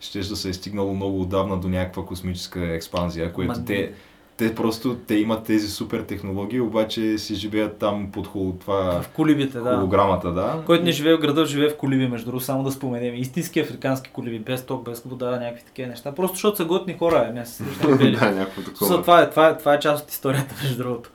ще 0.00 0.18
да 0.18 0.36
се 0.36 0.48
е 0.48 0.52
стигнало 0.52 0.94
много 0.94 1.20
отдавна 1.20 1.58
до 1.58 1.68
някаква 1.68 2.04
космическа 2.04 2.60
експанзия, 2.74 3.32
което 3.32 3.60
Ма, 3.60 3.64
те, 3.64 3.92
те 4.36 4.54
просто 4.54 4.96
те 5.06 5.14
имат 5.14 5.44
тези 5.44 5.68
супер 5.68 6.00
технологии, 6.00 6.60
обаче 6.60 7.18
си 7.18 7.34
живеят 7.34 7.76
там 7.76 8.08
под 8.12 8.26
хол, 8.26 8.54
това 8.60 9.02
В 9.02 9.08
колибите, 9.08 9.58
да. 9.58 9.74
холограмата, 9.74 10.32
да. 10.32 10.62
Който 10.66 10.84
не 10.84 10.92
живее 10.92 11.14
в 11.14 11.20
града, 11.20 11.46
живее 11.46 11.68
в 11.68 11.76
колиби, 11.76 12.08
между 12.08 12.26
другото, 12.26 12.44
само 12.44 12.62
да 12.62 12.72
споменем. 12.72 13.14
Истински 13.14 13.60
африкански 13.60 14.10
колиби, 14.12 14.38
без 14.38 14.66
ток, 14.66 14.84
без 14.84 15.00
вода, 15.00 15.30
някакви 15.30 15.64
такива 15.64 15.88
неща. 15.88 16.14
Просто 16.14 16.34
защото 16.34 16.56
са 16.56 16.64
готни 16.64 16.98
хора, 16.98 17.32
бели. 17.98 18.16
да, 18.16 18.30
някакво 18.30 18.62
такова. 18.62 19.00
това, 19.00 19.22
е, 19.22 19.30
това, 19.30 19.48
е, 19.48 19.58
това 19.58 19.74
е 19.74 19.80
част 19.80 20.04
от 20.04 20.10
историята, 20.10 20.54
между 20.62 20.82
другото. 20.82 21.10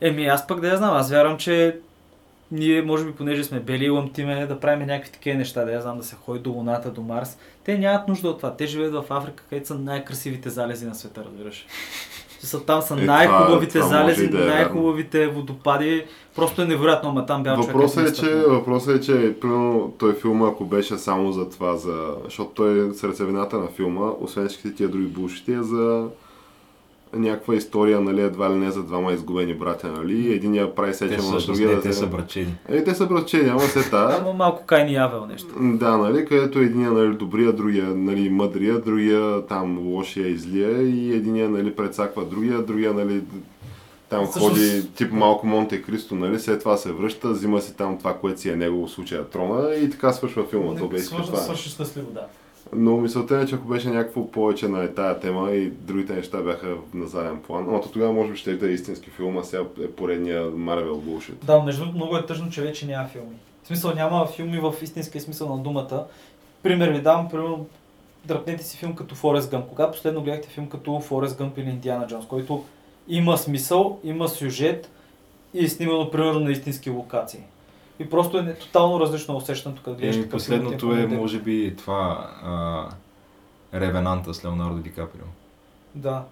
Еми, 0.00 0.26
аз 0.26 0.46
пък 0.46 0.60
да 0.60 0.68
я 0.68 0.76
знам, 0.76 0.94
аз 0.94 1.10
вярвам, 1.10 1.38
че 1.38 1.76
ние, 2.52 2.82
може 2.82 3.04
би, 3.04 3.12
понеже 3.12 3.44
сме 3.44 3.60
бели 3.60 3.90
лъмтиме, 3.90 4.46
да 4.46 4.60
правим 4.60 4.86
някакви 4.86 5.12
такива 5.12 5.36
неща, 5.38 5.64
да 5.64 5.72
я 5.72 5.80
знам, 5.80 5.98
да 5.98 6.04
се 6.04 6.16
ходи 6.16 6.40
до 6.40 6.50
Луната, 6.50 6.90
до 6.90 7.00
Марс. 7.02 7.38
Те 7.64 7.78
нямат 7.78 8.08
нужда 8.08 8.28
от 8.28 8.36
това. 8.36 8.56
Те 8.56 8.66
живеят 8.66 8.92
в 8.92 9.04
Африка, 9.10 9.44
където 9.50 9.68
са 9.68 9.74
най-красивите 9.74 10.50
залези 10.50 10.86
на 10.86 10.94
света, 10.94 11.24
разбираш. 11.26 11.66
Там 12.66 12.82
са 12.82 12.94
Е, 12.94 12.96
най-хубавите 12.96 13.78
това- 13.78 13.84
това 13.86 13.98
залези, 13.98 14.28
да 14.28 14.42
е 14.42 14.46
най-хубавите 14.46 15.26
водопади. 15.26 16.04
Просто 16.36 16.62
е 16.62 16.64
невероятно, 16.64 17.08
ама 17.08 17.26
там 17.26 17.42
бял. 17.42 17.56
Въпросът 17.56 18.08
е, 18.08 18.12
че, 18.12 18.34
въпросът 18.34 18.96
е, 18.96 19.00
че 19.00 19.34
примерно, 19.40 19.94
той 19.98 20.14
филм, 20.14 20.42
ако 20.42 20.64
беше 20.64 20.98
само 20.98 21.32
за 21.32 21.50
това, 21.50 21.76
за... 21.76 22.14
защото 22.24 22.50
той 22.50 22.88
е 22.88 22.94
сърцевината 22.94 23.58
на 23.58 23.66
филма, 23.66 24.10
освен 24.20 24.48
всичките 24.48 24.74
тия 24.74 24.88
други 24.88 25.06
булшити, 25.06 25.52
е 25.52 25.62
за 25.62 26.06
някаква 27.14 27.54
история, 27.54 28.00
нали, 28.00 28.20
едва 28.20 28.50
ли 28.50 28.54
не 28.54 28.70
за 28.70 28.82
двама 28.82 29.12
изгубени 29.12 29.54
братя, 29.54 29.88
нали, 29.88 30.32
единия 30.32 30.74
прави 30.74 30.94
сечема 30.94 31.30
на 31.30 31.40
другия 31.40 31.68
не, 31.68 31.74
да 31.74 31.82
те 31.82 31.92
са 31.92 32.06
брачени. 32.06 32.54
Е, 32.68 32.84
те 32.84 32.94
са 32.94 33.06
братчени, 33.06 33.48
ама 33.48 33.60
се 33.60 33.90
та. 33.90 34.18
Ама 34.20 34.32
малко 34.32 34.66
Кайни 34.66 34.94
Явел 34.94 35.26
нещо. 35.26 35.48
Да, 35.60 35.96
нали, 35.96 36.24
където 36.24 36.58
единия 36.58 36.92
нали, 36.92 37.14
добрия, 37.14 37.52
другия 37.52 37.86
нали, 37.86 38.30
мъдрия, 38.30 38.78
другия 38.78 39.46
там 39.46 39.78
лошия 39.78 40.28
и 40.28 40.36
злия 40.36 40.82
и 40.82 41.14
единия 41.14 41.48
нали, 41.48 41.74
предсаква 41.76 42.24
другия, 42.24 42.62
другия 42.62 42.92
нали, 42.92 43.22
там 44.08 44.26
Всъщност- 44.26 44.54
ходи 44.54 44.88
тип 44.94 45.12
малко 45.12 45.46
Монте 45.46 45.82
Кристо, 45.82 46.14
нали, 46.14 46.40
след 46.40 46.60
това 46.60 46.76
се 46.76 46.92
връща, 46.92 47.28
взима 47.28 47.60
си 47.60 47.76
там 47.76 47.98
това, 47.98 48.14
което 48.14 48.40
си 48.40 48.50
е 48.50 48.56
негово 48.56 48.88
случая 48.88 49.24
трона 49.24 49.74
и 49.74 49.90
така 49.90 50.12
свършва 50.12 50.44
филма. 50.44 50.74
То 50.74 50.88
беше 50.88 51.04
Свърши, 51.04 51.26
това. 51.26 51.38
свърши 51.38 51.68
щастливо, 51.68 52.06
да. 52.10 52.26
Но 52.76 52.96
мисълта 52.96 53.36
е, 53.38 53.46
че 53.46 53.54
ако 53.54 53.68
беше 53.68 53.88
някакво 53.88 54.30
повече 54.30 54.68
на 54.68 54.94
тая 54.94 55.20
тема 55.20 55.50
и 55.50 55.70
другите 55.70 56.14
неща 56.14 56.42
бяха 56.42 56.76
на 56.94 57.06
заден 57.06 57.40
план, 57.46 57.66
но 57.70 57.80
то 57.80 57.88
тогава 57.88 58.12
може 58.12 58.32
би 58.32 58.38
ще 58.38 58.56
да 58.56 58.68
е 58.68 58.72
истински 58.72 59.10
филм, 59.10 59.38
а 59.38 59.44
сега 59.44 59.62
е 59.84 59.90
поредния 59.90 60.42
Marvel 60.42 60.92
bullshit. 60.92 61.44
Да, 61.44 61.62
между 61.62 61.80
другото 61.80 61.96
много 61.96 62.16
е 62.16 62.26
тъжно, 62.26 62.50
че 62.50 62.62
вече 62.62 62.86
няма 62.86 63.08
филми. 63.08 63.36
В 63.62 63.66
смисъл 63.66 63.94
няма 63.94 64.26
филми 64.26 64.58
в 64.58 64.74
истинския 64.82 65.20
смисъл 65.20 65.56
на 65.56 65.62
думата. 65.62 66.06
Пример 66.62 66.88
ви 66.88 67.00
дам, 67.00 67.28
примерно 67.28 67.66
дръпнете 68.24 68.64
си 68.64 68.76
филм 68.76 68.94
като 68.94 69.14
Форест 69.14 69.50
Гъмп. 69.50 69.68
Кога 69.68 69.90
последно 69.90 70.22
гледахте 70.22 70.48
филм 70.48 70.68
като 70.68 71.00
Форест 71.00 71.38
Гъмп 71.38 71.58
или 71.58 71.68
Индиана 71.68 72.06
Джонс, 72.06 72.26
който 72.26 72.64
има 73.08 73.38
смисъл, 73.38 73.98
има 74.04 74.28
сюжет 74.28 74.90
и 75.54 75.64
е 75.64 75.68
снимано 75.68 76.10
примерно 76.10 76.40
на 76.40 76.52
истински 76.52 76.90
локации. 76.90 77.40
И 78.02 78.10
просто 78.10 78.38
е 78.38 78.54
тотално 78.54 79.00
различно 79.00 79.36
усещането, 79.36 79.82
като 79.82 79.96
гледаш 79.96 80.16
Е, 80.16 80.18
филм, 80.18 80.30
последното 80.30 80.74
е, 80.74 80.78
по-модерен. 80.78 81.16
може 81.16 81.38
би, 81.38 81.74
това 81.78 82.30
а, 82.44 82.84
Ревенанта 83.80 84.34
с 84.34 84.44
Леонардо 84.44 84.78
Ди 84.78 84.92
Каприо. 84.92 85.24
Да. 85.94 86.24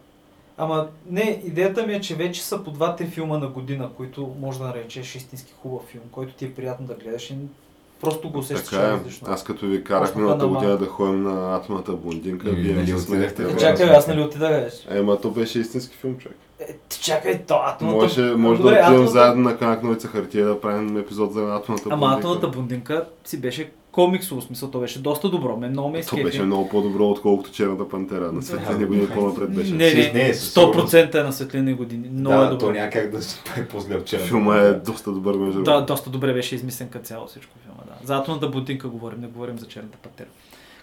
Ама 0.59 0.89
не, 1.07 1.43
идеята 1.45 1.87
ми 1.87 1.93
е, 1.95 2.01
че 2.01 2.15
вече 2.15 2.43
са 2.43 2.65
по 2.65 2.71
два-три 2.71 3.07
филма 3.07 3.39
на 3.39 3.47
година, 3.49 3.91
които 3.97 4.35
може 4.41 4.59
да 4.59 4.65
наречеш 4.65 5.15
истински 5.15 5.53
хубав 5.63 5.83
филм, 5.83 6.05
който 6.13 6.33
ти 6.35 6.45
е 6.45 6.55
приятно 6.55 6.87
да 6.87 6.95
гледаш 6.95 7.31
и 7.31 7.35
просто 8.01 8.31
го 8.31 8.39
усещаш 8.39 8.69
Така 8.71 8.87
е. 8.87 8.91
различно. 8.91 9.29
Аз 9.31 9.45
като 9.45 9.67
ви 9.67 9.85
карах 9.85 10.17
миналата 10.17 10.47
година 10.47 10.79
да 10.79 10.87
ходим 10.87 11.23
на 11.23 11.57
атомната 11.57 11.93
блондинка, 11.93 12.49
Е, 12.51 12.53
вие 12.53 12.73
ми 12.73 12.79
нали 12.79 12.87
се 12.89 12.99
смеяхте. 12.99 13.43
Е, 13.43 13.57
чакай, 13.57 13.91
аз 13.91 14.07
нали 14.09 14.21
отида. 14.23 14.71
Ема 14.91 15.21
то 15.21 15.31
беше 15.31 15.61
истински 15.61 15.97
филм, 15.97 16.19
човек. 16.19 16.39
Е, 16.61 16.77
ти 16.89 17.01
чакай, 17.03 17.43
то 17.47 17.55
атомната... 17.55 17.97
Може, 17.97 18.23
може 18.23 18.61
Добре, 18.61 18.71
да 18.71 18.77
отидем 18.77 18.93
атомната- 18.93 19.13
заедно 19.13 19.43
на 19.43 19.59
канак 19.59 19.81
хартия 20.03 20.47
да 20.47 20.61
правим 20.61 20.97
епизод 20.97 21.33
за 21.33 21.55
атомната 21.55 21.85
Ама 21.87 21.97
блондинка. 21.99 22.19
атомната 22.19 22.49
блондинка 22.49 23.05
си 23.25 23.41
беше 23.41 23.71
комиксово, 23.93 24.41
смисъл, 24.41 24.71
то 24.71 24.81
беше 24.81 24.99
доста 24.99 25.29
добро. 25.29 25.57
Мен 25.57 25.71
много 25.71 25.89
ме 25.89 25.95
То 25.95 26.01
изкефи. 26.01 26.25
беше 26.25 26.43
много 26.43 26.69
по-добро, 26.69 27.09
отколкото 27.09 27.53
черната 27.53 27.89
пантера. 27.89 28.33
На 28.33 28.43
светлини 28.43 28.85
години 28.85 29.07
по-напред 29.09 29.55
беше. 29.55 29.73
Не, 29.75 29.95
не, 29.95 30.13
не, 30.15 30.35
със 30.35 30.55
100% 30.55 31.15
е 31.15 31.23
на 31.23 31.33
светлини 31.33 31.75
години. 31.75 32.09
Много 32.09 32.39
да, 32.39 32.47
е 32.47 32.51
добро. 32.51 32.67
то 32.67 32.73
няма 32.73 32.91
как 32.91 33.11
да 33.11 33.23
се 33.23 33.41
прави 33.45 33.69
по-зле 33.69 33.97
от 33.97 34.05
черната 34.05 34.29
Филма 34.29 34.57
е 34.57 34.73
доста 34.73 35.13
добър 35.13 35.35
между 35.35 35.63
Да, 35.63 35.81
доста 35.81 36.11
добре 36.11 36.33
беше 36.33 36.55
измислен 36.55 36.89
като 36.89 37.05
цяло 37.05 37.27
всичко 37.27 37.53
филма, 37.63 37.83
да. 37.87 38.07
За 38.07 38.17
атомната 38.17 38.49
блондинка 38.49 38.89
говорим, 38.89 39.21
не 39.21 39.27
говорим 39.27 39.59
за 39.59 39.67
черната 39.67 39.99
пантера. 39.99 40.29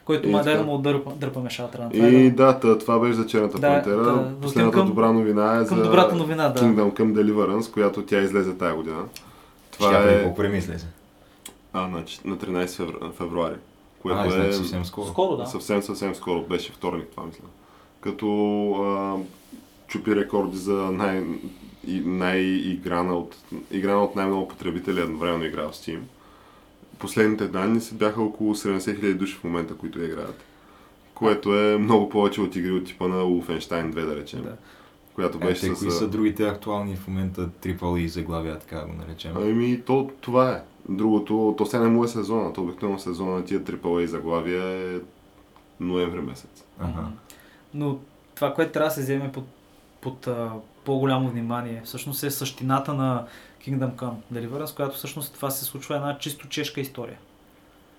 Който 0.08 0.28
И 0.28 0.32
ма 0.32 0.44
дай 0.44 0.54
да 0.54 0.60
така. 0.60 0.72
му 0.72 0.78
дърпа, 0.78 1.12
дърпаме 1.16 1.50
шатра 1.50 1.84
на 1.84 1.90
това. 1.90 2.08
И 2.08 2.26
е 2.26 2.32
да. 2.32 2.54
да, 2.54 2.78
това 2.78 3.00
беше 3.00 3.14
за 3.14 3.26
черната 3.28 3.60
Да, 3.60 3.68
пантера. 3.68 4.04
да, 4.04 4.32
Последната 4.42 4.78
към- 4.78 4.88
добра 4.88 5.12
новина 5.12 5.56
е 5.56 5.66
Към 5.66 5.78
за 5.78 5.84
добрата 5.84 6.16
новина, 6.16 6.50
да. 6.50 6.60
Kingdom 6.60 6.94
Come 6.94 7.14
Deliverance, 7.14 7.74
която 7.74 8.02
тя 8.06 8.22
излезе 8.22 8.58
тая 8.58 8.76
година. 8.76 9.04
Това 9.72 9.92
Чакай, 9.92 10.16
е 10.16 10.24
колко 10.24 10.38
време 10.38 10.58
излезе? 10.58 10.88
а, 11.74 11.88
значи, 11.88 12.20
на 12.26 12.38
13 12.38 12.68
февр... 12.68 13.12
февруари. 13.18 13.56
което 14.02 14.20
а, 14.20 14.28
е 14.28 14.30
значи 14.32 14.54
съвсем 14.54 14.86
скоро. 14.86 15.08
Скоро, 15.08 15.38
да. 15.38 15.46
съвсем, 15.46 15.82
съвсем 15.82 16.16
скоро. 16.16 16.42
Беше 16.42 16.72
вторник, 16.72 17.08
това 17.12 17.24
мисля. 17.26 17.44
Като 18.02 18.28
а, 18.74 19.16
чупи 19.88 20.16
рекорди 20.16 20.58
за 20.58 20.74
най, 20.74 21.24
и, 21.88 22.00
най-играна 22.06 23.18
от, 23.18 23.36
играна 23.72 24.04
от 24.04 24.16
най-много 24.16 24.48
потребители 24.48 25.00
едновременно 25.00 25.46
игра 25.46 25.62
в 25.62 25.72
Steam. 25.72 26.00
Последните 27.00 27.48
данни 27.48 27.82
са 27.82 27.96
бяха 27.96 28.22
около 28.22 28.56
70 28.56 28.78
000 28.78 29.14
души 29.14 29.36
в 29.36 29.44
момента, 29.44 29.74
които 29.76 30.04
играят. 30.04 30.44
Което 31.14 31.60
е 31.60 31.78
много 31.78 32.10
повече 32.10 32.42
от 32.42 32.56
игри 32.56 32.72
от 32.72 32.86
типа 32.86 33.08
на 33.08 33.24
Wolfenstein 33.24 33.94
2, 33.94 34.06
да 34.06 34.16
речем. 34.16 34.44
Да. 34.44 34.56
Която 35.16 35.38
Е, 35.38 35.42
беше 35.42 35.62
те, 35.62 35.76
с... 35.76 35.80
кои 35.80 35.92
са 35.92 36.08
другите 36.08 36.48
актуални 36.48 36.96
в 36.96 37.08
момента 37.08 37.50
и 37.98 38.10
заглавия, 38.10 38.60
така 38.60 38.86
го 38.86 38.94
наречем? 38.94 39.32
Ами, 39.36 39.82
то, 39.86 40.12
това 40.22 40.52
е. 40.52 40.62
Другото, 40.90 41.56
то 41.58 41.66
сега 41.66 41.84
не 41.84 41.90
му 41.90 42.04
е 42.04 42.08
сезона. 42.08 42.54
То 42.54 42.62
обикновено 42.62 43.00
сезона 43.00 43.32
на 43.32 43.46
тия 43.46 43.60
AAA 43.60 44.06
заглавия 44.06 44.64
е 44.64 45.00
ноември 45.80 46.22
месец. 46.22 46.64
Ага. 46.80 47.08
Но 47.74 48.00
това, 48.36 48.54
което 48.54 48.72
трябва 48.72 48.90
да 48.90 48.96
се 48.96 49.02
вземе 49.02 49.32
под, 49.32 49.46
под 50.02 50.28
а, 50.28 50.52
по-голямо 50.86 51.30
внимание, 51.30 51.82
всъщност 51.86 52.24
е 52.24 52.32
същината 52.32 52.94
на 52.94 53.26
Kingdom 53.68 53.92
Come 53.96 54.16
Deliverance, 54.34 54.76
която 54.76 54.96
всъщност 54.96 55.34
това 55.34 55.50
се 55.50 55.66
случва 55.66 55.96
една 55.96 56.18
чисто 56.18 56.50
чешка 56.50 56.82
история. 56.82 57.18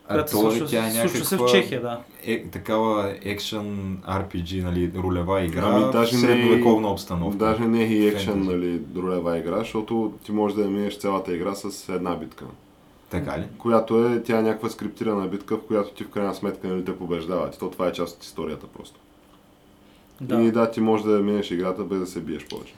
А 0.09 0.17
то 0.17 0.23
ли 0.23 0.29
случва, 0.29 0.67
тя 0.67 0.87
е 0.87 0.91
случва 0.91 1.25
се 1.25 1.37
в 1.37 1.41
някаква 1.41 1.53
Чехия, 1.53 1.83
да. 1.83 2.01
Е, 2.25 2.45
такава 2.45 3.17
екшен 3.23 3.99
RPG, 4.09 4.63
нали, 4.63 4.93
ролева 4.97 5.43
игра 5.45 5.63
Ами, 5.65 5.93
даже 5.93 6.17
в 6.17 6.23
не 6.23 6.29
е- 6.29 6.37
средновековна 6.37 6.93
обстановка. 6.93 7.37
Даже 7.37 7.65
не 7.65 7.83
е 7.83 7.87
и 7.87 8.09
екшен, 8.09 8.45
нали, 8.45 8.81
ролева 8.97 9.39
игра, 9.39 9.59
защото 9.59 10.13
ти 10.25 10.33
можеш 10.33 10.57
да 10.57 10.63
я 10.63 10.71
минеш 10.71 10.99
цялата 10.99 11.35
игра 11.35 11.55
с 11.55 11.89
една 11.89 12.15
битка. 12.15 12.45
Така 13.11 13.39
ли? 13.39 13.45
Която 13.59 14.07
е, 14.07 14.23
тя 14.23 14.39
е 14.39 14.43
някаква 14.43 14.69
скриптирана 14.69 15.29
битка, 15.29 15.57
в 15.57 15.67
която 15.67 15.91
ти 15.91 16.05
в 16.05 16.11
крайна 16.11 16.35
сметка 16.35 16.69
нали, 16.69 16.85
те 16.85 16.99
побеждават. 16.99 17.55
И 17.55 17.59
то 17.59 17.71
това 17.71 17.87
е 17.87 17.93
част 17.93 18.17
от 18.17 18.25
историята 18.25 18.67
просто. 18.67 19.01
да. 20.21 20.43
И 20.43 20.51
да, 20.51 20.71
ти 20.71 20.81
можеш 20.81 21.07
да 21.07 21.13
я 21.13 21.23
минеш 21.23 21.51
играта 21.51 21.85
без 21.85 21.99
да 21.99 22.07
се 22.07 22.21
биеш 22.21 22.47
повече. 22.47 22.75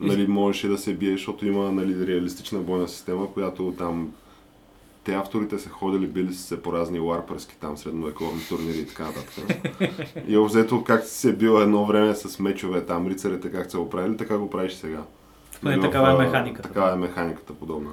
Нали, 0.00 0.26
можеш 0.26 0.64
и 0.64 0.68
да 0.68 0.78
се 0.78 0.94
биеш, 0.94 1.20
защото 1.20 1.46
има 1.46 1.72
нали, 1.72 2.06
реалистична 2.06 2.58
бойна 2.58 2.88
система, 2.88 3.32
която 3.32 3.74
там 3.78 4.12
те 5.04 5.14
авторите 5.14 5.58
са 5.58 5.68
ходили, 5.68 6.06
били 6.06 6.34
са 6.34 6.42
се 6.42 6.62
по 6.62 6.72
разни 6.72 6.98
ларпърски 6.98 7.56
там 7.60 7.76
средновековни 7.76 8.40
турнири 8.48 8.78
и 8.78 8.86
така 8.86 9.04
нататък. 9.04 9.76
и 10.28 10.36
обзето 10.36 10.84
как 10.84 11.04
си 11.04 11.14
се 11.14 11.36
бил 11.36 11.50
едно 11.50 11.86
време 11.86 12.14
с 12.14 12.38
мечове 12.38 12.86
там, 12.86 13.06
рицарите 13.06 13.50
как 13.50 13.70
са 13.70 13.78
го 13.78 13.90
правили, 13.90 14.16
така 14.16 14.38
го 14.38 14.50
правиш 14.50 14.72
сега. 14.72 15.02
Поне 15.60 15.76
Нали, 15.76 15.80
в, 15.80 15.90
такава 15.90 16.12
е 16.12 16.26
механиката. 16.26 16.68
Такава 16.68 16.92
е 16.92 16.96
механиката 16.96 17.52
подобна. 17.52 17.90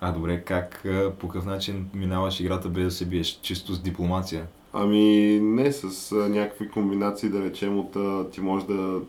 А 0.00 0.12
добре, 0.12 0.42
как, 0.44 0.86
по 1.18 1.28
какъв 1.28 1.46
начин 1.46 1.86
минаваш 1.94 2.40
играта 2.40 2.68
без 2.68 2.84
да 2.84 2.90
се 2.90 3.04
биеш? 3.06 3.40
Чисто 3.42 3.74
с 3.74 3.82
дипломация? 3.82 4.46
Ами 4.72 5.38
не 5.42 5.72
с 5.72 6.14
някакви 6.28 6.68
комбинации, 6.68 7.28
да 7.28 7.42
речем, 7.44 7.78
от 7.78 7.96
ти 8.32 8.40
можеш 8.40 8.66
да 8.66 9.00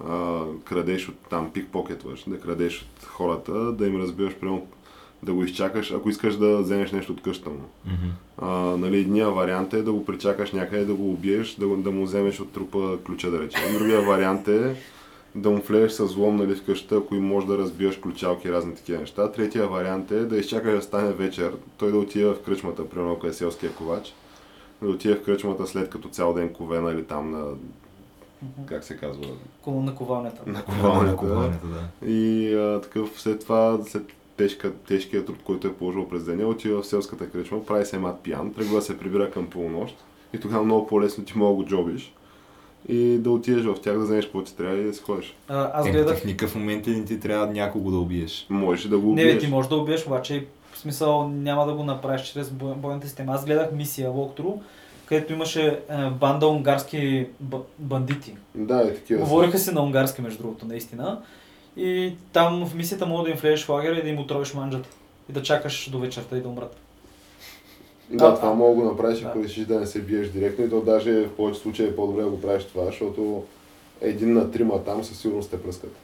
а, 0.00 0.42
крадеш 0.64 1.08
от 1.08 1.14
там, 1.30 1.50
пикпокетваш, 1.52 2.24
да 2.26 2.40
крадеш 2.40 2.82
от 2.82 3.04
хората, 3.04 3.52
да 3.52 3.86
им 3.86 4.00
разбиваш, 4.00 4.34
примерно, 4.34 4.66
да 5.22 5.32
го 5.32 5.44
изчакаш, 5.44 5.92
ако 5.92 6.08
искаш 6.08 6.36
да 6.36 6.58
вземеш 6.58 6.92
нещо 6.92 7.12
от 7.12 7.22
къща 7.22 7.50
му. 7.50 7.68
Мгм. 7.86 8.10
А, 8.38 8.76
нали, 8.76 9.00
едния 9.00 9.30
вариант 9.30 9.74
е 9.74 9.82
да 9.82 9.92
го 9.92 10.04
причакаш 10.04 10.52
някъде, 10.52 10.84
да 10.84 10.94
го 10.94 11.10
убиеш, 11.10 11.54
да, 11.54 11.66
да 11.76 11.90
му 11.90 12.04
вземеш 12.04 12.40
от 12.40 12.52
трупа 12.52 12.98
ключа, 13.06 13.30
да 13.30 13.40
речем. 13.40 13.78
Другия 13.78 14.02
вариант 14.02 14.48
е 14.48 14.76
да 15.34 15.50
му 15.50 15.62
влезеш 15.62 15.92
с 15.92 16.06
злом 16.06 16.36
нали, 16.36 16.54
в 16.54 16.64
къщата, 16.64 16.96
ако 16.96 17.14
и 17.14 17.20
можеш 17.20 17.48
да 17.48 17.58
разбиваш 17.58 17.96
ключалки 17.96 18.48
и 18.48 18.52
разни 18.52 18.74
такива 18.74 19.00
неща. 19.00 19.32
Третия 19.32 19.68
вариант 19.68 20.10
е 20.10 20.24
да 20.24 20.36
изчакаш 20.36 20.74
да 20.74 20.82
стане 20.82 21.12
вечер, 21.12 21.52
той 21.78 21.90
да 21.92 21.98
отиде 21.98 22.26
в 22.26 22.42
кръчмата, 22.44 22.88
примерно 22.88 23.12
ако 23.12 23.26
е 23.26 23.32
селския 23.32 23.72
ковач, 23.72 24.14
да 24.82 24.88
отиде 24.88 25.14
в 25.14 25.22
кръчмата 25.22 25.66
след 25.66 25.90
като 25.90 26.08
цял 26.08 26.34
ден 26.34 26.48
кове, 26.48 26.80
нали, 26.80 27.04
там 27.04 27.30
на, 27.30 27.44
Мгм. 28.42 28.66
как 28.66 28.84
се 28.84 28.96
казва, 28.96 29.26
На 29.66 29.94
ковалнята. 29.94 30.42
на 30.46 30.52
На 30.52 30.64
ковалнята. 31.16 31.66
да. 31.66 32.08
И 32.08 32.54
а, 32.54 32.80
такъв 32.80 33.10
след 33.16 33.40
това, 33.40 33.78
след 33.84 34.02
тежка, 34.36 34.72
тежкия 34.78 35.24
труд, 35.24 35.36
който 35.44 35.66
е 35.66 35.72
положил 35.72 36.08
през 36.08 36.24
деня, 36.24 36.46
отива 36.46 36.82
в 36.82 36.86
селската 36.86 37.30
кръчма, 37.30 37.64
прави 37.64 37.86
се 37.86 37.98
мат 37.98 38.20
пиян, 38.22 38.52
тръгва 38.54 38.74
да 38.74 38.82
се 38.82 38.98
прибира 38.98 39.30
към 39.30 39.46
полунощ 39.46 39.96
и 40.32 40.40
тогава 40.40 40.64
много 40.64 40.86
по-лесно 40.86 41.24
ти 41.24 41.38
мога 41.38 41.50
да 41.50 41.56
го 41.56 41.64
джобиш 41.64 42.12
и 42.88 43.18
да 43.18 43.30
отидеш 43.30 43.64
в 43.64 43.74
тях, 43.74 43.94
да 43.94 44.00
вземеш 44.00 44.24
какво 44.24 44.42
ти 44.42 44.56
трябва 44.56 44.76
и 44.76 44.84
да 44.84 44.94
си 44.94 45.02
ходиш. 45.02 45.36
А, 45.48 45.70
аз 45.74 45.86
Е, 45.86 45.90
гледах 45.90 46.18
в 46.18 46.24
никакъв 46.24 46.54
момент 46.54 46.86
не 46.86 47.04
ти 47.04 47.20
трябва 47.20 47.46
някого 47.46 47.90
да 47.90 47.96
убиеш? 47.96 48.46
Можеш 48.50 48.84
да 48.84 48.98
го 48.98 49.06
Не, 49.06 49.12
убиеш. 49.12 49.34
бе, 49.34 49.38
ти 49.38 49.46
можеш 49.46 49.68
да 49.68 49.76
убиеш, 49.76 50.06
обаче 50.06 50.46
в 50.72 50.78
смисъл 50.78 51.28
няма 51.28 51.66
да 51.66 51.72
го 51.72 51.84
направиш 51.84 52.22
чрез 52.22 52.50
бой- 52.50 52.74
бойната 52.74 53.06
система. 53.06 53.32
Аз 53.32 53.44
гледах 53.44 53.72
мисия 53.72 54.10
Walkthrough, 54.10 54.58
където 55.06 55.32
имаше 55.32 55.66
е, 55.90 56.10
банда 56.10 56.48
унгарски 56.48 57.26
б- 57.40 57.60
бандити. 57.78 58.34
Да, 58.54 58.82
и 58.82 58.94
такива. 58.94 59.20
Говориха 59.20 59.58
се 59.58 59.72
на 59.72 59.82
унгарски, 59.82 60.22
между 60.22 60.42
другото, 60.42 60.66
наистина. 60.66 61.22
И 61.76 62.12
там 62.32 62.66
в 62.66 62.74
мисията 62.74 63.06
мога 63.06 63.24
да 63.24 63.30
им 63.30 63.36
влезеш 63.36 63.64
в 63.64 63.68
лагера 63.68 63.98
и 63.98 64.02
да 64.02 64.08
им 64.08 64.18
отровиш 64.18 64.54
манджата. 64.54 64.88
И 65.30 65.32
да 65.32 65.42
чакаш 65.42 65.90
до 65.90 65.98
вечерта 65.98 66.36
и 66.36 66.40
да 66.40 66.48
умрат. 66.48 66.76
Да, 68.10 68.24
А, 68.26 68.34
това 68.34 68.48
а- 68.48 68.54
мога 68.54 68.74
да 68.74 68.82
го 68.82 68.90
направиш, 68.90 69.22
ако 69.22 69.38
да. 69.38 69.44
решиш 69.44 69.64
да 69.66 69.80
не 69.80 69.86
се 69.86 70.00
биеш 70.00 70.28
директно 70.28 70.64
и 70.64 70.70
то 70.70 70.80
даже 70.80 71.12
в 71.12 71.30
повече 71.30 71.60
случаи 71.60 71.86
е 71.86 71.96
по-добре 71.96 72.22
да 72.22 72.28
го 72.28 72.40
правиш 72.40 72.64
това, 72.64 72.84
защото 72.84 73.44
един 74.00 74.32
на 74.32 74.50
трима 74.50 74.84
там 74.84 75.04
със 75.04 75.18
сигурност 75.18 75.50
те 75.50 75.62
пръскат. 75.62 75.96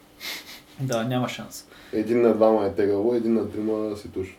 Да, 0.81 1.05
няма 1.05 1.29
шанс. 1.29 1.67
Един 1.93 2.23
на 2.23 2.35
двама 2.35 2.67
е 2.67 2.73
тегаво, 2.73 3.15
един 3.15 3.35
на 3.35 3.51
трима 3.51 3.97
си 3.97 4.09
туш. 4.09 4.37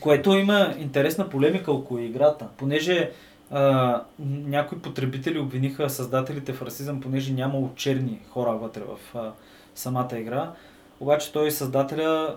Което 0.00 0.32
има 0.32 0.74
интересна 0.78 1.28
полемика 1.28 1.72
около 1.72 2.00
играта, 2.00 2.46
понеже 2.56 3.10
а, 3.50 4.02
някои 4.28 4.78
потребители 4.78 5.38
обвиниха 5.38 5.90
създателите 5.90 6.52
в 6.52 6.62
расизъм, 6.62 7.00
понеже 7.00 7.32
нямало 7.32 7.70
черни 7.76 8.20
хора 8.28 8.50
вътре 8.52 8.80
в 8.82 9.18
а, 9.18 9.32
самата 9.74 10.18
игра. 10.18 10.52
Обаче 11.00 11.32
той 11.32 11.50
създателя, 11.50 12.36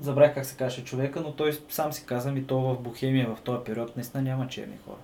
забравих 0.00 0.34
как 0.34 0.44
се 0.46 0.56
каже 0.56 0.84
човека, 0.84 1.20
но 1.20 1.32
той 1.32 1.58
сам 1.68 1.92
си 1.92 2.06
каза 2.06 2.32
ми 2.32 2.44
то 2.44 2.60
в 2.60 2.80
Бохемия 2.80 3.26
в 3.28 3.40
този 3.40 3.64
период 3.64 3.96
наистина 3.96 4.22
няма 4.22 4.48
черни 4.48 4.74
хора 4.86 4.98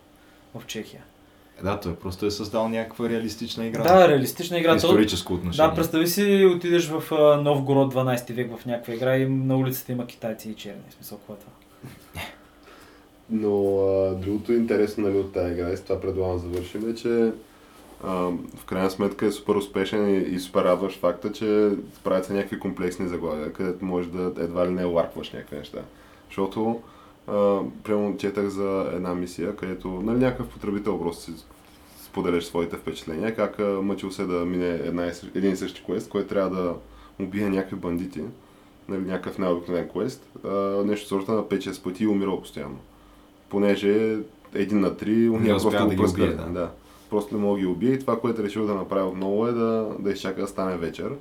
в 0.55 0.66
Чехия. 0.66 1.03
Е, 1.61 1.62
да, 1.62 1.81
той 1.81 1.97
просто 1.97 2.27
е 2.27 2.31
създал 2.31 2.68
някаква 2.68 3.09
реалистична 3.09 3.66
игра. 3.66 3.83
Да, 3.83 4.09
реалистична 4.09 4.59
игра. 4.59 4.70
То- 4.70 4.77
Историческо 4.77 5.35
отношение. 5.35 5.68
Да, 5.68 5.74
представи 5.74 6.07
си, 6.07 6.53
отидеш 6.57 6.87
в 6.87 7.03
Новгород 7.43 7.95
12 7.95 8.33
век 8.33 8.57
в 8.57 8.66
някаква 8.66 8.95
игра 8.95 9.16
и 9.16 9.29
на 9.29 9.57
улицата 9.57 9.93
има 9.93 10.07
китайци 10.07 10.51
и 10.51 10.55
черни. 10.55 10.81
Смисъл, 10.91 11.18
какво 11.18 11.33
е 11.33 11.37
това? 11.37 11.53
Но 13.31 13.79
а, 13.81 14.14
другото 14.14 14.53
интересно 14.53 15.05
нали, 15.05 15.18
от 15.18 15.33
тази 15.33 15.53
игра, 15.53 15.70
и 15.70 15.77
с 15.77 15.83
това 15.83 16.01
предлагам 16.01 16.37
да 16.37 16.39
завършим, 16.39 16.91
е, 16.91 16.95
че 16.95 17.33
а, 18.05 18.12
в 18.57 18.64
крайна 18.66 18.91
сметка 18.91 19.27
е 19.27 19.33
супер 19.33 19.55
успешен 19.55 20.14
и, 20.14 20.18
и 20.18 20.39
супер 20.39 20.64
радваш 20.64 20.99
факта, 20.99 21.33
че 21.33 21.70
правят 22.05 22.24
се 22.24 22.33
някакви 22.33 22.59
комплексни 22.59 23.09
заглавия, 23.09 23.53
където 23.53 23.85
можеш 23.85 24.11
да 24.11 24.33
едва 24.43 24.66
ли 24.66 24.70
не 24.70 24.85
ларкваш 24.85 25.33
някакви 25.33 25.57
неща. 25.57 25.79
Защото, 26.29 26.81
а, 27.27 27.61
прямо 27.85 28.16
четах 28.16 28.49
за 28.49 28.91
една 28.95 29.14
мисия, 29.14 29.57
където 29.57 29.89
нали, 29.89 30.18
някакъв 30.18 30.49
потребител 30.49 30.99
просто 30.99 31.22
си 31.22 31.33
споделяш 32.05 32.45
своите 32.45 32.77
впечатления, 32.77 33.35
как 33.35 33.59
а, 33.61 33.83
мъчил 33.83 34.11
се 34.11 34.24
да 34.24 34.45
мине 34.45 34.68
една 34.68 35.12
един 35.35 35.53
и 35.53 35.57
същи 35.57 35.83
квест, 35.85 36.09
който 36.09 36.29
трябва 36.29 36.51
да 36.51 36.74
убие 37.20 37.49
някакви 37.49 37.77
бандити, 37.77 38.22
нали, 38.89 39.01
някакъв 39.01 39.39
необикновен 39.39 39.89
квест, 39.89 40.28
а, 40.45 40.49
нещо 40.84 41.09
сорта 41.09 41.32
на 41.32 41.43
5-6 41.43 41.82
пъти 41.82 42.05
и 42.05 42.07
умирал 42.07 42.41
постоянно 42.41 42.78
понеже 43.49 44.18
един 44.55 44.80
на 44.80 44.97
три, 44.97 45.28
уния 45.28 45.57
успя 45.57 45.70
просто 45.70 45.89
да 45.89 45.97
го 45.97 46.11
убие, 46.11 46.26
да. 46.26 46.45
да. 46.45 46.70
Просто 47.11 47.34
не 47.34 47.41
мога 47.41 47.55
да 47.55 47.61
ги 47.61 47.66
убие 47.66 47.93
и 47.93 47.99
това, 47.99 48.20
което 48.20 48.41
е 48.41 48.45
решил 48.45 48.66
да 48.66 48.74
направи 48.74 49.09
отново 49.09 49.47
е 49.47 49.53
да, 49.53 49.89
да 49.99 50.11
изчака 50.11 50.41
да 50.41 50.47
стане 50.47 50.76
вечер, 50.76 51.12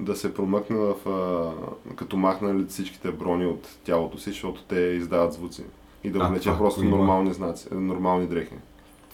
да 0.00 0.16
се 0.16 0.34
промъкне 0.34 0.76
в, 0.76 0.94
а, 1.08 1.94
като 1.94 2.16
махнали 2.16 2.64
всичките 2.68 3.10
брони 3.10 3.46
от 3.46 3.68
тялото 3.84 4.18
си, 4.18 4.30
защото 4.30 4.62
те 4.62 4.80
издават 4.80 5.32
звуци. 5.32 5.64
И 6.04 6.10
да 6.10 6.38
това 6.40 6.58
просто 6.58 6.84
има? 6.84 6.96
нормални 6.96 7.34
знаци, 7.34 7.68
нормални 7.72 8.26
дрехи. 8.26 8.54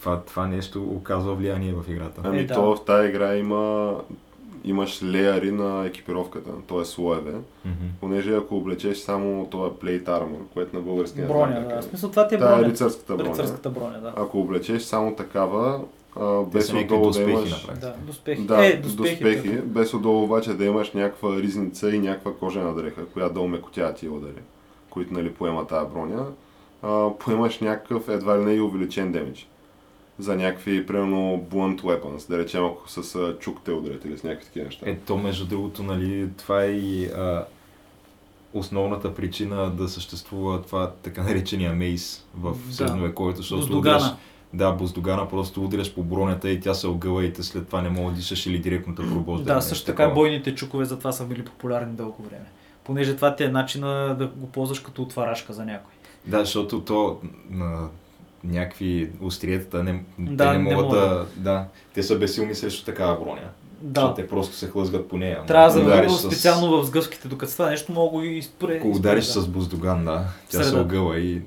Това, 0.00 0.20
това 0.20 0.46
нещо 0.46 0.82
оказва 0.82 1.34
влияние 1.34 1.74
в 1.74 1.90
играта. 1.90 2.20
Ами 2.24 2.38
Е, 2.38 2.44
да. 2.44 2.54
то 2.54 2.76
в 2.76 2.84
тази 2.84 3.08
игра 3.08 3.36
има 3.36 3.94
имаш 4.64 5.02
леяри 5.02 5.50
на 5.50 5.86
екипировката, 5.86 6.50
т.е. 6.68 6.84
слоеве, 6.84 7.32
Мгм. 7.64 7.74
понеже 8.00 8.36
ако 8.36 8.56
облечеш 8.56 8.98
само 8.98 9.46
това 9.50 9.70
plate 9.70 10.04
armor, 10.04 10.38
което 10.54 10.76
на 10.76 10.82
български 10.82 11.20
не 11.20 11.26
знам 11.26 11.38
Броня, 11.38 11.54
как 11.54 11.68
да. 11.68 11.74
е. 11.74 11.80
В 11.80 11.84
смисъл, 11.84 12.10
това 12.10 12.28
ти 12.28 12.34
е 12.34 12.38
Та 12.38 12.52
е 12.52 12.56
броня. 12.56 12.68
рицарската 12.68 13.14
броня. 13.16 13.30
Рицарската 13.30 13.70
броня, 13.70 13.98
да. 14.00 14.12
Ако 14.16 14.40
облечеш 14.40 14.82
само 14.82 15.14
такава, 15.14 15.80
а, 16.20 16.42
без 16.42 16.72
отдолу 16.72 17.10
да 17.10 17.22
имаш... 17.22 17.66
Да, 17.80 17.94
доспехи. 18.00 18.42
Да, 18.42 18.66
е, 18.66 18.76
доспехи, 18.76 19.24
доспехи. 19.24 19.48
без 19.50 19.94
отдолу 19.94 20.22
обаче 20.24 20.54
да 20.54 20.64
имаш 20.64 20.92
някаква 20.92 21.36
ризница 21.36 21.90
и 21.90 21.98
някаква 21.98 22.34
кожена 22.34 22.74
дреха, 22.74 23.06
която 23.06 23.34
да 23.34 23.40
омекотява 23.40 23.94
тия 23.94 24.12
удари, 24.12 24.42
които 24.90 25.14
нали, 25.14 25.32
поема 25.32 25.66
тази 25.66 25.86
броня. 25.94 26.26
А, 26.82 27.10
поемаш 27.18 27.58
някакъв 27.60 28.08
едва 28.08 28.38
ли 28.38 28.44
не 28.44 28.52
и 28.52 28.60
увеличен 28.60 29.12
демидж. 29.12 29.48
За 30.18 30.36
някакви, 30.36 30.86
примерно, 30.86 31.46
blunt 31.52 31.80
weapons, 31.80 32.28
да 32.28 32.38
речем 32.38 32.64
ако 32.64 32.90
с 32.90 33.14
а, 33.14 33.36
чук 33.38 33.60
те 33.64 33.70
ударят 33.72 34.04
или 34.04 34.18
с 34.18 34.24
някакви 34.24 34.46
такива 34.46 34.64
неща. 34.64 34.90
Е, 34.90 34.96
то 34.96 35.16
между 35.16 35.46
другото, 35.46 35.82
нали, 35.82 36.28
това 36.38 36.62
е 36.64 36.70
и 36.70 37.04
а, 37.06 37.44
основната 38.54 39.14
причина 39.14 39.70
да 39.70 39.88
съществува 39.88 40.62
това 40.62 40.90
така 41.02 41.22
наречения 41.22 41.72
мейс 41.72 42.26
в 42.34 42.56
Да. 42.68 42.74
средновековието, 42.74 43.36
защото 43.40 43.60
Буздогана. 43.60 43.96
удряш, 43.96 44.10
да, 44.54 44.72
буздогана, 44.72 45.28
просто 45.28 45.64
удряш 45.64 45.94
по 45.94 46.02
бронята 46.02 46.50
и 46.50 46.60
тя 46.60 46.74
се 46.74 46.86
огъва 46.86 47.24
и 47.24 47.32
те 47.32 47.42
след 47.42 47.66
това 47.66 47.82
не 47.82 47.88
мога 47.88 48.10
да 48.10 48.16
дишаш 48.16 48.46
или 48.46 48.58
директно 48.58 48.94
те 48.94 49.02
пробожда. 49.02 49.54
Да, 49.54 49.60
също 49.60 49.86
така 49.86 50.08
бойните 50.08 50.54
чукове 50.54 50.84
затова 50.84 51.12
са 51.12 51.24
били 51.24 51.44
популярни 51.44 51.92
дълго 51.92 52.22
време. 52.22 52.44
Понеже 52.84 53.16
това 53.16 53.36
ти 53.36 53.44
е 53.44 53.48
начина 53.48 54.16
да 54.18 54.26
го 54.26 54.46
ползваш 54.46 54.80
като 54.80 55.02
отварашка 55.02 55.52
за 55.52 55.64
някой. 55.64 55.92
Да, 56.26 56.38
защото 56.38 56.80
то 56.80 57.20
на 57.50 57.88
някакви 58.44 59.10
остриетата 59.20 59.82
не, 59.82 60.02
Да, 60.20 60.44
те 60.44 60.52
не 60.52 60.58
не 60.60 60.64
могат 60.66 60.86
могат. 60.86 61.00
да, 61.00 61.26
да. 61.36 61.64
Те 61.94 62.02
са 62.02 62.18
безсилни 62.18 62.54
срещу 62.54 62.84
такава 62.84 63.14
броня. 63.16 63.48
Да. 63.82 64.14
те 64.14 64.28
просто 64.28 64.56
се 64.56 64.68
хлъзгат 64.68 65.08
по 65.08 65.16
нея. 65.16 65.40
Трябва 65.46 65.72
да 65.72 65.80
удариш 65.80 66.10
с- 66.12 66.20
специално 66.22 66.70
в 66.72 66.84
сгъвките, 66.84 67.28
докато 67.28 67.52
това 67.52 67.70
нещо 67.70 67.92
мога 67.92 68.10
го 68.10 68.22
и 68.22 68.42
спре. 68.42 68.76
Ако 68.76 68.88
удариш 68.88 69.24
изпре, 69.24 69.40
с 69.40 69.48
буздоган, 69.48 70.04
да, 70.04 70.24
тя 70.50 70.58
се 70.58 70.64
Среда. 70.64 70.80
огъва 70.80 71.18
и 71.18 71.42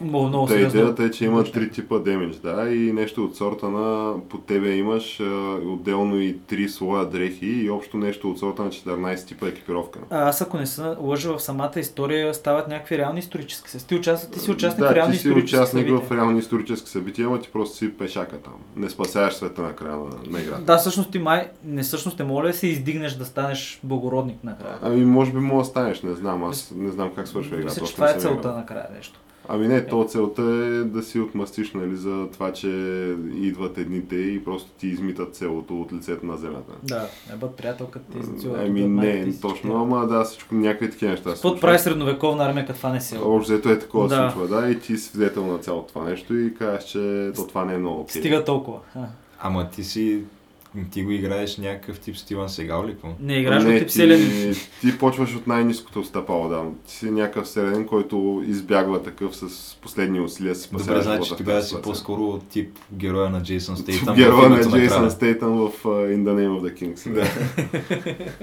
Много, 0.00 0.28
много 0.28 0.46
Та 0.46 0.52
сериозно. 0.52 0.80
идеята 0.80 1.04
е, 1.04 1.10
че 1.10 1.24
има 1.24 1.44
три 1.44 1.70
типа 1.70 1.98
демидж, 1.98 2.36
да, 2.36 2.70
и 2.70 2.92
нещо 2.92 3.24
от 3.24 3.36
сорта 3.36 3.68
на 3.68 4.14
по 4.28 4.38
тебе 4.38 4.70
имаш 4.76 5.20
а, 5.20 5.24
отделно 5.66 6.20
и 6.20 6.38
три 6.46 6.68
слоя 6.68 7.06
дрехи 7.06 7.46
и 7.46 7.70
общо 7.70 7.96
нещо 7.96 8.30
от 8.30 8.38
сорта 8.38 8.62
на 8.62 8.70
14 8.70 9.26
типа 9.26 9.48
екипировка. 9.48 9.98
А 10.10 10.28
аз 10.28 10.42
ако 10.42 10.56
не 10.56 10.66
се 10.66 10.82
лъжа 11.00 11.32
в 11.36 11.42
самата 11.42 11.72
история, 11.76 12.34
стават 12.34 12.68
някакви 12.68 12.98
реални 12.98 13.18
исторически 13.18 13.70
събития. 13.70 13.88
Ти, 13.88 13.94
участваш, 13.94 14.32
ти 14.32 14.40
си 14.40 14.50
участник 14.50 14.84
в 14.84 14.88
да, 14.88 14.94
реални 14.94 15.14
ти 15.14 15.18
си 15.18 15.30
участник 15.30 15.86
събития. 15.88 16.08
в 16.08 16.12
реални 16.12 16.38
исторически 16.38 16.90
събития, 16.90 17.26
ама 17.26 17.40
ти 17.40 17.48
просто 17.52 17.76
си 17.76 17.92
пешака 17.92 18.38
там. 18.38 18.54
Не 18.76 18.90
спасяваш 18.90 19.34
света 19.34 19.62
на 19.62 19.72
края 19.72 19.96
на, 19.96 20.06
на 20.30 20.40
играта. 20.40 20.62
Да, 20.62 20.78
всъщност 20.78 21.10
ти 21.10 21.18
май, 21.18 21.48
не 21.64 21.82
всъщност 21.82 22.18
не 22.18 22.24
моля 22.24 22.46
да 22.46 22.52
се 22.54 22.66
издигнеш 22.66 23.12
да 23.12 23.24
станеш 23.24 23.80
благородник 23.82 24.44
накрая. 24.44 24.78
Ами 24.82 25.04
може 25.04 25.32
би 25.32 25.38
мога 25.38 25.62
да 25.62 25.68
станеш, 25.68 26.02
не 26.02 26.14
знам, 26.14 26.44
аз 26.44 26.72
не 26.76 26.90
знам 26.90 27.10
как 27.16 27.28
свършва 27.28 27.56
играта. 27.56 27.74
Мисля, 27.74 27.86
че 27.86 27.94
това 27.94 28.10
е 28.10 28.18
целта 28.18 28.52
накрая 28.52 28.86
нещо. 28.96 29.20
Ами 29.50 29.68
не, 29.68 29.86
то 29.86 30.04
целта 30.08 30.42
е 30.42 30.84
да 30.84 31.02
си 31.02 31.20
отмъстиш, 31.20 31.72
нали, 31.72 31.96
за 31.96 32.28
това, 32.32 32.52
че 32.52 32.68
идват 33.34 33.78
едните 33.78 34.16
и 34.16 34.44
просто 34.44 34.70
ти 34.78 34.86
измитат 34.86 35.34
селото 35.36 35.80
от 35.80 35.92
лицето 35.92 36.26
на 36.26 36.36
земята. 36.36 36.72
Да, 36.82 37.08
не 37.30 37.36
бъд 37.36 37.56
приятелката 37.56 38.12
ти 38.12 38.18
изцила. 38.18 38.58
Ами 38.66 38.88
не, 38.88 39.38
точно, 39.40 39.82
ама 39.82 40.06
да, 40.06 40.24
всичко, 40.24 40.54
някакви 40.54 40.90
такива 40.90 41.10
неща 41.10 41.30
се 41.30 41.34
Какво 41.34 41.60
прави 41.60 41.78
средновековна 41.78 42.44
армия, 42.44 42.66
като 42.66 42.78
това 42.78 42.92
не 42.92 43.00
се 43.00 43.18
Общо 43.18 43.52
взето 43.52 43.68
е 43.68 43.78
такова 43.78 44.08
Да. 44.08 44.14
се 44.14 44.34
случва, 44.34 44.60
да, 44.60 44.70
и 44.70 44.80
ти 44.80 44.96
си 44.96 45.08
свидетел 45.08 45.46
на 45.46 45.58
цялото 45.58 45.88
това 45.88 46.04
нещо 46.04 46.36
и 46.36 46.54
казваш, 46.54 46.84
че 46.84 47.30
то 47.36 47.46
това 47.46 47.64
не 47.64 47.74
е 47.74 47.78
много 47.78 48.00
окей. 48.00 48.20
Стига 48.22 48.44
толкова. 48.44 48.78
А. 48.94 49.04
Ама 49.40 49.70
ти 49.70 49.84
си, 49.84 50.22
ти 50.90 51.02
го 51.02 51.10
играеш 51.10 51.56
някакъв 51.56 52.00
тип 52.00 52.16
Стиван 52.16 52.48
Сегал 52.48 52.86
ли 52.86 52.92
какво? 52.92 53.08
Не 53.20 53.34
играш 53.34 53.64
не, 53.64 53.74
от 53.74 53.78
тип 53.78 53.90
селянин. 53.90 54.52
ти, 54.52 54.70
ти 54.80 54.98
почваш 54.98 55.36
от 55.36 55.46
най-низкото 55.46 56.04
стъпало, 56.04 56.48
да. 56.48 56.62
Ти 56.86 56.94
си 56.94 57.10
някакъв 57.10 57.48
селянин, 57.48 57.86
който 57.86 58.44
избягва 58.46 59.02
такъв 59.02 59.36
с 59.36 59.76
последни 59.76 60.20
усилия 60.20 60.54
си 60.54 60.62
спасява 60.62 60.98
Добре, 60.98 61.02
значи 61.02 61.32
тогава 61.36 61.62
си 61.62 61.76
по-скоро 61.82 62.38
тип 62.38 62.78
героя 62.92 63.30
на 63.30 63.42
Джейсън 63.42 63.76
Стейтън. 63.76 64.14
Героя 64.14 64.48
на 64.48 64.60
Джейсън. 64.70 65.10
Стейтън 65.10 65.52
в 65.52 65.72
uh, 65.84 66.16
In 66.16 66.22
the 66.22 66.34
Name 66.34 66.60
of 66.60 66.62
the 66.62 66.82
Kings. 66.82 67.12
Да. 67.12 67.26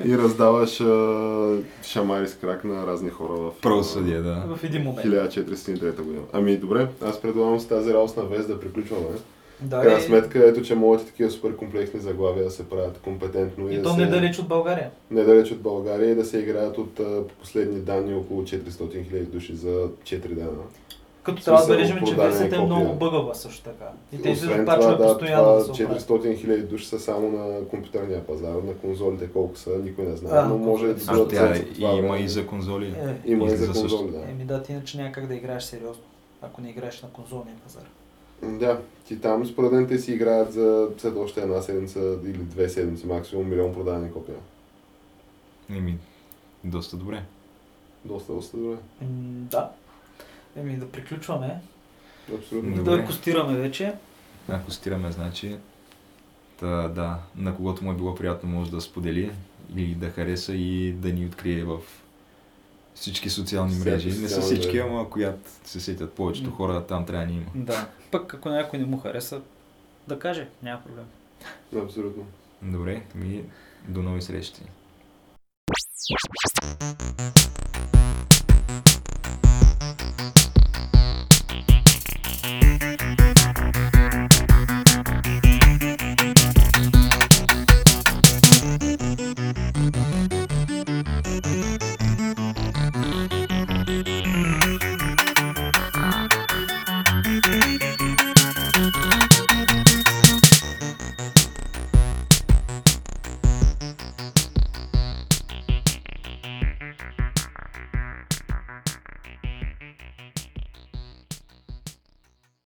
и 0.09 0.17
раздаваш 0.17 0.79
uh, 0.79 1.61
шамари 1.83 2.27
с 2.27 2.33
крак 2.33 2.63
на 2.63 2.87
разни 2.87 3.09
хора 3.09 3.33
в 3.33 3.51
Правосъдие, 3.61 4.21
да. 4.21 4.43
В 4.55 4.63
един 4.63 4.83
момент. 4.83 5.07
1403 5.07 6.01
година. 6.01 6.21
Ами 6.33 6.57
добре, 6.57 6.87
аз 7.01 7.21
предлагам 7.21 7.59
с 7.59 7.67
тази 7.67 7.93
работа 7.93 8.23
на 8.23 8.29
вест 8.29 8.47
да 8.47 8.59
приключваме. 8.59 9.05
Да, 9.61 9.81
крайна 9.81 9.99
и- 9.99 10.03
сметка, 10.03 10.47
ето, 10.47 10.61
че 10.61 10.75
могат 10.75 11.01
и 11.01 11.05
такива 11.05 11.31
супер 11.31 11.55
комплексни 11.55 11.99
заглавия 11.99 12.43
да 12.43 12.51
се 12.51 12.69
правят 12.69 12.97
компетентно 12.97 13.69
и, 13.69 13.73
И 13.73 13.77
да 13.77 13.83
то 13.83 13.89
се... 13.89 14.01
недалеч 14.01 14.39
от 14.39 14.47
България. 14.47 14.89
недалеч 15.11 15.51
от 15.51 15.61
България 15.61 16.11
и 16.11 16.15
да 16.15 16.25
се 16.25 16.39
играят 16.39 16.77
от 16.77 16.99
последни 17.39 17.79
данни 17.79 18.13
около 18.13 18.41
400 18.41 18.59
000 18.69 19.23
души 19.23 19.55
за 19.55 19.69
4 20.03 20.27
дена. 20.27 20.49
Като 21.23 21.43
трябва 21.43 21.61
да 21.61 21.67
бележим, 21.67 21.97
че 22.07 22.15
версията 22.15 22.55
е 22.55 22.59
много 22.59 22.93
бъгава 22.93 23.35
също 23.35 23.63
така. 23.63 23.85
И 24.13 24.21
те 24.21 24.29
Освен 24.31 24.59
това, 24.59 24.75
да, 24.77 24.97
постоянно 24.97 25.43
това 25.43 25.73
оправят. 25.73 26.01
400 26.01 26.45
000 26.47 26.61
души 26.61 26.85
са 26.85 26.99
само 26.99 27.29
на 27.29 27.65
компютърния 27.65 28.27
пазар, 28.27 28.53
на 28.55 28.73
конзолите 28.73 29.27
колко 29.27 29.57
са, 29.57 29.69
никой 29.69 30.05
не 30.05 30.15
знае, 30.15 30.39
А, 30.39 30.45
но 30.45 30.57
може 30.57 30.85
да 30.85 30.91
а, 30.91 30.95
А 31.07 31.13
бъдат 31.13 31.29
тя 31.29 31.47
за 31.47 31.61
и 31.61 31.73
това 31.73 31.93
има 31.93 32.17
и 32.17 32.27
за 32.27 32.47
конзоли. 32.47 32.85
Е, 32.87 33.31
Има 33.31 33.45
и 33.45 33.49
за 33.49 33.55
излиза 33.55 33.73
също. 33.73 33.97
конзоли, 33.97 34.11
да. 34.11 34.31
Еми 34.31 34.43
да, 34.43 34.63
ти 34.63 34.71
иначе 34.71 34.97
няма 34.97 35.11
как 35.11 35.27
да 35.27 35.35
играеш 35.35 35.63
сериозно, 35.63 36.03
ако 36.41 36.61
не 36.61 36.69
играеш 36.69 37.01
на 37.01 37.09
конзолния 37.09 37.55
пазар. 37.63 37.83
Да, 38.43 38.81
ти 39.07 39.21
там 39.21 39.45
според 39.45 39.71
мен 39.71 39.87
те 39.87 39.97
си 39.99 40.13
играят 40.13 40.53
за 40.53 40.89
след 40.97 41.15
още 41.15 41.41
една 41.41 41.61
седмица 41.61 41.99
или 42.23 42.37
две 42.37 42.69
седмици 42.69 43.07
максимум 43.07 43.49
милион 43.49 43.73
продадени 43.73 44.11
копия. 44.13 44.37
Еми, 45.69 45.97
доста 46.63 46.97
добре. 46.97 47.23
Доста, 48.05 48.33
доста 48.33 48.57
добре. 48.57 48.77
М, 49.01 49.07
Да. 49.51 49.71
Еми 50.55 50.77
да 50.77 50.89
приключваме. 50.91 51.61
Абсолютно. 52.35 52.71
И 52.71 52.75
Добре. 52.75 52.97
да 52.97 53.05
костираме 53.05 53.57
вече. 53.57 53.93
Ако 54.49 54.71
стираме, 54.71 55.11
значи, 55.11 55.55
та, 56.59 56.87
да, 56.87 57.19
на 57.35 57.55
когото 57.55 57.83
му 57.83 57.91
е 57.91 57.95
било 57.95 58.15
приятно 58.15 58.49
може 58.49 58.71
да 58.71 58.81
сподели 58.81 59.31
или 59.75 59.95
да 59.95 60.09
хареса 60.09 60.53
и 60.53 60.91
да 60.91 61.13
ни 61.13 61.25
открие 61.25 61.63
в 61.63 61.77
всички 62.95 63.29
социални 63.29 63.75
мрежи. 63.75 64.21
Не 64.21 64.29
са 64.29 64.41
всички, 64.41 64.67
мрежи. 64.67 64.79
ама 64.79 65.09
която 65.09 65.49
се 65.63 65.79
сетят 65.79 66.13
повечето 66.13 66.51
хора, 66.51 66.85
там 66.87 67.05
трябва 67.05 67.25
да 67.25 67.31
ни 67.31 67.37
има. 67.37 67.51
Да. 67.55 67.87
Пък 68.11 68.33
ако 68.33 68.49
някой 68.49 68.79
не 68.79 68.85
му 68.85 68.97
хареса, 68.97 69.41
да 70.07 70.19
каже, 70.19 70.47
няма 70.63 70.81
проблем. 70.83 71.05
Абсолютно. 71.83 72.25
Добре, 72.61 73.03
ми 73.15 73.43
до 73.87 74.03
нови 74.03 74.21
срещи. 74.21 74.61